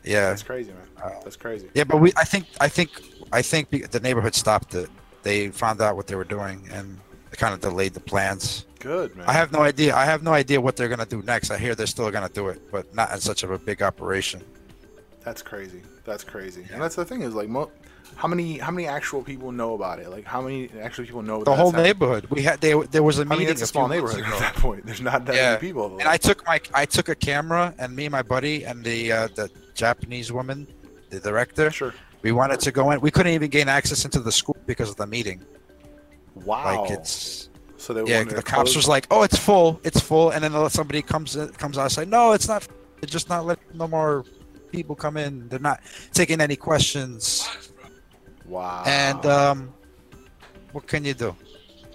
Yeah, 0.06 0.30
That's 0.30 0.44
crazy, 0.44 0.72
man. 0.72 0.82
Uh, 1.04 1.10
That's 1.26 1.36
crazy. 1.36 1.68
Yeah, 1.74 1.84
but 1.84 2.00
we 2.00 2.14
I 2.16 2.24
think 2.24 2.46
I 2.62 2.70
think 2.70 2.90
I 3.34 3.42
think 3.42 3.92
the 3.92 4.00
neighborhood 4.00 4.34
stopped 4.34 4.76
it. 4.76 4.90
They 5.24 5.50
found 5.50 5.82
out 5.82 5.96
what 5.96 6.08
they 6.08 6.16
were 6.16 6.24
doing 6.24 6.68
and 6.72 6.98
they 7.30 7.38
kind 7.38 7.54
of 7.54 7.60
delayed 7.62 7.94
the 7.94 8.00
plans. 8.00 8.66
Good, 8.80 9.16
man. 9.16 9.28
I 9.28 9.34
have 9.34 9.52
no 9.52 9.60
idea. 9.62 9.96
I 9.96 10.06
have 10.06 10.24
no 10.24 10.34
idea 10.34 10.60
what 10.60 10.76
they're 10.76 10.90
gonna 10.90 11.06
do 11.06 11.22
next. 11.22 11.52
I 11.52 11.58
hear 11.58 11.76
they're 11.76 11.86
still 11.88 12.10
gonna 12.12 12.30
do 12.30 12.48
it, 12.50 12.72
but 12.72 12.94
not 12.96 13.12
in 13.14 13.20
such 13.20 13.44
of 13.44 13.52
a 13.52 13.60
big 13.60 13.82
operation. 13.84 14.42
That's 15.24 15.42
crazy. 15.44 15.82
That's 16.04 16.24
crazy. 16.24 16.62
Yeah. 16.68 16.74
And 16.74 16.82
that's 16.82 16.96
the 16.96 17.06
thing 17.06 17.22
is 17.22 17.36
like, 17.36 17.48
mo- 17.48 17.70
how 18.16 18.28
many 18.28 18.58
how 18.58 18.72
many 18.72 18.88
actual 18.88 19.22
people 19.22 19.52
know 19.52 19.76
about 19.76 20.00
it? 20.00 20.10
Like, 20.10 20.26
how 20.26 20.42
many 20.42 20.70
actual 20.82 21.06
people 21.06 21.22
know 21.22 21.44
The 21.44 21.56
whole 21.56 21.72
neighborhood. 21.72 22.26
We 22.32 22.42
had 22.42 22.60
they, 22.60 22.74
there 22.90 23.04
was 23.04 23.20
a 23.20 23.22
I 23.22 23.26
mean, 23.26 23.40
meeting. 23.40 23.52
it's 23.54 23.62
a 23.62 23.68
small 23.68 23.88
neighborhood 23.88 24.24
at 24.24 24.40
that 24.40 24.56
point. 24.56 24.86
There's 24.86 25.00
not 25.02 25.26
that 25.26 25.36
Yeah. 25.36 25.50
many 25.52 25.60
people. 25.62 25.98
And 26.00 26.08
I 26.10 26.18
took 26.18 26.46
my 26.48 26.60
I 26.74 26.86
took 26.86 27.08
a 27.10 27.16
camera 27.16 27.74
and 27.78 27.96
me 27.96 28.06
and 28.06 28.12
my 28.12 28.24
buddy 28.24 28.64
and 28.66 28.84
the 28.84 29.12
uh, 29.12 29.28
the 29.36 29.50
Japanese 29.76 30.32
woman, 30.32 30.68
the 31.12 31.20
director. 31.20 31.70
sure. 31.70 31.94
We 32.22 32.32
wanted 32.32 32.60
to 32.62 32.72
go 32.72 32.92
in. 32.92 33.02
We 33.02 33.12
couldn't 33.12 33.34
even 33.34 33.50
gain 33.50 33.68
access 33.68 34.06
into 34.06 34.20
the 34.20 34.32
school 34.32 34.58
because 34.66 34.90
of 34.90 34.96
the 34.96 35.08
meeting. 35.08 35.44
Wow. 36.36 36.84
Like 36.84 36.92
it's 36.92 37.50
so 37.78 37.94
they 37.94 38.04
yeah. 38.10 38.24
The 38.24 38.44
cops 38.44 38.72
close- 38.72 38.76
was 38.76 38.88
like, 38.88 39.08
"Oh, 39.10 39.24
it's 39.24 39.38
full, 39.38 39.82
it's 39.84 40.00
full," 40.00 40.30
and 40.30 40.44
then 40.44 40.70
somebody 40.70 41.02
comes 41.02 41.36
comes 41.58 41.78
out 41.78 41.84
and 41.84 41.92
say, 41.92 42.06
No, 42.06 42.32
it's 42.34 42.48
not. 42.48 42.68
They're 43.00 43.08
just 43.08 43.30
not 43.30 43.46
letting 43.46 43.64
no 43.74 43.88
more 43.88 44.24
people 44.72 44.96
come 44.96 45.18
in. 45.18 45.50
They're 45.50 45.60
not 45.60 45.82
taking 46.14 46.40
any 46.40 46.56
questions. 46.56 47.50
Wow. 48.46 48.84
And 48.86 49.26
um, 49.26 49.74
what 50.72 50.86
can 50.86 51.04
you 51.04 51.14
do? 51.16 51.36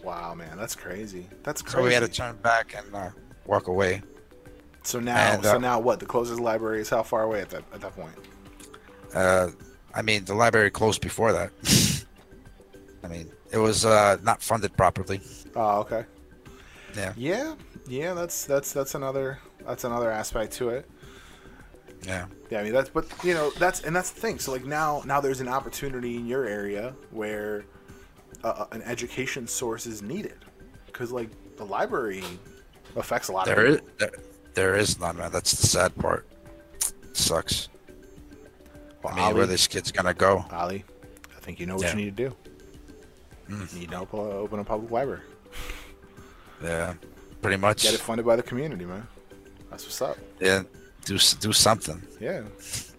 wow, 0.07 0.35
man, 0.35 0.57
that's 0.57 0.77
crazy. 0.77 1.29
That's 1.43 1.61
crazy. 1.61 1.79
So 1.79 1.85
we 1.85 1.93
had 1.93 2.01
to 2.01 2.09
turn 2.09 2.37
back 2.37 2.75
and 2.79 2.95
uh, 2.95 3.11
walk 3.45 3.67
away. 3.67 4.03
So 4.85 5.01
now, 5.01 5.17
and, 5.17 5.43
so 5.43 5.57
uh, 5.57 5.59
now 5.59 5.81
what? 5.81 5.99
The 5.99 6.07
closest 6.07 6.41
library 6.41 6.81
is 6.81 6.89
how 6.89 7.03
far 7.03 7.25
away 7.25 7.41
at 7.41 7.51
that 7.51 7.65
at 7.75 7.81
that 7.81 7.95
point? 7.95 8.15
Uh, 9.13 9.49
I 9.97 10.03
mean, 10.03 10.27
the 10.27 10.35
library 10.35 10.71
closed 10.71 11.01
before 11.01 11.33
that. 11.33 11.51
I 13.03 13.09
mean, 13.09 13.31
it 13.51 13.59
was 13.59 13.85
uh, 13.87 14.19
not 14.23 14.43
funded 14.43 14.77
properly. 14.77 15.21
Oh, 15.57 15.81
okay. 15.81 16.05
Yeah. 16.95 17.13
Yeah, 17.17 17.55
yeah. 17.89 18.15
That's 18.15 18.45
that's 18.45 18.73
that's 18.73 18.95
another 18.95 19.39
that's 19.67 19.85
another 19.85 20.11
aspect 20.11 20.53
to 20.55 20.69
it. 20.71 20.89
Yeah. 22.07 22.27
Yeah, 22.51 22.61
I 22.61 22.63
mean 22.63 22.73
that's 22.73 22.91
but 22.91 23.07
you 23.25 23.35
know 23.35 23.51
that's 23.59 23.81
and 23.83 23.97
that's 23.97 24.11
the 24.11 24.21
thing. 24.21 24.39
So 24.39 24.53
like 24.53 24.65
now 24.65 25.03
now 25.07 25.21
there's 25.21 25.41
an 25.41 25.49
opportunity 25.49 26.17
in 26.17 26.27
your 26.27 26.45
area 26.45 26.95
where 27.11 27.65
uh, 28.45 28.67
an 28.73 28.83
education 28.83 29.47
source 29.47 29.87
is 29.87 30.03
needed 30.03 30.45
because 30.87 31.11
like 31.11 31.31
the 31.57 31.65
library 31.65 32.23
affects 32.97 33.29
a 33.29 33.33
lot 33.33 33.47
There 33.47 33.65
of 33.67 33.75
is 33.75 33.81
there, 33.99 34.11
there 34.55 34.77
is 34.77 35.01
none, 35.01 35.17
man. 35.17 35.33
That's 35.33 35.53
the 35.53 35.67
sad 35.67 35.95
part. 35.97 36.27
sucks. 37.13 37.69
Well, 39.07 39.15
I 39.25 39.29
mean, 39.29 39.37
where 39.37 39.47
this 39.47 39.67
kid's 39.67 39.93
gonna 39.93 40.15
go? 40.15 40.45
Ali, 40.51 40.85
I 41.37 41.41
think 41.41 41.61
you 41.61 41.67
know 41.67 41.77
what 41.77 41.85
Yeah. 41.85 41.91
you 41.91 41.97
need 41.97 42.17
to 42.17 42.29
do. 42.29 42.37
Mm. 43.51 43.73
You 43.75 43.81
need 43.81 43.91
to 43.91 43.99
open 43.99 44.59
a 44.59 44.65
public 44.65 44.91
library. 44.91 45.23
Yeah, 46.63 46.95
pretty 47.43 47.57
much. 47.59 47.83
Get 47.83 47.95
it 47.95 48.01
funded 48.01 48.27
by 48.27 48.37
the 48.37 48.43
community, 48.43 48.85
man. 48.85 49.07
That's 49.71 49.85
what's 49.85 50.01
up. 50.03 50.17
Yeah, 50.41 50.63
do 51.05 51.19
do 51.41 51.53
something. 51.53 52.03
Yeah, 52.21 52.43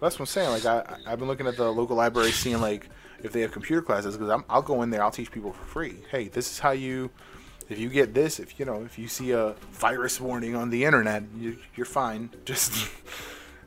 what 0.00 0.20
I'm 0.20 0.26
saying. 0.26 0.50
Like 0.50 0.64
I, 0.64 0.96
I've 1.06 1.18
been 1.18 1.28
looking 1.28 1.46
at 1.46 1.56
the 1.56 1.70
local 1.70 1.96
library, 1.96 2.30
seeing 2.32 2.60
like 2.60 2.88
if 3.22 3.32
they 3.32 3.40
have 3.40 3.52
computer 3.52 3.82
classes, 3.82 4.16
because 4.16 4.42
I'll 4.48 4.62
go 4.62 4.82
in 4.82 4.90
there, 4.90 5.02
I'll 5.02 5.10
teach 5.10 5.30
people 5.30 5.52
for 5.52 5.64
free. 5.64 5.96
Hey, 6.10 6.28
this 6.28 6.50
is 6.52 6.58
how 6.60 6.70
you, 6.70 7.10
if 7.68 7.78
you 7.78 7.88
get 7.88 8.14
this, 8.14 8.38
if 8.38 8.58
you 8.60 8.64
know, 8.64 8.82
if 8.84 8.98
you 8.98 9.08
see 9.08 9.32
a 9.32 9.54
virus 9.72 10.20
warning 10.20 10.54
on 10.54 10.70
the 10.70 10.84
internet, 10.84 11.24
you, 11.36 11.58
you're 11.74 11.84
fine. 11.86 12.30
Just, 12.44 12.88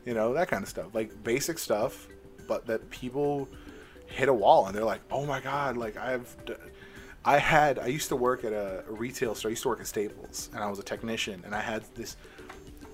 you 0.06 0.14
know, 0.14 0.32
that 0.32 0.48
kind 0.48 0.62
of 0.62 0.70
stuff, 0.70 0.86
like 0.94 1.22
basic 1.22 1.58
stuff, 1.58 2.08
but 2.46 2.66
that 2.66 2.88
people 2.90 3.48
hit 4.06 4.28
a 4.28 4.34
wall 4.34 4.66
and 4.66 4.74
they're 4.76 4.84
like, 4.84 5.00
oh 5.10 5.24
my 5.26 5.40
god, 5.40 5.76
like 5.76 5.96
I've. 5.96 6.34
D- 6.46 6.54
I 7.24 7.38
had 7.38 7.78
I 7.78 7.86
used 7.86 8.08
to 8.08 8.16
work 8.16 8.42
at 8.42 8.52
a, 8.52 8.82
a 8.88 8.92
retail 8.92 9.36
store. 9.36 9.50
I 9.50 9.52
used 9.52 9.62
to 9.62 9.68
work 9.68 9.78
at 9.78 9.86
Staples, 9.86 10.50
and 10.52 10.60
I 10.62 10.68
was 10.68 10.80
a 10.80 10.82
technician. 10.82 11.40
And 11.44 11.54
I 11.54 11.60
had 11.60 11.84
this 11.94 12.16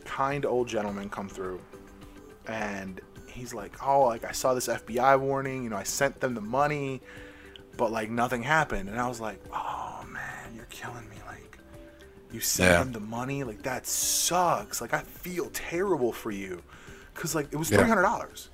kind 0.05 0.44
old 0.44 0.68
gentleman 0.68 1.09
come 1.09 1.30
through, 1.30 1.61
and 2.46 3.01
he's 3.26 3.55
like, 3.55 3.82
"Oh, 3.86 4.03
like 4.03 4.24
I 4.24 4.32
saw 4.32 4.53
this 4.53 4.68
FBI 4.68 5.18
warning. 5.18 5.64
You 5.64 5.70
know, 5.70 5.76
I 5.76 5.82
sent 5.82 6.20
them 6.20 6.34
the 6.34 6.42
money, 6.42 7.01
but 7.78 7.90
like 7.90 8.11
nothing 8.11 8.42
happened." 8.42 8.90
And 8.90 9.01
I 9.01 9.09
was 9.09 9.18
like, 9.18 9.40
"Oh 9.51 10.05
man, 10.12 10.55
you're 10.55 10.66
killing 10.66 11.09
me. 11.09 11.16
Like, 11.26 11.59
you 12.30 12.40
sent 12.40 12.70
Yeah. 12.70 12.78
them 12.80 12.92
the 12.92 13.01
money. 13.01 13.44
Like 13.44 13.62
that 13.62 13.86
sucks. 13.86 14.82
Like 14.82 14.92
I 14.92 15.01
feel 15.01 15.49
terrible 15.55 16.12
for 16.12 16.30
you, 16.30 16.62
cause 17.14 17.34
like 17.34 17.49
it 17.51 17.57
was 17.57 17.70
three 17.70 17.78
hundred 17.82 18.03
dollars." 18.03 18.51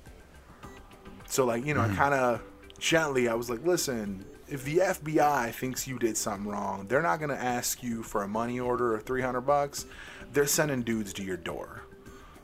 So 1.27 1.45
like 1.45 1.65
you 1.65 1.73
know, 1.73 1.81
Mhm. 1.81 1.93
I 1.93 1.95
kind 1.95 2.13
of 2.13 2.41
gently 2.79 3.27
I 3.27 3.33
was 3.33 3.49
like, 3.49 3.63
"Listen." 3.65 4.25
If 4.47 4.63
the 4.63 4.79
FBI 4.79 5.49
thinks 5.51 5.87
you 5.87 5.97
did 5.97 6.15
something 6.15 6.47
wrong, 6.47 6.85
they're 6.87 7.01
not 7.01 7.19
gonna 7.19 7.33
ask 7.33 7.81
you 7.81 8.03
for 8.03 8.21
a 8.21 8.27
money 8.27 8.59
order 8.59 8.93
of 8.93 9.01
three 9.01 9.23
hundred 9.23 9.41
bucks. 9.41 9.87
They're 10.33 10.45
sending 10.45 10.83
dudes 10.83 11.13
to 11.13 11.23
your 11.23 11.37
door. 11.37 11.81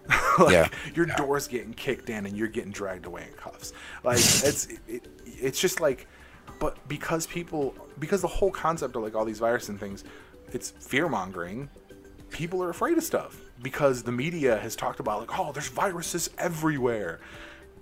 like, 0.40 0.52
Yeah. 0.52 0.68
your 0.96 1.06
door's 1.06 1.48
getting 1.48 1.74
kicked 1.76 2.10
in 2.10 2.26
and 2.26 2.36
you're 2.36 2.48
getting 2.48 2.72
dragged 2.72 3.06
away 3.06 3.28
in 3.30 3.34
cuffs. 3.38 3.72
Like 4.04 4.18
it's 4.44 4.66
it, 4.88 5.08
it's 5.26 5.60
just 5.60 5.80
like, 5.80 6.08
but 6.60 6.76
because 6.88 7.28
people 7.28 7.76
because 8.00 8.22
the 8.22 8.28
whole 8.28 8.50
concept 8.52 8.96
of 8.96 9.04
like 9.04 9.14
all 9.14 9.24
these 9.26 9.38
viruses 9.38 9.70
and 9.70 9.80
things, 9.80 10.04
it's 10.52 10.72
fear 10.72 11.08
mongering. 11.08 11.70
People 12.32 12.64
are 12.64 12.72
afraid 12.72 12.98
of 12.98 13.04
stuff 13.04 13.38
because 13.62 14.02
the 14.02 14.12
media 14.12 14.58
has 14.58 14.76
talked 14.76 15.00
about 15.00 15.20
like 15.20 15.40
oh 15.40 15.52
there's 15.52 15.68
viruses 15.68 16.32
everywhere, 16.40 17.20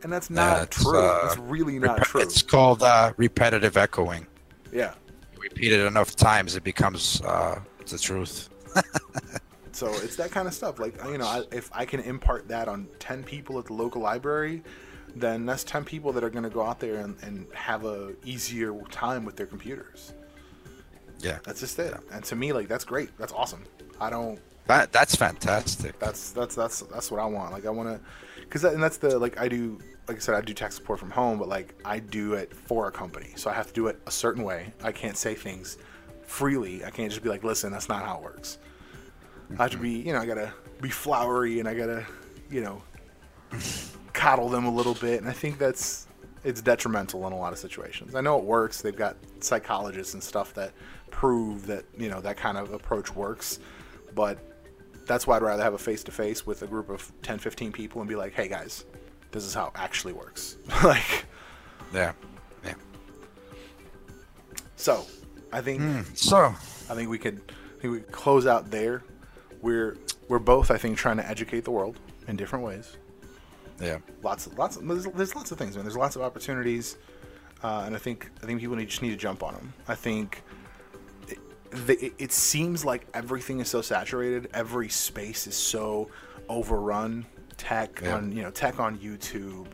and 0.03 0.11
that's 0.11 0.29
not 0.29 0.57
That's, 0.59 0.83
true. 0.83 0.99
uh, 0.99 1.25
that's 1.25 1.37
really 1.37 1.79
not 1.79 2.03
true. 2.03 2.21
It's 2.21 2.41
called 2.41 2.83
uh, 2.83 3.13
repetitive 3.17 3.77
echoing. 3.77 4.25
Yeah. 4.71 4.93
You 5.35 5.41
repeat 5.41 5.71
it 5.73 5.85
enough 5.85 6.15
times, 6.15 6.55
it 6.55 6.63
becomes 6.63 7.21
uh, 7.21 7.59
the 7.87 7.97
truth. 7.97 8.49
So 9.71 9.87
it's 9.87 10.17
that 10.17 10.31
kind 10.31 10.45
of 10.45 10.53
stuff. 10.53 10.77
Like 10.77 11.01
you 11.05 11.17
know, 11.17 11.25
I, 11.25 11.43
if 11.53 11.69
I 11.71 11.85
can 11.85 12.01
impart 12.01 12.49
that 12.49 12.67
on 12.67 12.87
ten 12.99 13.23
people 13.23 13.57
at 13.59 13.65
the 13.65 13.73
local 13.73 14.01
library, 14.01 14.61
then 15.15 15.45
that's 15.45 15.63
ten 15.63 15.85
people 15.85 16.11
that 16.13 16.23
are 16.23 16.29
going 16.29 16.43
to 16.43 16.49
go 16.49 16.61
out 16.61 16.81
there 16.81 16.95
and, 16.97 17.15
and 17.21 17.47
have 17.53 17.85
a 17.85 18.13
easier 18.25 18.73
time 18.91 19.23
with 19.23 19.37
their 19.37 19.45
computers. 19.45 20.13
Yeah, 21.21 21.39
That's 21.43 21.61
just 21.61 21.79
it. 21.79 21.93
And 22.11 22.25
to 22.25 22.35
me, 22.35 22.51
like 22.51 22.67
that's 22.67 22.83
great. 22.83 23.09
That's 23.17 23.31
awesome. 23.31 23.63
I 24.01 24.09
don't. 24.09 24.39
that 24.67 24.91
that's 24.91 25.15
fantastic. 25.15 25.97
That's 25.97 26.31
that's 26.31 26.55
that's 26.55 26.81
that's 26.81 27.09
what 27.09 27.21
I 27.21 27.25
want. 27.25 27.53
Like 27.53 27.65
I 27.65 27.69
want 27.69 27.87
to, 27.89 28.01
because 28.49 28.63
that, 28.63 28.73
and 28.73 28.81
that's 28.81 28.97
the 28.97 29.17
like 29.19 29.39
I 29.39 29.47
do. 29.47 29.79
Like 30.07 30.17
I 30.17 30.19
said, 30.19 30.33
I 30.33 30.41
do 30.41 30.55
tech 30.55 30.71
support 30.71 30.99
from 30.99 31.11
home, 31.11 31.37
but 31.37 31.47
like 31.47 31.75
I 31.85 31.99
do 31.99 32.33
it 32.33 32.51
for 32.55 32.87
a 32.87 32.91
company, 32.91 33.31
so 33.35 33.49
I 33.49 33.53
have 33.53 33.67
to 33.67 33.73
do 33.73 33.87
it 33.87 34.01
a 34.07 34.11
certain 34.11 34.43
way. 34.43 34.73
I 34.83 34.91
can't 34.91 35.15
say 35.15 35.35
things 35.35 35.77
freely. 36.23 36.83
I 36.83 36.89
can't 36.89 37.11
just 37.11 37.21
be 37.21 37.29
like, 37.29 37.43
"Listen, 37.43 37.71
that's 37.71 37.87
not 37.87 38.03
how 38.03 38.17
it 38.17 38.23
works." 38.23 38.57
I 39.57 39.63
have 39.63 39.71
to 39.71 39.77
be, 39.77 39.91
you 39.91 40.13
know, 40.13 40.19
I 40.19 40.25
gotta 40.25 40.51
be 40.81 40.89
flowery 40.89 41.59
and 41.59 41.67
I 41.67 41.75
gotta, 41.75 42.05
you 42.49 42.61
know, 42.61 42.81
coddle 44.13 44.49
them 44.49 44.65
a 44.65 44.73
little 44.73 44.95
bit. 44.95 45.21
And 45.21 45.29
I 45.29 45.33
think 45.33 45.59
that's 45.59 46.07
it's 46.43 46.61
detrimental 46.61 47.27
in 47.27 47.33
a 47.33 47.37
lot 47.37 47.53
of 47.53 47.59
situations. 47.59 48.15
I 48.15 48.21
know 48.21 48.37
it 48.37 48.45
works. 48.45 48.81
They've 48.81 48.95
got 48.95 49.17
psychologists 49.41 50.13
and 50.15 50.23
stuff 50.23 50.53
that 50.55 50.71
prove 51.11 51.67
that 51.67 51.85
you 51.97 52.09
know 52.09 52.21
that 52.21 52.37
kind 52.37 52.57
of 52.57 52.73
approach 52.73 53.13
works, 53.15 53.59
but 54.15 54.39
that's 55.09 55.25
why 55.25 55.35
I'd 55.35 55.41
rather 55.41 55.63
have 55.63 55.73
a 55.73 55.77
face 55.79 56.03
to 56.03 56.11
face 56.11 56.45
with 56.45 56.61
a 56.61 56.67
group 56.67 56.87
of 56.89 57.11
10, 57.23 57.39
15 57.39 57.71
people 57.71 57.99
and 57.99 58.07
be 58.07 58.15
like, 58.15 58.31
"Hey 58.33 58.47
guys, 58.47 58.85
this 59.31 59.43
is 59.43 59.53
how 59.55 59.65
it 59.65 59.71
actually 59.75 60.13
works." 60.13 60.55
like, 60.83 61.25
Yeah, 61.91 62.13
yeah. 62.63 62.75
so 64.75 65.05
I 65.51 65.61
think 65.61 65.81
So 66.13 66.37
I 66.89 66.93
think 66.95 67.09
we 67.09 67.17
could 67.17 67.41
I 67.49 67.81
think 67.81 67.91
we 67.93 67.99
could 68.01 68.11
close 68.11 68.45
out 68.45 68.69
there. 68.69 69.03
We're 69.61 69.97
we're 70.27 70.39
both 70.39 70.69
I 70.71 70.77
think 70.77 70.97
trying 70.97 71.17
to 71.17 71.27
educate 71.27 71.63
the 71.65 71.71
world 71.71 71.99
in 72.27 72.35
different 72.35 72.63
ways. 72.63 72.95
yeah, 73.81 73.97
Lots 74.21 74.45
of 74.45 74.57
lots 74.59 74.77
of 74.77 74.87
there's, 74.87 75.05
there's 75.05 75.35
lots 75.35 75.51
of 75.51 75.57
things, 75.57 75.75
man. 75.75 75.85
There's 75.85 75.97
lots 75.97 76.15
of 76.15 76.21
opportunities, 76.21 76.97
uh, 77.63 77.83
and 77.85 77.95
I 77.95 77.97
think 77.99 78.29
I 78.43 78.45
think 78.45 78.59
people 78.59 78.75
need, 78.75 78.89
just 78.89 79.01
need 79.01 79.09
to 79.09 79.17
jump 79.17 79.41
on 79.41 79.55
them. 79.55 79.73
I 79.87 79.95
think 79.95 80.43
the, 81.71 82.05
it, 82.05 82.13
it 82.17 82.31
seems 82.31 82.83
like 82.83 83.07
everything 83.13 83.59
is 83.59 83.67
so 83.67 83.81
saturated. 83.81 84.49
Every 84.53 84.89
space 84.89 85.47
is 85.47 85.55
so 85.55 86.09
overrun. 86.47 87.25
Tech 87.57 87.99
Yeah. 88.01 88.15
on 88.15 88.31
you 88.31 88.41
know 88.41 88.51
tech 88.51 88.79
on 88.79 88.97
YouTube, 88.99 89.67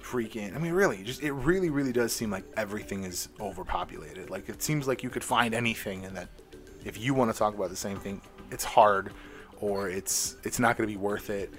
freaking. 0.00 0.54
I 0.54 0.58
mean, 0.58 0.72
really, 0.72 1.02
just 1.02 1.22
it 1.22 1.32
really 1.32 1.68
really 1.68 1.92
does 1.92 2.12
seem 2.12 2.30
like 2.30 2.44
everything 2.56 3.02
is 3.04 3.28
overpopulated. 3.40 4.30
Like 4.30 4.48
it 4.48 4.62
seems 4.62 4.86
like 4.86 5.02
you 5.02 5.10
could 5.10 5.24
find 5.24 5.52
anything, 5.52 6.04
and 6.04 6.16
that 6.16 6.28
if 6.84 6.98
you 6.98 7.14
want 7.14 7.32
to 7.32 7.36
talk 7.36 7.54
about 7.54 7.70
the 7.70 7.76
same 7.76 7.98
thing, 7.98 8.20
it's 8.52 8.64
hard, 8.64 9.12
or 9.60 9.90
it's 9.90 10.36
it's 10.44 10.60
not 10.60 10.76
going 10.76 10.88
to 10.88 10.94
be 10.94 10.98
worth 10.98 11.28
it. 11.28 11.52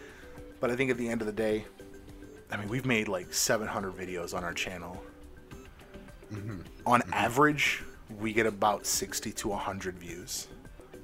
But 0.61 0.71
I 0.71 0.75
think 0.75 0.91
at 0.91 0.97
the 0.97 1.09
end 1.09 1.21
of 1.21 1.27
the 1.27 1.33
day, 1.33 1.65
I 2.51 2.57
mean, 2.57 2.69
we've 2.69 2.85
made 2.85 3.07
like 3.07 3.33
700 3.33 3.93
videos 3.93 4.33
on 4.33 4.43
our 4.43 4.53
channel. 4.53 5.01
Mm-hmm. 6.33 6.59
On 6.85 7.01
mm-hmm. 7.01 7.13
average, 7.13 7.83
we 8.17 8.33
get 8.33 8.45
about 8.45 8.85
60 8.85 9.31
to 9.31 9.47
100 9.49 9.97
views. 9.97 10.47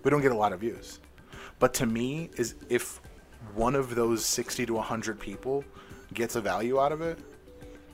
We 0.03 0.11
don't 0.11 0.21
get 0.21 0.31
a 0.31 0.37
lot 0.37 0.53
of 0.53 0.59
views. 0.59 0.99
But 1.59 1.73
to 1.75 1.85
me, 1.85 2.29
is 2.37 2.55
if 2.69 3.01
one 3.53 3.75
of 3.75 3.95
those 3.95 4.25
60 4.25 4.65
to 4.65 4.73
100 4.73 5.19
people 5.19 5.63
gets 6.13 6.35
a 6.35 6.41
value 6.41 6.79
out 6.79 6.91
of 6.91 7.01
it, 7.01 7.19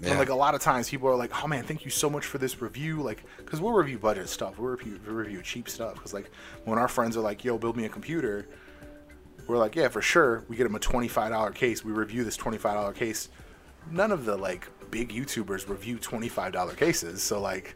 yeah. 0.01 0.09
and 0.09 0.19
like 0.19 0.29
a 0.29 0.35
lot 0.35 0.55
of 0.55 0.61
times 0.61 0.89
people 0.89 1.07
are 1.07 1.15
like, 1.15 1.31
"Oh 1.43 1.47
man, 1.47 1.63
thank 1.63 1.85
you 1.85 1.91
so 1.91 2.09
much 2.09 2.25
for 2.25 2.37
this 2.37 2.61
review." 2.61 3.01
Like, 3.01 3.23
because 3.37 3.61
we'll 3.61 3.73
review 3.73 3.99
budget 3.99 4.29
stuff, 4.29 4.57
we'll 4.57 4.71
review, 4.71 4.99
we'll 5.05 5.15
review 5.15 5.41
cheap 5.41 5.69
stuff. 5.69 5.95
Because 5.95 6.13
like 6.13 6.31
when 6.65 6.79
our 6.79 6.87
friends 6.87 7.15
are 7.17 7.21
like, 7.21 7.43
"Yo, 7.43 7.57
build 7.57 7.77
me 7.77 7.85
a 7.85 7.89
computer," 7.89 8.47
we're 9.47 9.57
like, 9.57 9.75
"Yeah, 9.75 9.89
for 9.89 10.01
sure." 10.01 10.43
We 10.47 10.55
get 10.55 10.63
them 10.63 10.75
a 10.75 10.79
twenty-five 10.79 11.31
dollar 11.31 11.51
case. 11.51 11.85
We 11.85 11.91
review 11.91 12.23
this 12.23 12.37
twenty-five 12.37 12.73
dollar 12.73 12.93
case. 12.93 13.29
None 13.91 14.11
of 14.11 14.25
the 14.25 14.35
like 14.35 14.67
big 14.89 15.09
YouTubers 15.09 15.69
review 15.69 15.99
twenty-five 15.99 16.51
dollar 16.53 16.73
cases, 16.73 17.21
so 17.21 17.39
like. 17.39 17.75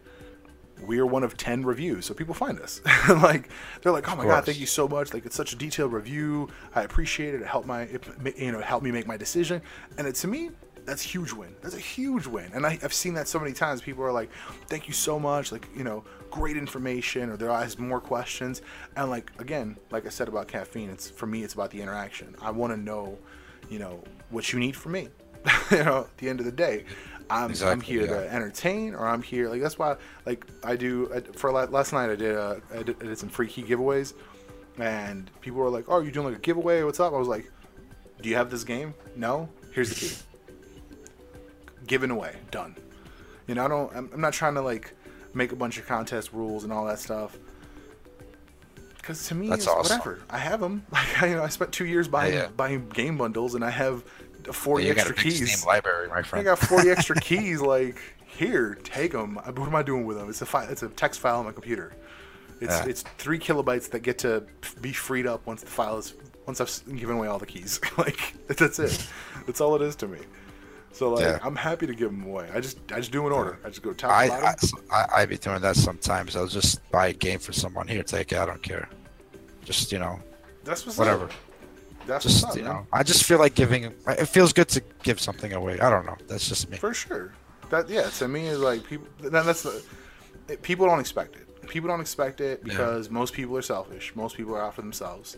We're 0.81 1.05
one 1.05 1.23
of 1.23 1.37
ten 1.37 1.63
reviews, 1.63 2.05
so 2.05 2.13
people 2.13 2.33
find 2.33 2.59
us. 2.59 2.81
like 3.09 3.49
they're 3.81 3.91
like, 3.91 4.11
"Oh 4.11 4.15
my 4.15 4.25
god, 4.25 4.45
thank 4.45 4.59
you 4.59 4.65
so 4.65 4.87
much! 4.87 5.13
Like 5.13 5.25
it's 5.25 5.35
such 5.35 5.53
a 5.53 5.55
detailed 5.55 5.93
review. 5.93 6.49
I 6.73 6.83
appreciate 6.83 7.33
it. 7.33 7.41
It 7.41 7.47
helped 7.47 7.67
my, 7.67 7.83
it, 7.83 8.03
you 8.37 8.51
know, 8.51 8.59
helped 8.59 8.83
me 8.83 8.91
make 8.91 9.07
my 9.07 9.17
decision." 9.17 9.61
And 9.97 10.07
it, 10.07 10.15
to 10.15 10.27
me, 10.27 10.51
that's 10.85 11.03
a 11.03 11.07
huge 11.07 11.33
win. 11.33 11.55
That's 11.61 11.75
a 11.75 11.79
huge 11.79 12.27
win. 12.27 12.51
And 12.53 12.65
I, 12.65 12.77
I've 12.83 12.93
seen 12.93 13.13
that 13.15 13.27
so 13.27 13.39
many 13.39 13.53
times. 13.53 13.81
People 13.81 14.03
are 14.03 14.11
like, 14.11 14.29
"Thank 14.67 14.87
you 14.87 14.93
so 14.93 15.19
much!" 15.19 15.51
Like 15.51 15.67
you 15.75 15.83
know, 15.83 16.03
great 16.29 16.57
information, 16.57 17.29
or 17.29 17.37
they're 17.37 17.67
more 17.77 18.01
questions. 18.01 18.61
And 18.95 19.09
like 19.09 19.31
again, 19.39 19.77
like 19.91 20.05
I 20.05 20.09
said 20.09 20.27
about 20.27 20.47
caffeine, 20.47 20.89
it's 20.89 21.09
for 21.09 21.25
me, 21.25 21.43
it's 21.43 21.53
about 21.53 21.71
the 21.71 21.81
interaction. 21.81 22.35
I 22.41 22.51
want 22.51 22.73
to 22.73 22.77
know, 22.77 23.17
you 23.69 23.79
know, 23.79 24.03
what 24.29 24.51
you 24.53 24.59
need 24.59 24.75
from 24.75 24.93
me. 24.93 25.09
you 25.71 25.83
know, 25.83 25.99
at 26.01 26.17
the 26.17 26.27
end 26.27 26.39
of 26.39 26.45
the 26.45 26.51
day, 26.51 26.85
I'm, 27.29 27.53
I'm 27.63 27.81
here 27.81 28.01
yeah. 28.01 28.07
to 28.07 28.33
entertain, 28.33 28.93
or 28.93 29.07
I'm 29.07 29.21
here 29.21 29.49
like 29.49 29.61
that's 29.61 29.79
why 29.79 29.95
like 30.25 30.45
I 30.63 30.75
do 30.75 31.07
for 31.35 31.51
last 31.51 31.93
night 31.93 32.09
I 32.09 32.15
did 32.15 32.35
uh, 32.35 32.55
I 32.73 32.83
did, 32.83 32.97
I 33.01 33.05
did 33.05 33.17
some 33.17 33.29
free 33.29 33.47
key 33.47 33.63
giveaways, 33.63 34.13
and 34.77 35.29
people 35.41 35.59
were 35.59 35.69
like, 35.69 35.85
"Oh, 35.87 36.01
you're 36.01 36.11
doing 36.11 36.27
like 36.27 36.37
a 36.37 36.41
giveaway? 36.41 36.83
What's 36.83 36.99
up?" 36.99 37.13
I 37.13 37.17
was 37.17 37.27
like, 37.27 37.51
"Do 38.21 38.29
you 38.29 38.35
have 38.35 38.49
this 38.49 38.63
game? 38.63 38.93
No. 39.15 39.49
Here's 39.73 39.89
the 39.89 39.95
key. 39.95 40.15
Given 41.87 42.11
away. 42.11 42.37
Done. 42.51 42.75
You 43.47 43.55
know, 43.55 43.65
I 43.65 43.67
don't. 43.67 43.95
I'm, 43.95 44.09
I'm 44.13 44.21
not 44.21 44.33
trying 44.33 44.55
to 44.55 44.61
like 44.61 44.93
make 45.33 45.51
a 45.51 45.55
bunch 45.55 45.77
of 45.77 45.85
contest 45.85 46.31
rules 46.33 46.63
and 46.63 46.71
all 46.71 46.85
that 46.85 46.99
stuff. 46.99 47.37
Because 48.95 49.27
to 49.27 49.35
me, 49.35 49.49
That's 49.49 49.65
it's 49.65 49.67
awesome. 49.67 49.99
whatever. 49.99 50.19
I 50.29 50.37
have 50.37 50.59
them. 50.59 50.83
Like 50.91 51.21
I, 51.21 51.27
you 51.27 51.35
know, 51.35 51.43
I 51.43 51.49
spent 51.49 51.71
two 51.71 51.85
years 51.85 52.07
buying 52.07 52.33
yeah. 52.33 52.47
buying 52.47 52.89
game 52.89 53.17
bundles, 53.17 53.55
and 53.55 53.63
I 53.63 53.69
have 53.69 54.03
40 54.53 54.83
Yeah, 54.83 54.89
you 54.89 54.95
got 54.95 55.05
a 55.07 55.09
extra 55.09 55.23
keys. 55.31 55.51
Steam 55.59 55.67
library, 55.67 56.09
my 56.09 56.21
friend. 56.21 56.47
I 56.47 56.51
got 56.51 56.59
40 56.59 56.89
extra 56.91 57.15
keys. 57.15 57.61
Like, 57.61 57.97
here, 58.25 58.75
take 58.83 59.11
them. 59.11 59.37
Uh, 59.37 59.51
what 59.53 59.67
am 59.67 59.75
I 59.75 59.83
doing 59.83 60.05
with 60.05 60.17
them? 60.17 60.29
It's 60.29 60.41
a 60.41 60.45
fi- 60.45 60.65
it's 60.65 60.83
a 60.83 60.89
text 60.89 61.19
file 61.19 61.39
on 61.39 61.45
my 61.45 61.51
computer. 61.51 61.93
It's 62.61 62.73
Yeah. 62.73 62.85
it's 62.85 63.03
three 63.17 63.39
kilobytes 63.39 63.89
that 63.91 63.99
get 63.99 64.17
to 64.19 64.43
be 64.81 64.93
freed 64.93 65.27
up 65.27 65.45
once 65.45 65.61
the 65.61 65.67
file 65.69 65.97
is 65.97 66.13
once 66.45 66.61
I've 66.61 66.97
given 66.97 67.17
away 67.17 67.27
all 67.27 67.39
the 67.39 67.45
keys. 67.45 67.79
like 67.97 68.33
that's 68.47 68.79
it. 68.79 69.07
that's 69.45 69.59
all 69.61 69.75
it 69.75 69.81
is 69.81 69.95
to 69.97 70.07
me. 70.07 70.19
So 70.93 71.11
like 71.11 71.21
Yeah. 71.23 71.39
I'm 71.43 71.55
happy 71.57 71.85
to 71.87 71.93
give 71.93 72.09
them 72.11 72.23
away. 72.25 72.49
I 72.53 72.61
just 72.61 72.77
I 72.93 72.97
just 72.97 73.11
do 73.11 73.25
an 73.27 73.33
order. 73.33 73.59
I 73.65 73.69
just 73.69 73.81
go 73.81 73.91
top 73.93 74.11
I, 74.11 74.27
I. 74.29 74.55
I 74.91 75.05
I 75.21 75.25
be 75.25 75.37
doing 75.37 75.59
that 75.61 75.75
sometimes. 75.75 76.35
I'll 76.37 76.47
just 76.47 76.89
buy 76.91 77.07
a 77.07 77.13
game 77.13 77.39
for 77.39 77.51
someone. 77.51 77.87
Here, 77.89 78.03
take 78.03 78.31
it. 78.31 78.37
I 78.37 78.45
don't 78.45 78.61
care. 78.63 78.87
Just 79.65 79.91
you 79.91 79.99
know, 79.99 80.19
that's 80.63 80.85
what's 80.85 80.97
whatever. 80.97 81.25
Up. 81.25 81.31
That's 82.05 82.23
Just 82.25 82.45
up, 82.45 82.55
you 82.55 82.63
man. 82.63 82.71
know, 82.73 82.87
I 82.93 83.03
just 83.03 83.23
feel 83.23 83.39
like 83.39 83.55
giving. 83.55 83.85
It 84.07 84.25
feels 84.27 84.53
good 84.53 84.67
to 84.69 84.81
give 85.03 85.19
something 85.19 85.53
away. 85.53 85.79
I 85.79 85.89
don't 85.89 86.05
know. 86.05 86.15
That's 86.27 86.47
just 86.47 86.69
me. 86.69 86.77
For 86.77 86.93
sure. 86.93 87.33
That 87.69 87.89
yeah, 87.89 88.09
to 88.09 88.27
me 88.27 88.47
is 88.47 88.59
like 88.59 88.83
people. 88.85 89.07
That, 89.21 89.45
that's 89.45 89.63
the 89.63 89.83
it, 90.47 90.61
people 90.61 90.85
don't 90.85 90.99
expect 90.99 91.35
it. 91.35 91.67
People 91.67 91.87
don't 91.89 92.01
expect 92.01 92.41
it 92.41 92.61
Yeah. 92.63 92.71
because 92.73 93.09
most 93.09 93.33
people 93.33 93.57
are 93.57 93.61
selfish. 93.63 94.15
Most 94.15 94.37
people 94.37 94.55
are 94.55 94.61
out 94.61 94.75
for 94.75 94.81
themselves. 94.81 95.37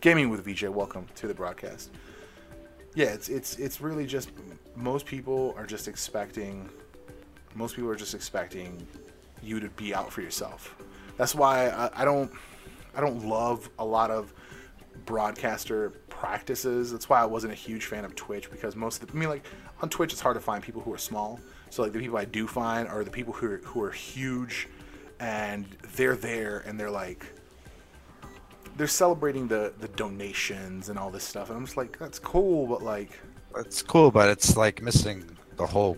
Gaming 0.00 0.30
with 0.30 0.44
VJ, 0.44 0.64
welcome 0.68 1.06
to 1.16 1.26
the 1.26 1.34
broadcast. 1.34 1.90
Yeah, 2.94 3.06
it's 3.08 3.28
it's 3.28 3.56
it's 3.58 3.80
really 3.80 4.06
just 4.06 4.30
most 4.76 5.04
people 5.04 5.54
are 5.58 5.66
just 5.66 5.88
expecting. 5.88 6.68
Most 7.54 7.76
people 7.76 7.90
are 7.90 7.96
just 7.96 8.14
expecting 8.14 8.86
you 9.42 9.60
to 9.60 9.68
be 9.70 9.94
out 9.94 10.10
for 10.12 10.22
yourself. 10.22 10.74
That's 11.18 11.34
why 11.34 11.68
I, 11.68 12.02
I 12.02 12.04
don't 12.06 12.30
I 12.96 13.00
don't 13.02 13.26
love 13.28 13.68
a 13.78 13.84
lot 13.84 14.10
of 14.10 14.32
broadcaster 15.08 15.90
practices. 16.10 16.92
That's 16.92 17.08
why 17.08 17.22
I 17.22 17.24
wasn't 17.24 17.54
a 17.54 17.56
huge 17.56 17.86
fan 17.86 18.04
of 18.04 18.14
Twitch 18.14 18.50
because 18.50 18.76
most 18.76 19.02
of 19.02 19.08
the, 19.08 19.14
I 19.14 19.16
mean, 19.18 19.30
like 19.30 19.44
on 19.80 19.88
Twitch, 19.88 20.12
it's 20.12 20.20
hard 20.20 20.36
to 20.36 20.40
find 20.40 20.62
people 20.62 20.82
who 20.82 20.92
are 20.92 20.98
small. 20.98 21.40
So 21.70 21.82
like 21.82 21.92
the 21.92 21.98
people 21.98 22.18
I 22.18 22.26
do 22.26 22.46
find 22.46 22.86
are 22.86 23.02
the 23.02 23.10
people 23.10 23.32
who 23.32 23.52
are, 23.52 23.56
who 23.64 23.82
are 23.82 23.90
huge, 23.90 24.68
and 25.18 25.64
they're 25.96 26.14
there 26.14 26.58
and 26.66 26.78
they're 26.78 26.90
like 26.90 27.24
they're 28.76 28.86
celebrating 28.86 29.48
the 29.48 29.72
the 29.80 29.88
donations 29.88 30.90
and 30.90 30.98
all 30.98 31.10
this 31.10 31.24
stuff. 31.24 31.48
And 31.48 31.56
I'm 31.56 31.64
just 31.64 31.78
like, 31.78 31.98
that's 31.98 32.18
cool, 32.18 32.66
but 32.66 32.82
like 32.82 33.18
It's 33.56 33.82
cool, 33.82 34.10
but 34.10 34.28
it's 34.28 34.56
like 34.58 34.82
missing 34.82 35.24
the 35.56 35.66
whole 35.66 35.96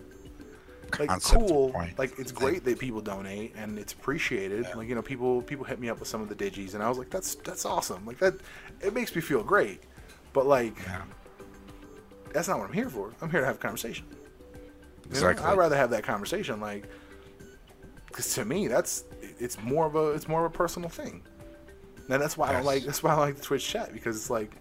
like 0.99 1.09
cool 1.21 1.71
point. 1.71 1.97
like 1.97 2.17
it's 2.19 2.31
great 2.31 2.63
that 2.63 2.79
people 2.79 3.01
donate 3.01 3.53
and 3.55 3.77
it's 3.79 3.93
appreciated 3.93 4.65
like 4.75 4.87
you 4.87 4.95
know 4.95 5.01
people 5.01 5.41
people 5.41 5.65
hit 5.65 5.79
me 5.79 5.89
up 5.89 5.99
with 5.99 6.07
some 6.07 6.21
of 6.21 6.29
the 6.29 6.35
digis 6.35 6.73
and 6.73 6.83
i 6.83 6.89
was 6.89 6.97
like 6.97 7.09
that's 7.09 7.35
that's 7.35 7.65
awesome 7.65 8.05
like 8.05 8.17
that 8.17 8.33
it 8.81 8.93
makes 8.93 9.15
me 9.15 9.21
feel 9.21 9.43
great 9.43 9.81
but 10.33 10.45
like 10.45 10.75
Yeah, 10.85 11.01
that's 12.33 12.47
not 12.47 12.59
what 12.59 12.67
i'm 12.67 12.73
here 12.73 12.89
for 12.89 13.11
i'm 13.21 13.29
here 13.29 13.41
to 13.41 13.45
have 13.45 13.55
a 13.55 13.59
conversation 13.59 14.05
You 14.09 14.57
know? 14.57 15.09
exactly. 15.09 15.45
i'd 15.45 15.57
rather 15.57 15.75
have 15.75 15.89
that 15.91 16.03
conversation 16.03 16.59
like 16.59 16.85
because 18.07 18.33
to 18.35 18.45
me 18.45 18.67
that's 18.67 19.05
it's 19.39 19.61
more 19.61 19.85
of 19.85 19.95
a 19.95 20.11
it's 20.11 20.27
more 20.27 20.45
of 20.45 20.51
a 20.51 20.55
personal 20.55 20.89
thing 20.89 21.21
and 22.09 22.21
that's 22.21 22.37
why 22.37 22.49
i 22.49 22.53
don't 22.53 22.65
like 22.65 22.83
that's 22.83 23.01
why 23.03 23.11
i 23.13 23.17
like 23.17 23.35
the 23.37 23.41
twitch 23.41 23.65
chat 23.67 23.93
because 23.93 24.15
it's 24.17 24.29
like 24.29 24.51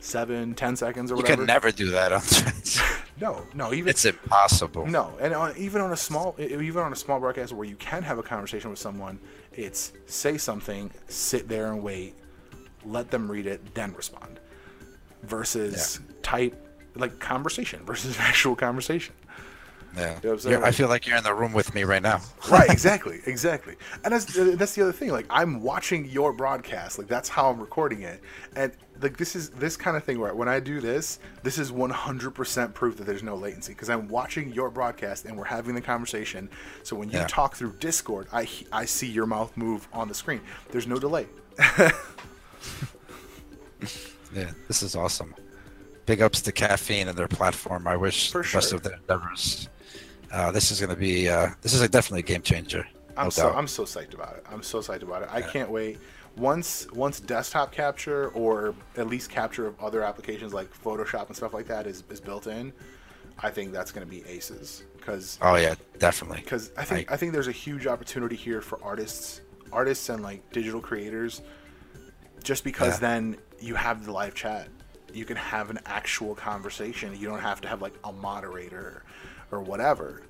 seven 0.00 0.54
ten 0.54 0.76
seconds 0.76 1.10
or 1.10 1.16
whatever. 1.16 1.32
you 1.32 1.36
can 1.38 1.46
never 1.46 1.72
do 1.72 1.90
that 1.90 2.12
on 2.12 2.20
Twitch. 2.20 2.78
no 3.20 3.42
no 3.54 3.72
even 3.72 3.88
it's 3.88 4.04
impossible. 4.04 4.86
No, 4.86 5.12
and 5.20 5.34
on, 5.34 5.56
even 5.56 5.80
on 5.80 5.92
a 5.92 5.96
small, 5.96 6.34
even 6.38 6.82
on 6.82 6.92
a 6.92 6.96
small 6.96 7.20
broadcast 7.20 7.52
where 7.52 7.66
you 7.66 7.76
can 7.76 8.02
have 8.02 8.18
a 8.18 8.22
conversation 8.22 8.70
with 8.70 8.78
someone, 8.78 9.18
it's 9.52 9.92
say 10.06 10.36
something, 10.38 10.90
sit 11.08 11.48
there 11.48 11.72
and 11.72 11.82
wait, 11.82 12.14
let 12.84 13.10
them 13.10 13.30
read 13.30 13.46
it, 13.46 13.74
then 13.74 13.94
respond, 13.94 14.38
versus 15.22 16.00
type 16.22 16.54
like 16.94 17.18
conversation 17.18 17.84
versus 17.84 18.16
actual 18.20 18.56
conversation. 18.56 19.14
Yeah, 19.96 20.02
know 20.04 20.14
what 20.14 20.24
I'm 20.32 20.38
saying? 20.40 20.62
I 20.62 20.70
feel 20.72 20.88
like 20.88 21.06
you're 21.06 21.16
in 21.16 21.24
the 21.24 21.34
room 21.34 21.52
with 21.52 21.74
me 21.74 21.84
right 21.84 22.02
now. 22.02 22.20
Right, 22.50 22.70
exactly, 22.70 23.20
exactly, 23.26 23.76
and 24.04 24.12
that's 24.12 24.26
that's 24.56 24.74
the 24.74 24.82
other 24.82 24.92
thing. 24.92 25.10
Like 25.10 25.26
I'm 25.30 25.62
watching 25.62 26.04
your 26.04 26.32
broadcast, 26.32 26.98
like 26.98 27.08
that's 27.08 27.28
how 27.28 27.50
I'm 27.50 27.58
recording 27.58 28.02
it, 28.02 28.20
and 28.54 28.72
like 29.02 29.16
this 29.16 29.34
is 29.34 29.50
this 29.50 29.76
kind 29.76 29.96
of 29.96 30.04
thing 30.04 30.20
where 30.20 30.34
when 30.34 30.48
I 30.48 30.60
do 30.60 30.80
this, 30.80 31.18
this 31.42 31.58
is 31.58 31.72
100% 31.72 32.74
proof 32.74 32.96
that 32.98 33.04
there's 33.04 33.22
no 33.22 33.34
latency 33.34 33.72
because 33.72 33.90
I'm 33.90 34.06
watching 34.08 34.52
your 34.52 34.70
broadcast 34.70 35.24
and 35.24 35.36
we're 35.36 35.44
having 35.44 35.74
the 35.74 35.80
conversation. 35.80 36.48
So 36.82 36.94
when 36.96 37.10
you 37.10 37.18
Yeah. 37.18 37.26
talk 37.26 37.56
through 37.56 37.72
Discord, 37.80 38.28
I 38.32 38.48
I 38.72 38.84
see 38.84 39.08
your 39.08 39.26
mouth 39.26 39.56
move 39.56 39.88
on 39.92 40.08
the 40.08 40.14
screen. 40.14 40.40
There's 40.70 40.86
no 40.86 40.98
delay. 40.98 41.26
Yeah, 44.34 44.50
this 44.68 44.82
is 44.82 44.94
awesome. 44.96 45.34
Big 46.04 46.20
ups 46.20 46.42
to 46.42 46.52
caffeine 46.52 47.08
and 47.08 47.16
their 47.16 47.28
platform. 47.28 47.86
I 47.86 47.96
wish 47.96 48.32
For 48.32 48.42
the 48.42 48.50
best 48.52 48.72
of 48.72 48.82
their 48.82 48.94
endeavors. 48.94 49.68
Uh, 50.32 50.50
this 50.52 50.70
is 50.70 50.80
going 50.80 50.90
to 50.90 50.96
be. 50.96 51.28
Uh, 51.28 51.48
this 51.62 51.72
is 51.72 51.80
a, 51.80 51.88
definitely 51.88 52.20
a 52.20 52.22
game 52.22 52.42
changer. 52.42 52.86
I'm 53.16 53.30
so 53.30 53.44
doubt. 53.44 53.56
I'm 53.56 53.68
so 53.68 53.84
psyched 53.84 54.14
about 54.14 54.36
it. 54.36 54.44
I'm 54.50 54.62
so 54.62 54.78
psyched 54.80 55.02
about 55.02 55.22
it. 55.22 55.28
I 55.32 55.40
can't 55.42 55.70
wait. 55.70 55.98
Once 56.36 56.86
once 56.92 57.18
desktop 57.18 57.72
capture 57.72 58.28
or 58.28 58.74
at 58.98 59.06
least 59.06 59.30
capture 59.30 59.66
of 59.66 59.78
other 59.80 60.02
applications 60.02 60.52
like 60.52 60.68
Photoshop 60.82 61.28
and 61.28 61.36
stuff 61.36 61.54
like 61.54 61.66
that 61.68 61.86
is, 61.86 62.04
is 62.10 62.20
built 62.20 62.46
in, 62.46 62.74
I 63.38 63.48
think 63.50 63.72
that's 63.72 63.90
going 63.90 64.06
to 64.06 64.10
be 64.10 64.22
aces 64.28 64.84
because 64.98 65.38
Oh 65.40 65.56
yeah, 65.56 65.76
definitely. 65.98 66.42
because 66.42 66.72
I 66.76 66.84
think 66.84 67.10
I- 67.10 67.14
I 67.14 67.16
think 67.16 67.32
there's 67.32 67.48
a 67.48 67.52
huge 67.52 67.86
opportunity 67.86 68.36
here 68.36 68.60
for 68.60 68.78
artists, 68.84 69.40
artists 69.72 70.10
and 70.10 70.22
like 70.22 70.50
digital 70.52 70.80
creators. 70.82 71.40
Just 72.44 72.64
because 72.64 72.94
Yeah. 72.94 73.08
then 73.08 73.36
you 73.58 73.74
have 73.74 74.04
the 74.04 74.12
live 74.12 74.34
chat, 74.34 74.68
you 75.14 75.24
can 75.24 75.38
have 75.38 75.70
an 75.70 75.78
actual 75.86 76.34
conversation. 76.34 77.16
You 77.18 77.28
don't 77.28 77.40
have 77.40 77.62
to 77.62 77.68
have 77.68 77.80
like 77.80 77.94
a 78.04 78.12
moderator 78.12 79.04
or 79.50 79.60
whatever. 79.60 80.22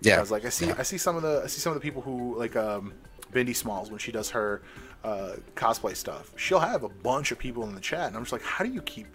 Yeah. 0.00 0.16
Because 0.16 0.30
like 0.30 0.44
I 0.44 0.50
see, 0.50 0.66
yeah. 0.66 0.74
I 0.78 0.82
see 0.82 0.98
some 0.98 1.16
of 1.16 1.22
the 1.22 1.42
I 1.44 1.46
see 1.46 1.60
some 1.60 1.72
of 1.72 1.74
the 1.74 1.80
people 1.82 2.02
who 2.02 2.38
like 2.38 2.54
um, 2.56 2.92
Bindi 3.32 3.54
Smalls 3.56 3.90
when 3.90 3.98
she 3.98 4.12
does 4.12 4.30
her 4.30 4.62
uh, 5.04 5.32
cosplay 5.54 5.96
stuff. 5.96 6.32
She'll 6.36 6.60
have 6.60 6.82
a 6.82 6.88
bunch 6.88 7.32
of 7.32 7.38
people 7.38 7.64
in 7.64 7.74
the 7.74 7.80
chat, 7.80 8.08
and 8.08 8.16
I'm 8.16 8.22
just 8.22 8.32
like, 8.32 8.42
how 8.42 8.64
do 8.64 8.70
you 8.70 8.82
keep 8.82 9.06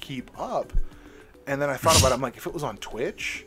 keep 0.00 0.30
up? 0.38 0.72
And 1.46 1.60
then 1.60 1.68
I 1.70 1.76
thought 1.76 1.98
about 1.98 2.10
it. 2.12 2.14
I'm 2.14 2.20
like, 2.20 2.36
if 2.36 2.46
it 2.46 2.54
was 2.54 2.62
on 2.62 2.76
Twitch, 2.78 3.44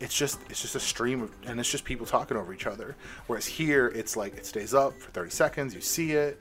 it's 0.00 0.14
just 0.16 0.38
it's 0.48 0.60
just 0.62 0.74
a 0.76 0.80
stream 0.80 1.22
of, 1.22 1.32
and 1.46 1.58
it's 1.58 1.70
just 1.70 1.84
people 1.84 2.06
talking 2.06 2.36
over 2.36 2.52
each 2.52 2.66
other. 2.66 2.96
Whereas 3.26 3.46
here, 3.46 3.88
it's 3.88 4.16
like 4.16 4.36
it 4.36 4.46
stays 4.46 4.74
up 4.74 4.98
for 5.00 5.10
30 5.10 5.30
seconds. 5.30 5.74
You 5.74 5.80
see 5.80 6.12
it, 6.12 6.40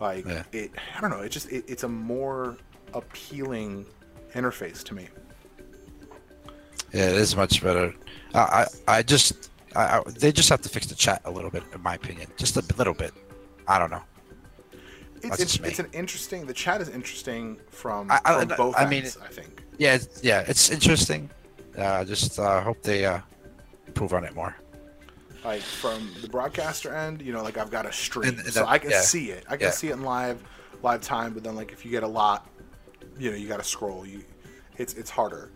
like 0.00 0.24
Yeah. 0.26 0.44
it. 0.52 0.70
I 0.96 1.00
don't 1.00 1.10
know. 1.10 1.20
It 1.20 1.28
just 1.30 1.50
it, 1.50 1.64
it's 1.68 1.82
a 1.82 1.88
more 1.88 2.56
appealing 2.94 3.86
interface 4.34 4.82
to 4.84 4.94
me. 4.94 5.08
Yeah, 6.96 7.10
it 7.10 7.16
is 7.16 7.36
much 7.36 7.62
better. 7.62 7.94
I 8.34 8.40
I, 8.40 8.66
I 8.98 9.02
just 9.02 9.50
I, 9.74 9.98
I, 9.98 10.02
they 10.18 10.32
just 10.32 10.48
have 10.48 10.62
to 10.62 10.68
fix 10.68 10.86
the 10.86 10.94
chat 10.94 11.20
a 11.26 11.30
little 11.30 11.50
bit, 11.50 11.62
in 11.74 11.82
my 11.82 11.94
opinion, 11.94 12.28
just 12.38 12.56
a 12.56 12.64
little 12.78 12.94
bit. 12.94 13.12
I 13.68 13.78
don't 13.78 13.90
know. 13.90 14.02
It's, 15.22 15.40
it's, 15.40 15.56
it's 15.56 15.78
an 15.78 15.88
interesting. 15.92 16.46
The 16.46 16.52
chat 16.54 16.80
is 16.80 16.88
interesting 16.88 17.58
from, 17.70 18.10
I- 18.10 18.20
I- 18.24 18.38
from 18.46 18.56
both 18.56 18.74
I 18.78 18.86
mean, 18.88 19.02
ends. 19.02 19.18
I 19.22 19.28
think. 19.28 19.62
Yeah, 19.78 19.94
it's, 19.96 20.22
yeah, 20.22 20.44
it's 20.46 20.70
interesting. 20.70 21.28
Uh, 21.76 22.04
just 22.04 22.38
uh, 22.38 22.60
hope 22.62 22.80
they 22.82 23.04
uh, 23.04 23.20
improve 23.86 24.14
on 24.14 24.24
it 24.24 24.34
more. 24.34 24.54
like 25.44 25.60
from 25.62 26.10
the 26.22 26.28
broadcaster 26.28 26.94
end, 26.94 27.20
you 27.22 27.32
know, 27.32 27.42
like 27.42 27.58
I've 27.58 27.70
got 27.70 27.84
a 27.86 27.92
stream, 27.92 28.28
And- 28.30 28.38
and 28.40 28.52
so 28.52 28.60
that- 28.60 28.68
I 28.68 28.78
can 28.78 28.90
yeah. 28.90 29.00
see 29.02 29.30
it. 29.30 29.44
I 29.48 29.56
can 29.58 29.66
Yeah. 29.66 29.70
see 29.72 29.88
it 29.88 29.92
in 29.94 30.02
live, 30.02 30.42
live 30.82 31.02
time. 31.02 31.34
But 31.34 31.42
then, 31.44 31.56
like, 31.56 31.72
if 31.72 31.84
you 31.84 31.90
get 31.90 32.02
a 32.04 32.08
lot, 32.08 32.48
you 33.18 33.30
know, 33.30 33.36
you 33.36 33.48
got 33.48 33.58
to 33.58 33.64
scroll. 33.64 34.06
You, 34.06 34.24
it's 34.78 34.94
it's 34.94 35.10
harder. 35.10 35.52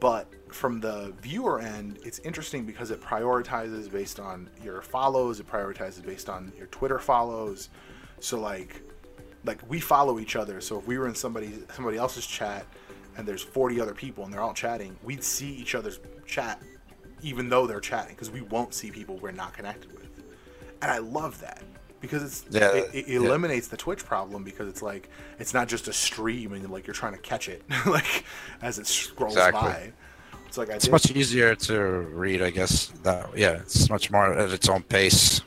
But 0.00 0.28
from 0.54 0.80
the 0.80 1.12
viewer 1.20 1.60
end, 1.60 1.98
it's 2.04 2.20
interesting 2.20 2.64
because 2.64 2.90
it 2.90 3.00
prioritizes 3.02 3.90
based 3.90 4.20
on 4.20 4.48
your 4.62 4.82
follows. 4.82 5.40
It 5.40 5.46
prioritizes 5.48 6.04
based 6.04 6.28
on 6.28 6.52
your 6.56 6.68
Twitter 6.68 6.98
follows. 6.98 7.70
So 8.20 8.38
like, 8.40 8.82
like 9.44 9.58
we 9.68 9.80
follow 9.80 10.18
each 10.18 10.36
other. 10.36 10.60
So 10.60 10.78
if 10.78 10.86
we 10.86 10.96
were 10.96 11.08
in 11.08 11.14
somebody 11.14 11.52
somebody 11.74 11.96
else's 11.98 12.26
chat 12.26 12.66
and 13.16 13.26
there's 13.26 13.42
40 13.42 13.80
other 13.80 13.94
people 13.94 14.24
and 14.24 14.32
they're 14.32 14.40
all 14.40 14.54
chatting, 14.54 14.96
we'd 15.02 15.24
see 15.24 15.52
each 15.52 15.74
other's 15.74 15.98
chat 16.26 16.62
even 17.22 17.48
though 17.48 17.66
they're 17.66 17.80
chatting 17.80 18.14
because 18.14 18.30
we 18.30 18.42
won't 18.42 18.74
see 18.74 18.90
people 18.90 19.16
we're 19.18 19.32
not 19.32 19.54
connected 19.54 19.92
with. 19.92 20.22
And 20.82 20.90
I 20.90 20.98
love 20.98 21.40
that 21.40 21.62
because 22.00 22.22
it's 22.22 22.44
Yeah, 22.50 22.68
it, 22.72 22.90
it 22.94 23.08
yeah. 23.08 23.16
eliminates 23.16 23.68
the 23.68 23.76
Twitch 23.76 24.04
problem 24.04 24.44
because 24.44 24.68
it's 24.68 24.82
like 24.82 25.08
it's 25.38 25.52
not 25.54 25.68
just 25.68 25.88
a 25.88 25.92
stream 25.92 26.52
and 26.52 26.68
like 26.70 26.86
you're 26.86 26.94
trying 26.94 27.14
to 27.14 27.18
catch 27.18 27.48
it 27.48 27.62
like 27.86 28.24
as 28.62 28.78
it 28.78 28.86
scrolls 28.86 29.32
Exactly. 29.34 29.60
by. 29.60 29.92
It's 30.54 30.58
like 30.60 30.70
I 30.70 30.74
It's 30.74 30.84
did. 30.84 30.92
much 30.92 31.10
easier 31.10 31.56
to 31.56 31.80
read, 32.14 32.40
I 32.40 32.50
guess. 32.50 32.86
That 33.02 33.36
yeah, 33.36 33.54
it's 33.54 33.90
much 33.90 34.12
more 34.12 34.38
at 34.38 34.50
its 34.52 34.68
own 34.68 34.84
pace. 34.84 35.40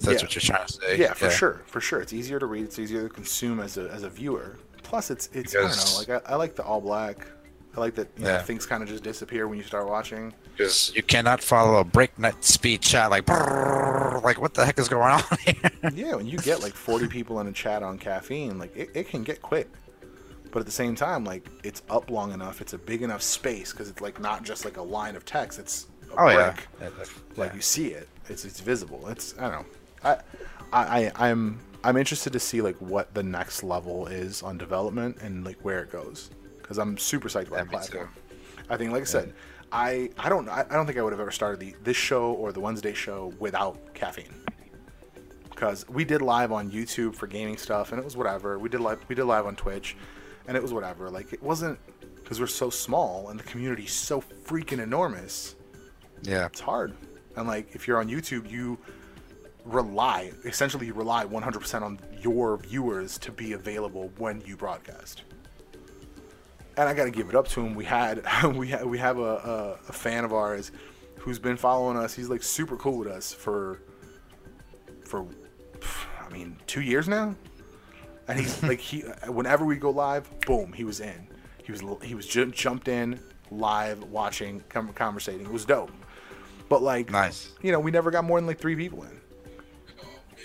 That's 0.00 0.22
Yeah. 0.22 0.26
what 0.26 0.34
you're 0.34 0.40
trying 0.40 0.66
to 0.66 0.72
say. 0.72 0.96
yeah, 0.98 1.12
for 1.12 1.28
sure, 1.28 1.60
for 1.66 1.82
sure. 1.82 2.00
It's 2.00 2.14
easier 2.14 2.38
to 2.38 2.46
read. 2.46 2.64
It's 2.64 2.78
easier 2.78 3.02
to 3.06 3.10
consume 3.10 3.60
as 3.60 3.76
a 3.76 3.90
as 3.90 4.02
a 4.02 4.08
viewer. 4.08 4.56
Plus, 4.82 5.10
it's 5.10 5.28
it's 5.34 5.54
I 5.54 5.60
don't 5.60 5.76
know. 5.76 5.98
Like 5.98 6.24
I, 6.26 6.32
I 6.32 6.36
like 6.36 6.56
the 6.56 6.62
all 6.64 6.80
black. 6.80 7.26
I 7.76 7.80
like 7.80 7.96
that 7.96 8.08
you 8.16 8.24
know, 8.24 8.30
Yeah. 8.30 8.40
things 8.40 8.64
kind 8.64 8.82
of 8.82 8.88
just 8.88 9.02
disappear 9.04 9.46
when 9.46 9.58
you 9.58 9.64
start 9.64 9.86
watching. 9.90 10.32
Because 10.56 10.90
you 10.96 11.02
cannot 11.02 11.42
follow 11.42 11.76
a 11.76 11.84
breakneck 11.84 12.36
speed 12.40 12.80
chat 12.80 13.10
like, 13.10 13.28
like 13.28 14.40
what 14.40 14.54
the 14.54 14.64
heck 14.64 14.78
is 14.78 14.88
going 14.88 15.12
on 15.12 15.22
here? 15.44 15.70
yeah, 15.92 16.14
when 16.14 16.26
you 16.26 16.38
get 16.38 16.62
like 16.62 16.72
40 16.72 17.08
people 17.08 17.40
in 17.40 17.46
a 17.48 17.52
chat 17.52 17.82
on 17.82 17.98
caffeine, 17.98 18.58
like 18.58 18.74
it, 18.74 18.88
it 18.94 19.08
can 19.08 19.22
get 19.22 19.42
quick. 19.42 19.68
But 20.54 20.60
at 20.60 20.66
the 20.66 20.72
same 20.72 20.94
time, 20.94 21.24
like 21.24 21.48
it's 21.64 21.82
up 21.90 22.10
long 22.10 22.32
enough. 22.32 22.60
It's 22.60 22.74
a 22.74 22.78
big 22.78 23.02
enough 23.02 23.22
space 23.22 23.72
because 23.72 23.90
it's 23.90 24.00
like 24.00 24.20
not 24.20 24.44
just 24.44 24.64
like 24.64 24.76
a 24.76 24.82
line 24.82 25.16
of 25.16 25.24
text. 25.24 25.58
It's 25.58 25.88
a 26.12 26.14
Oh 26.16 26.28
yeah. 26.28 26.52
brick. 26.52 26.68
Yeah, 26.80 26.88
Like 27.36 27.50
yeah. 27.50 27.56
you 27.56 27.60
see 27.60 27.88
it. 27.88 28.08
It's 28.28 28.44
it's 28.44 28.60
visible. 28.60 29.08
It's 29.08 29.34
I 29.36 29.50
don't 29.50 29.52
know. 29.52 29.66
I 30.04 30.18
I 30.72 31.12
I'm 31.16 31.58
I'm 31.82 31.96
interested 31.96 32.32
to 32.34 32.38
see 32.40 32.60
like 32.62 32.76
what 32.76 33.12
the 33.14 33.22
next 33.24 33.64
level 33.64 34.06
is 34.06 34.44
on 34.44 34.56
development 34.56 35.18
and 35.20 35.44
like 35.44 35.58
where 35.62 35.82
it 35.82 35.90
goes 35.90 36.30
because 36.62 36.78
I'm 36.78 36.96
super 36.98 37.28
psyched 37.28 37.48
about 37.48 37.68
me 37.68 37.78
too. 37.84 38.08
I 38.70 38.76
think, 38.76 38.92
like 38.92 39.02
I 39.02 39.06
said, 39.06 39.34
I 39.72 40.10
I 40.18 40.28
don't 40.28 40.48
I, 40.48 40.64
I 40.70 40.74
don't 40.74 40.86
think 40.86 40.98
I 40.98 41.02
would 41.02 41.12
have 41.12 41.20
ever 41.20 41.32
started 41.32 41.58
the 41.58 41.74
this 41.82 41.96
show 41.96 42.32
or 42.32 42.52
the 42.52 42.60
Wednesday 42.60 42.94
show 42.94 43.32
without 43.40 43.92
caffeine. 43.92 44.32
Because 45.50 45.88
we 45.88 46.04
did 46.04 46.22
live 46.22 46.52
on 46.52 46.70
YouTube 46.70 47.14
for 47.14 47.26
gaming 47.26 47.56
stuff 47.56 47.92
and 47.92 47.98
it 47.98 48.04
was 48.04 48.16
whatever. 48.16 48.58
We 48.58 48.68
did 48.68 48.80
live 48.80 49.04
we 49.08 49.14
did 49.14 49.24
live 49.24 49.46
on 49.46 49.56
Twitch, 49.56 49.96
and 50.46 50.56
it 50.56 50.62
was 50.62 50.72
whatever. 50.72 51.10
Like 51.10 51.32
it 51.32 51.42
wasn't 51.42 51.78
because 52.16 52.40
we're 52.40 52.46
so 52.46 52.70
small 52.70 53.28
and 53.28 53.38
the 53.38 53.44
community's 53.44 53.92
so 53.92 54.20
freaking 54.20 54.80
enormous. 54.82 55.54
yeah. 56.22 56.46
It's 56.46 56.60
hard. 56.60 56.94
And 57.36 57.46
like 57.46 57.74
if 57.74 57.86
you're 57.86 57.98
on 57.98 58.08
YouTube, 58.08 58.50
you 58.50 58.78
rely 59.64 60.30
essentially 60.44 60.86
you 60.86 60.92
rely 60.92 61.24
100% 61.24 61.82
on 61.82 61.98
your 62.20 62.58
viewers 62.58 63.16
to 63.18 63.32
be 63.32 63.54
available 63.54 64.10
when 64.18 64.42
you 64.44 64.56
broadcast 64.58 65.22
and 66.76 66.88
I 66.88 66.94
got 66.94 67.04
to 67.04 67.10
give 67.10 67.28
it 67.28 67.34
up 67.34 67.48
to 67.48 67.60
him. 67.60 67.74
We 67.74 67.84
had 67.84 68.22
we 68.54 68.70
ha- 68.70 68.84
we 68.84 68.98
have 68.98 69.18
a, 69.18 69.22
a, 69.22 69.70
a 69.88 69.92
fan 69.92 70.24
of 70.24 70.32
ours 70.32 70.72
who's 71.18 71.38
been 71.38 71.56
following 71.56 71.96
us. 71.96 72.14
He's 72.14 72.28
like 72.28 72.42
super 72.42 72.76
cool 72.76 72.98
with 72.98 73.08
us 73.08 73.32
for 73.32 73.80
for 75.04 75.26
I 76.20 76.32
mean 76.32 76.56
two 76.66 76.80
years 76.80 77.08
now, 77.08 77.34
and 78.28 78.38
he's 78.38 78.62
like 78.62 78.80
he 78.80 79.00
whenever 79.28 79.64
we 79.64 79.76
go 79.76 79.90
live, 79.90 80.28
boom, 80.40 80.72
he 80.72 80.84
was 80.84 81.00
in. 81.00 81.26
He 81.62 81.72
was 81.72 81.82
he 82.02 82.14
was 82.14 82.26
ju- 82.26 82.50
jumped 82.50 82.88
in 82.88 83.20
live 83.50 84.02
watching 84.04 84.62
com- 84.68 84.92
conversating. 84.92 85.46
It 85.46 85.52
was 85.52 85.64
dope. 85.64 85.90
But 86.68 86.82
like 86.82 87.10
Nice. 87.10 87.52
you 87.62 87.72
know, 87.72 87.80
we 87.80 87.90
never 87.90 88.10
got 88.10 88.24
more 88.24 88.38
than 88.38 88.46
like 88.46 88.58
three 88.58 88.76
people 88.76 89.02
in. 89.04 89.20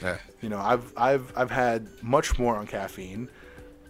Yeah. 0.02 0.18
You 0.42 0.50
know, 0.50 0.60
I've 0.60 0.94
I've 0.96 1.34
I've 1.36 1.52
had 1.52 1.88
much 2.02 2.40
more 2.40 2.56
on 2.56 2.68
caffeine, 2.68 3.30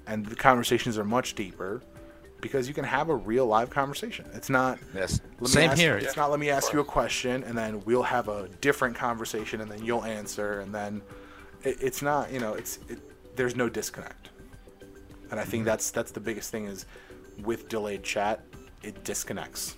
and 0.07 0.26
the 0.26 0.36
conversations 0.36 0.98
are 0.98 1.03
much 1.03 1.36
deeper 1.36 1.82
because 2.41 2.68
you 2.68 2.74
can 2.74 2.86
have 2.86 3.10
a 3.10 3.16
real 3.16 3.45
live 3.45 3.70
conversation. 3.70 4.26
It's 4.34 4.49
not. 4.49 4.80
Yes. 4.95 5.20
let 5.34 5.41
me 5.41 5.48
Same 5.48 5.70
ask- 5.72 5.80
here. 5.80 5.98
It's 5.98 6.16
not. 6.18 6.32
Let 6.32 6.40
me 6.40 6.49
ask 6.49 6.74
you 6.74 6.80
a 6.80 6.84
question, 6.86 7.44
and 7.44 7.56
then 7.57 7.84
we'll 7.86 8.02
have 8.03 8.28
a 8.28 8.48
different 8.61 8.95
conversation, 8.95 9.61
and 9.61 9.70
then 9.70 9.84
you'll 9.86 10.03
answer, 10.06 10.61
and 10.61 10.74
then 10.74 11.02
it, 11.64 11.78
it's 11.82 12.02
not. 12.02 12.32
You 12.32 12.40
know, 12.40 12.53
it's 12.56 12.80
it, 12.90 12.99
there's 13.40 13.56
no 13.56 13.70
disconnect, 13.70 14.32
and 15.32 15.40
I 15.40 15.45
think 15.45 15.64
that's 15.64 15.91
that's 15.91 16.11
the 16.11 16.20
biggest 16.20 16.52
thing 16.52 16.66
is 16.66 16.86
with 17.41 17.70
delayed 17.70 18.03
chat, 18.03 18.44
it 18.84 19.02
disconnects. 19.06 19.78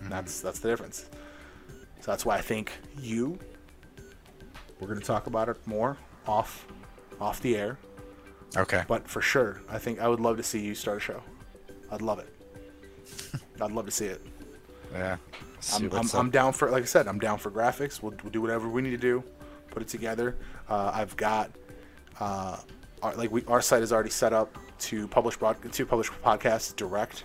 And 0.00 0.12
That's 0.12 0.40
that's 0.40 0.60
the 0.60 0.68
difference. 0.68 1.06
So 2.00 2.12
that's 2.12 2.24
why 2.24 2.36
I 2.36 2.40
think 2.40 2.70
you. 3.00 3.36
We're 4.78 4.86
gonna 4.86 5.00
talk 5.00 5.26
about 5.26 5.48
it 5.48 5.56
more 5.66 5.96
off, 6.28 6.68
off 7.20 7.40
the 7.40 7.56
air. 7.56 7.78
Okay. 8.56 8.84
But 8.86 9.08
for 9.08 9.20
sure, 9.20 9.60
I 9.68 9.78
think 9.78 9.98
I 9.98 10.06
would 10.06 10.20
love 10.20 10.36
to 10.36 10.44
see 10.44 10.60
you 10.60 10.76
start 10.76 10.98
a 10.98 11.00
show. 11.00 11.20
I'd 11.90 12.00
love 12.00 12.20
it. 12.20 12.32
I'd 13.60 13.72
love 13.72 13.86
to 13.86 13.90
see 13.90 14.06
it. 14.06 14.24
Yeah. 14.92 15.16
See 15.58 15.84
I'm, 15.84 15.92
I'm, 15.92 16.08
I'm 16.14 16.30
down 16.30 16.52
for, 16.52 16.70
like 16.70 16.84
I 16.84 16.86
said, 16.86 17.08
I'm 17.08 17.18
down 17.18 17.38
for 17.38 17.50
graphics. 17.50 18.00
We'll, 18.00 18.14
we'll 18.22 18.30
do 18.30 18.40
whatever 18.40 18.68
we 18.68 18.82
need 18.82 18.90
to 18.90 18.96
do, 18.96 19.24
put 19.72 19.82
it 19.82 19.88
together. 19.88 20.36
Uh, 20.68 20.92
I've 20.94 21.16
got, 21.16 21.50
uh, 22.20 22.56
our, 23.02 23.14
like 23.16 23.30
we, 23.30 23.44
our 23.46 23.62
site 23.62 23.82
is 23.82 23.92
already 23.92 24.10
set 24.10 24.32
up 24.32 24.56
to 24.80 25.06
publish 25.08 25.36
broad, 25.36 25.56
to 25.72 25.86
publish 25.86 26.10
podcasts 26.24 26.74
direct. 26.74 27.24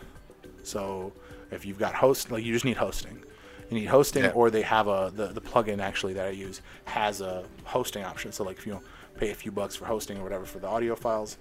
So 0.63 1.13
if 1.51 1.65
you've 1.65 1.79
got 1.79 1.93
host, 1.93 2.31
like 2.31 2.43
you 2.43 2.53
just 2.53 2.65
need 2.65 2.77
hosting. 2.77 3.23
You 3.69 3.79
need 3.79 3.85
hosting, 3.85 4.23
Yeah. 4.23 4.31
or 4.31 4.49
they 4.51 4.61
have 4.61 4.87
a 4.87 5.11
the, 5.15 5.27
the 5.27 5.41
plugin 5.41 5.79
actually 5.79 6.13
that 6.13 6.25
I 6.27 6.29
use 6.29 6.61
has 6.85 7.21
a 7.21 7.43
hosting 7.63 8.03
option. 8.03 8.31
So 8.31 8.43
like 8.43 8.57
if 8.57 8.67
you 8.67 8.79
pay 9.17 9.31
a 9.31 9.35
few 9.35 9.51
bucks 9.51 9.75
for 9.75 9.85
hosting 9.85 10.17
or 10.19 10.23
whatever 10.23 10.45
for 10.45 10.59
the 10.59 10.67
audio 10.67 10.95
files, 10.95 11.37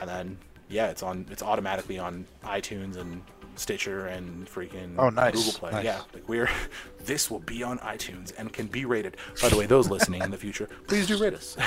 and 0.00 0.08
then 0.08 0.38
yeah, 0.68 0.88
it's 0.88 1.02
on. 1.02 1.26
It's 1.30 1.42
automatically 1.42 1.98
on 1.98 2.26
iTunes 2.44 2.96
and 2.96 3.22
Stitcher 3.56 4.06
and 4.06 4.46
freaking 4.48 4.94
Oh, 4.98 5.10
nice, 5.10 5.34
Google 5.34 5.52
Play. 5.52 5.70
nice. 5.72 5.84
Yeah, 5.84 6.00
like 6.12 6.28
we're 6.28 6.50
this 7.04 7.30
will 7.30 7.40
be 7.40 7.62
on 7.62 7.78
iTunes 7.80 8.32
and 8.36 8.52
can 8.52 8.66
be 8.66 8.84
rated. 8.84 9.16
By 9.40 9.50
the 9.50 9.56
way, 9.56 9.66
those 9.66 9.88
listening 9.90 10.22
in 10.22 10.30
the 10.30 10.36
future, 10.38 10.68
please 10.88 11.06
do 11.06 11.16
rate 11.18 11.34
us. 11.34 11.56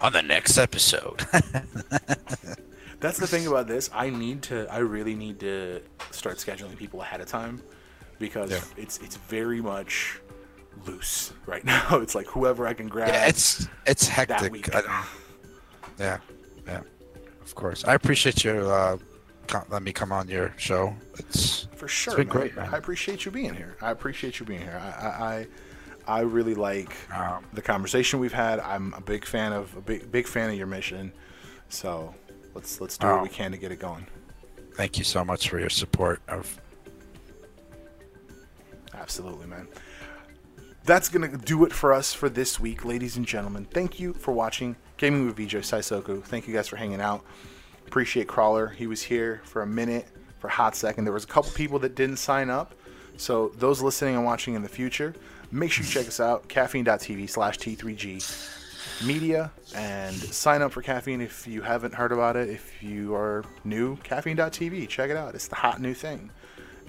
On 0.00 0.12
the 0.12 0.22
next 0.22 0.58
episode. 0.58 1.20
That's 3.00 3.18
the 3.18 3.26
thing 3.26 3.46
about 3.46 3.66
this. 3.68 3.90
I 3.92 4.10
need 4.10 4.42
to. 4.44 4.66
I 4.72 4.78
really 4.78 5.14
need 5.14 5.40
to 5.40 5.80
start 6.10 6.36
scheduling 6.38 6.76
people 6.76 7.02
ahead 7.02 7.20
of 7.20 7.26
time 7.26 7.62
because 8.18 8.50
Yeah. 8.50 8.60
it's 8.76 8.98
it's 8.98 9.16
very 9.16 9.60
much 9.60 10.20
loose 10.86 11.32
right 11.46 11.64
now. 11.74 11.98
It's 12.00 12.14
like 12.14 12.26
whoever 12.26 12.66
I 12.66 12.74
can 12.74 12.88
grab. 12.88 13.08
yeah, 13.08 13.26
it's 13.26 13.68
it's 13.86 14.06
hectic. 14.08 14.68
yeah. 15.98 16.18
Yeah. 16.66 16.80
Of 17.42 17.54
course. 17.54 17.84
I 17.84 17.94
appreciate 17.94 18.42
you 18.44 18.52
uh 18.70 18.96
let 19.68 19.82
me 19.82 19.92
come 19.92 20.10
on 20.12 20.28
your 20.28 20.54
show. 20.56 20.94
It's 21.18 21.68
For 21.76 21.86
sure, 21.86 22.12
It's 22.14 22.16
been 22.16 22.28
man. 22.28 22.36
great, 22.36 22.56
man. 22.56 22.68
I 22.72 22.78
appreciate 22.78 23.26
you 23.26 23.30
being 23.30 23.52
here. 23.52 23.76
I 23.82 23.90
appreciate 23.90 24.40
you 24.40 24.46
being 24.46 24.62
here. 24.62 24.80
I, 24.82 25.06
I, 25.06 25.08
I, 25.34 25.46
I 26.06 26.20
really 26.20 26.54
like 26.54 26.94
Um, 27.12 27.44
the 27.52 27.62
conversation 27.62 28.20
we've 28.20 28.32
had. 28.32 28.60
I'm 28.60 28.92
a 28.94 29.00
big 29.00 29.24
fan 29.24 29.52
of 29.52 29.74
a 29.76 29.80
big, 29.80 30.10
big 30.12 30.26
fan 30.26 30.50
of 30.50 30.56
your 30.56 30.66
mission. 30.66 31.12
So 31.68 32.14
let's 32.54 32.80
let's 32.80 32.98
do 32.98 33.06
what 33.06 33.20
Oh. 33.20 33.22
we 33.22 33.28
can 33.28 33.50
to 33.52 33.56
get 33.58 33.72
it 33.72 33.78
going. 33.80 34.06
thank 34.76 34.98
you 34.98 35.04
so 35.04 35.24
much 35.24 35.48
for 35.48 35.58
your 35.60 35.70
support 35.70 36.20
of 36.28 36.60
Absolutely, 38.94 39.46
man. 39.46 39.68
That's 40.84 41.08
gonna 41.08 41.36
do 41.38 41.64
it 41.64 41.72
for 41.72 41.92
us 41.92 42.12
for 42.12 42.28
this 42.28 42.60
week, 42.60 42.84
ladies 42.84 43.16
and 43.16 43.26
gentlemen. 43.26 43.64
Thank 43.64 43.98
you 43.98 44.12
for 44.14 44.32
watching 44.32 44.76
Gaming 44.96 45.26
with 45.26 45.36
VJ 45.36 45.56
Saisoku. 45.62 46.22
Thank 46.22 46.46
you 46.46 46.54
guys 46.54 46.68
for 46.68 46.76
hanging 46.76 47.00
out. 47.00 47.24
Appreciate 47.86 48.28
Crawler. 48.28 48.68
He 48.68 48.86
was 48.86 49.02
here 49.02 49.40
for 49.44 49.62
a 49.62 49.66
minute, 49.66 50.06
for 50.38 50.46
a 50.48 50.50
hot 50.50 50.76
second. 50.76 51.04
There 51.04 51.12
was 51.12 51.24
a 51.24 51.28
couple 51.28 51.50
people 51.52 51.78
that 51.80 51.94
didn't 51.94 52.18
sign 52.18 52.50
up. 52.50 52.74
So 53.16 53.48
those 53.56 53.80
listening 53.82 54.14
and 54.16 54.24
watching 54.24 54.54
in 54.54 54.62
the 54.62 54.68
future, 54.68 55.14
make 55.54 55.70
sure 55.70 55.84
you 55.84 55.90
check 55.90 56.08
us 56.08 56.20
out, 56.20 56.48
caffeine.tv 56.48 57.30
slash 57.30 57.58
T3G 57.58 59.04
media 59.06 59.50
and 59.74 60.14
sign 60.14 60.62
up 60.62 60.72
for 60.72 60.82
caffeine 60.82 61.20
if 61.20 61.46
you 61.46 61.62
haven't 61.62 61.94
heard 61.94 62.12
about 62.12 62.36
it. 62.36 62.48
If 62.48 62.82
you 62.82 63.14
are 63.14 63.44
new, 63.64 63.96
caffeine.tv, 63.98 64.88
check 64.88 65.10
it 65.10 65.16
out. 65.16 65.34
It's 65.34 65.48
the 65.48 65.56
hot 65.56 65.80
new 65.80 65.94
thing. 65.94 66.30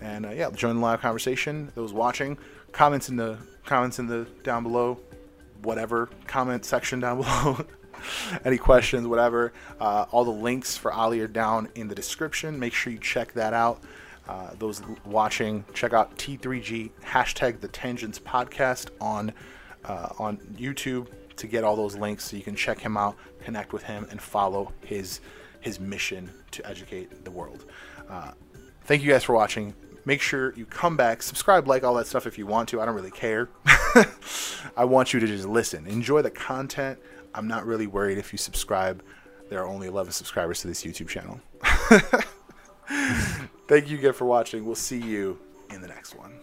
And 0.02 0.26
uh, 0.26 0.32
yeah, 0.32 0.50
join 0.52 0.76
the 0.76 0.82
live 0.82 1.02
conversation. 1.02 1.72
Those 1.76 1.94
watching, 1.94 2.38
comments 2.72 3.10
in 3.10 3.16
the 3.16 3.38
comments 3.66 4.00
in 4.00 4.08
the 4.08 4.28
down 4.44 4.64
below, 4.64 5.00
whatever 5.62 6.10
comment 6.28 6.66
section 6.66 7.00
down 7.00 7.18
below. 7.22 7.66
Any 8.44 8.58
questions, 8.58 9.08
whatever. 9.08 9.54
Uh, 9.80 10.06
all 10.12 10.26
the 10.26 10.32
links 10.32 10.76
for 10.76 10.92
Ali 10.92 11.22
are 11.22 11.28
down 11.28 11.70
in 11.76 11.88
the 11.88 11.96
description. 11.96 12.60
Make 12.60 12.74
sure 12.74 12.92
you 12.92 13.00
check 13.00 13.34
that 13.34 13.54
out. 13.54 13.82
Uh, 14.28 14.50
those 14.58 14.82
watching, 15.06 15.64
check 15.74 15.94
out 15.94 16.18
T3G 16.18 16.92
hashtag 17.04 17.60
the 17.60 17.68
Tangents 17.68 18.20
podcast 18.20 18.90
on 19.00 19.32
uh, 19.86 20.10
on 20.18 20.38
YouTube 20.58 21.08
to 21.36 21.48
get 21.48 21.64
all 21.64 21.76
those 21.76 21.96
links 21.96 22.26
so 22.26 22.38
you 22.38 22.44
can 22.44 22.56
check 22.56 22.80
him 22.80 22.98
out, 22.98 23.16
connect 23.44 23.74
with 23.74 23.84
him, 23.84 24.08
and 24.10 24.22
follow 24.22 24.74
his 24.82 25.22
his 25.62 25.80
mission 25.80 26.30
to 26.52 26.66
educate 26.68 27.24
the 27.24 27.32
world. 27.32 27.66
Uh, 28.10 28.32
thank 28.84 29.04
you 29.04 29.12
guys 29.12 29.24
for 29.24 29.34
watching. 29.34 29.74
Make 30.06 30.22
sure 30.22 30.54
you 30.56 30.66
come 30.66 30.96
back, 30.96 31.24
subscribe, 31.24 31.68
like 31.68 31.84
all 31.84 31.96
that 31.96 32.06
stuff 32.06 32.28
if 32.28 32.38
you 32.38 32.46
want 32.46 32.70
to. 32.70 32.80
I 32.80 32.86
don't 32.86 32.94
really 32.94 33.12
care. 33.12 33.50
I 34.78 34.86
want 34.86 35.14
you 35.14 35.20
to 35.20 35.26
just 35.26 35.48
listen, 35.48 35.88
enjoy 35.88 36.22
the 36.22 36.30
content. 36.30 37.00
I'm 37.34 37.48
not 37.48 37.66
really 37.66 37.88
worried 37.88 38.20
if 38.20 38.32
you 38.32 38.38
subscribe. 38.38 39.04
There 39.50 39.60
are 39.60 39.68
only 39.68 39.88
11 39.88 40.14
subscribers 40.14 40.62
to 40.62 40.68
this 40.68 40.84
YouTube 40.84 41.08
channel. 41.08 41.42
Thank 43.68 43.90
you 43.90 43.98
again 43.98 44.14
for 44.14 44.26
watching. 44.26 44.66
We'll 44.66 44.76
see 44.76 45.02
you 45.02 45.40
in 45.70 45.82
the 45.82 45.88
next 45.88 46.16
one. 46.16 46.35